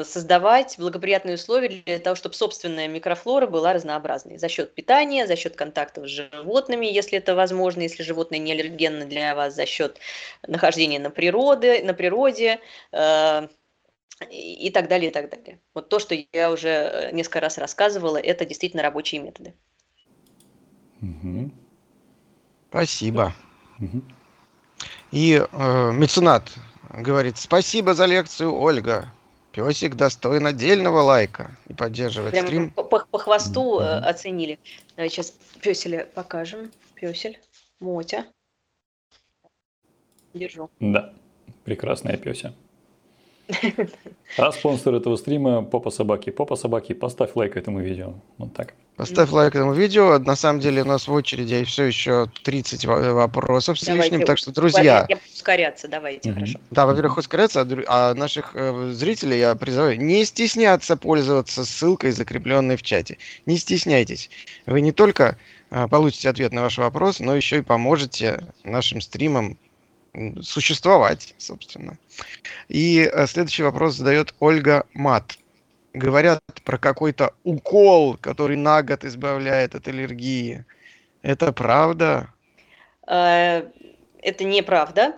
э, 0.00 0.04
создавать 0.04 0.76
благоприятные 0.78 1.34
условия 1.34 1.82
для 1.84 1.98
того, 1.98 2.14
чтобы 2.14 2.36
собственная 2.36 2.86
микрофлора 2.86 3.48
была 3.48 3.72
разнообразной 3.72 4.38
за 4.38 4.48
счет 4.48 4.72
питания, 4.76 5.26
за 5.26 5.34
счет 5.34 5.56
контактов 5.56 6.06
с 6.06 6.10
животными, 6.10 6.86
если 6.86 7.18
это 7.18 7.34
возможно, 7.34 7.80
если 7.80 8.04
животное 8.04 8.38
не 8.38 8.52
аллергенно 8.52 9.06
для 9.06 9.34
вас, 9.34 9.56
за 9.56 9.66
счет 9.66 9.98
нахождения 10.46 11.00
на 11.00 11.10
природе, 11.10 11.82
на 11.82 11.94
природе, 11.94 12.60
э, 12.92 13.48
и 14.30 14.70
так 14.70 14.86
далее, 14.88 15.10
и 15.10 15.12
так 15.12 15.30
далее. 15.30 15.60
Вот 15.74 15.88
то, 15.88 15.98
что 15.98 16.14
я 16.32 16.52
уже 16.52 16.68
э, 16.68 17.10
несколько 17.10 17.40
раз 17.40 17.58
рассказывала, 17.58 18.18
это 18.18 18.44
действительно 18.44 18.84
рабочие 18.84 19.20
методы. 19.20 19.54
Мгм. 21.00 21.52
Спасибо. 22.68 23.32
Мгм. 23.78 24.02
И 25.12 25.34
э, 25.50 25.92
меценат 25.92 26.52
говорит, 26.90 27.36
спасибо 27.38 27.94
за 27.94 28.06
лекцию, 28.06 28.54
Ольга. 28.54 29.12
Песик 29.52 29.96
достоин 29.96 30.46
отдельного 30.46 31.00
лайка 31.00 31.56
и 31.66 31.74
поддерживает 31.74 32.30
Прямо 32.32 32.46
стрим. 32.46 32.70
по, 32.70 32.84
по- 32.84 33.04
по 33.10 33.18
хвосту 33.18 33.80
э, 33.80 33.98
Мгм. 33.98 34.08
оценили. 34.08 34.58
Давай 34.96 35.10
сейчас 35.10 35.32
песеля 35.60 36.06
покажем. 36.14 36.70
Песель, 36.94 37.40
Мотя. 37.80 38.26
Держу. 40.34 40.70
Да, 40.78 41.12
прекрасная 41.64 42.16
пёся. 42.16 42.54
А 44.38 44.52
спонсор 44.52 44.94
этого 44.94 45.16
стрима 45.16 45.62
Попа 45.62 45.90
Собаки. 45.90 46.30
Попа 46.30 46.56
Собаки, 46.56 46.92
поставь 46.92 47.30
лайк 47.34 47.56
этому 47.56 47.80
видео. 47.80 48.14
Вот 48.38 48.52
так. 48.54 48.74
Поставь 48.96 49.30
лайк 49.30 49.54
этому 49.54 49.72
видео. 49.72 50.18
На 50.18 50.36
самом 50.36 50.60
деле 50.60 50.82
у 50.82 50.84
нас 50.84 51.08
в 51.08 51.12
очереди 51.12 51.64
все 51.64 51.84
еще 51.84 52.30
30 52.42 52.84
во- 52.84 53.14
вопросов 53.14 53.78
с 53.78 53.84
Давайте 53.84 54.10
лишним. 54.10 54.26
Так 54.26 54.38
что, 54.38 54.52
друзья, 54.52 55.08
ускоряться, 55.34 55.88
давайте, 55.88 56.28
Мгм. 56.28 56.34
хорошо. 56.40 56.60
да, 56.70 56.86
во-первых, 56.86 57.18
ускоряться, 57.18 57.60
а 57.62 58.10
а 58.10 58.14
наших 58.14 58.52
э, 58.54 58.90
зрителей 58.92 59.38
я 59.38 59.54
призываю 59.54 60.00
не 60.00 60.24
стесняться 60.24 60.96
пользоваться 60.96 61.64
ссылкой, 61.64 62.12
закрепленной 62.12 62.76
в 62.76 62.82
чате. 62.82 63.18
Не 63.46 63.56
стесняйтесь. 63.56 64.30
Вы 64.66 64.80
не 64.80 64.92
только 64.92 65.36
э, 65.70 65.88
получите 65.88 66.28
ответ 66.28 66.52
на 66.52 66.62
ваш 66.62 66.78
вопрос, 66.78 67.20
но 67.20 67.34
еще 67.34 67.58
и 67.58 67.62
поможете 67.62 68.44
нашим 68.64 69.00
стримам 69.00 69.56
существовать, 70.42 71.34
собственно. 71.38 71.98
И 72.68 73.00
э, 73.00 73.26
следующий 73.26 73.62
вопрос 73.62 73.94
задает 73.96 74.34
Ольга 74.40 74.86
Мат. 74.94 75.38
Говорят 75.92 76.42
про 76.64 76.78
какой-то 76.78 77.34
укол, 77.44 78.16
который 78.16 78.56
на 78.56 78.82
год 78.82 79.04
избавляет 79.04 79.74
от 79.74 79.88
аллергии. 79.88 80.64
Это 81.22 81.52
правда? 81.52 82.32
Э, 83.06 83.68
Это 84.22 84.44
неправда. 84.44 85.16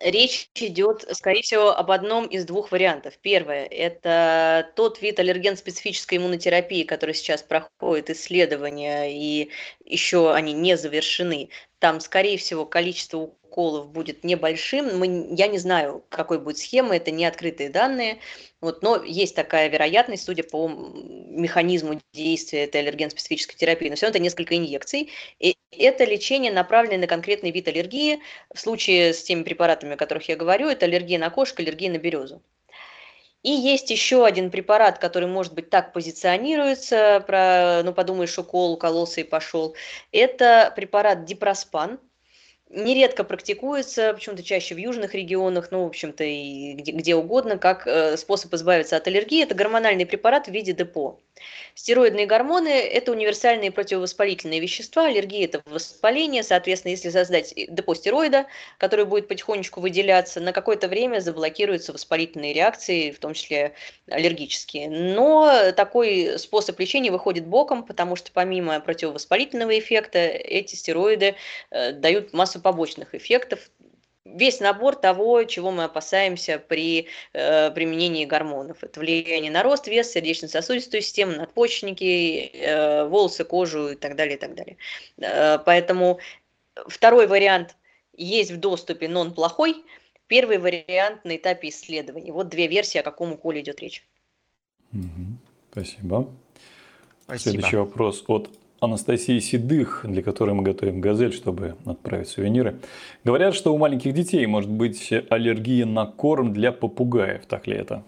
Речь 0.00 0.48
идет, 0.54 1.04
скорее 1.12 1.42
всего, 1.42 1.76
об 1.76 1.90
одном 1.90 2.26
из 2.26 2.44
двух 2.44 2.70
вариантов. 2.70 3.18
Первое– 3.20 3.66
это 3.66 4.70
тот 4.76 5.02
вид 5.02 5.18
аллерген-специфической 5.18 6.18
иммунотерапии, 6.18 6.84
который 6.84 7.16
сейчас 7.16 7.42
проходит 7.42 8.08
исследования, 8.08 9.10
и 9.12 9.50
еще 9.84 10.32
они 10.32 10.52
не 10.52 10.76
завершены. 10.76 11.48
Там, 11.78 12.00
скорее 12.00 12.38
всего, 12.38 12.66
количество 12.66 13.18
уколов 13.18 13.90
будет 13.90 14.24
небольшим. 14.24 14.98
Мы, 14.98 15.28
я 15.36 15.46
не 15.46 15.58
знаю, 15.58 16.04
какой 16.08 16.40
будет 16.40 16.58
схема, 16.58 16.96
это 16.96 17.10
не 17.10 17.24
открытые 17.24 17.70
данные. 17.70 18.18
Вот, 18.60 18.82
но 18.82 19.02
есть 19.02 19.36
такая 19.36 19.68
вероятность, 19.68 20.24
судя 20.24 20.42
по 20.42 20.68
механизму 20.68 22.00
действия 22.12 22.64
этой 22.64 22.80
аллерген-специфической 22.80 23.56
терапии. 23.56 23.88
Но 23.88 23.94
все 23.94 24.06
равно 24.06 24.16
это 24.16 24.22
несколько 24.22 24.56
инъекций. 24.56 25.10
И 25.38 25.56
это 25.70 26.04
лечение, 26.04 26.52
направленное 26.52 26.98
на 26.98 27.06
конкретный 27.06 27.52
вид 27.52 27.68
аллергии. 27.68 28.20
В 28.52 28.58
случае 28.58 29.14
с 29.14 29.22
теми 29.22 29.44
препаратами, 29.44 29.94
о 29.94 29.96
которых 29.96 30.28
я 30.28 30.36
говорю, 30.36 30.68
это 30.68 30.86
аллергия 30.86 31.18
на 31.18 31.30
кошек, 31.30 31.60
аллергия 31.60 31.90
на 31.90 31.98
березу. 31.98 32.42
И 33.42 33.50
есть 33.50 33.90
еще 33.90 34.24
один 34.26 34.50
препарат, 34.50 34.98
который, 34.98 35.28
может 35.28 35.54
быть, 35.54 35.70
так 35.70 35.92
позиционируется, 35.92 37.22
про, 37.26 37.82
ну, 37.84 37.92
подумаешь, 37.92 38.38
укол, 38.38 38.72
укололся 38.74 39.20
и 39.20 39.24
пошел. 39.24 39.76
Это 40.12 40.72
препарат 40.74 41.24
дипроспан. 41.24 42.00
Нередко 42.70 43.24
практикуется, 43.24 44.12
почему-то 44.12 44.42
чаще 44.42 44.74
в 44.74 44.78
южных 44.78 45.14
регионах, 45.14 45.68
ну, 45.70 45.84
в 45.84 45.86
общем-то, 45.86 46.22
и 46.22 46.74
где, 46.74 46.92
где 46.92 47.14
угодно, 47.14 47.56
как 47.56 47.86
э, 47.86 48.18
способ 48.18 48.52
избавиться 48.52 48.96
от 48.96 49.06
аллергии. 49.06 49.42
Это 49.42 49.54
гормональный 49.54 50.04
препарат 50.04 50.48
в 50.48 50.50
виде 50.50 50.72
депо. 50.72 51.18
Стероидные 51.74 52.26
гормоны– 52.26 52.68
это 52.68 53.12
универсальные 53.12 53.70
противовоспалительные 53.70 54.60
вещества, 54.60 55.06
аллергия– 55.06 55.44
это 55.44 55.62
воспаление, 55.64 56.42
соответственно, 56.42 56.90
если 56.90 57.10
создать 57.10 57.54
депо 57.56 57.94
стероида, 57.94 58.46
который 58.78 59.04
будет 59.04 59.28
потихонечку 59.28 59.80
выделяться, 59.80 60.40
на 60.40 60.52
какое-то 60.52 60.88
время 60.88 61.20
заблокируются 61.20 61.92
воспалительные 61.92 62.52
реакции, 62.52 63.12
в 63.12 63.18
том 63.18 63.34
числе 63.34 63.74
аллергические. 64.10 64.90
Но 64.90 65.72
такой 65.76 66.38
способ 66.38 66.78
лечения 66.80 67.12
выходит 67.12 67.46
боком, 67.46 67.84
потому 67.84 68.16
что 68.16 68.30
помимо 68.32 68.80
противовоспалительного 68.80 69.78
эффекта, 69.78 70.18
эти 70.18 70.74
стероиды 70.74 71.36
э, 71.70 71.92
дают 71.92 72.32
массу 72.32 72.57
побочных 72.60 73.14
эффектов, 73.14 73.70
весь 74.24 74.60
набор 74.60 74.96
того, 74.96 75.44
чего 75.44 75.70
мы 75.70 75.84
опасаемся 75.84 76.58
при 76.58 77.06
э, 77.32 77.70
применении 77.70 78.24
гормонов. 78.24 78.82
Это 78.82 79.00
влияние 79.00 79.50
на 79.50 79.62
рост, 79.62 79.86
вес, 79.86 80.10
сердечно-сосудистую 80.10 81.02
систему, 81.02 81.32
надпочечники, 81.32 82.50
э, 82.52 83.08
волосы, 83.08 83.44
кожу 83.44 83.90
и 83.90 83.94
так 83.94 84.16
далее, 84.16 84.36
и 84.36 84.38
так 84.38 84.54
далее. 84.54 84.76
Э, 85.18 85.58
поэтому 85.64 86.18
второй 86.86 87.26
вариант 87.26 87.76
есть 88.16 88.50
в 88.50 88.58
доступе, 88.58 89.08
но 89.08 89.20
он 89.20 89.34
плохой. 89.34 89.76
Первый 90.26 90.58
вариант 90.58 91.24
на 91.24 91.36
этапе 91.36 91.68
исследований. 91.68 92.30
Вот 92.30 92.48
две 92.48 92.66
версии, 92.66 92.98
о 92.98 93.02
каком 93.02 93.32
уколе 93.32 93.60
идет 93.60 93.80
речь. 93.80 94.06
Мгм. 94.92 95.38
Спасибо. 95.70 96.30
Спасибо. 97.24 97.50
Следующий 97.50 97.76
вопрос 97.76 98.24
от 98.26 98.50
Анастасии 98.80 99.38
Седых, 99.40 100.04
для 100.04 100.22
которой 100.22 100.54
мы 100.54 100.62
готовим 100.62 101.00
газель, 101.00 101.32
чтобы 101.32 101.76
отправить 101.84 102.28
сувениры. 102.28 102.78
Говорят, 103.24 103.54
что 103.54 103.74
у 103.74 103.78
маленьких 103.78 104.14
детей 104.14 104.46
может 104.46 104.70
быть 104.70 105.12
аллергия 105.30 105.84
на 105.86 106.06
корм 106.06 106.52
для 106.52 106.72
попугаев. 106.72 107.46
Так 107.46 107.66
ли 107.66 107.76
это? 107.76 108.04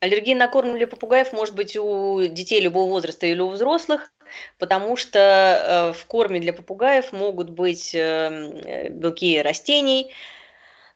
Аллергия 0.00 0.36
на 0.36 0.46
корм 0.46 0.76
для 0.76 0.86
попугаев 0.86 1.32
может 1.32 1.54
быть 1.54 1.74
у 1.76 2.20
детей 2.26 2.60
любого 2.60 2.90
возраста 2.90 3.26
или 3.26 3.40
у 3.40 3.48
взрослых, 3.48 4.12
потому 4.58 4.96
что 4.96 5.18
э, 5.18 5.92
в 5.98 6.04
корме 6.06 6.38
для 6.38 6.52
попугаев 6.52 7.12
могут 7.12 7.48
быть 7.48 7.94
э, 7.94 8.90
белки 8.90 9.40
растений, 9.40 10.12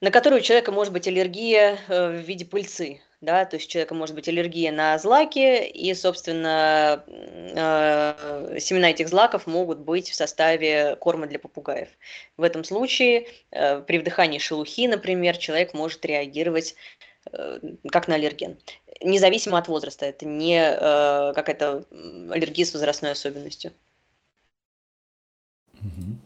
на 0.02 0.10
которые 0.10 0.40
у 0.40 0.42
человека 0.42 0.70
может 0.70 0.92
быть 0.92 1.08
аллергия 1.08 1.78
э, 1.88 2.10
в 2.10 2.20
виде 2.20 2.44
пыльцы. 2.44 3.00
Да, 3.20 3.44
то 3.44 3.56
есть 3.56 3.68
у 3.68 3.70
человека 3.70 3.94
может 3.94 4.14
быть 4.14 4.28
аллергия 4.28 4.72
на 4.72 4.98
злаки, 4.98 5.66
и, 5.68 5.92
собственно, 5.92 7.04
э, 7.06 8.58
семена 8.58 8.90
этих 8.90 9.08
злаков 9.08 9.46
могут 9.46 9.80
быть 9.80 10.08
в 10.08 10.14
составе 10.14 10.96
корма 10.96 11.26
для 11.26 11.38
попугаев. 11.38 11.90
В 12.38 12.42
этом 12.42 12.64
случае 12.64 13.28
э, 13.50 13.82
при 13.82 13.98
вдыхании 13.98 14.38
шелухи, 14.38 14.88
например, 14.88 15.36
человек 15.36 15.74
может 15.74 16.02
реагировать 16.06 16.76
э, 17.30 17.60
как 17.90 18.08
на 18.08 18.14
аллерген, 18.14 18.56
независимо 19.02 19.58
от 19.58 19.68
возраста. 19.68 20.06
Это 20.06 20.24
не 20.24 20.58
э, 20.58 21.34
какая-то 21.34 21.84
аллергия 22.30 22.64
с 22.64 22.72
возрастной 22.72 23.12
особенностью. 23.12 23.72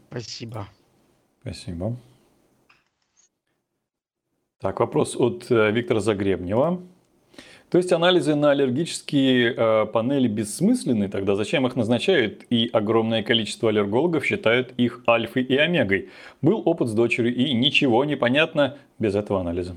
Спасибо. 0.09 0.69
Спасибо. 1.41 1.97
Так, 4.65 4.79
вопрос 4.79 5.15
от 5.15 5.45
э, 5.51 5.69
Виктора 5.69 5.99
Загребнева. 5.99 6.81
То 7.69 7.77
есть 7.77 7.93
анализы 7.93 8.33
на 8.33 8.49
аллергические 8.49 9.53
э, 9.55 9.85
панели 9.85 10.27
бессмысленны, 10.27 11.07
тогда 11.07 11.35
зачем 11.35 11.67
их 11.67 11.75
назначают? 11.75 12.45
И 12.49 12.71
огромное 12.73 13.21
количество 13.21 13.69
аллергологов 13.69 14.25
считают 14.25 14.73
их 14.77 15.03
альфой 15.07 15.43
и 15.43 15.55
омегой. 15.55 16.09
Был 16.41 16.63
опыт 16.65 16.87
с 16.87 16.93
дочерью, 16.93 17.35
и 17.35 17.53
ничего 17.53 18.05
не 18.05 18.15
понятно 18.15 18.79
без 18.97 19.13
этого 19.13 19.41
анализа. 19.41 19.75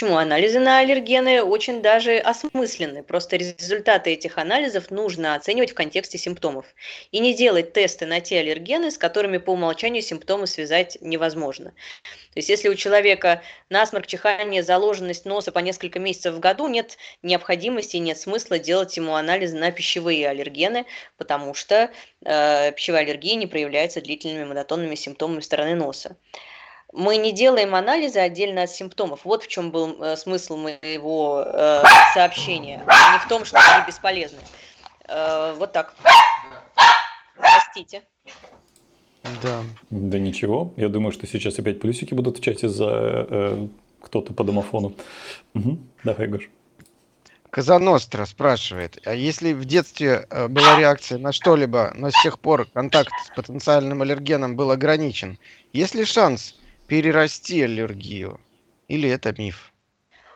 Почему? 0.00 0.16
Анализы 0.16 0.60
на 0.60 0.78
аллергены 0.78 1.42
очень 1.42 1.82
даже 1.82 2.16
осмысленны. 2.16 3.02
Просто 3.02 3.36
результаты 3.36 4.08
этих 4.12 4.38
анализов 4.38 4.90
нужно 4.90 5.34
оценивать 5.34 5.72
в 5.72 5.74
контексте 5.74 6.16
симптомов. 6.16 6.64
И 7.12 7.18
не 7.18 7.34
делать 7.34 7.74
тесты 7.74 8.06
на 8.06 8.22
те 8.22 8.38
аллергены, 8.38 8.90
с 8.90 8.96
которыми 8.96 9.36
по 9.36 9.50
умолчанию 9.50 10.02
симптомы 10.02 10.46
связать 10.46 10.96
невозможно. 11.02 11.72
То 12.32 12.36
есть 12.36 12.48
если 12.48 12.70
у 12.70 12.76
человека 12.76 13.42
насморк, 13.68 14.06
чихание, 14.06 14.62
заложенность 14.62 15.26
носа 15.26 15.52
по 15.52 15.58
несколько 15.58 15.98
месяцев 15.98 16.34
в 16.34 16.40
году, 16.40 16.66
нет 16.66 16.96
необходимости, 17.22 17.98
нет 17.98 18.16
смысла 18.16 18.58
делать 18.58 18.96
ему 18.96 19.16
анализы 19.16 19.58
на 19.58 19.70
пищевые 19.70 20.30
аллергены, 20.30 20.86
потому 21.18 21.52
что 21.52 21.90
э, 22.24 22.72
пищевая 22.72 23.02
аллергия 23.02 23.34
не 23.34 23.46
проявляется 23.46 24.00
длительными 24.00 24.44
монотонными 24.44 24.94
симптомами 24.94 25.40
стороны 25.40 25.74
носа. 25.74 26.16
Мы 26.92 27.18
не 27.18 27.32
делаем 27.32 27.74
анализы 27.74 28.18
отдельно 28.18 28.62
от 28.62 28.70
симптомов. 28.70 29.20
Вот 29.24 29.44
в 29.44 29.48
чем 29.48 29.70
был 29.70 30.02
э, 30.02 30.16
смысл 30.16 30.56
моего 30.56 31.44
э, 31.46 31.82
сообщения. 32.14 32.78
Не 32.78 33.18
в 33.18 33.28
том, 33.28 33.44
что 33.44 33.58
они 33.58 33.86
бесполезны. 33.86 34.40
Э, 35.06 35.54
вот 35.56 35.72
так. 35.72 35.94
Простите. 37.36 38.02
Да. 39.42 39.62
Да 39.90 40.18
ничего, 40.18 40.72
я 40.76 40.88
думаю, 40.88 41.12
что 41.12 41.26
сейчас 41.26 41.58
опять 41.58 41.80
плюсики 41.80 42.14
будут 42.14 42.38
в 42.38 42.42
чате 42.42 42.68
за 42.68 43.26
э, 43.28 43.68
кто-то 44.00 44.32
по 44.32 44.44
домофону. 44.44 44.94
Мгм. 45.54 45.88
Давай, 46.04 46.26
Гош. 46.26 46.48
Казаностра 47.50 48.24
спрашивает, 48.26 49.00
а 49.04 49.12
если 49.12 49.52
в 49.52 49.64
детстве 49.64 50.26
э, 50.30 50.48
была 50.48 50.78
реакция 50.78 51.18
на 51.18 51.32
что-либо, 51.32 51.92
но 51.94 52.10
с 52.10 52.22
тех 52.22 52.38
пор 52.38 52.66
контакт 52.72 53.12
с 53.26 53.34
потенциальным 53.34 54.02
аллергеном 54.02 54.56
был 54.56 54.70
ограничен, 54.70 55.38
есть 55.72 55.94
ли 55.94 56.04
шанс 56.04 56.54
перерасти 56.90 57.62
аллергию? 57.62 58.40
Или 58.88 59.08
это 59.08 59.32
миф? 59.38 59.72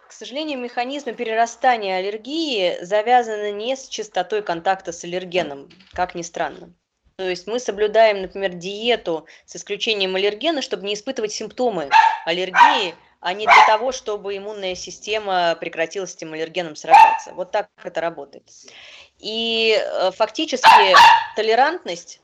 К 0.08 0.12
сожалению, 0.12 0.60
механизмы 0.60 1.12
перерастания 1.12 1.98
аллергии 1.98 2.78
завязаны 2.80 3.50
не 3.50 3.74
с 3.74 3.88
частотой 3.88 4.40
контакта 4.40 4.92
с 4.92 5.02
аллергеном, 5.02 5.68
как 5.92 6.14
ни 6.14 6.22
странно. 6.22 6.72
То 7.16 7.28
есть 7.28 7.48
мы 7.48 7.58
соблюдаем, 7.58 8.22
например, 8.22 8.52
диету 8.52 9.26
с 9.46 9.56
исключением 9.56 10.14
аллергена, 10.14 10.62
чтобы 10.62 10.86
не 10.86 10.94
испытывать 10.94 11.32
симптомы 11.32 11.90
аллергии, 12.24 12.94
а 13.18 13.32
не 13.32 13.46
для 13.46 13.66
того, 13.66 13.90
чтобы 13.90 14.36
иммунная 14.36 14.76
система 14.76 15.56
прекратила 15.56 16.06
с 16.06 16.14
этим 16.14 16.34
аллергеном 16.34 16.76
сражаться. 16.76 17.32
Вот 17.34 17.50
так 17.50 17.68
это 17.82 18.00
работает. 18.00 18.48
И 19.18 19.76
э, 19.76 20.12
фактически 20.12 20.94
толерантность 21.34 22.20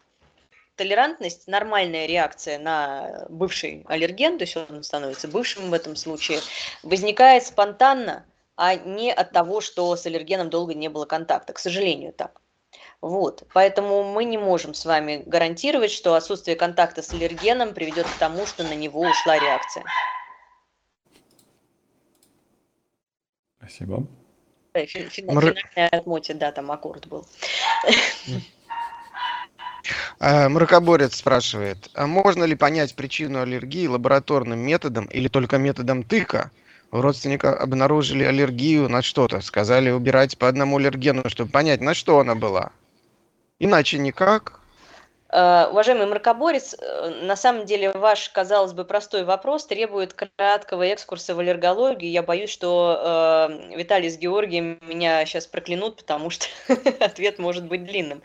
толерантность, 0.80 1.46
нормальная 1.46 2.06
реакция 2.06 2.58
на 2.58 3.26
бывший 3.28 3.84
аллерген, 3.86 4.38
то 4.38 4.44
есть 4.44 4.56
он 4.56 4.82
становится 4.82 5.28
бывшим 5.28 5.68
в 5.68 5.74
этом 5.74 5.94
случае, 5.94 6.40
возникает 6.82 7.44
спонтанно, 7.44 8.24
а 8.56 8.76
не 8.76 9.12
от 9.12 9.30
того, 9.32 9.60
что 9.60 9.94
с 9.94 10.06
аллергеном 10.06 10.48
долго 10.48 10.72
не 10.72 10.88
было 10.88 11.04
контакта. 11.04 11.52
К 11.52 11.58
сожалению, 11.58 12.14
так. 12.14 12.40
Вот, 13.02 13.42
поэтому 13.52 14.04
мы 14.04 14.24
не 14.24 14.38
можем 14.38 14.72
с 14.72 14.86
вами 14.86 15.22
гарантировать, 15.26 15.90
что 15.90 16.14
отсутствие 16.14 16.56
контакта 16.56 17.02
с 17.02 17.12
аллергеном 17.12 17.74
приведет 17.74 18.06
к 18.06 18.18
тому, 18.18 18.46
что 18.46 18.64
на 18.64 18.74
него 18.74 19.02
ушла 19.02 19.38
реакция. 19.38 19.84
Спасибо. 23.58 24.06
Финальная 24.72 25.88
отмоте, 25.92 26.32
да, 26.32 26.52
там 26.52 26.70
аккорд 26.70 27.06
был. 27.06 27.26
А, 30.18 30.48
Мракоборец 30.48 31.16
спрашивает, 31.16 31.90
а 31.94 32.06
можно 32.06 32.44
ли 32.44 32.54
понять 32.54 32.94
причину 32.94 33.40
аллергии 33.40 33.86
лабораторным 33.86 34.58
методом 34.58 35.06
или 35.06 35.28
только 35.28 35.58
методом 35.58 36.02
тыка? 36.02 36.50
У 36.92 37.00
родственника 37.00 37.56
обнаружили 37.56 38.24
аллергию 38.24 38.88
на 38.88 39.02
что-то, 39.02 39.40
сказали 39.40 39.90
убирать 39.90 40.36
по 40.36 40.48
одному 40.48 40.78
аллергену, 40.78 41.22
чтобы 41.28 41.50
понять, 41.50 41.80
на 41.80 41.94
что 41.94 42.18
она 42.18 42.34
была. 42.34 42.72
Иначе 43.58 43.98
никак. 43.98 44.59
Э, 45.32 45.68
Уважаемый 45.70 46.06
мракоборец, 46.06 46.74
э, 46.74 47.08
на 47.22 47.36
самом 47.36 47.64
деле 47.64 47.92
ваш, 47.92 48.28
казалось 48.30 48.72
бы, 48.72 48.84
простой 48.84 49.24
вопрос 49.24 49.64
требует 49.66 50.12
краткого 50.12 50.82
экскурса 50.82 51.34
в 51.34 51.38
аллергологию. 51.38 52.10
Я 52.10 52.22
боюсь, 52.22 52.50
что 52.50 53.48
э, 53.48 53.76
Виталий 53.76 54.10
с 54.10 54.18
Георгием 54.18 54.78
меня 54.82 55.24
сейчас 55.26 55.46
проклянут, 55.46 55.96
потому 55.96 56.30
что 56.30 56.46
ответ 57.00 57.38
может 57.38 57.66
быть 57.66 57.84
длинным. 57.84 58.22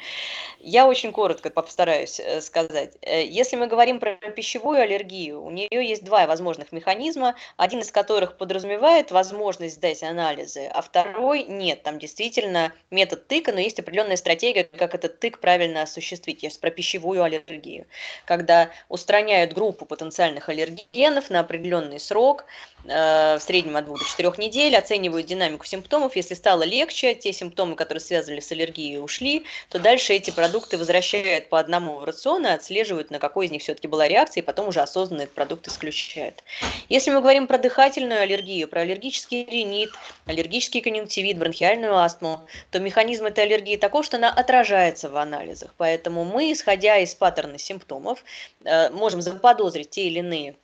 Я 0.59 0.87
очень 0.87 1.11
коротко 1.11 1.51
постараюсь 1.51 2.19
э, 2.19 2.41
сказать. 2.41 2.97
Если 3.03 3.55
мы 3.55 3.67
говорим 3.67 3.99
про 3.99 4.15
пищевую 4.15 4.81
аллергию, 4.81 5.43
у 5.43 5.51
нее 5.51 5.69
есть 5.71 6.03
два 6.03 6.25
возможных 6.25 6.71
механизма, 6.71 7.35
один 7.55 7.81
из 7.81 7.91
которых 7.91 8.37
подразумевает 8.37 9.11
возможность 9.11 9.75
сдать 9.75 10.01
анализы, 10.01 10.65
а 10.73 10.81
второй 10.81 11.43
нет. 11.43 11.83
Там 11.83 11.99
действительно 11.99 12.73
метод 12.89 13.27
тыка, 13.27 13.51
но 13.51 13.59
есть 13.59 13.79
определенная 13.79 14.17
стратегия, 14.17 14.63
как 14.63 14.95
этот 14.95 15.19
тык 15.19 15.39
правильно 15.39 15.83
осуществить. 15.83 16.41
Сейчас 16.41 16.57
про 16.57 16.71
пищевую 16.71 16.94
аллергию. 16.97 17.85
Когда 18.25 18.69
устраняют 18.89 19.53
группу 19.53 19.85
потенциальных 19.85 20.49
аллергенов 20.49 21.29
на 21.29 21.39
определенный 21.41 21.99
срок, 21.99 22.45
э, 22.85 23.37
в 23.37 23.41
среднем 23.41 23.77
от 23.77 23.85
2 23.85 23.97
до 23.97 24.05
4 24.05 24.33
недель, 24.37 24.75
оценивают 24.75 25.27
динамику 25.27 25.65
симптомов. 25.65 26.15
Если 26.15 26.33
стало 26.33 26.63
легче, 26.63 27.15
те 27.15 27.33
симптомы, 27.33 27.75
которые 27.75 28.01
связывали 28.01 28.39
с 28.39 28.51
аллергией, 28.51 28.99
ушли, 28.99 29.45
то 29.69 29.79
дальше 29.79 30.13
эти 30.13 30.31
продукты 30.31 30.77
возвращают 30.77 31.49
по 31.49 31.59
одному 31.59 31.95
в 31.95 32.03
рацион 32.03 32.45
и 32.45 32.49
отслеживают, 32.49 33.11
на 33.11 33.19
какой 33.19 33.47
из 33.47 33.51
них 33.51 33.61
все-таки 33.61 33.87
была 33.87 34.07
реакция, 34.07 34.41
и 34.41 34.45
потом 34.45 34.69
уже 34.69 34.81
осознанно 34.81 35.23
этот 35.23 35.35
продукт 35.35 35.67
исключают. 35.67 36.43
Если 36.89 37.11
мы 37.11 37.21
говорим 37.21 37.47
про 37.47 37.57
дыхательную 37.57 38.21
аллергию, 38.21 38.67
про 38.67 38.81
аллергический 38.81 39.45
ринит, 39.45 39.89
аллергический 40.25 40.81
конъюнктивит, 40.81 41.37
бронхиальную 41.37 41.97
астму, 41.97 42.41
то 42.71 42.79
механизм 42.79 43.25
этой 43.25 43.43
аллергии 43.45 43.77
таков, 43.77 44.05
что 44.05 44.17
она 44.17 44.31
отражается 44.31 45.09
в 45.09 45.17
анализах. 45.17 45.73
Поэтому 45.77 46.23
мы, 46.23 46.51
исходя 46.51 46.84
из 46.97 47.15
паттерна 47.15 47.57
симптомов, 47.57 48.23
э, 48.63 48.89
можем 48.89 49.21
заподозрить 49.21 49.89
те 49.89 50.07
или 50.07 50.19
иные 50.19 50.55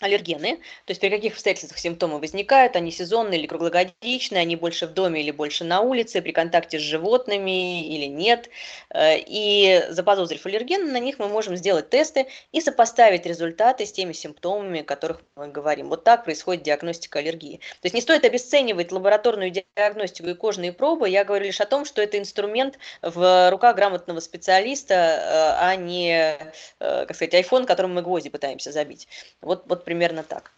аллергены, 0.00 0.56
то 0.56 0.90
есть 0.90 1.00
при 1.00 1.10
каких 1.10 1.34
обстоятельствах 1.34 1.78
симптомы 1.78 2.18
возникают, 2.18 2.76
они 2.76 2.90
сезонные 2.90 3.38
или 3.38 3.46
круглогодичные, 3.46 4.40
они 4.40 4.56
больше 4.56 4.86
в 4.86 4.94
доме 4.94 5.20
или 5.22 5.30
больше 5.30 5.64
на 5.64 5.80
улице, 5.80 6.20
при 6.22 6.32
контакте 6.32 6.78
с 6.78 6.82
животными 6.82 7.86
или 7.86 8.06
нет. 8.06 8.48
Э, 8.90 9.18
И 9.18 9.84
заподозрив 9.90 10.44
аллерген, 10.46 10.92
на 10.92 10.98
них 10.98 11.18
мы 11.18 11.28
можем 11.28 11.56
сделать 11.56 11.90
тесты 11.90 12.26
и 12.52 12.60
сопоставить 12.60 13.26
результаты 13.26 13.86
с 13.86 13.92
теми 13.92 14.12
симптомами, 14.12 14.80
о 14.80 14.84
которых 14.84 15.22
мы 15.36 15.48
говорим. 15.48 15.88
Вот 15.88 16.04
так 16.04 16.24
происходит 16.24 16.62
диагностика 16.64 17.20
аллергии. 17.20 17.58
То 17.80 17.86
есть 17.86 17.94
не 17.94 18.00
стоит 18.00 18.24
обесценивать 18.24 18.92
лабораторную 18.92 19.50
диагностику 19.50 20.28
и 20.30 20.34
кожные 20.34 20.72
пробы. 20.72 21.08
Я 21.08 21.24
говорю 21.24 21.46
лишь 21.46 21.60
о 21.60 21.66
том, 21.66 21.84
что 21.84 22.02
это 22.02 22.18
инструмент 22.18 22.78
в 23.02 23.50
руках 23.50 23.76
грамотного 23.76 24.20
специалиста, 24.20 24.94
э, 24.94 25.56
а 25.60 25.76
не, 25.76 26.36
э, 26.80 27.06
как 27.06 27.14
сказать, 27.14 27.34
iPhone, 27.34 27.66
которым 27.66 27.94
мы 27.94 28.02
гвозди 28.02 28.30
пытаемся 28.30 28.72
забить. 28.72 29.06
Вот, 29.40 29.64
вот 29.66 29.81
примерно 29.84 30.22
так. 30.22 30.52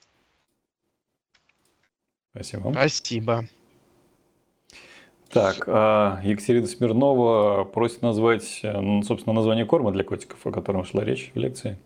Спасибо. 2.34 2.72
Спасибо. 2.72 3.44
Так, 5.30 5.64
а 5.66 6.20
Екатерина 6.22 6.66
Смирнова 6.66 7.64
просит 7.64 8.02
назвать, 8.02 8.62
собственно, 9.04 9.32
название 9.32 9.66
корма 9.66 9.90
для 9.90 10.04
котиков, 10.04 10.46
о 10.46 10.52
котором 10.52 10.84
шла 10.84 11.04
речь 11.04 11.32
в 11.34 11.38
лекции. 11.38 11.76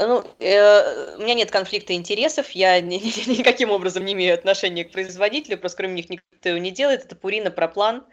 Ну, 0.00 0.24
э, 0.38 1.16
у 1.16 1.22
меня 1.22 1.34
нет 1.34 1.50
конфликта 1.50 1.92
интересов, 1.94 2.50
я 2.52 2.80
ни, 2.80 2.94
ни, 2.94 3.38
никаким 3.38 3.70
образом 3.70 4.04
не 4.04 4.14
имею 4.14 4.34
отношения 4.34 4.84
к 4.84 4.92
производителю, 4.92 5.58
просто 5.58 5.78
кроме 5.78 5.94
них 5.94 6.08
никто 6.08 6.48
его 6.48 6.58
не 6.58 6.70
делает. 6.70 7.04
Это 7.04 7.16
Пурина 7.16 7.50
Проплан, 7.50 8.04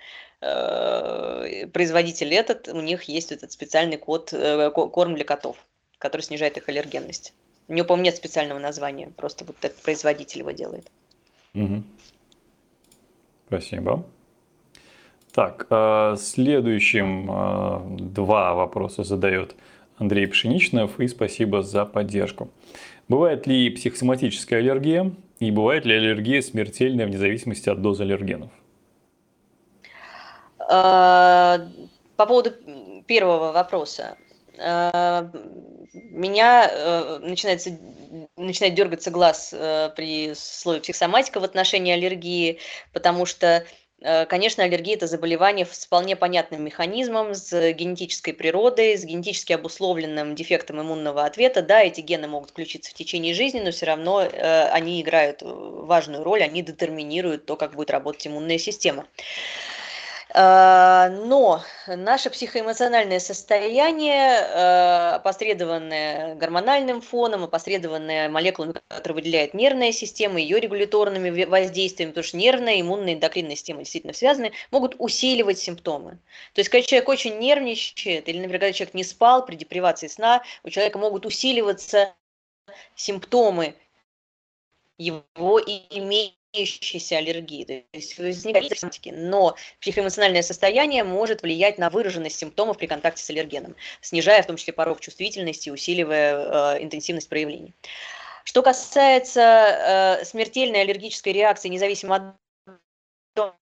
э, 0.42 1.68
производитель 1.68 2.34
этот, 2.34 2.68
у 2.68 2.82
них 2.82 3.04
есть 3.04 3.32
этот 3.32 3.52
специальный 3.52 3.98
код, 3.98 4.34
э, 4.34 4.72
корм 4.72 5.16
для 5.16 5.24
котов, 5.24 5.58
который 6.00 6.22
снижает 6.22 6.58
их 6.58 6.68
аллергенность. 6.68 7.34
У 7.70 7.74
него, 7.74 7.86
по-моему, 7.86 8.06
нет 8.06 8.16
специального 8.16 8.60
названия, 8.60 9.12
просто 9.16 9.46
вот 9.46 9.56
этот 9.62 9.78
производитель 9.82 10.40
его 10.40 10.52
делает. 10.52 10.92
Угу. 11.54 11.84
Спасибо. 13.48 14.06
Так, 15.32 15.68
э, 15.70 16.16
следующим 16.18 17.30
э, 17.32 17.80
два 18.00 18.56
вопроса 18.56 19.04
задает 19.04 19.56
Андрей 19.98 20.26
Пшеничнов, 20.26 21.00
и 21.00 21.08
спасибо 21.08 21.62
за 21.62 21.86
поддержку. 21.86 22.50
Бывает 23.08 23.46
ли 23.46 23.70
психосоматическая 23.70 24.60
аллергия 24.60 25.12
и 25.40 25.52
бывает 25.52 25.86
ли 25.86 25.96
аллергия 25.96 26.42
смертельная 26.42 27.06
вне 27.06 27.20
зависимости 27.20 27.70
от 27.70 27.82
дозы 27.82 28.02
аллергенов? 28.04 28.50
А, 30.60 31.60
по 32.16 32.26
поводу 32.26 32.52
первого 33.06 33.52
вопроса. 33.52 34.18
Меня 35.94 36.70
э, 36.72 37.20
начинается, 37.20 37.78
начинает 38.36 38.76
дергаться 38.76 39.12
глаз 39.12 39.50
э, 39.54 39.90
при 39.96 40.34
слове 40.36 40.82
психосоматика 40.82 41.40
в 41.40 41.44
отношении 41.44 41.94
аллергии, 41.94 42.60
потому 42.94 43.26
что 43.26 43.66
Э, 44.02 44.26
конечно, 44.26 44.64
аллергия– 44.64 44.96
это 44.96 45.08
заболевание 45.08 45.66
с 45.66 45.86
вполне 45.86 46.16
понятным 46.16 46.64
механизмом, 46.64 47.34
с 47.34 47.74
генетической 47.74 48.32
природой, 48.32 48.98
с 48.98 49.04
генетически 49.04 49.54
обусловленным 49.54 50.36
дефектом 50.36 50.82
иммунного 50.82 51.26
ответа. 51.26 51.62
Да, 51.62 51.82
эти 51.82 52.02
гены 52.02 52.28
могут 52.28 52.52
включиться 52.52 52.92
в 52.92 52.94
течение 52.94 53.34
жизни, 53.34 53.60
но 53.60 53.72
все 53.72 53.88
равно 53.88 54.22
э, 54.22 54.70
они 54.70 55.02
играют 55.02 55.42
важную 55.42 56.24
роль, 56.24 56.44
они 56.44 56.62
детерминируют 56.62 57.46
то, 57.46 57.56
как 57.58 57.76
будет 57.76 57.92
работать 57.92 58.26
иммунная 58.28 58.58
система. 58.58 59.06
А, 60.32 61.10
но 61.10 61.64
наше 61.88 62.30
психоэмоциональное 62.30 63.20
состояние, 63.20 64.40
а, 64.54 65.16
опосредованное 65.16 66.36
гормональным 66.36 67.02
фоном, 67.02 67.46
опосредованное 67.46 68.30
молекулами, 68.30 68.76
которые 68.90 69.16
выделяет 69.16 69.56
нервная 69.56 69.92
система, 69.92 70.40
ее 70.40 70.60
регуляторными 70.60 71.46
воздействиями, 71.46 72.12
потому 72.12 72.24
что 72.24 72.38
нервная, 72.38 72.80
иммунная 72.80 73.16
эндокринная 73.16 73.56
система 73.56 73.80
действительно 73.80 74.14
связаны, 74.14 74.52
могут 74.70 74.96
усиливать 75.00 75.58
симптомы. 75.58 76.20
То 76.54 76.60
есть, 76.60 76.70
когда 76.70 76.86
человек 76.86 77.10
очень 77.10 77.40
нервничает, 77.40 78.30
или, 78.30 78.38
например, 78.38 78.60
когда 78.60 78.74
человек 78.74 78.94
не 78.94 79.04
спал 79.04 79.46
при 79.46 79.56
депривации 79.56 80.08
сна, 80.08 80.44
у 80.64 80.70
человека 80.70 81.00
могут 81.00 81.26
усиливаться 81.26 82.14
симптомы 82.96 83.74
его 85.00 85.58
и 85.60 86.00
имеющейся 86.54 87.18
аллергии, 87.18 87.64
то 87.64 87.84
есть 87.94 88.18
возникает 88.18 88.70
симптоматики, 88.70 89.10
но 89.10 89.56
психоэмоциональное 89.82 90.42
состояние 90.42 91.04
может 91.04 91.42
влиять 91.42 91.78
на 91.78 91.90
выраженность 91.90 92.38
симптомов 92.38 92.78
при 92.78 92.88
контакте 92.88 93.24
с 93.24 93.30
аллергеном, 93.30 93.76
снижая 94.02 94.42
в 94.44 94.48
том 94.48 94.56
числе 94.56 94.74
порог 94.74 95.00
чувствительности, 95.00 95.70
усиливая 95.70 96.76
э, 96.78 96.84
интенсивность 96.84 97.30
проявлений. 97.30 97.74
Что 98.44 98.64
касается 98.64 100.20
э, 100.22 100.26
смертельной 100.26 100.82
аллергической 100.82 101.34
реакции, 101.34 101.70
независимо 101.70 102.16
от 102.16 102.24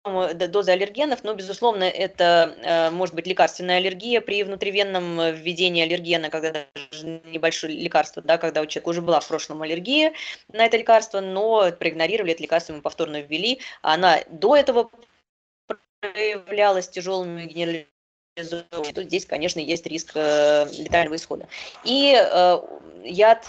дозы 0.05 0.73
аллергенов, 0.73 1.23
но, 1.23 1.35
безусловно, 1.35 1.85
это 1.85 2.57
э, 2.63 2.91
может 2.91 3.15
быть 3.15 3.27
лекарственная 3.27 3.77
аллергия 3.77 4.21
при 4.21 4.43
внутривенном 4.43 5.33
введении 5.35 5.83
аллергена, 5.83 6.29
когда 6.29 6.67
даже 6.91 7.21
небольшое 7.25 7.79
лекарство, 7.79 8.21
да, 8.21 8.37
когда 8.37 8.63
у 8.63 8.67
человека 8.67 8.89
уже 8.89 9.01
была 9.01 9.21
в 9.21 9.29
прошлом 9.29 9.63
аллергия 9.63 10.13
на 10.53 10.67
это 10.67 10.77
лекарство, 10.77 11.21
но 11.21 11.71
проигнорировали 11.71 12.33
это 12.33 12.43
лекарство, 12.43 12.73
мы 12.73 12.81
повторно 12.81 13.21
ввели, 13.21 13.61
а 13.83 13.95
она 13.95 14.19
до 14.29 14.57
этого 14.57 14.91
проявлялась 16.01 16.89
тяжелыми 16.89 17.45
генерализованными 17.45 17.87
то 18.95 19.03
здесь, 19.03 19.27
конечно, 19.27 19.61
есть 19.61 19.87
риск 19.87 20.13
э, 20.15 20.67
летального 20.73 21.17
исхода. 21.17 21.49
И 21.85 22.15
э, 22.15 22.59
яд 23.05 23.47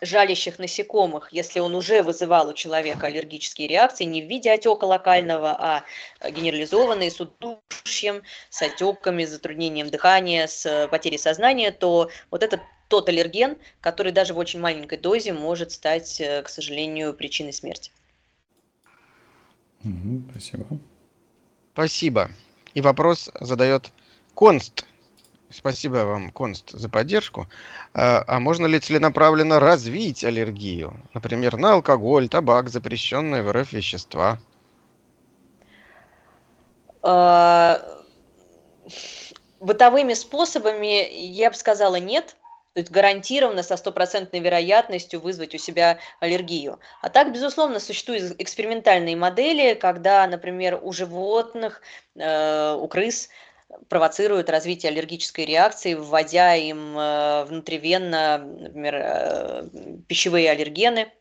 жалящих 0.00 0.58
насекомых, 0.58 1.32
если 1.32 1.60
он 1.60 1.74
уже 1.74 2.02
вызывал 2.02 2.48
у 2.48 2.54
человека 2.54 3.06
аллергические 3.06 3.68
реакции 3.68 4.04
не 4.04 4.22
в 4.22 4.28
виде 4.28 4.50
отека 4.50 4.84
локального, 4.84 5.50
а 5.50 5.84
генерализованные 6.30 7.10
с 7.10 7.20
удушьем, 7.20 8.22
с 8.50 8.62
отеками, 8.62 9.24
с 9.24 9.30
затруднением 9.30 9.90
дыхания, 9.90 10.46
с 10.46 10.88
потерей 10.90 11.18
сознания, 11.18 11.70
то 11.70 12.10
вот 12.30 12.42
это 12.42 12.60
тот 12.88 13.08
аллерген, 13.08 13.56
который 13.80 14.12
даже 14.12 14.34
в 14.34 14.38
очень 14.38 14.60
маленькой 14.60 14.98
дозе 14.98 15.32
может 15.32 15.72
стать, 15.72 16.20
э, 16.20 16.42
к 16.42 16.48
сожалению, 16.50 17.14
причиной 17.14 17.54
смерти. 17.54 17.90
спасибо. 20.30 20.66
Спасибо. 21.72 22.30
И 22.74 22.82
вопрос 22.82 23.30
задает 23.40 23.90
Конст. 24.34 24.84
Спасибо 25.52 25.98
вам, 25.98 26.30
Конст, 26.30 26.70
за 26.70 26.88
поддержку. 26.88 27.46
А, 27.94 28.24
а 28.26 28.40
можно 28.40 28.66
ли 28.66 28.80
целенаправленно 28.80 29.60
развить 29.60 30.24
аллергию? 30.24 31.00
Например, 31.14 31.56
на 31.56 31.74
алкоголь, 31.74 32.28
табак, 32.28 32.68
запрещенные 32.68 33.42
в 33.42 33.52
РФ 33.52 33.72
вещества? 33.72 34.38
А, 37.02 37.80
бытовыми 39.60 40.14
способами 40.14 41.08
я 41.12 41.50
бы 41.50 41.56
сказала 41.56 41.96
нет. 41.96 42.36
То 42.74 42.80
есть 42.80 42.90
гарантированно 42.90 43.62
со 43.62 43.76
стопроцентной 43.76 44.40
вероятностью 44.40 45.20
вызвать 45.20 45.54
у 45.54 45.58
себя 45.58 45.98
аллергию. 46.20 46.80
А 47.02 47.10
так, 47.10 47.30
безусловно, 47.30 47.78
существуют 47.80 48.34
экспериментальные 48.40 49.14
модели, 49.14 49.74
когда, 49.74 50.26
например, 50.26 50.80
у 50.82 50.90
животных, 50.90 51.82
э, 52.16 52.74
у 52.74 52.88
крыс 52.88 53.28
провоцируют 53.88 54.50
развитие 54.50 54.90
аллергической 54.90 55.44
реакции, 55.44 55.94
вводя 55.94 56.54
им 56.54 56.96
э, 56.98 57.44
внутривенно, 57.44 58.38
например, 58.38 58.94
э, 58.96 59.68
пищевые 60.08 60.50
аллергены. 60.50 61.12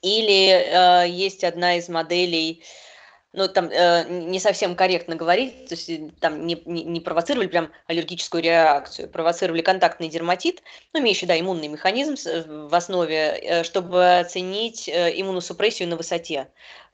Или 0.00 0.50
э, 0.50 1.08
есть 1.08 1.44
одна 1.44 1.76
из 1.76 1.88
моделей, 1.88 2.64
ну, 3.32 3.48
там 3.48 3.68
э, 3.70 4.04
не 4.08 4.40
совсем 4.40 4.74
корректно 4.74 5.16
говорить, 5.16 5.68
то 5.68 5.74
есть 5.74 6.18
там 6.20 6.46
не, 6.46 6.60
не, 6.66 6.84
не 6.84 7.00
провоцировали 7.00 7.46
прям 7.46 7.70
аллергическую 7.86 8.42
реакцию, 8.42 9.08
провоцировали 9.08 9.62
контактный 9.62 10.08
дерматит, 10.08 10.62
ну, 10.92 11.00
имеющий, 11.00 11.26
да, 11.26 11.38
иммунный 11.38 11.68
механизм 11.68 12.16
в 12.68 12.74
основе, 12.74 13.62
чтобы 13.64 14.18
оценить 14.18 14.88
иммуносупрессию 14.88 15.88
на 15.88 15.96
высоте. 15.96 16.48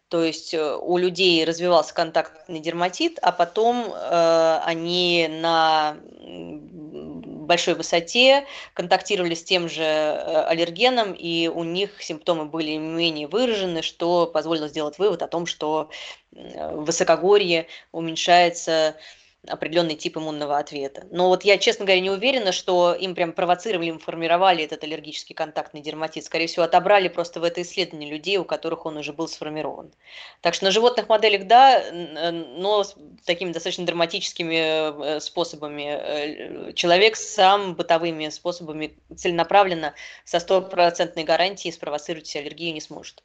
То 0.09 0.25
есть 0.25 0.55
э, 0.55 0.77
у 0.77 0.97
людей 0.97 1.45
развивался 1.45 1.93
контактный 1.93 2.61
дерматит, 2.61 3.19
а 3.21 3.31
потом 3.31 3.93
э, 3.93 4.61
они 4.65 5.29
на 5.29 5.99
большой 7.49 7.75
высоте 7.75 8.47
контактировали 8.73 9.35
с 9.35 9.45
тем 9.45 9.69
же 9.69 9.83
э, 9.83 10.45
аллергеном, 10.47 11.13
и 11.13 11.49
у 11.49 11.63
них 11.63 12.03
симптомы 12.03 12.47
были 12.47 12.77
менее 12.77 13.29
выражены, 13.29 13.83
что 13.83 14.27
позволило 14.27 14.69
сделать 14.69 14.99
вывод 14.99 15.23
о 15.23 15.29
том, 15.29 15.45
что 15.45 15.91
в 16.33 16.85
высокогорье 16.85 17.67
уменьшается 17.93 18.97
определенный 19.49 19.95
тип 19.95 20.17
иммунного 20.17 20.59
ответа. 20.59 21.07
Но 21.11 21.29
вот 21.29 21.45
я, 21.45 21.59
честно 21.59 21.85
говоря, 21.85 22.01
не 22.01 22.11
уверена, 22.11 22.53
что 22.53 22.95
им 22.95 23.15
прям 23.15 23.33
провоцировали, 23.33 23.89
им 23.89 23.99
формировали 23.99 24.65
этот 24.65 24.85
аллергический 24.85 25.35
контактный 25.35 25.81
дерматит. 25.81 26.25
Скорее 26.25 26.47
всего, 26.47 26.65
отобрали 26.65 27.09
просто 27.09 27.41
в 27.41 27.45
это 27.45 27.63
исследование 27.63 28.11
людей, 28.11 28.37
у 28.39 28.45
которых 28.45 28.87
он 28.87 28.97
уже 28.97 29.13
был 29.13 29.29
сформирован. 29.29 29.93
Так 30.41 30.55
что 30.55 30.65
на 30.65 30.71
животных 30.71 31.09
моделях 31.09 31.47
да, 31.47 31.85
но 31.93 32.85
с 32.85 32.95
такими 33.25 33.53
достаточно 33.53 33.87
драматическими 33.87 35.17
э, 35.17 35.21
способами. 35.21 35.87
Э, 35.89 36.73
человек 36.73 37.17
сам 37.17 37.75
бытовыми 37.75 38.29
способами 38.29 38.95
целенаправленно 39.17 39.95
со 40.25 40.41
стопроцентной 40.41 41.25
гарантией 41.25 41.73
спровоцировать 41.73 42.35
аллергию 42.37 42.73
не 42.73 42.81
сможет. 42.81 43.23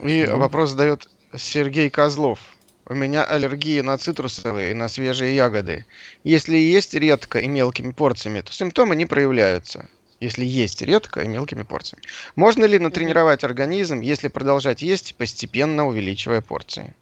И 0.00 0.24
вопрос 0.26 0.70
задает 0.70 1.08
Сергей 1.36 1.90
Козлов. 1.90 2.40
У 2.86 2.94
меня 2.94 3.24
аллергия 3.24 3.82
на 3.82 3.98
цитрусовые 3.98 4.70
и 4.70 4.74
на 4.74 4.88
свежие 4.88 5.34
ягоды. 5.34 5.84
Если 6.22 6.56
есть 6.56 6.94
редко 6.94 7.40
и 7.40 7.48
мелкими 7.48 7.90
порциями, 7.92 8.40
то 8.40 8.52
симптомы 8.52 8.94
не 8.94 9.04
проявляются. 9.06 9.88
Если 10.20 10.44
есть 10.44 10.80
редко 10.80 11.22
и 11.22 11.28
мелкими 11.28 11.64
порциями. 11.64 12.04
Можно 12.36 12.64
ли 12.66 12.78
натренировать 12.78 13.42
организм, 13.42 13.98
если 14.00 14.28
продолжать 14.28 14.80
есть, 14.80 15.16
постепенно 15.16 15.86
увеличивая 15.88 16.40
порции? 16.40 16.94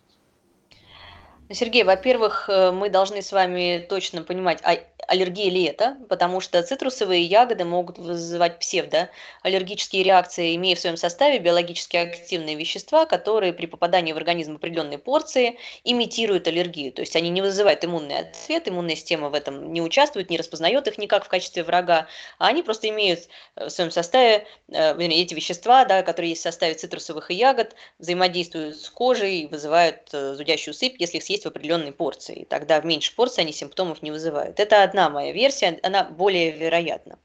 Сергей, 1.53 1.83
во-первых, 1.83 2.49
э, 2.49 2.71
мы 2.71 2.91
должны 2.91 3.23
с 3.23 3.33
вами 3.33 3.85
точно 3.89 4.23
понимать, 4.23 4.61
а 4.63 4.79
аллергия 5.09 5.51
ли 5.51 5.65
это, 5.65 5.97
потому 6.09 6.41
что 6.41 6.63
цитрусовые 6.63 7.23
ягоды 7.25 7.65
могут 7.65 7.99
вызывать 7.99 8.61
псевдоаллергические 8.61 10.05
реакции, 10.05 10.55
имея 10.55 10.77
в 10.77 10.79
своем 10.79 10.97
составе 10.97 11.41
биологически 11.41 11.97
активные 11.97 12.55
вещества, 12.55 13.07
которые 13.07 13.53
при 13.53 13.67
попадании 13.67 14.13
в 14.13 14.17
организм 14.17 14.57
определенной 14.57 14.99
порции 14.99 15.59
имитируют 15.83 16.47
аллергию. 16.47 16.93
То 16.93 17.03
есть 17.03 17.17
они 17.17 17.31
не 17.31 17.43
вызывают 17.43 17.85
иммунный 17.85 18.19
ответ, 18.19 18.69
иммунная 18.69 18.95
система 18.95 19.31
в 19.31 19.35
этом 19.35 19.73
не 19.73 19.83
участвует, 19.83 20.31
не 20.31 20.39
распознает 20.39 20.87
их 20.87 20.99
никак 20.99 21.25
в 21.25 21.29
качестве 21.29 21.65
врага, 21.65 22.07
а 22.39 22.47
они 22.47 22.63
просто 22.63 22.89
имеют 22.91 23.29
в 23.57 23.71
своем 23.71 23.91
составе 23.91 24.47
э, 24.69 24.97
эти 24.97 25.35
вещества, 25.35 25.85
да, 25.85 26.03
которые 26.05 26.31
есть 26.31 26.43
в 26.43 26.45
составе 26.45 26.75
цитрусовых 26.75 27.33
и 27.33 27.35
ягод, 27.35 27.75
взаимодействуют 27.99 28.77
с 28.77 28.89
кожей 28.89 29.41
и 29.41 29.47
вызывают 29.49 30.09
э, 30.13 30.35
зудящую 30.35 30.75
сыпь, 30.75 30.95
если 31.01 31.17
их 31.17 31.25
съесть 31.25 31.40
в 31.45 31.47
определенной 31.47 31.93
порции. 31.93 32.47
Тогда 32.49 32.81
в 32.81 32.85
меньшей 32.85 33.15
порции 33.15 33.43
они 33.43 33.53
симптомов 33.53 34.03
не 34.03 34.11
вызывают. 34.11 34.61
Это 34.61 34.83
одна 34.83 35.11
моя 35.11 35.33
версия, 35.33 35.79
она 35.83 36.05
более 36.05 36.51
вероятна. 36.53 37.19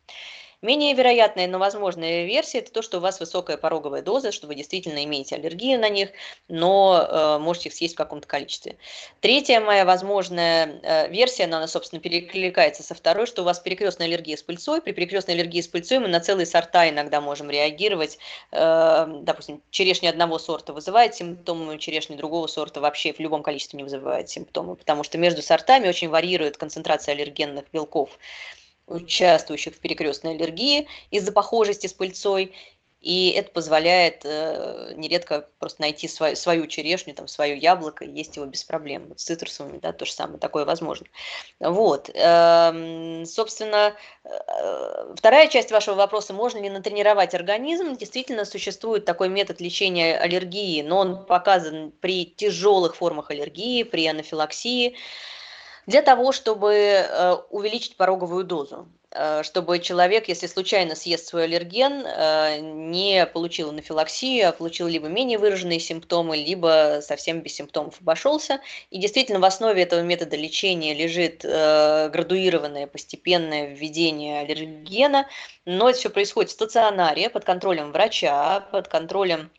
Менее 0.62 0.94
вероятная, 0.94 1.48
но 1.48 1.60
возможная 1.60 2.26
версия– 2.26 2.58
это 2.60 2.72
то, 2.72 2.82
что 2.82 2.98
у 2.98 3.02
вас 3.02 3.20
высокая 3.20 3.58
пороговая 3.58 4.02
доза, 4.02 4.32
что 4.32 4.48
вы 4.48 4.56
действительно 4.56 5.04
имеете 5.04 5.36
аллергию 5.36 5.80
на 5.80 5.90
них, 5.90 6.10
но 6.48 7.08
э, 7.08 7.38
можете 7.40 7.70
их 7.70 7.76
съесть 7.76 7.96
в 7.96 7.98
каком-то 7.98 8.28
количестве. 8.28 8.78
Третья 9.22 9.60
моя 9.60 9.86
возможная 9.86 10.80
э, 10.82 11.10
версия, 11.10 11.44
она, 11.44 11.68
собственно, 11.68 12.02
перекликается 12.02 12.84
со 12.84 12.96
второй, 12.96 13.26
что 13.26 13.42
у 13.42 13.46
вас 13.46 13.60
перекрестная 13.60 14.08
аллергия 14.08 14.38
с 14.38 14.44
пыльцой. 14.44 14.82
При 14.82 14.92
перекрестной 14.92 15.36
аллергии 15.36 15.62
с 15.62 15.68
пыльцой 15.68 16.00
мы 16.00 16.08
на 16.08 16.20
целые 16.20 16.46
сорта 16.46 16.90
иногда 16.90 17.22
можем 17.22 17.50
реагировать. 17.50 18.18
Э, 18.52 19.06
допустим, 19.08 19.62
черешня 19.70 20.10
одного 20.10 20.40
сорта 20.40 20.74
вызывает 20.74 21.16
симптомы, 21.16 21.78
черешня 21.78 22.18
другого 22.18 22.48
сорта 22.48 22.82
вообще 22.82 23.14
в 23.14 23.20
любом 23.20 23.44
количестве 23.44 23.78
не 23.78 23.84
вызывает 23.84 24.30
симптомы, 24.30 24.76
потому 24.76 25.04
что 25.04 25.18
между 25.18 25.42
сортами 25.42 25.88
очень 25.88 26.10
варьирует 26.10 26.58
концентрация 26.58 27.14
аллергенных 27.14 27.66
белков 27.72 28.18
участвующих 28.88 29.76
в 29.76 29.80
перекрестной 29.80 30.36
аллергии 30.36 30.88
из-за 31.12 31.32
похожести 31.32 31.88
с 31.88 31.94
пыльцой. 31.94 32.54
И 33.06 33.30
это 33.30 33.52
позволяет 33.52 34.22
э, 34.24 34.94
нередко 34.96 35.48
просто 35.60 35.82
найти 35.82 36.08
свою, 36.08 36.36
свою 36.36 36.66
черешню, 36.66 37.14
там, 37.14 37.28
свое 37.28 37.56
яблоко 37.56 38.04
и 38.04 38.10
есть 38.10 38.36
его 38.36 38.48
без 38.48 38.64
проблем. 38.64 39.06
Вот 39.10 39.20
с 39.20 39.26
цитрусовыми, 39.26 39.78
да, 39.78 39.94
то 39.94 40.06
же 40.06 40.12
самое, 40.12 40.40
такое 40.40 40.66
возможно. 40.66 41.06
Вот. 41.60 42.10
Эм, 42.16 43.28
собственно, 43.28 43.96
э, 44.24 45.14
вторая 45.16 45.50
часть 45.50 45.70
вашего 45.72 45.94
вопроса, 45.94 46.34
можно 46.34 46.58
ли 46.58 46.68
натренировать 46.68 47.36
организм? 47.36 47.96
Действительно, 47.96 48.44
существует 48.44 49.06
такой 49.06 49.30
метод 49.30 49.62
лечения 49.62 50.18
аллергии, 50.18 50.82
но 50.82 50.98
он 50.98 51.26
показан 51.28 51.92
при 52.02 52.26
тяжелых 52.26 52.96
формах 52.96 53.30
аллергии, 53.30 53.84
при 53.84 54.08
анафилаксии 54.08 54.96
для 55.88 56.02
того, 56.02 56.32
чтобы 56.32 56.74
э, 56.74 57.34
увеличить 57.50 57.96
пороговую 57.96 58.44
дозу, 58.44 58.88
э, 59.12 59.44
чтобы 59.44 59.80
человек, 59.80 60.28
если 60.28 60.48
случайно 60.48 60.96
съест 60.96 61.28
свой 61.28 61.44
аллерген, 61.44 62.06
э, 62.06 62.58
не 62.60 63.26
получил 63.28 63.70
анафилаксию, 63.70 64.50
а 64.50 64.52
получил 64.52 64.88
либо 64.88 65.08
менее 65.08 65.38
выраженные 65.38 65.80
симптомы, 65.80 66.38
либо 66.38 67.00
совсем 67.02 67.42
без 67.42 67.54
симптомов 67.54 68.02
обошелся. 68.02 68.62
И 68.90 68.98
действительно 68.98 69.40
в 69.40 69.46
основе 69.46 69.84
этого 69.84 70.02
метода 70.02 70.36
лечения 70.36 70.94
лежит 70.94 71.44
градуированное 71.44 72.88
постепенное 72.88 73.68
введение 73.68 74.42
аллергена, 74.42 75.28
но 75.66 75.90
это 75.90 76.00
все 76.00 76.10
происходит 76.10 76.52
в 76.52 76.54
стационаре 76.54 77.30
под 77.30 77.46
контролем 77.46 77.92
врача, 77.92 78.62
под 78.72 78.88
контролем 78.88 79.52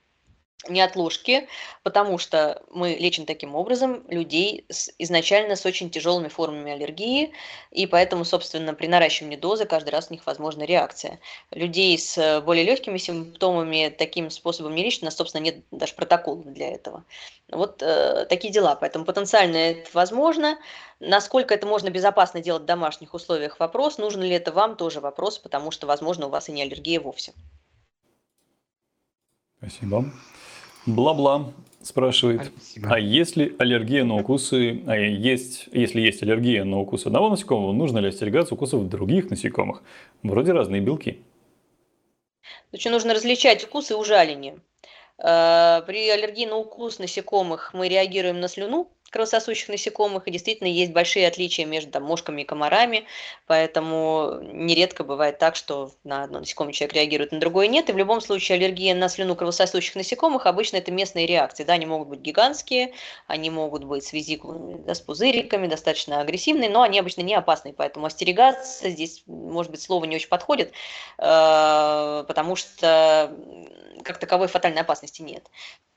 неотложки, 0.68 1.48
потому 1.82 2.18
что 2.18 2.62
мы 2.70 2.94
лечим 2.94 3.26
таким 3.26 3.54
образом 3.54 4.04
людей 4.08 4.64
с, 4.68 4.90
изначально 4.98 5.54
с 5.54 5.66
очень 5.66 5.90
тяжелыми 5.90 6.28
формами 6.28 6.72
аллергии, 6.72 7.32
и 7.70 7.86
поэтому, 7.86 8.24
собственно, 8.24 8.74
при 8.74 8.86
наращивании 8.86 9.36
дозы 9.36 9.66
каждый 9.66 9.90
раз 9.90 10.08
у 10.10 10.14
них 10.14 10.26
возможна 10.26 10.64
реакция. 10.64 11.20
Людей 11.50 11.96
с 11.98 12.40
более 12.40 12.64
легкими 12.64 12.98
симптомами 12.98 13.94
таким 13.96 14.30
способом 14.30 14.74
не 14.74 14.82
лечат, 14.82 15.02
у 15.02 15.04
нас, 15.06 15.16
собственно, 15.16 15.42
нет 15.42 15.56
даже 15.70 15.94
протокола 15.94 16.42
для 16.42 16.72
этого. 16.72 17.04
Вот 17.48 17.82
э, 17.82 18.26
такие 18.28 18.52
дела, 18.52 18.74
поэтому 18.74 19.04
потенциально 19.04 19.56
это 19.56 19.90
возможно. 19.92 20.58
Насколько 20.98 21.54
это 21.54 21.66
можно 21.66 21.90
безопасно 21.90 22.40
делать 22.40 22.62
в 22.62 22.66
домашних 22.66 23.14
условиях, 23.14 23.60
вопрос. 23.60 23.98
Нужно 23.98 24.22
ли 24.22 24.30
это 24.30 24.50
вам, 24.50 24.76
тоже 24.76 25.00
вопрос, 25.00 25.38
потому 25.38 25.70
что, 25.70 25.86
возможно, 25.86 26.26
у 26.26 26.30
вас 26.30 26.48
и 26.48 26.52
не 26.52 26.62
аллергия 26.62 27.00
вовсе. 27.00 27.34
Спасибо. 29.58 30.04
Бла-бла 30.86 31.52
спрашивает, 31.82 32.52
Спасибо. 32.56 32.94
а 32.94 32.98
если 32.98 33.54
аллергия 33.58 34.04
на 34.04 34.16
укусы, 34.16 34.82
а 34.86 34.96
есть, 34.96 35.68
если 35.72 36.00
есть 36.00 36.22
аллергия 36.22 36.64
на 36.64 36.78
укус 36.78 37.06
одного 37.06 37.28
насекомого, 37.28 37.72
нужно 37.72 37.98
ли 37.98 38.08
остерегаться 38.08 38.54
укусов 38.54 38.88
других 38.88 39.30
насекомых? 39.30 39.82
Вроде 40.22 40.52
разные 40.52 40.80
белки. 40.80 41.22
Значит, 42.70 42.92
нужно 42.92 43.14
различать 43.14 43.64
укусы 43.64 43.94
и 43.94 43.96
ужаления. 43.96 44.58
Э, 45.18 45.82
при 45.86 46.08
аллергии 46.10 46.46
на 46.46 46.56
укус 46.56 46.98
насекомых 46.98 47.72
мы 47.72 47.88
реагируем 47.88 48.40
на 48.40 48.48
слюну, 48.48 48.90
кровососущих 49.10 49.68
насекомых, 49.68 50.26
и 50.26 50.30
действительно 50.30 50.68
есть 50.68 50.92
большие 50.92 51.26
отличия 51.26 51.64
между 51.64 51.90
там, 51.90 52.02
мошками 52.02 52.42
и 52.42 52.44
комарами, 52.44 53.06
поэтому 53.46 54.40
нередко 54.42 55.04
бывает 55.04 55.38
так, 55.38 55.56
что 55.56 55.92
на 56.04 56.24
одно 56.24 56.40
насекомое 56.40 56.72
человек 56.72 56.94
реагирует, 56.94 57.32
на 57.32 57.40
другое 57.40 57.68
нет, 57.68 57.88
и 57.88 57.92
в 57.92 57.96
любом 57.96 58.20
случае 58.20 58.56
аллергия 58.56 58.94
на 58.94 59.08
слюну 59.08 59.36
кровососущих 59.36 59.94
насекомых 59.94 60.46
обычно 60.46 60.76
это 60.76 60.90
местные 60.90 61.26
реакции, 61.26 61.64
да, 61.64 61.74
они 61.74 61.86
могут 61.86 62.08
быть 62.08 62.20
гигантские, 62.20 62.92
они 63.26 63.48
могут 63.48 63.84
быть 63.84 64.04
с 64.04 64.12
визикулами, 64.12 64.82
да, 64.82 64.94
с 64.94 65.00
пузыриками, 65.00 65.66
достаточно 65.66 66.20
агрессивные, 66.20 66.68
но 66.68 66.82
они 66.82 66.98
обычно 66.98 67.22
не 67.22 67.34
опасные, 67.34 67.72
поэтому 67.72 68.06
остерегаться 68.06 68.90
здесь, 68.90 69.22
может 69.26 69.70
быть, 69.70 69.80
слово 69.80 70.04
не 70.04 70.16
очень 70.16 70.28
подходит, 70.28 70.72
э, 71.18 72.24
потому 72.26 72.56
что 72.56 73.32
как 74.02 74.18
таковой 74.18 74.48
фатальной 74.48 74.82
опасности 74.82 75.05
нет. 75.20 75.48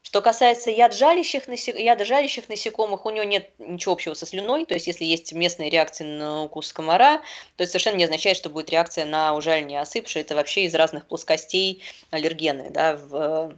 Что 0.02 0.22
касается 0.22 0.72
ядожалящих, 0.72 1.48
насек... 1.48 1.78
ядожалящих 1.78 2.50
насекомых, 2.50 3.06
у 3.06 3.10
него 3.10 3.26
нет 3.26 3.52
ничего 3.60 3.94
общего 3.94 4.14
со 4.14 4.26
слюной, 4.26 4.66
то 4.66 4.74
есть 4.74 4.88
если 4.88 5.06
есть 5.06 5.34
местные 5.34 5.70
реакции 5.70 6.04
на 6.04 6.44
укус 6.44 6.74
комара, 6.74 7.22
то 7.58 7.64
это 7.64 7.68
совершенно 7.68 7.98
не 7.98 8.06
означает, 8.06 8.38
что 8.38 8.50
будет 8.50 8.70
реакция 8.70 9.06
на 9.06 9.36
ужаление 9.36 9.82
осыпшей, 9.82 10.22
это 10.22 10.36
вообще 10.36 10.64
из 10.64 10.74
разных 10.74 11.06
плоскостей 11.06 11.84
аллергены, 12.12 12.70
да, 12.70 12.96
в 12.96 13.54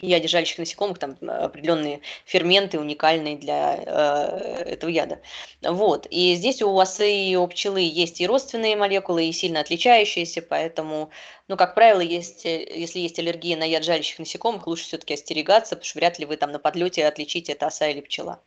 яде 0.00 0.28
жалящих 0.28 0.58
насекомых 0.58 0.98
там 0.98 1.16
определенные 1.20 2.00
ферменты 2.24 2.78
уникальные 2.78 3.36
для 3.36 3.76
э, 3.76 4.62
этого 4.72 4.90
яда. 4.90 5.20
Вот. 5.62 6.06
И 6.10 6.34
здесь 6.34 6.62
у 6.62 6.76
осы 6.76 7.10
и 7.10 7.36
у 7.36 7.46
пчелы 7.48 7.80
есть 7.80 8.20
и 8.20 8.26
родственные 8.26 8.76
молекулы, 8.76 9.26
и 9.26 9.32
сильно 9.32 9.60
отличающиеся, 9.60 10.42
поэтому, 10.42 11.10
ну, 11.48 11.56
как 11.56 11.74
правило, 11.74 12.00
есть, 12.00 12.44
если 12.44 13.00
есть 13.00 13.18
аллергия 13.18 13.56
на 13.56 13.64
яд 13.64 13.84
жалящих 13.84 14.18
насекомых, 14.18 14.66
лучше 14.66 14.84
все-таки 14.84 15.14
остерегаться, 15.14 15.76
потому 15.76 15.84
что 15.84 15.98
вряд 15.98 16.18
ли 16.18 16.26
вы 16.26 16.36
там 16.36 16.52
на 16.52 16.58
подлете 16.58 17.06
отличите, 17.06 17.52
это 17.52 17.66
оса 17.66 17.88
или 17.88 18.00
пчела. 18.00 18.40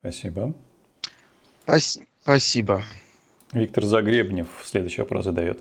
Спасибо. 0.00 0.54
Спасибо. 2.22 2.84
Виктор 3.52 3.84
Загребнев 3.84 4.48
следующий 4.64 5.00
вопрос 5.00 5.24
задает. 5.24 5.58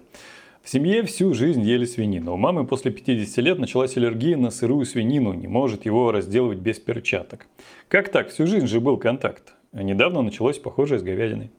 В 0.65 0.69
семье 0.71 1.03
всю 1.03 1.31
жизнь 1.35 1.61
ели 1.61 1.85
свинину. 1.85 2.33
У 2.33 2.37
мамы 2.37 2.65
после 2.65 2.89
50 2.89 3.37
лет 3.37 3.59
началась 3.59 3.95
аллергия 3.97 4.35
на 4.35 4.49
сырую 4.49 4.83
свинину, 4.87 5.31
не 5.31 5.45
может 5.45 5.85
его 5.85 6.11
разделывать 6.11 6.57
без 6.57 6.79
перчаток. 6.79 7.45
Как 7.87 8.09
так? 8.09 8.31
Всю 8.31 8.47
жизнь 8.47 8.65
же 8.65 8.79
был 8.79 8.97
контакт. 8.97 9.53
А 9.73 9.83
недавно 9.83 10.23
началось 10.23 10.57
похожее 10.57 10.97
с 10.97 11.03
говядиной. 11.03 11.51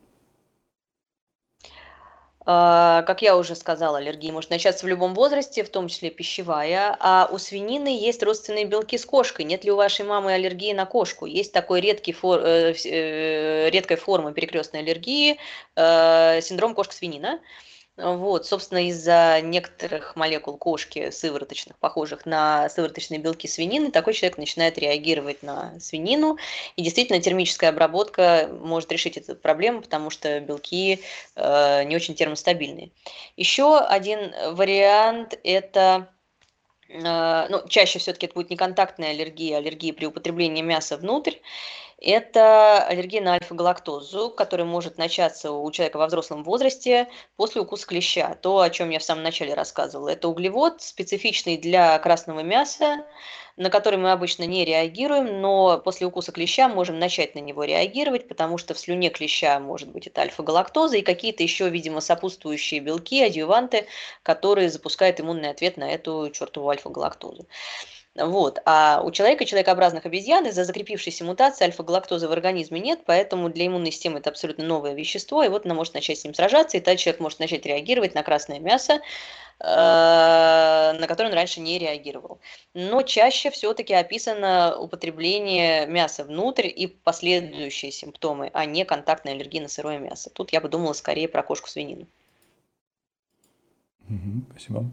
А, 2.45 3.03
как 3.03 3.23
я 3.23 3.37
уже 3.37 3.55
сказала, 3.55 3.99
аллергия 3.99 4.33
может 4.33 4.51
начаться 4.51 4.85
в 4.85 4.89
любом 4.89 5.15
возрасте, 5.15 5.63
в 5.63 5.69
том 5.69 5.87
числе 5.87 6.11
пищевая. 6.11 6.97
А 6.99 7.29
у 7.31 7.39
свинины 7.39 7.87
есть 7.87 8.25
родственные 8.25 8.65
белки 8.65 8.99
с 8.99 9.07
кошкой. 9.07 9.45
Нет 9.45 9.65
ли 9.65 9.71
у 9.71 9.77
вашей 9.77 10.05
мамы 10.05 10.33
аллергии 10.33 10.73
на 10.73 10.85
кошку? 10.85 11.27
Есть 11.27 11.53
такой 11.53 11.81
редкий 11.81 12.13
фор, 12.13 12.41
э, 12.41 12.75
э, 12.85 13.71
редкая 13.71 13.99
форма 13.99 14.33
перекрестной 14.33 14.81
аллергии, 14.81 15.37
э, 15.77 16.41
синдром 16.41 16.75
кошка-свинина. 16.75 17.39
Вот, 17.97 18.45
собственно, 18.45 18.89
из-за 18.89 19.41
некоторых 19.43 20.17
молекул 20.17 20.59
кошки 20.59 21.11
сывороточных, 21.11 21.79
похожих 21.79 22.27
на 22.27 22.69
сывороточные 22.69 23.19
белки 23.19 23.49
свинины, 23.49 23.91
такой 23.91 24.13
человек 24.13 24.37
начинает 24.37 24.77
реагировать 24.77 25.43
на 25.43 25.81
свинину. 25.81 26.37
И 26.77 26.83
действительно, 26.83 27.23
термическая 27.23 27.71
обработка 27.71 28.51
может 28.53 28.93
решить 28.93 29.17
эту 29.17 29.35
проблему, 29.35 29.81
потому 29.81 30.11
что 30.11 30.41
белки 30.41 31.01
э, 31.37 31.85
не 31.85 31.97
очень 31.97 32.15
термостабильные. 32.15 32.91
Еще 33.39 33.79
один 33.79 34.35
вариант– 34.55 35.39
это 35.43 36.13
э, 36.91 37.47
ну, 37.49 37.67
чаще 37.67 37.99
все-таки 37.99 38.27
это 38.27 38.35
будет 38.35 38.51
не 38.51 38.57
контактная 38.57 39.13
аллергия, 39.13 39.57
а 39.57 39.59
аллергия 39.61 39.95
при 39.95 40.05
употреблении 40.05 40.61
мяса 40.61 40.99
внутрь. 40.99 41.37
Это 41.99 42.83
аллергия 42.83 43.23
на 43.23 43.35
альфа-галактозу, 43.35 44.29
которая 44.29 44.67
может 44.67 44.99
начаться 44.99 45.51
у 45.53 45.71
человека 45.71 45.97
во 45.97 46.07
взрослом 46.09 46.45
возрасте 46.45 47.09
после 47.37 47.63
укуса 47.63 47.87
клеща. 47.87 48.35
То, 48.43 48.61
о 48.61 48.69
чем 48.69 48.91
я 48.91 48.99
в 48.99 49.03
самом 49.03 49.23
начале 49.23 49.55
рассказывала. 49.55 50.11
Это 50.11 50.29
углевод, 50.29 50.83
специфичный 50.83 51.57
для 51.57 51.99
красного 51.99 52.41
мяса, 52.41 53.07
на 53.57 53.71
который 53.71 53.99
мы 53.99 54.13
обычно 54.13 54.43
не 54.45 54.67
реагируем, 54.67 55.41
но 55.41 55.79
после 55.79 56.07
укуса 56.07 56.33
клеща 56.33 56.69
можем 56.69 56.99
начать 56.99 57.35
на 57.35 57.39
него 57.39 57.65
реагировать, 57.65 58.29
потому 58.29 58.59
что 58.59 58.75
в 58.75 58.79
слюне 58.79 59.09
клеща 59.09 59.59
может 59.59 59.89
быть 59.89 60.07
это 60.07 60.21
альфа-галактоза 60.21 60.99
и 60.99 61.03
какие-то 61.03 61.43
еще, 61.43 61.71
видимо, 61.71 62.03
сопутствующие 62.03 62.81
белки, 62.81 63.25
адъюванты, 63.25 63.87
которые 64.23 64.69
запускают 64.69 65.19
иммунный 65.19 65.49
ответ 65.49 65.79
на 65.79 65.91
эту 65.91 66.29
чертову 66.31 66.69
альфа-галактозу. 66.69 67.47
Вот. 68.19 68.61
А 68.65 69.03
у 69.05 69.11
человека, 69.11 69.45
человекообразных 69.45 70.07
обезьян, 70.07 70.47
из-за 70.47 70.65
закрепившейся 70.65 71.25
мутации 71.25 71.65
альфа-галактозы 71.65 72.29
в 72.29 72.33
организме 72.33 72.81
нет, 72.81 73.01
поэтому 73.05 73.51
для 73.51 73.67
иммунной 73.67 73.91
системы 73.93 74.21
это 74.21 74.31
абсолютно 74.31 74.65
новое 74.65 74.95
вещество, 74.95 75.43
и 75.43 75.49
вот 75.49 75.67
она 75.67 75.75
может 75.75 75.93
начать 75.93 76.19
с 76.19 76.25
ним 76.25 76.33
сражаться, 76.33 76.77
и 76.77 76.81
тогда 76.81 76.97
человек 76.97 77.21
может 77.21 77.41
начать 77.41 77.67
реагировать 77.67 78.15
на 78.15 78.23
красное 78.23 78.59
мясо, 78.59 78.95
э, 78.95 79.01
на 79.61 81.07
которое 81.07 81.29
он 81.29 81.35
раньше 81.35 81.61
не 81.61 81.79
реагировал. 81.79 82.41
Но 82.73 83.03
чаще 83.03 83.51
все-таки 83.51 83.93
описано 83.93 84.79
употребление 84.79 85.87
мяса 85.87 86.25
внутрь 86.25 86.69
и 86.75 86.87
последующие 86.87 87.93
симптомы, 87.93 88.51
а 88.55 88.65
не 88.65 88.87
контактная 88.87 89.35
аллергия 89.35 89.61
на 89.61 89.69
сырое 89.69 89.99
мясо. 89.99 90.31
Тут 90.31 90.53
я 90.53 90.63
бы 90.63 90.71
думала 90.71 90.95
скорее 90.95 91.29
про 91.29 91.43
кошку-свинину. 91.43 92.07
Спасибо. 94.53 94.85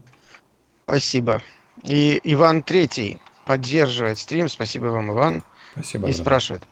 Спасибо. 0.84 1.42
И 1.84 2.18
Иван 2.24 2.62
Третий 2.62 3.18
поддерживает 3.44 4.18
стрим. 4.18 4.48
Спасибо 4.48 4.86
вам, 4.86 5.12
Иван. 5.12 5.44
Спасибо. 5.72 6.08
И 6.08 6.12
спрашивает. 6.12 6.62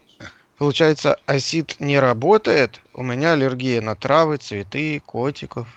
Получается, 0.56 1.18
осид 1.26 1.76
не 1.80 1.98
работает? 1.98 2.80
У 2.94 3.02
меня 3.02 3.32
аллергия 3.32 3.80
на 3.82 3.94
травы, 3.94 4.38
цветы, 4.38 5.00
котиков. 5.00 5.68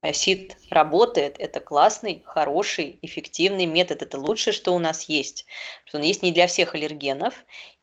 Осид 0.00 0.56
работает, 0.70 1.36
это 1.38 1.60
классный, 1.60 2.22
хороший, 2.24 2.98
эффективный 3.02 3.66
метод, 3.66 4.02
это 4.02 4.18
лучшее, 4.18 4.54
что 4.54 4.74
у 4.74 4.78
нас 4.78 5.04
есть. 5.04 5.44
Он 5.92 6.02
есть 6.02 6.22
не 6.22 6.30
для 6.30 6.46
всех 6.46 6.74
аллергенов, 6.74 7.34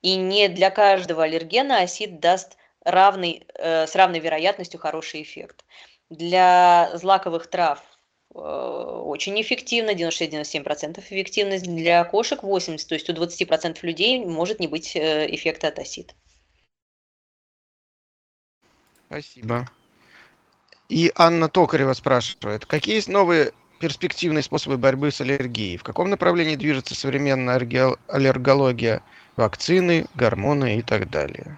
и 0.01 0.15
не 0.15 0.47
для 0.47 0.69
каждого 0.69 1.23
аллергена 1.23 1.79
осид 1.79 2.19
даст 2.19 2.57
равный, 2.85 3.45
э, 3.55 3.85
с 3.87 3.95
равной 3.95 4.19
вероятностью 4.19 4.79
хороший 4.79 5.23
эффект. 5.23 5.65
Для 6.09 6.91
злаковых 6.93 7.47
трав 7.47 7.81
очень 8.35 9.39
эффективно, 9.41 9.91
96-97% 9.91 10.99
эффективность. 10.99 11.65
Для 11.65 12.03
кошек 12.03 12.43
80%, 12.43 12.85
то 12.87 12.95
есть 12.95 13.09
у 13.09 13.13
20% 13.13 13.77
людей 13.83 14.25
может 14.25 14.59
не 14.59 14.67
быть 14.67 14.95
э, 14.95 15.33
эффекта 15.33 15.69
от 15.69 15.79
осид. 15.79 16.13
Спасибо. 19.07 19.69
И 20.89 21.11
Анна 21.15 21.47
Токарева 21.47 21.93
спрашивает, 21.93 22.65
какие 22.65 22.95
есть 22.95 23.07
новые 23.07 23.53
перспективные 23.79 24.43
способы 24.43 24.77
борьбы 24.77 25.11
с 25.11 25.21
аллергией? 25.21 25.77
В 25.77 25.83
каком 25.83 26.09
направлении 26.09 26.55
движется 26.55 26.93
современная 26.95 27.55
аллергология? 28.07 29.01
Вакцины, 29.37 30.05
гормоны 30.15 30.77
и 30.77 30.81
так 30.81 31.09
далее. 31.09 31.57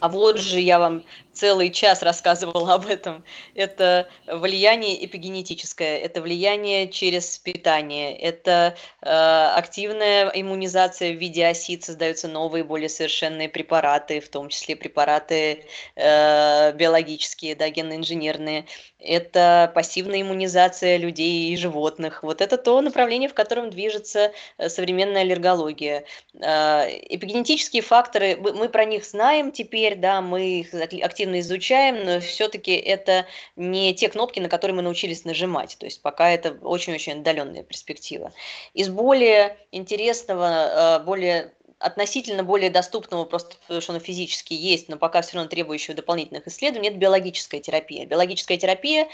А 0.00 0.08
вот 0.08 0.38
же 0.38 0.60
я 0.60 0.78
вам 0.78 1.04
целый 1.40 1.70
час 1.70 2.02
рассказывала 2.02 2.74
об 2.74 2.86
этом. 2.86 3.24
Это 3.54 4.08
влияние 4.26 5.02
эпигенетическое, 5.06 5.96
это 5.98 6.20
влияние 6.20 6.88
через 6.88 7.38
питание, 7.38 8.14
это 8.14 8.76
э, 9.00 9.08
активная 9.08 10.30
иммунизация 10.34 11.12
в 11.12 11.16
виде 11.16 11.46
осид, 11.46 11.82
создаются 11.84 12.28
новые, 12.28 12.62
более 12.62 12.90
совершенные 12.90 13.48
препараты, 13.48 14.20
в 14.20 14.28
том 14.28 14.50
числе 14.50 14.76
препараты 14.76 15.64
э, 15.96 16.72
биологические, 16.74 17.54
да, 17.54 17.70
генно-инженерные. 17.70 18.66
Это 18.98 19.72
пассивная 19.74 20.20
иммунизация 20.20 20.98
людей 20.98 21.50
и 21.52 21.56
животных. 21.56 22.22
Вот 22.22 22.42
это 22.42 22.58
то 22.58 22.80
направление, 22.82 23.30
в 23.30 23.34
котором 23.34 23.70
движется 23.70 24.32
э, 24.58 24.68
современная 24.68 25.22
аллергология. 25.22 26.04
Э, 26.34 26.84
эпигенетические 27.08 27.82
факторы, 27.82 28.36
мы 28.36 28.68
про 28.68 28.84
них 28.84 29.06
знаем 29.06 29.52
теперь, 29.52 29.96
да, 29.96 30.20
мы 30.20 30.60
их 30.60 30.74
активно 30.74 31.29
активно 31.30 31.40
изучаем, 31.40 32.04
но 32.04 32.20
все-таки 32.20 32.72
это 32.72 33.26
не 33.56 33.94
те 33.94 34.08
кнопки, 34.08 34.40
на 34.40 34.48
которые 34.48 34.74
мы 34.74 34.82
научились 34.82 35.24
нажимать. 35.24 35.76
То 35.78 35.86
есть 35.86 36.02
пока 36.02 36.30
это 36.30 36.52
очень-очень 36.62 37.20
отдаленная 37.20 37.62
перспектива. 37.62 38.32
Из 38.74 38.88
более 38.88 39.56
интересного, 39.72 40.98
э, 40.98 41.04
более 41.04 41.52
относительно 41.78 42.42
более 42.42 42.68
доступного, 42.68 43.24
просто 43.24 43.56
потому 43.62 43.80
что 43.80 43.92
оно 43.92 44.00
физически 44.00 44.52
есть, 44.52 44.88
но 44.88 44.98
пока 44.98 45.22
все 45.22 45.36
равно 45.36 45.48
требующего 45.48 45.96
дополнительных 45.96 46.46
исследований, 46.46 46.90
это 46.90 46.98
биологическая 46.98 47.60
терапия. 47.60 48.04
Биологическая 48.04 48.58
терапия 48.58 49.08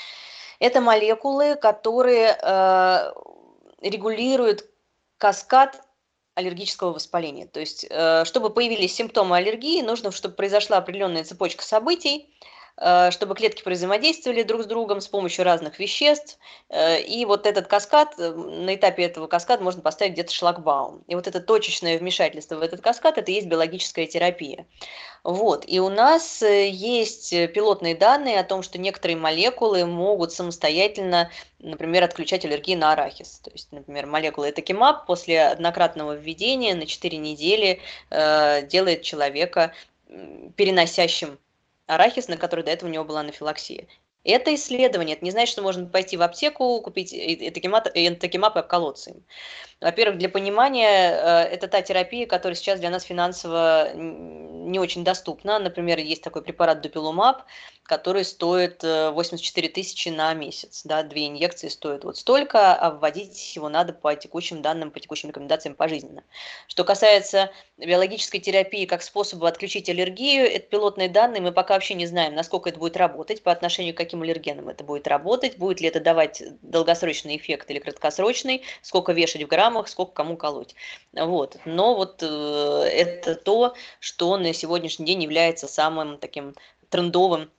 –это 0.58 0.80
молекулы, 0.80 1.56
которые 1.56 2.36
э, 2.42 3.12
регулируют 3.80 4.66
каскад 5.16 5.80
аллергического 6.34 6.92
воспаления. 6.92 7.46
То 7.46 7.60
есть, 7.60 7.86
э, 7.88 8.24
чтобы 8.24 8.50
появились 8.50 8.94
симптомы 8.94 9.36
аллергии, 9.36 9.82
нужно, 9.82 10.12
чтобы 10.12 10.34
произошла 10.34 10.78
определенная 10.78 11.24
цепочка 11.24 11.62
событий, 11.64 12.28
чтобы 12.76 13.34
клетки 13.34 13.62
взаимодействовали 13.68 14.42
друг 14.42 14.62
с 14.62 14.66
другом 14.66 15.00
с 15.00 15.08
помощью 15.08 15.44
разных 15.44 15.78
веществ. 15.78 16.38
Э, 16.68 17.00
и 17.00 17.24
вот 17.24 17.46
этот 17.46 17.66
каскад, 17.66 18.14
э, 18.18 18.32
на 18.32 18.74
этапе 18.74 19.04
этого 19.04 19.26
каскада 19.26 19.62
можно 19.62 19.82
поставить 19.82 20.14
где-то 20.14 20.32
шлагбаум. 20.32 21.04
И 21.06 21.14
вот 21.14 21.26
это 21.26 21.40
точечное 21.40 21.98
вмешательство 21.98 22.56
в 22.56 22.62
этот 22.62 22.80
каскад, 22.80 23.18
это 23.18 23.30
и 23.30 23.34
есть 23.34 23.46
биологическая 23.46 24.06
терапия. 24.06 24.66
Вот. 25.22 25.64
И 25.68 25.78
у 25.78 25.88
нас 25.88 26.42
есть 26.42 27.30
пилотные 27.52 27.94
данные 27.94 28.40
о 28.40 28.44
том, 28.44 28.62
что 28.62 28.78
некоторые 28.78 29.16
молекулы 29.16 29.86
могут 29.86 30.32
самостоятельно, 30.32 31.30
например, 31.60 32.02
отключать 32.02 32.44
аллергии 32.44 32.74
на 32.74 32.92
арахис. 32.92 33.40
То 33.44 33.50
есть, 33.52 33.70
например, 33.70 34.06
молекула 34.06 34.50
этокимаб 34.50 35.06
после 35.06 35.42
однократного 35.42 36.14
введения 36.14 36.74
на 36.74 36.86
4 36.86 37.18
недели 37.18 37.80
э, 38.10 38.62
делает 38.66 39.02
человека 39.02 39.72
переносящим 40.56 41.38
арахис, 41.94 42.28
на 42.28 42.36
который 42.36 42.64
до 42.64 42.70
этого 42.70 42.88
у 42.88 42.92
него 42.92 43.04
была 43.04 43.20
анафилаксия. 43.20 43.86
Это 44.24 44.54
исследование. 44.54 45.16
Это 45.16 45.24
не 45.24 45.30
значит, 45.30 45.52
что 45.52 45.62
можно 45.62 45.86
пойти 45.86 46.16
в 46.16 46.22
аптеку, 46.22 46.80
купить 46.80 47.12
этокимаб 47.12 47.88
и 48.56 48.60
обколоться 48.60 49.10
им. 49.10 49.24
Во-первых, 49.82 50.18
для 50.18 50.28
понимания, 50.28 51.10
э, 51.10 51.42
это 51.54 51.66
та 51.66 51.82
терапия, 51.82 52.26
которая 52.26 52.54
сейчас 52.54 52.78
для 52.78 52.90
нас 52.90 53.02
финансово 53.02 53.92
не 53.94 54.78
очень 54.78 55.04
доступна. 55.04 55.58
Например, 55.58 55.98
есть 55.98 56.22
такой 56.22 56.42
препарат 56.42 56.80
Дупилумаб, 56.80 57.42
который 57.82 58.24
стоит 58.24 58.82
84 58.82 59.68
э, 59.68 59.70
тысячи 59.70 60.08
на 60.08 60.32
месяц. 60.34 60.82
Да, 60.84 61.02
две 61.02 61.26
инъекции 61.26 61.68
стоят 61.68 62.04
вот 62.04 62.16
столько, 62.16 62.74
а 62.74 62.90
вводить 62.90 63.56
его 63.56 63.68
надо 63.68 63.92
по 63.92 64.14
текущим 64.14 64.62
данным, 64.62 64.90
по 64.90 65.00
текущим 65.00 65.28
рекомендациям 65.28 65.74
пожизненно. 65.74 66.22
Что 66.68 66.84
касается 66.84 67.50
биологической 67.76 68.38
терапии 68.38 68.86
как 68.86 69.02
способа 69.02 69.48
отключить 69.48 69.88
аллергию, 69.88 70.44
это 70.44 70.66
пилотные 70.68 71.08
данные, 71.08 71.42
мы 71.42 71.52
пока 71.52 71.74
вообще 71.74 71.94
не 71.94 72.06
знаем, 72.06 72.34
насколько 72.34 72.68
это 72.68 72.78
будет 72.78 72.96
работать, 72.96 73.42
по 73.42 73.50
отношению 73.50 73.94
к 73.94 73.98
каким 73.98 74.22
аллергенам 74.22 74.68
это 74.68 74.84
будет 74.84 75.08
работать, 75.08 75.58
будет 75.58 75.80
ли 75.80 75.88
это 75.88 76.00
давать 76.00 76.42
долгосрочный 76.62 77.36
эффект 77.36 77.70
или 77.70 77.80
краткосрочный, 77.80 78.62
сколько 78.80 79.12
вешать 79.12 79.42
в 79.42 79.48
грамм, 79.48 79.71
граммах, 79.72 79.88
сколько 79.88 80.12
кому 80.12 80.36
колоть. 80.36 80.74
Вот. 81.12 81.56
Но 81.64 81.94
вот 81.94 82.22
э, 82.22 82.26
это 82.26 83.34
то, 83.34 83.74
что 84.00 84.36
на 84.36 84.52
сегодняшний 84.52 85.06
день 85.06 85.22
является 85.22 85.66
самым 85.66 86.18
таким 86.18 86.54
трендовым 86.90 87.50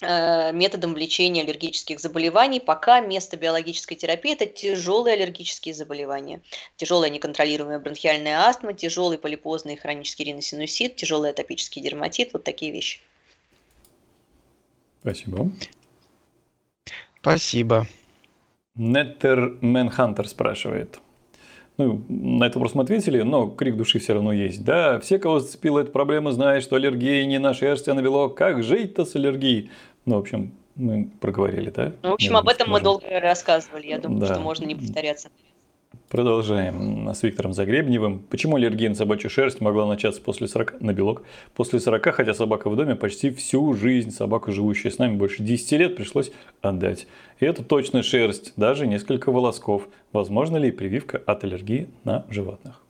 э, 0.00 0.52
методом 0.52 0.96
лечения 0.96 1.42
аллергических 1.42 2.00
заболеваний. 2.00 2.60
Пока 2.60 3.00
место 3.00 3.36
биологической 3.36 3.94
терапии– 3.94 4.32
это 4.34 4.46
тяжелые 4.46 5.14
аллергические 5.14 5.74
заболевания. 5.74 6.40
Тяжелая 6.76 7.10
неконтролируемая 7.10 7.78
бронхиальная 7.78 8.40
астма, 8.40 8.72
тяжелый 8.72 9.18
полипозный 9.18 9.76
хронический 9.76 10.24
риносинусит, 10.24 10.96
тяжелый 10.96 11.30
атопический 11.30 11.82
дерматит– 11.82 12.30
вот 12.32 12.44
такие 12.44 12.72
вещи. 12.72 13.00
Спасибо. 15.00 15.50
Спасибо. 17.20 17.86
Неттер 18.74 19.58
Мэнхантер 19.60 20.28
спрашивает– 20.28 20.98
ну, 21.78 22.02
на 22.08 22.44
этот 22.44 22.56
вопрос 22.56 22.74
мы 22.74 22.82
ответили, 22.82 23.22
но 23.22 23.48
крик 23.48 23.76
души 23.76 23.98
все 23.98 24.14
равно 24.14 24.32
есть. 24.32 24.64
Да, 24.64 25.00
все, 25.00 25.18
кого 25.18 25.40
зацепила 25.40 25.80
эта 25.80 25.90
проблема, 25.90 26.32
знают, 26.32 26.64
что 26.64 26.76
аллергия 26.76 27.24
не 27.24 27.38
на 27.38 27.54
шерсть, 27.54 27.88
а 27.88 27.94
на 27.94 28.02
белок. 28.02 28.36
Как 28.36 28.62
жить-то 28.62 29.04
с 29.04 29.16
аллергией? 29.16 29.70
Ну, 30.04 30.16
в 30.16 30.18
общем, 30.18 30.52
мы 30.74 31.10
проговорили, 31.20 31.70
да? 31.70 31.92
Ну, 32.02 32.10
в 32.10 32.14
общем, 32.14 32.36
об 32.36 32.48
этом 32.48 32.68
можем. 32.68 32.84
мы 32.84 32.84
долго 32.84 33.20
рассказывали. 33.20 33.86
Я 33.86 33.98
думаю, 33.98 34.20
да. 34.20 34.26
что 34.34 34.40
можно 34.40 34.64
не 34.64 34.74
повторяться. 34.74 35.30
Продолжаем 36.12 37.08
с 37.08 37.22
Виктором 37.22 37.54
Загребневым. 37.54 38.18
Почему 38.18 38.56
аллергия 38.56 38.90
на 38.90 38.94
собачью 38.94 39.30
шерсть 39.30 39.62
могла 39.62 39.86
начаться 39.86 40.20
после 40.20 40.46
40, 40.46 40.82
на 40.82 40.92
белок? 40.92 41.22
После 41.54 41.80
40, 41.80 42.14
хотя 42.14 42.34
собака 42.34 42.68
в 42.68 42.76
доме 42.76 42.96
почти 42.96 43.30
всю 43.30 43.72
жизнь, 43.72 44.10
собака, 44.10 44.52
живущая 44.52 44.92
с 44.92 44.98
нами 44.98 45.16
больше 45.16 45.42
10 45.42 45.72
лет, 45.72 45.96
пришлось 45.96 46.30
отдать. 46.60 47.06
И 47.40 47.46
это 47.46 47.64
точно 47.64 48.02
шерсть, 48.02 48.52
даже 48.56 48.86
несколько 48.86 49.32
волосков. 49.32 49.88
Возможно 50.12 50.58
ли 50.58 50.70
прививка 50.70 51.16
от 51.16 51.44
аллергии 51.44 51.88
на 52.04 52.26
животных? 52.28 52.81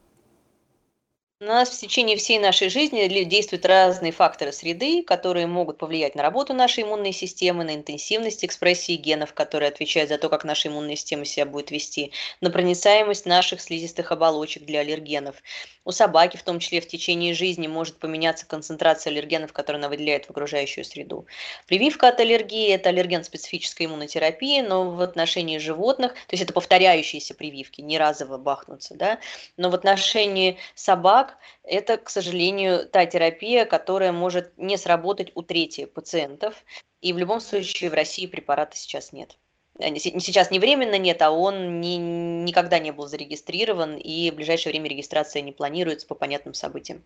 У 1.42 1.44
нас 1.44 1.70
в 1.70 1.80
течение 1.80 2.16
всей 2.16 2.38
нашей 2.38 2.68
жизни 2.68 3.08
действуют 3.24 3.66
разные 3.66 4.12
факторы 4.12 4.52
среды, 4.52 5.02
которые 5.02 5.48
могут 5.48 5.76
повлиять 5.76 6.14
на 6.14 6.22
работу 6.22 6.54
нашей 6.54 6.84
иммунной 6.84 7.10
системы, 7.10 7.64
на 7.64 7.74
интенсивность 7.74 8.44
экспрессии 8.44 8.94
генов, 8.94 9.34
которые 9.34 9.70
отвечают 9.70 10.08
за 10.08 10.18
то, 10.18 10.28
как 10.28 10.44
наша 10.44 10.68
иммунная 10.68 10.94
система 10.94 11.24
себя 11.24 11.44
будет 11.44 11.72
вести, 11.72 12.12
на 12.40 12.48
проницаемость 12.50 13.26
наших 13.26 13.60
слизистых 13.60 14.12
оболочек 14.12 14.64
для 14.64 14.80
аллергенов. 14.80 15.42
У 15.84 15.90
собаки, 15.90 16.36
в 16.36 16.44
том 16.44 16.60
числе 16.60 16.80
в 16.80 16.86
течение 16.86 17.34
жизни, 17.34 17.66
может 17.66 17.98
поменяться 17.98 18.46
концентрация 18.46 19.10
аллергенов, 19.10 19.52
которые 19.52 19.80
она 19.80 19.88
выделяет 19.88 20.26
в 20.26 20.30
окружающую 20.30 20.84
среду. 20.84 21.26
Прививка 21.66 22.06
от 22.06 22.20
аллергии– 22.20 22.68
это 22.72 22.90
аллерген 22.90 23.24
специфической 23.24 23.86
иммунотерапии, 23.86 24.60
но 24.60 24.92
в 24.92 25.00
отношении 25.00 25.58
животных, 25.58 26.12
то 26.12 26.34
есть 26.34 26.44
это 26.44 26.52
повторяющиеся 26.52 27.34
прививки, 27.34 27.80
не 27.80 27.98
разово 27.98 28.38
бахнуться, 28.38 28.94
да, 28.94 29.18
но 29.56 29.70
в 29.70 29.74
отношении 29.74 30.56
собак 30.76 31.31
это, 31.62 31.96
к 31.96 32.10
сожалению, 32.10 32.86
та 32.86 33.06
терапия, 33.06 33.64
которая 33.64 34.12
может 34.12 34.56
не 34.58 34.76
сработать 34.76 35.32
у 35.34 35.42
трети 35.42 35.84
пациентов, 35.84 36.64
и 37.00 37.12
в 37.12 37.18
любом 37.18 37.40
случае 37.40 37.90
в 37.90 37.94
России 37.94 38.26
препарата 38.26 38.76
сейчас 38.76 39.12
нет. 39.12 39.36
Э, 39.78 39.94
сейчас 39.96 40.50
не 40.50 40.58
временно 40.58 40.98
нет, 40.98 41.20
а 41.22 41.30
он 41.30 41.80
не, 41.80 41.96
никогда 41.98 42.78
не 42.78 42.92
был 42.92 43.06
зарегистрирован, 43.06 43.96
и 43.96 44.30
в 44.30 44.36
ближайшее 44.36 44.72
время 44.72 44.88
регистрация 44.88 45.42
не 45.42 45.52
планируется 45.52 46.06
по 46.06 46.14
понятным 46.14 46.54
событиям, 46.54 47.02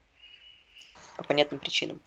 по 1.16 1.24
понятным 1.24 1.60
причинам. 1.60 2.00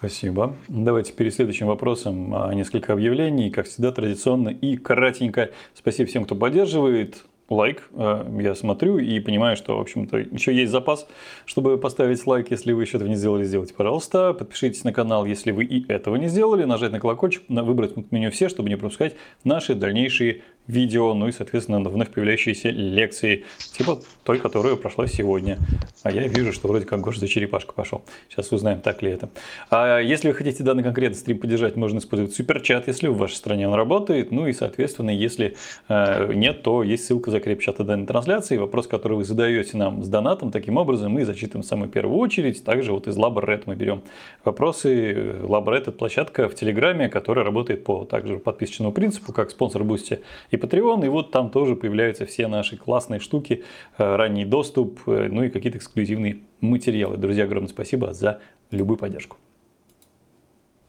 Спасибо. 0.00 0.56
Давайте 0.68 1.12
перед 1.12 1.34
следующим 1.34 1.66
вопросом 1.66 2.34
а, 2.34 2.54
несколько 2.54 2.94
объявлений, 2.94 3.50
как 3.50 3.66
всегда, 3.66 3.92
традиционно 3.92 4.48
и 4.48 4.78
кратенько. 4.78 5.50
Спасибо 5.74 6.08
всем, 6.08 6.24
кто 6.24 6.34
поддерживает 6.34 7.22
лайк. 7.50 7.88
Э, 7.92 8.24
я 8.40 8.54
смотрю 8.54 8.98
и 8.98 9.20
понимаю, 9.20 9.56
что, 9.56 9.76
в 9.76 9.80
общем-то, 9.80 10.18
еще 10.18 10.54
есть 10.54 10.72
запас, 10.72 11.06
чтобы 11.44 11.76
поставить 11.76 12.26
лайк. 12.26 12.50
Если 12.50 12.72
вы 12.72 12.82
еще 12.82 12.96
этого 12.96 13.08
не 13.08 13.16
сделали, 13.16 13.44
сделайте, 13.44 13.74
пожалуйста. 13.74 14.32
Подпишитесь 14.32 14.84
на 14.84 14.92
канал, 14.92 15.26
если 15.26 15.50
вы 15.50 15.64
и 15.64 15.90
этого 15.90 16.16
не 16.16 16.28
сделали. 16.28 16.64
Нажать 16.64 16.92
на 16.92 17.00
колокольчик, 17.00 17.42
выбрать 17.48 17.94
меню 18.10 18.30
«Все», 18.30 18.48
чтобы 18.48 18.68
не 18.68 18.76
пропускать 18.76 19.16
наши 19.44 19.74
дальнейшие 19.74 20.42
видео, 20.70 21.14
ну 21.14 21.28
и, 21.28 21.32
соответственно, 21.32 21.80
вновь 21.88 22.10
появляющиеся 22.10 22.70
лекции, 22.70 23.44
типа 23.76 24.00
той, 24.24 24.38
которая 24.38 24.76
прошла 24.76 25.06
сегодня. 25.06 25.58
А 26.02 26.10
я 26.10 26.26
вижу, 26.26 26.52
что 26.52 26.68
вроде 26.68 26.86
как 26.86 27.00
Гоша 27.00 27.18
за 27.18 27.28
черепашкой 27.28 27.72
пошел. 27.72 28.02
Сейчас 28.28 28.52
узнаем, 28.52 28.80
так 28.80 29.02
ли 29.02 29.10
это. 29.10 29.28
А 29.70 29.98
если 29.98 30.28
вы 30.28 30.34
хотите 30.34 30.62
данный 30.62 30.82
конкретный 30.82 31.18
стрим 31.18 31.38
поддержать, 31.38 31.76
можно 31.76 31.98
использовать 31.98 32.34
Super 32.34 32.60
Chat, 32.60 32.86
если 32.86 33.08
в 33.08 33.16
вашей 33.16 33.34
стране 33.34 33.68
он 33.68 33.74
работает. 33.74 34.30
Ну 34.30 34.46
и, 34.46 34.52
соответственно, 34.52 35.10
если 35.10 35.56
э, 35.88 36.32
нет, 36.34 36.62
то 36.62 36.82
есть 36.82 37.06
ссылка 37.06 37.30
в 37.30 37.34
закрепе 37.34 37.60
чата 37.60 37.84
данной 37.84 38.06
трансляции. 38.06 38.56
Вопрос, 38.56 38.86
который 38.86 39.16
вы 39.16 39.24
задаете 39.24 39.76
нам 39.76 40.02
с 40.02 40.08
донатом, 40.08 40.50
таким 40.50 40.76
образом 40.76 41.12
мы 41.12 41.24
зачитываем 41.24 41.62
в 41.62 41.66
самую 41.66 41.90
первую 41.90 42.18
очередь. 42.18 42.62
Также 42.64 42.92
вот 42.92 43.08
из 43.08 43.16
LabRed 43.16 43.64
мы 43.66 43.74
берем 43.74 44.02
вопросы. 44.44 45.12
LabRed– 45.42 45.78
это 45.80 45.92
площадка 45.92 46.48
в 46.48 46.54
Телеграме, 46.54 47.08
которая 47.08 47.44
работает 47.44 47.84
по 47.84 48.04
также 48.04 48.38
подписочному 48.38 48.92
принципу, 48.92 49.32
как 49.32 49.50
Sponsr, 49.50 49.84
Boosty 49.84 50.20
и 50.50 50.56
Patreon, 50.60 51.04
и 51.04 51.08
вот 51.08 51.30
там 51.30 51.50
тоже 51.50 51.76
появляются 51.76 52.26
все 52.26 52.46
наши 52.48 52.76
классные 52.76 53.20
штуки, 53.20 53.64
э, 53.98 54.16
ранний 54.16 54.44
доступ, 54.44 55.00
э, 55.06 55.28
ну 55.30 55.44
и 55.44 55.50
какие-то 55.50 55.78
эксклюзивные 55.78 56.40
материалы. 56.60 57.16
Друзья, 57.16 57.44
огромное 57.44 57.68
спасибо 57.68 58.12
за 58.12 58.40
любую 58.70 58.98
поддержку. 58.98 59.36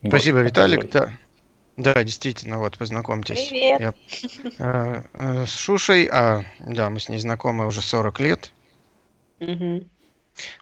Спасибо, 0.05 0.37
вот, 0.37 0.45
Виталик. 0.45 0.89
Да. 0.91 1.11
Да, 1.77 2.03
действительно, 2.03 2.59
вот 2.59 2.77
познакомьтесь. 2.77 3.47
Привет. 3.49 3.79
Я, 3.79 3.93
э, 4.59 5.03
э, 5.13 5.45
с 5.45 5.55
Шушей, 5.55 6.07
а, 6.11 6.43
да, 6.59 6.89
мы 6.89 6.99
с 6.99 7.09
ней 7.09 7.17
знакомы 7.17 7.65
уже 7.65 7.81
40 7.81 8.19
лет. 8.19 8.51
Угу 9.39 9.85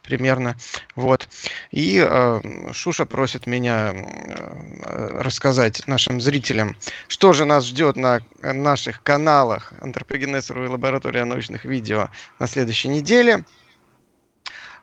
примерно. 0.04 0.56
Вот. 0.96 1.28
И 1.72 2.04
э, 2.06 2.72
Шуша 2.74 3.06
просит 3.06 3.48
меня 3.48 3.94
э, 3.94 5.22
рассказать 5.22 5.86
нашим 5.88 6.22
зрителям, 6.22 6.76
что 7.08 7.34
же 7.34 7.46
нас 7.46 7.66
ждет 7.66 7.96
на 7.96 8.22
наших 8.42 9.04
каналах 9.04 9.74
Антропогенез.ру 9.82 10.66
и 10.66 10.68
Лаборатория 10.68 11.26
научных 11.26 11.66
видео 11.66 12.10
на 12.40 12.48
следующей 12.48 12.90
неделе. 12.90 13.44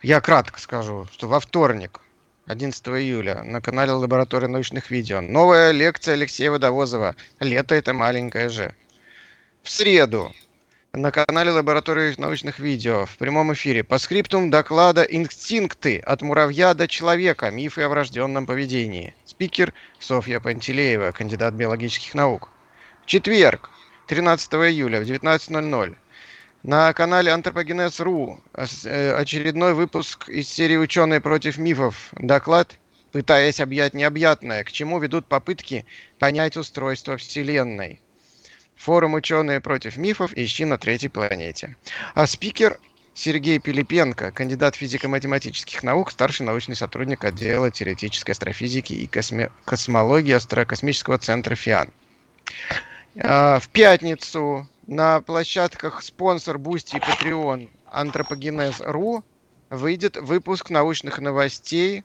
Я 0.03 0.21
кратко 0.21 0.61
скажу, 0.61 1.09
что 1.13 1.29
во 1.29 1.41
вторник, 1.41 2.01
11 2.47 2.87
июля, 2.89 3.43
на 3.43 3.61
канале 3.61 3.93
Лаборатория 3.93 4.47
научных 4.47 4.91
видео 4.91 5.21
новая 5.21 5.73
лекция 5.73 6.15
Алексея 6.15 6.51
Водовозова 6.51 7.17
«Лето– 7.41 7.75
это 7.77 7.93
маленькое 7.93 8.49
же». 8.49 8.75
В 9.63 9.71
среду, 9.71 10.33
на 10.97 11.11
канале 11.11 11.51
Лаборатории 11.51 12.15
научных 12.17 12.59
видео 12.59 13.05
в 13.05 13.19
прямом 13.19 13.53
эфире 13.53 13.85
по 13.85 13.99
скриптум 13.99 14.51
доклада 14.51 15.03
«Инстинкты 15.03 15.99
от 15.99 16.23
муравья 16.23 16.73
до 16.73 16.89
человека. 16.89 17.51
Мифы 17.51 17.83
о 17.83 17.91
врожденном 17.91 18.47
поведении». 18.47 19.15
Спикер 19.27 19.75
Софья 19.99 20.41
Пантелеева, 20.41 21.13
кандидат 21.13 21.53
биологических 21.53 22.15
наук. 22.15 22.49
В 23.03 23.07
четверг, 23.07 23.69
13 24.07 24.55
июля 24.55 25.01
в 25.01 25.05
19.00 25.05 25.97
на 26.63 26.93
канале 26.95 27.31
Антропогенез.ру 27.31 28.41
э, 28.55 29.13
очередной 29.13 29.75
выпуск 29.75 30.31
из 30.31 30.49
серии 30.49 30.79
«Ученые 30.79 31.21
против 31.21 31.59
мифов». 31.59 32.09
Доклад 32.13 32.79
пытаясь 33.13 33.61
объять 33.61 33.95
необъятное, 33.95 34.65
к 34.65 34.73
чему 34.73 34.99
ведут 34.99 35.27
попытки 35.27 35.85
понять 36.19 36.57
устройство 36.57 37.17
Вселенной. 37.17 38.01
Форум 38.77 39.15
«Ученые 39.15 39.61
против 39.61 39.97
мифов» 39.97 40.33
ищи 40.35 40.65
на 40.65 40.79
третьей 40.79 41.09
планете. 41.09 41.77
А 42.15 42.27
спикер 42.27 42.79
Сергей 43.15 43.59
Пилипенко, 43.59 44.31
кандидат 44.31 44.77
физико-математических 44.77 45.83
наук, 45.83 46.11
старший 46.11 46.45
научный 46.45 46.77
сотрудник 46.77 47.25
отдела 47.25 47.71
теоретической 47.71 48.33
астрофизики 48.33 48.93
и 48.93 49.07
косме... 49.07 49.51
космологии 49.65 50.33
Астрокосмического 50.33 51.17
центра 51.19 51.55
ФИАН. 51.55 51.91
А, 53.23 53.59
в 53.59 53.69
пятницу 53.71 54.69
на 54.87 55.23
площадках 55.23 56.03
Sponsr, 56.03 56.59
Boosty 56.59 56.97
и 56.97 56.99
Patreon 56.99 57.71
Антропогенез.ру 57.91 59.25
выйдет 59.71 60.17
выпуск 60.19 60.71
научных 60.71 61.19
новостей 61.19 62.05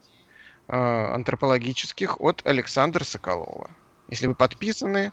э, 0.67 0.75
антропологических 0.75 2.21
от 2.21 2.41
Александра 2.45 3.03
Соколова. 3.03 3.69
Если 4.09 4.27
вы 4.27 4.35
подписаны, 4.35 5.11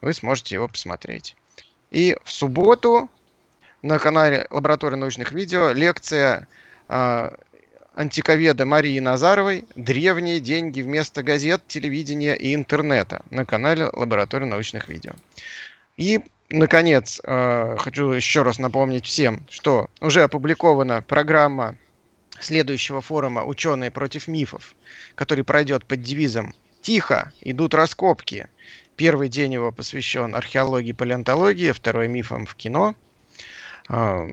вы 0.00 0.12
сможете 0.12 0.54
его 0.54 0.68
посмотреть. 0.68 1.36
И 1.90 2.16
в 2.24 2.30
субботу 2.30 3.08
на 3.82 3.98
канале 3.98 4.46
Лаборатория 4.50 4.96
научных 4.96 5.32
видео 5.32 5.70
лекция 5.70 6.46
э, 6.88 7.30
антиковеда 7.94 8.66
Марии 8.66 8.98
Назаровой 9.00 9.64
«Древние 9.74 10.40
деньги 10.40 10.82
вместо 10.82 11.22
газет, 11.22 11.62
телевидения 11.66 12.34
и 12.34 12.54
интернета» 12.54 13.22
на 13.30 13.44
канале 13.44 13.90
Лаборатория 13.92 14.46
научных 14.46 14.88
видео. 14.88 15.12
И, 15.96 16.20
наконец, 16.48 17.20
э, 17.24 17.76
хочу 17.78 18.10
еще 18.10 18.42
раз 18.42 18.58
напомнить 18.58 19.06
всем, 19.06 19.46
что 19.50 19.88
уже 20.00 20.22
опубликована 20.22 21.02
программа 21.02 21.76
следующего 22.40 23.00
форума 23.00 23.44
«Ученые 23.44 23.90
против 23.90 24.28
мифов», 24.28 24.74
который 25.14 25.44
пройдет 25.44 25.84
под 25.84 26.02
девизом 26.02 26.54
«Тихо, 26.82 27.32
идут 27.40 27.74
раскопки», 27.74 28.48
Первый 28.98 29.28
день 29.28 29.52
его 29.52 29.70
посвящен 29.70 30.34
археологии 30.34 30.88
и 30.88 30.92
палеонтологии, 30.92 31.70
второй 31.70 32.08
мифам 32.08 32.46
в 32.46 32.56
кино. 32.56 32.96
А, 33.88 34.26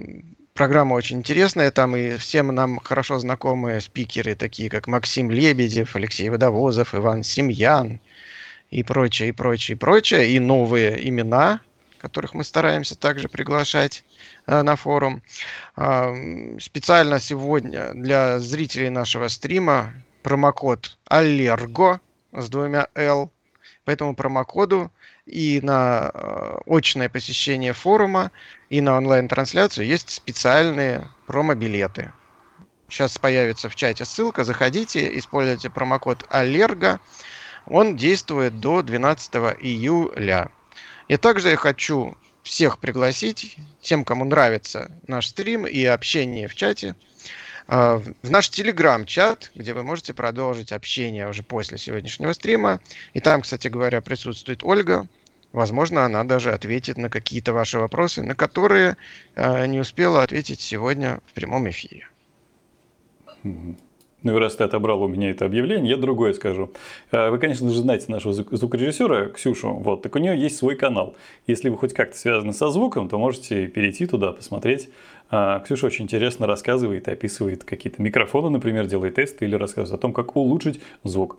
программа 0.56 0.96
очень 0.96 1.20
интересная, 1.20 1.70
там 1.70 1.96
и 1.96 2.18
всем 2.18 2.48
нам 2.48 2.80
хорошо 2.80 3.20
знакомые 3.20 3.80
спикеры, 3.80 4.34
такие 4.34 4.72
как 4.72 4.88
Максим 4.88 5.30
Лебедев, 5.30 5.96
Алексей 5.96 6.30
Водовозов, 6.30 6.96
Иван 6.96 7.22
Семьян 7.22 8.00
и 8.72 8.82
прочее, 8.82 9.30
и 9.30 9.32
прочее, 9.34 9.76
и 9.76 9.78
прочее, 9.78 10.32
и 10.32 10.40
новые 10.40 11.08
имена, 11.08 11.62
которых 12.00 12.34
мы 12.34 12.44
стараемся 12.44 12.98
также 12.98 13.30
приглашать 13.30 14.04
а, 14.48 14.64
на 14.64 14.76
форум. 14.76 15.22
А, 15.76 16.12
специально 16.60 17.20
сегодня 17.20 17.94
для 17.94 18.40
зрителей 18.40 18.90
нашего 18.90 19.28
стрима 19.28 19.94
промокод 20.24 20.98
Аллерго 21.08 22.00
с 22.34 22.50
двумя 22.50 22.88
L 22.96 23.30
по 23.86 23.92
этому 23.92 24.16
промокоду 24.16 24.92
и 25.26 25.62
на 25.62 26.12
э, 26.14 26.58
очное 26.66 27.08
посещение 27.08 27.74
форума, 27.74 28.32
и 28.70 28.82
на 28.82 28.98
онлайн-трансляцию 28.98 29.88
есть 29.88 30.10
специальные 30.10 31.08
промо-билеты. 31.28 32.12
Сейчас 32.90 33.18
появится 33.18 33.70
в 33.70 33.76
чате 33.76 34.06
ссылка, 34.06 34.44
заходите, 34.44 35.18
используйте 35.18 35.70
промокод 35.70 36.26
Аллерго. 36.30 37.00
Он 37.68 37.96
действует 37.96 38.60
до 38.60 38.82
12 38.82 39.34
июля. 39.60 40.52
И 41.08 41.18
также 41.18 41.50
я 41.50 41.56
хочу 41.56 42.16
всех 42.44 42.78
пригласить, 42.78 43.58
тем, 43.82 44.06
кому 44.06 44.26
нравится 44.26 44.92
наш 45.08 45.28
стрим 45.28 45.66
и 45.66 45.84
общение 45.84 46.48
в 46.48 46.56
чате, 46.56 46.96
в 47.68 48.04
наш 48.24 48.50
телеграм-чат, 48.50 49.52
где 49.56 49.74
вы 49.74 49.84
можете 49.84 50.14
продолжить 50.14 50.72
общение 50.72 51.28
уже 51.28 51.44
после 51.44 51.78
сегодняшнего 51.78 52.34
стрима. 52.34 52.80
И 53.14 53.20
там, 53.20 53.42
кстати 53.42 53.68
говоря, 53.68 54.02
присутствует 54.02 54.64
Ольга. 54.64 55.08
Возможно, 55.52 56.04
она 56.04 56.26
даже 56.26 56.52
ответит 56.52 56.98
на 56.98 57.10
какие-то 57.10 57.54
ваши 57.54 57.80
вопросы, 57.80 58.22
на 58.22 58.36
которые 58.36 58.98
э, 59.36 59.66
не 59.68 59.80
успела 59.80 60.22
ответить 60.22 60.60
сегодня 60.60 61.22
в 61.28 61.34
прямом 61.34 61.70
эфире. 61.70 62.10
Ну 64.26 64.36
и 64.36 64.40
раз 64.40 64.56
ты 64.56 64.64
отобрал 64.64 65.04
у 65.04 65.08
меня 65.08 65.30
это 65.30 65.46
объявление, 65.46 65.92
я 65.92 65.98
другое 65.98 66.34
скажу. 66.34 66.74
Э, 67.12 67.30
вы, 67.30 67.38
конечно 67.38 67.70
же, 67.70 67.80
знаете 67.80 68.08
нашего 68.10 68.34
звукорежиссера 68.34 69.28
Ксюшу, 69.30 69.76
вот, 69.76 70.02
так 70.02 70.16
у 70.16 70.20
нее 70.20 70.38
есть 70.38 70.58
свой 70.58 70.76
канал. 70.76 71.16
Если 71.48 71.70
вы 71.70 71.78
хоть 71.78 71.94
как-то 71.94 72.18
связаны 72.18 72.52
со 72.52 72.70
звуком, 72.70 73.08
то 73.08 73.18
можете 73.18 73.68
перейти 73.68 74.08
туда, 74.08 74.34
посмотреть. 74.34 74.90
А, 75.30 75.60
Ксюша 75.60 75.88
очень 75.88 76.06
интересно 76.06 76.48
рассказывает 76.48 77.08
и 77.08 77.12
описывает 77.12 77.64
какие-то 77.64 78.02
микрофоны, 78.02 78.50
например, 78.50 78.88
делает 78.88 79.16
тесты 79.16 79.46
или 79.46 79.56
рассказывает 79.56 80.00
о 80.00 80.02
том, 80.02 80.14
как 80.14 80.36
улучшить 80.36 80.82
звук. 81.04 81.38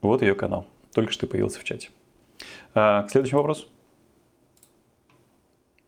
Вот 0.00 0.22
ее 0.22 0.34
канал. 0.34 0.66
Только 0.92 1.12
что 1.12 1.26
появился 1.26 1.60
в 1.60 1.64
чате. 1.64 1.90
А, 2.74 3.04
к 3.04 3.10
следующему 3.10 3.38
вопросу. 3.38 3.66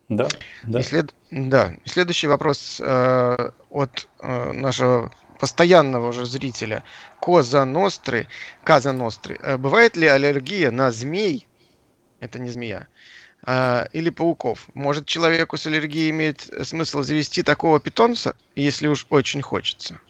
Да, 0.08 0.28
да. 0.64 0.80
И 0.80 0.82
след... 0.82 1.14
да. 1.30 1.74
Следующий 1.84 2.26
вопрос 2.26 2.80
э, 2.80 3.50
от 3.70 4.08
э, 4.20 4.52
нашего 4.52 5.12
постоянного 5.40 6.08
уже 6.08 6.26
зрителя 6.26 6.84
Коза 7.20 7.64
Ностры, 7.64 8.28
Каза 8.62 8.92
Ностры. 8.92 9.38
Э, 9.42 9.56
бывает 9.56 9.96
ли 9.96 10.06
аллергия 10.06 10.70
на 10.70 10.92
змей, 10.92 11.46
это 12.20 12.38
не 12.38 12.50
змея, 12.50 12.86
э, 13.46 13.86
или 13.92 14.10
пауков? 14.10 14.68
Может 14.74 15.06
человеку 15.06 15.56
с 15.56 15.66
аллергией 15.66 16.10
имеет 16.10 16.48
смысл 16.62 17.02
завести 17.02 17.42
такого 17.42 17.80
питомца, 17.80 18.34
если 18.54 18.86
уж 18.86 19.06
очень 19.10 19.42
хочется? 19.42 20.00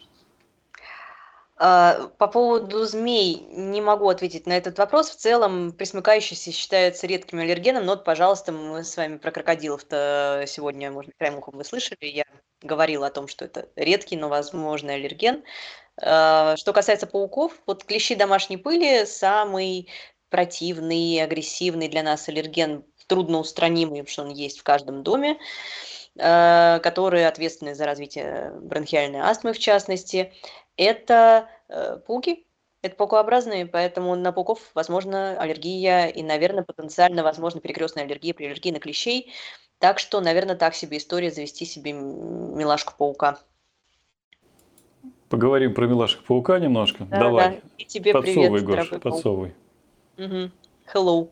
А, 1.57 2.09
по 2.17 2.27
поводу 2.27 2.83
змей 2.83 3.47
не 3.51 3.79
могу 3.79 4.09
ответить 4.09 4.45
на 4.45 4.57
этот 4.57 4.77
вопрос. 4.77 5.09
В 5.09 5.15
целом, 5.15 5.71
пресмыкающиеся 5.71 6.51
считаются 6.51 7.07
редким 7.07 7.39
аллергеном, 7.39 7.85
но 7.85 7.95
пожалуйста, 7.95 8.51
мы 8.51 8.83
с 8.83 8.97
вами 8.97 9.17
про 9.17 9.31
крокодилов-то 9.31 10.43
сегодня, 10.47 10.91
может 10.91 11.09
быть, 11.09 11.17
краем 11.17 11.41
вы 11.45 11.63
слышали. 11.63 11.97
Я 12.01 12.25
говорила 12.61 13.07
о 13.07 13.11
том, 13.11 13.29
что 13.29 13.45
это 13.45 13.69
редкий, 13.77 14.17
но 14.17 14.27
возможный 14.27 14.95
аллерген. 14.95 15.43
А, 16.01 16.57
что 16.57 16.73
касается 16.73 17.07
пауков, 17.07 17.53
вот 17.65 17.85
клещи 17.85 18.15
домашней 18.15 18.57
пыли 18.57 19.05
самый 19.05 19.87
противный, 20.29 21.23
агрессивный 21.23 21.87
для 21.87 22.03
нас 22.03 22.27
аллерген, 22.27 22.83
трудноустранимый, 23.07 24.01
потому 24.01 24.11
что 24.11 24.23
он 24.23 24.29
есть 24.29 24.59
в 24.59 24.63
каждом 24.63 25.03
доме 25.03 25.37
а, 26.17 26.79
которые 26.79 27.27
ответственны 27.27 27.75
за 27.75 27.85
развитие 27.85 28.53
бронхиальной 28.61 29.19
астмы 29.19 29.51
в 29.51 29.59
частности 29.59 30.31
это 30.77 31.49
э, 31.67 31.99
пауки, 32.05 32.45
это 32.81 32.95
паукообразные, 32.95 33.65
поэтому 33.65 34.15
на 34.15 34.31
пауков 34.31 34.59
возможно 34.75 35.39
аллергия 35.39 36.07
и, 36.07 36.21
наверное, 36.21 36.63
потенциально 36.63 37.23
возможно 37.23 37.59
перекрестная 37.59 38.03
аллергия 38.03 38.33
при 38.33 38.45
аллергии 38.45 38.71
на 38.71 38.79
клещей. 38.79 39.33
Так 39.79 39.99
что, 39.99 40.21
наверное, 40.21 40.55
так 40.55 40.75
себе 40.75 40.97
история 40.97 41.31
завести 41.31 41.65
себе 41.65 41.93
милашку-паука. 41.93 43.39
Поговорим 45.29 45.73
про 45.73 45.87
милашек-паука 45.87 46.59
немножко. 46.59 47.05
Да, 47.05 47.19
Давай. 47.19 47.49
Да. 47.49 47.69
И 47.77 47.85
тебе 47.85 48.13
подсовывай, 48.13 48.61
привет, 48.61 48.89
Гош, 48.89 49.01
подсовывай. 49.01 49.53
Угу. 50.17 50.51
Hello. 50.93 51.29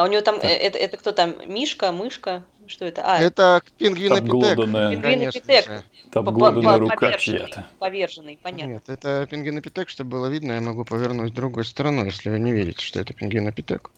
А 0.00 0.04
у 0.04 0.06
него 0.06 0.22
там, 0.22 0.36
э, 0.36 0.48
это, 0.48 0.78
это 0.78 0.96
кто 0.96 1.12
там, 1.12 1.34
Мишка, 1.46 1.92
Мышка? 1.92 2.42
Что 2.66 2.86
это? 2.86 3.02
А, 3.04 3.18
это 3.18 3.62
пингвинопитек. 3.76 4.56
Пингвинопитек. 4.56 5.84
Обглоданная 6.14 6.78
рука 6.78 7.12
чья-то. 7.18 7.66
Поверженный, 7.78 8.38
понятно. 8.42 8.72
Нет, 8.72 8.88
это 8.88 9.26
пингвинопитек, 9.30 9.90
чтобы 9.90 10.12
было 10.12 10.28
видно, 10.28 10.52
я 10.52 10.62
могу 10.62 10.86
повернуть 10.86 11.34
другой 11.34 11.66
стороной, 11.66 12.06
если 12.06 12.30
вы 12.30 12.38
не 12.38 12.50
видите, 12.50 12.82
что 12.82 12.98
это 12.98 13.12
пингвинопитек. 13.12 13.90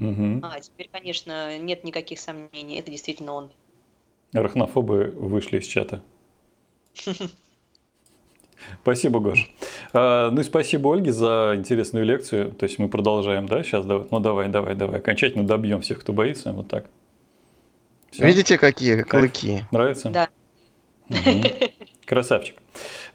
Угу. 0.00 0.40
А, 0.42 0.60
теперь, 0.60 0.90
конечно, 0.92 1.56
нет 1.58 1.82
никаких 1.84 2.20
сомнений, 2.20 2.78
это 2.78 2.90
действительно 2.90 3.32
он. 3.32 3.50
Арахнофобы 4.34 5.14
вышли 5.16 5.60
из 5.60 5.66
чата. 5.66 6.02
Спасибо, 8.82 9.20
Гош. 9.20 9.50
А, 9.92 10.30
ну 10.30 10.40
и 10.40 10.44
спасибо 10.44 10.92
Ольге 10.92 11.12
за 11.12 11.54
интересную 11.56 12.04
лекцию. 12.04 12.52
То 12.52 12.64
есть 12.64 12.78
мы 12.78 12.88
продолжаем, 12.88 13.46
да, 13.46 13.62
сейчас? 13.62 13.84
Давай. 13.84 14.06
Ну 14.10 14.20
давай, 14.20 14.48
давай, 14.48 14.74
давай. 14.74 15.00
Окончательно 15.00 15.46
добьем 15.46 15.80
всех, 15.82 16.00
кто 16.00 16.12
боится. 16.12 16.52
Вот 16.52 16.68
так. 16.68 16.86
Все? 18.10 18.26
Видите, 18.26 18.58
какие 18.58 19.02
клыки? 19.02 19.64
Нравится? 19.70 20.10
Да. 20.10 20.28
Угу. 21.08 21.42
Красавчик. 22.10 22.56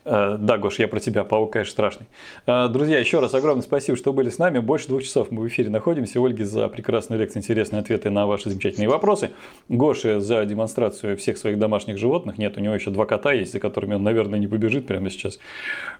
Э, 0.06 0.38
да, 0.40 0.58
Гош, 0.58 0.80
я 0.80 0.88
про 0.88 1.02
тебя, 1.02 1.26
паук, 1.26 1.52
конечно, 1.52 1.74
страшный. 1.74 2.06
Э, 2.48 2.70
друзья, 2.70 2.98
еще 2.98 3.20
раз 3.20 3.34
огромное 3.34 3.62
спасибо, 3.62 3.98
что 3.98 4.14
были 4.14 4.30
с 4.30 4.38
нами. 4.38 4.60
Больше 4.60 4.88
двух 4.88 5.04
часов 5.04 5.32
мы 5.32 5.42
в 5.42 5.48
эфире 5.50 5.70
находимся. 5.70 6.22
Ольге 6.22 6.46
за 6.46 6.70
прекрасную 6.70 7.20
лекцию, 7.20 7.42
интересные 7.42 7.82
ответы 7.82 8.10
на 8.10 8.26
ваши 8.26 8.50
замечательные 8.50 8.88
вопросы. 8.88 9.32
Гоше 9.68 10.22
за 10.22 10.46
демонстрацию 10.46 11.18
всех 11.18 11.38
своих 11.38 11.60
домашних 11.60 11.98
животных. 11.98 12.38
Нет, 12.38 12.56
у 12.56 12.62
него 12.62 12.74
еще 12.74 12.90
два 12.90 13.06
кота 13.06 13.34
есть, 13.34 13.52
за 13.52 13.60
которыми 13.60 13.96
он, 13.96 14.04
наверное, 14.04 14.40
не 14.40 14.48
побежит 14.48 14.88
прямо 14.88 15.10
сейчас. 15.10 15.40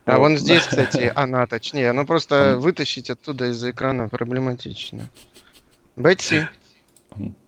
А 0.06 0.18
вон 0.18 0.38
здесь, 0.38 0.62
кстати, 0.62 1.12
она, 1.16 1.46
точнее. 1.48 1.92
Ну, 1.92 2.06
просто 2.06 2.56
вытащить 2.58 3.10
оттуда 3.10 3.48
из-за 3.48 3.72
экрана 3.72 4.08
проблематично. 4.08 5.10
Бетси. 5.98 6.48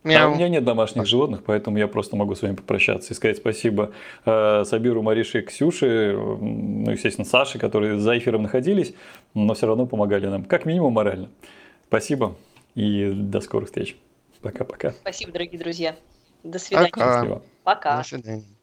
А 0.05 0.27
у 0.27 0.35
меня 0.35 0.49
нет 0.49 0.63
домашних 0.63 1.05
животных, 1.05 1.43
поэтому 1.45 1.77
я 1.77 1.87
просто 1.87 2.15
могу 2.15 2.35
с 2.35 2.41
вами 2.41 2.55
попрощаться 2.55 3.13
и 3.13 3.15
сказать 3.15 3.37
спасибо 3.37 3.91
э, 4.25 4.63
Сабиру, 4.65 5.01
Марише, 5.01 5.41
Ксюше, 5.41 6.13
ну, 6.15 6.91
естественно, 6.91 7.25
Саше, 7.25 7.59
которые 7.59 7.99
за 7.99 8.17
эфиром 8.17 8.43
находились, 8.43 8.93
но 9.33 9.53
все 9.53 9.67
равно 9.67 9.85
помогали 9.85 10.27
нам, 10.27 10.45
как 10.45 10.65
минимум 10.65 10.93
морально. 10.93 11.29
Спасибо 11.87 12.35
и 12.75 13.11
до 13.13 13.41
скорых 13.41 13.69
встреч. 13.69 13.97
Пока-пока. 14.41 14.91
Спасибо, 14.91 15.31
дорогие 15.31 15.59
друзья. 15.59 15.95
До 16.43 16.59
свидания. 16.59 16.89
Пока. 16.91 17.41
Пока. 17.63 17.97
До 17.97 18.07
свидания. 18.07 18.56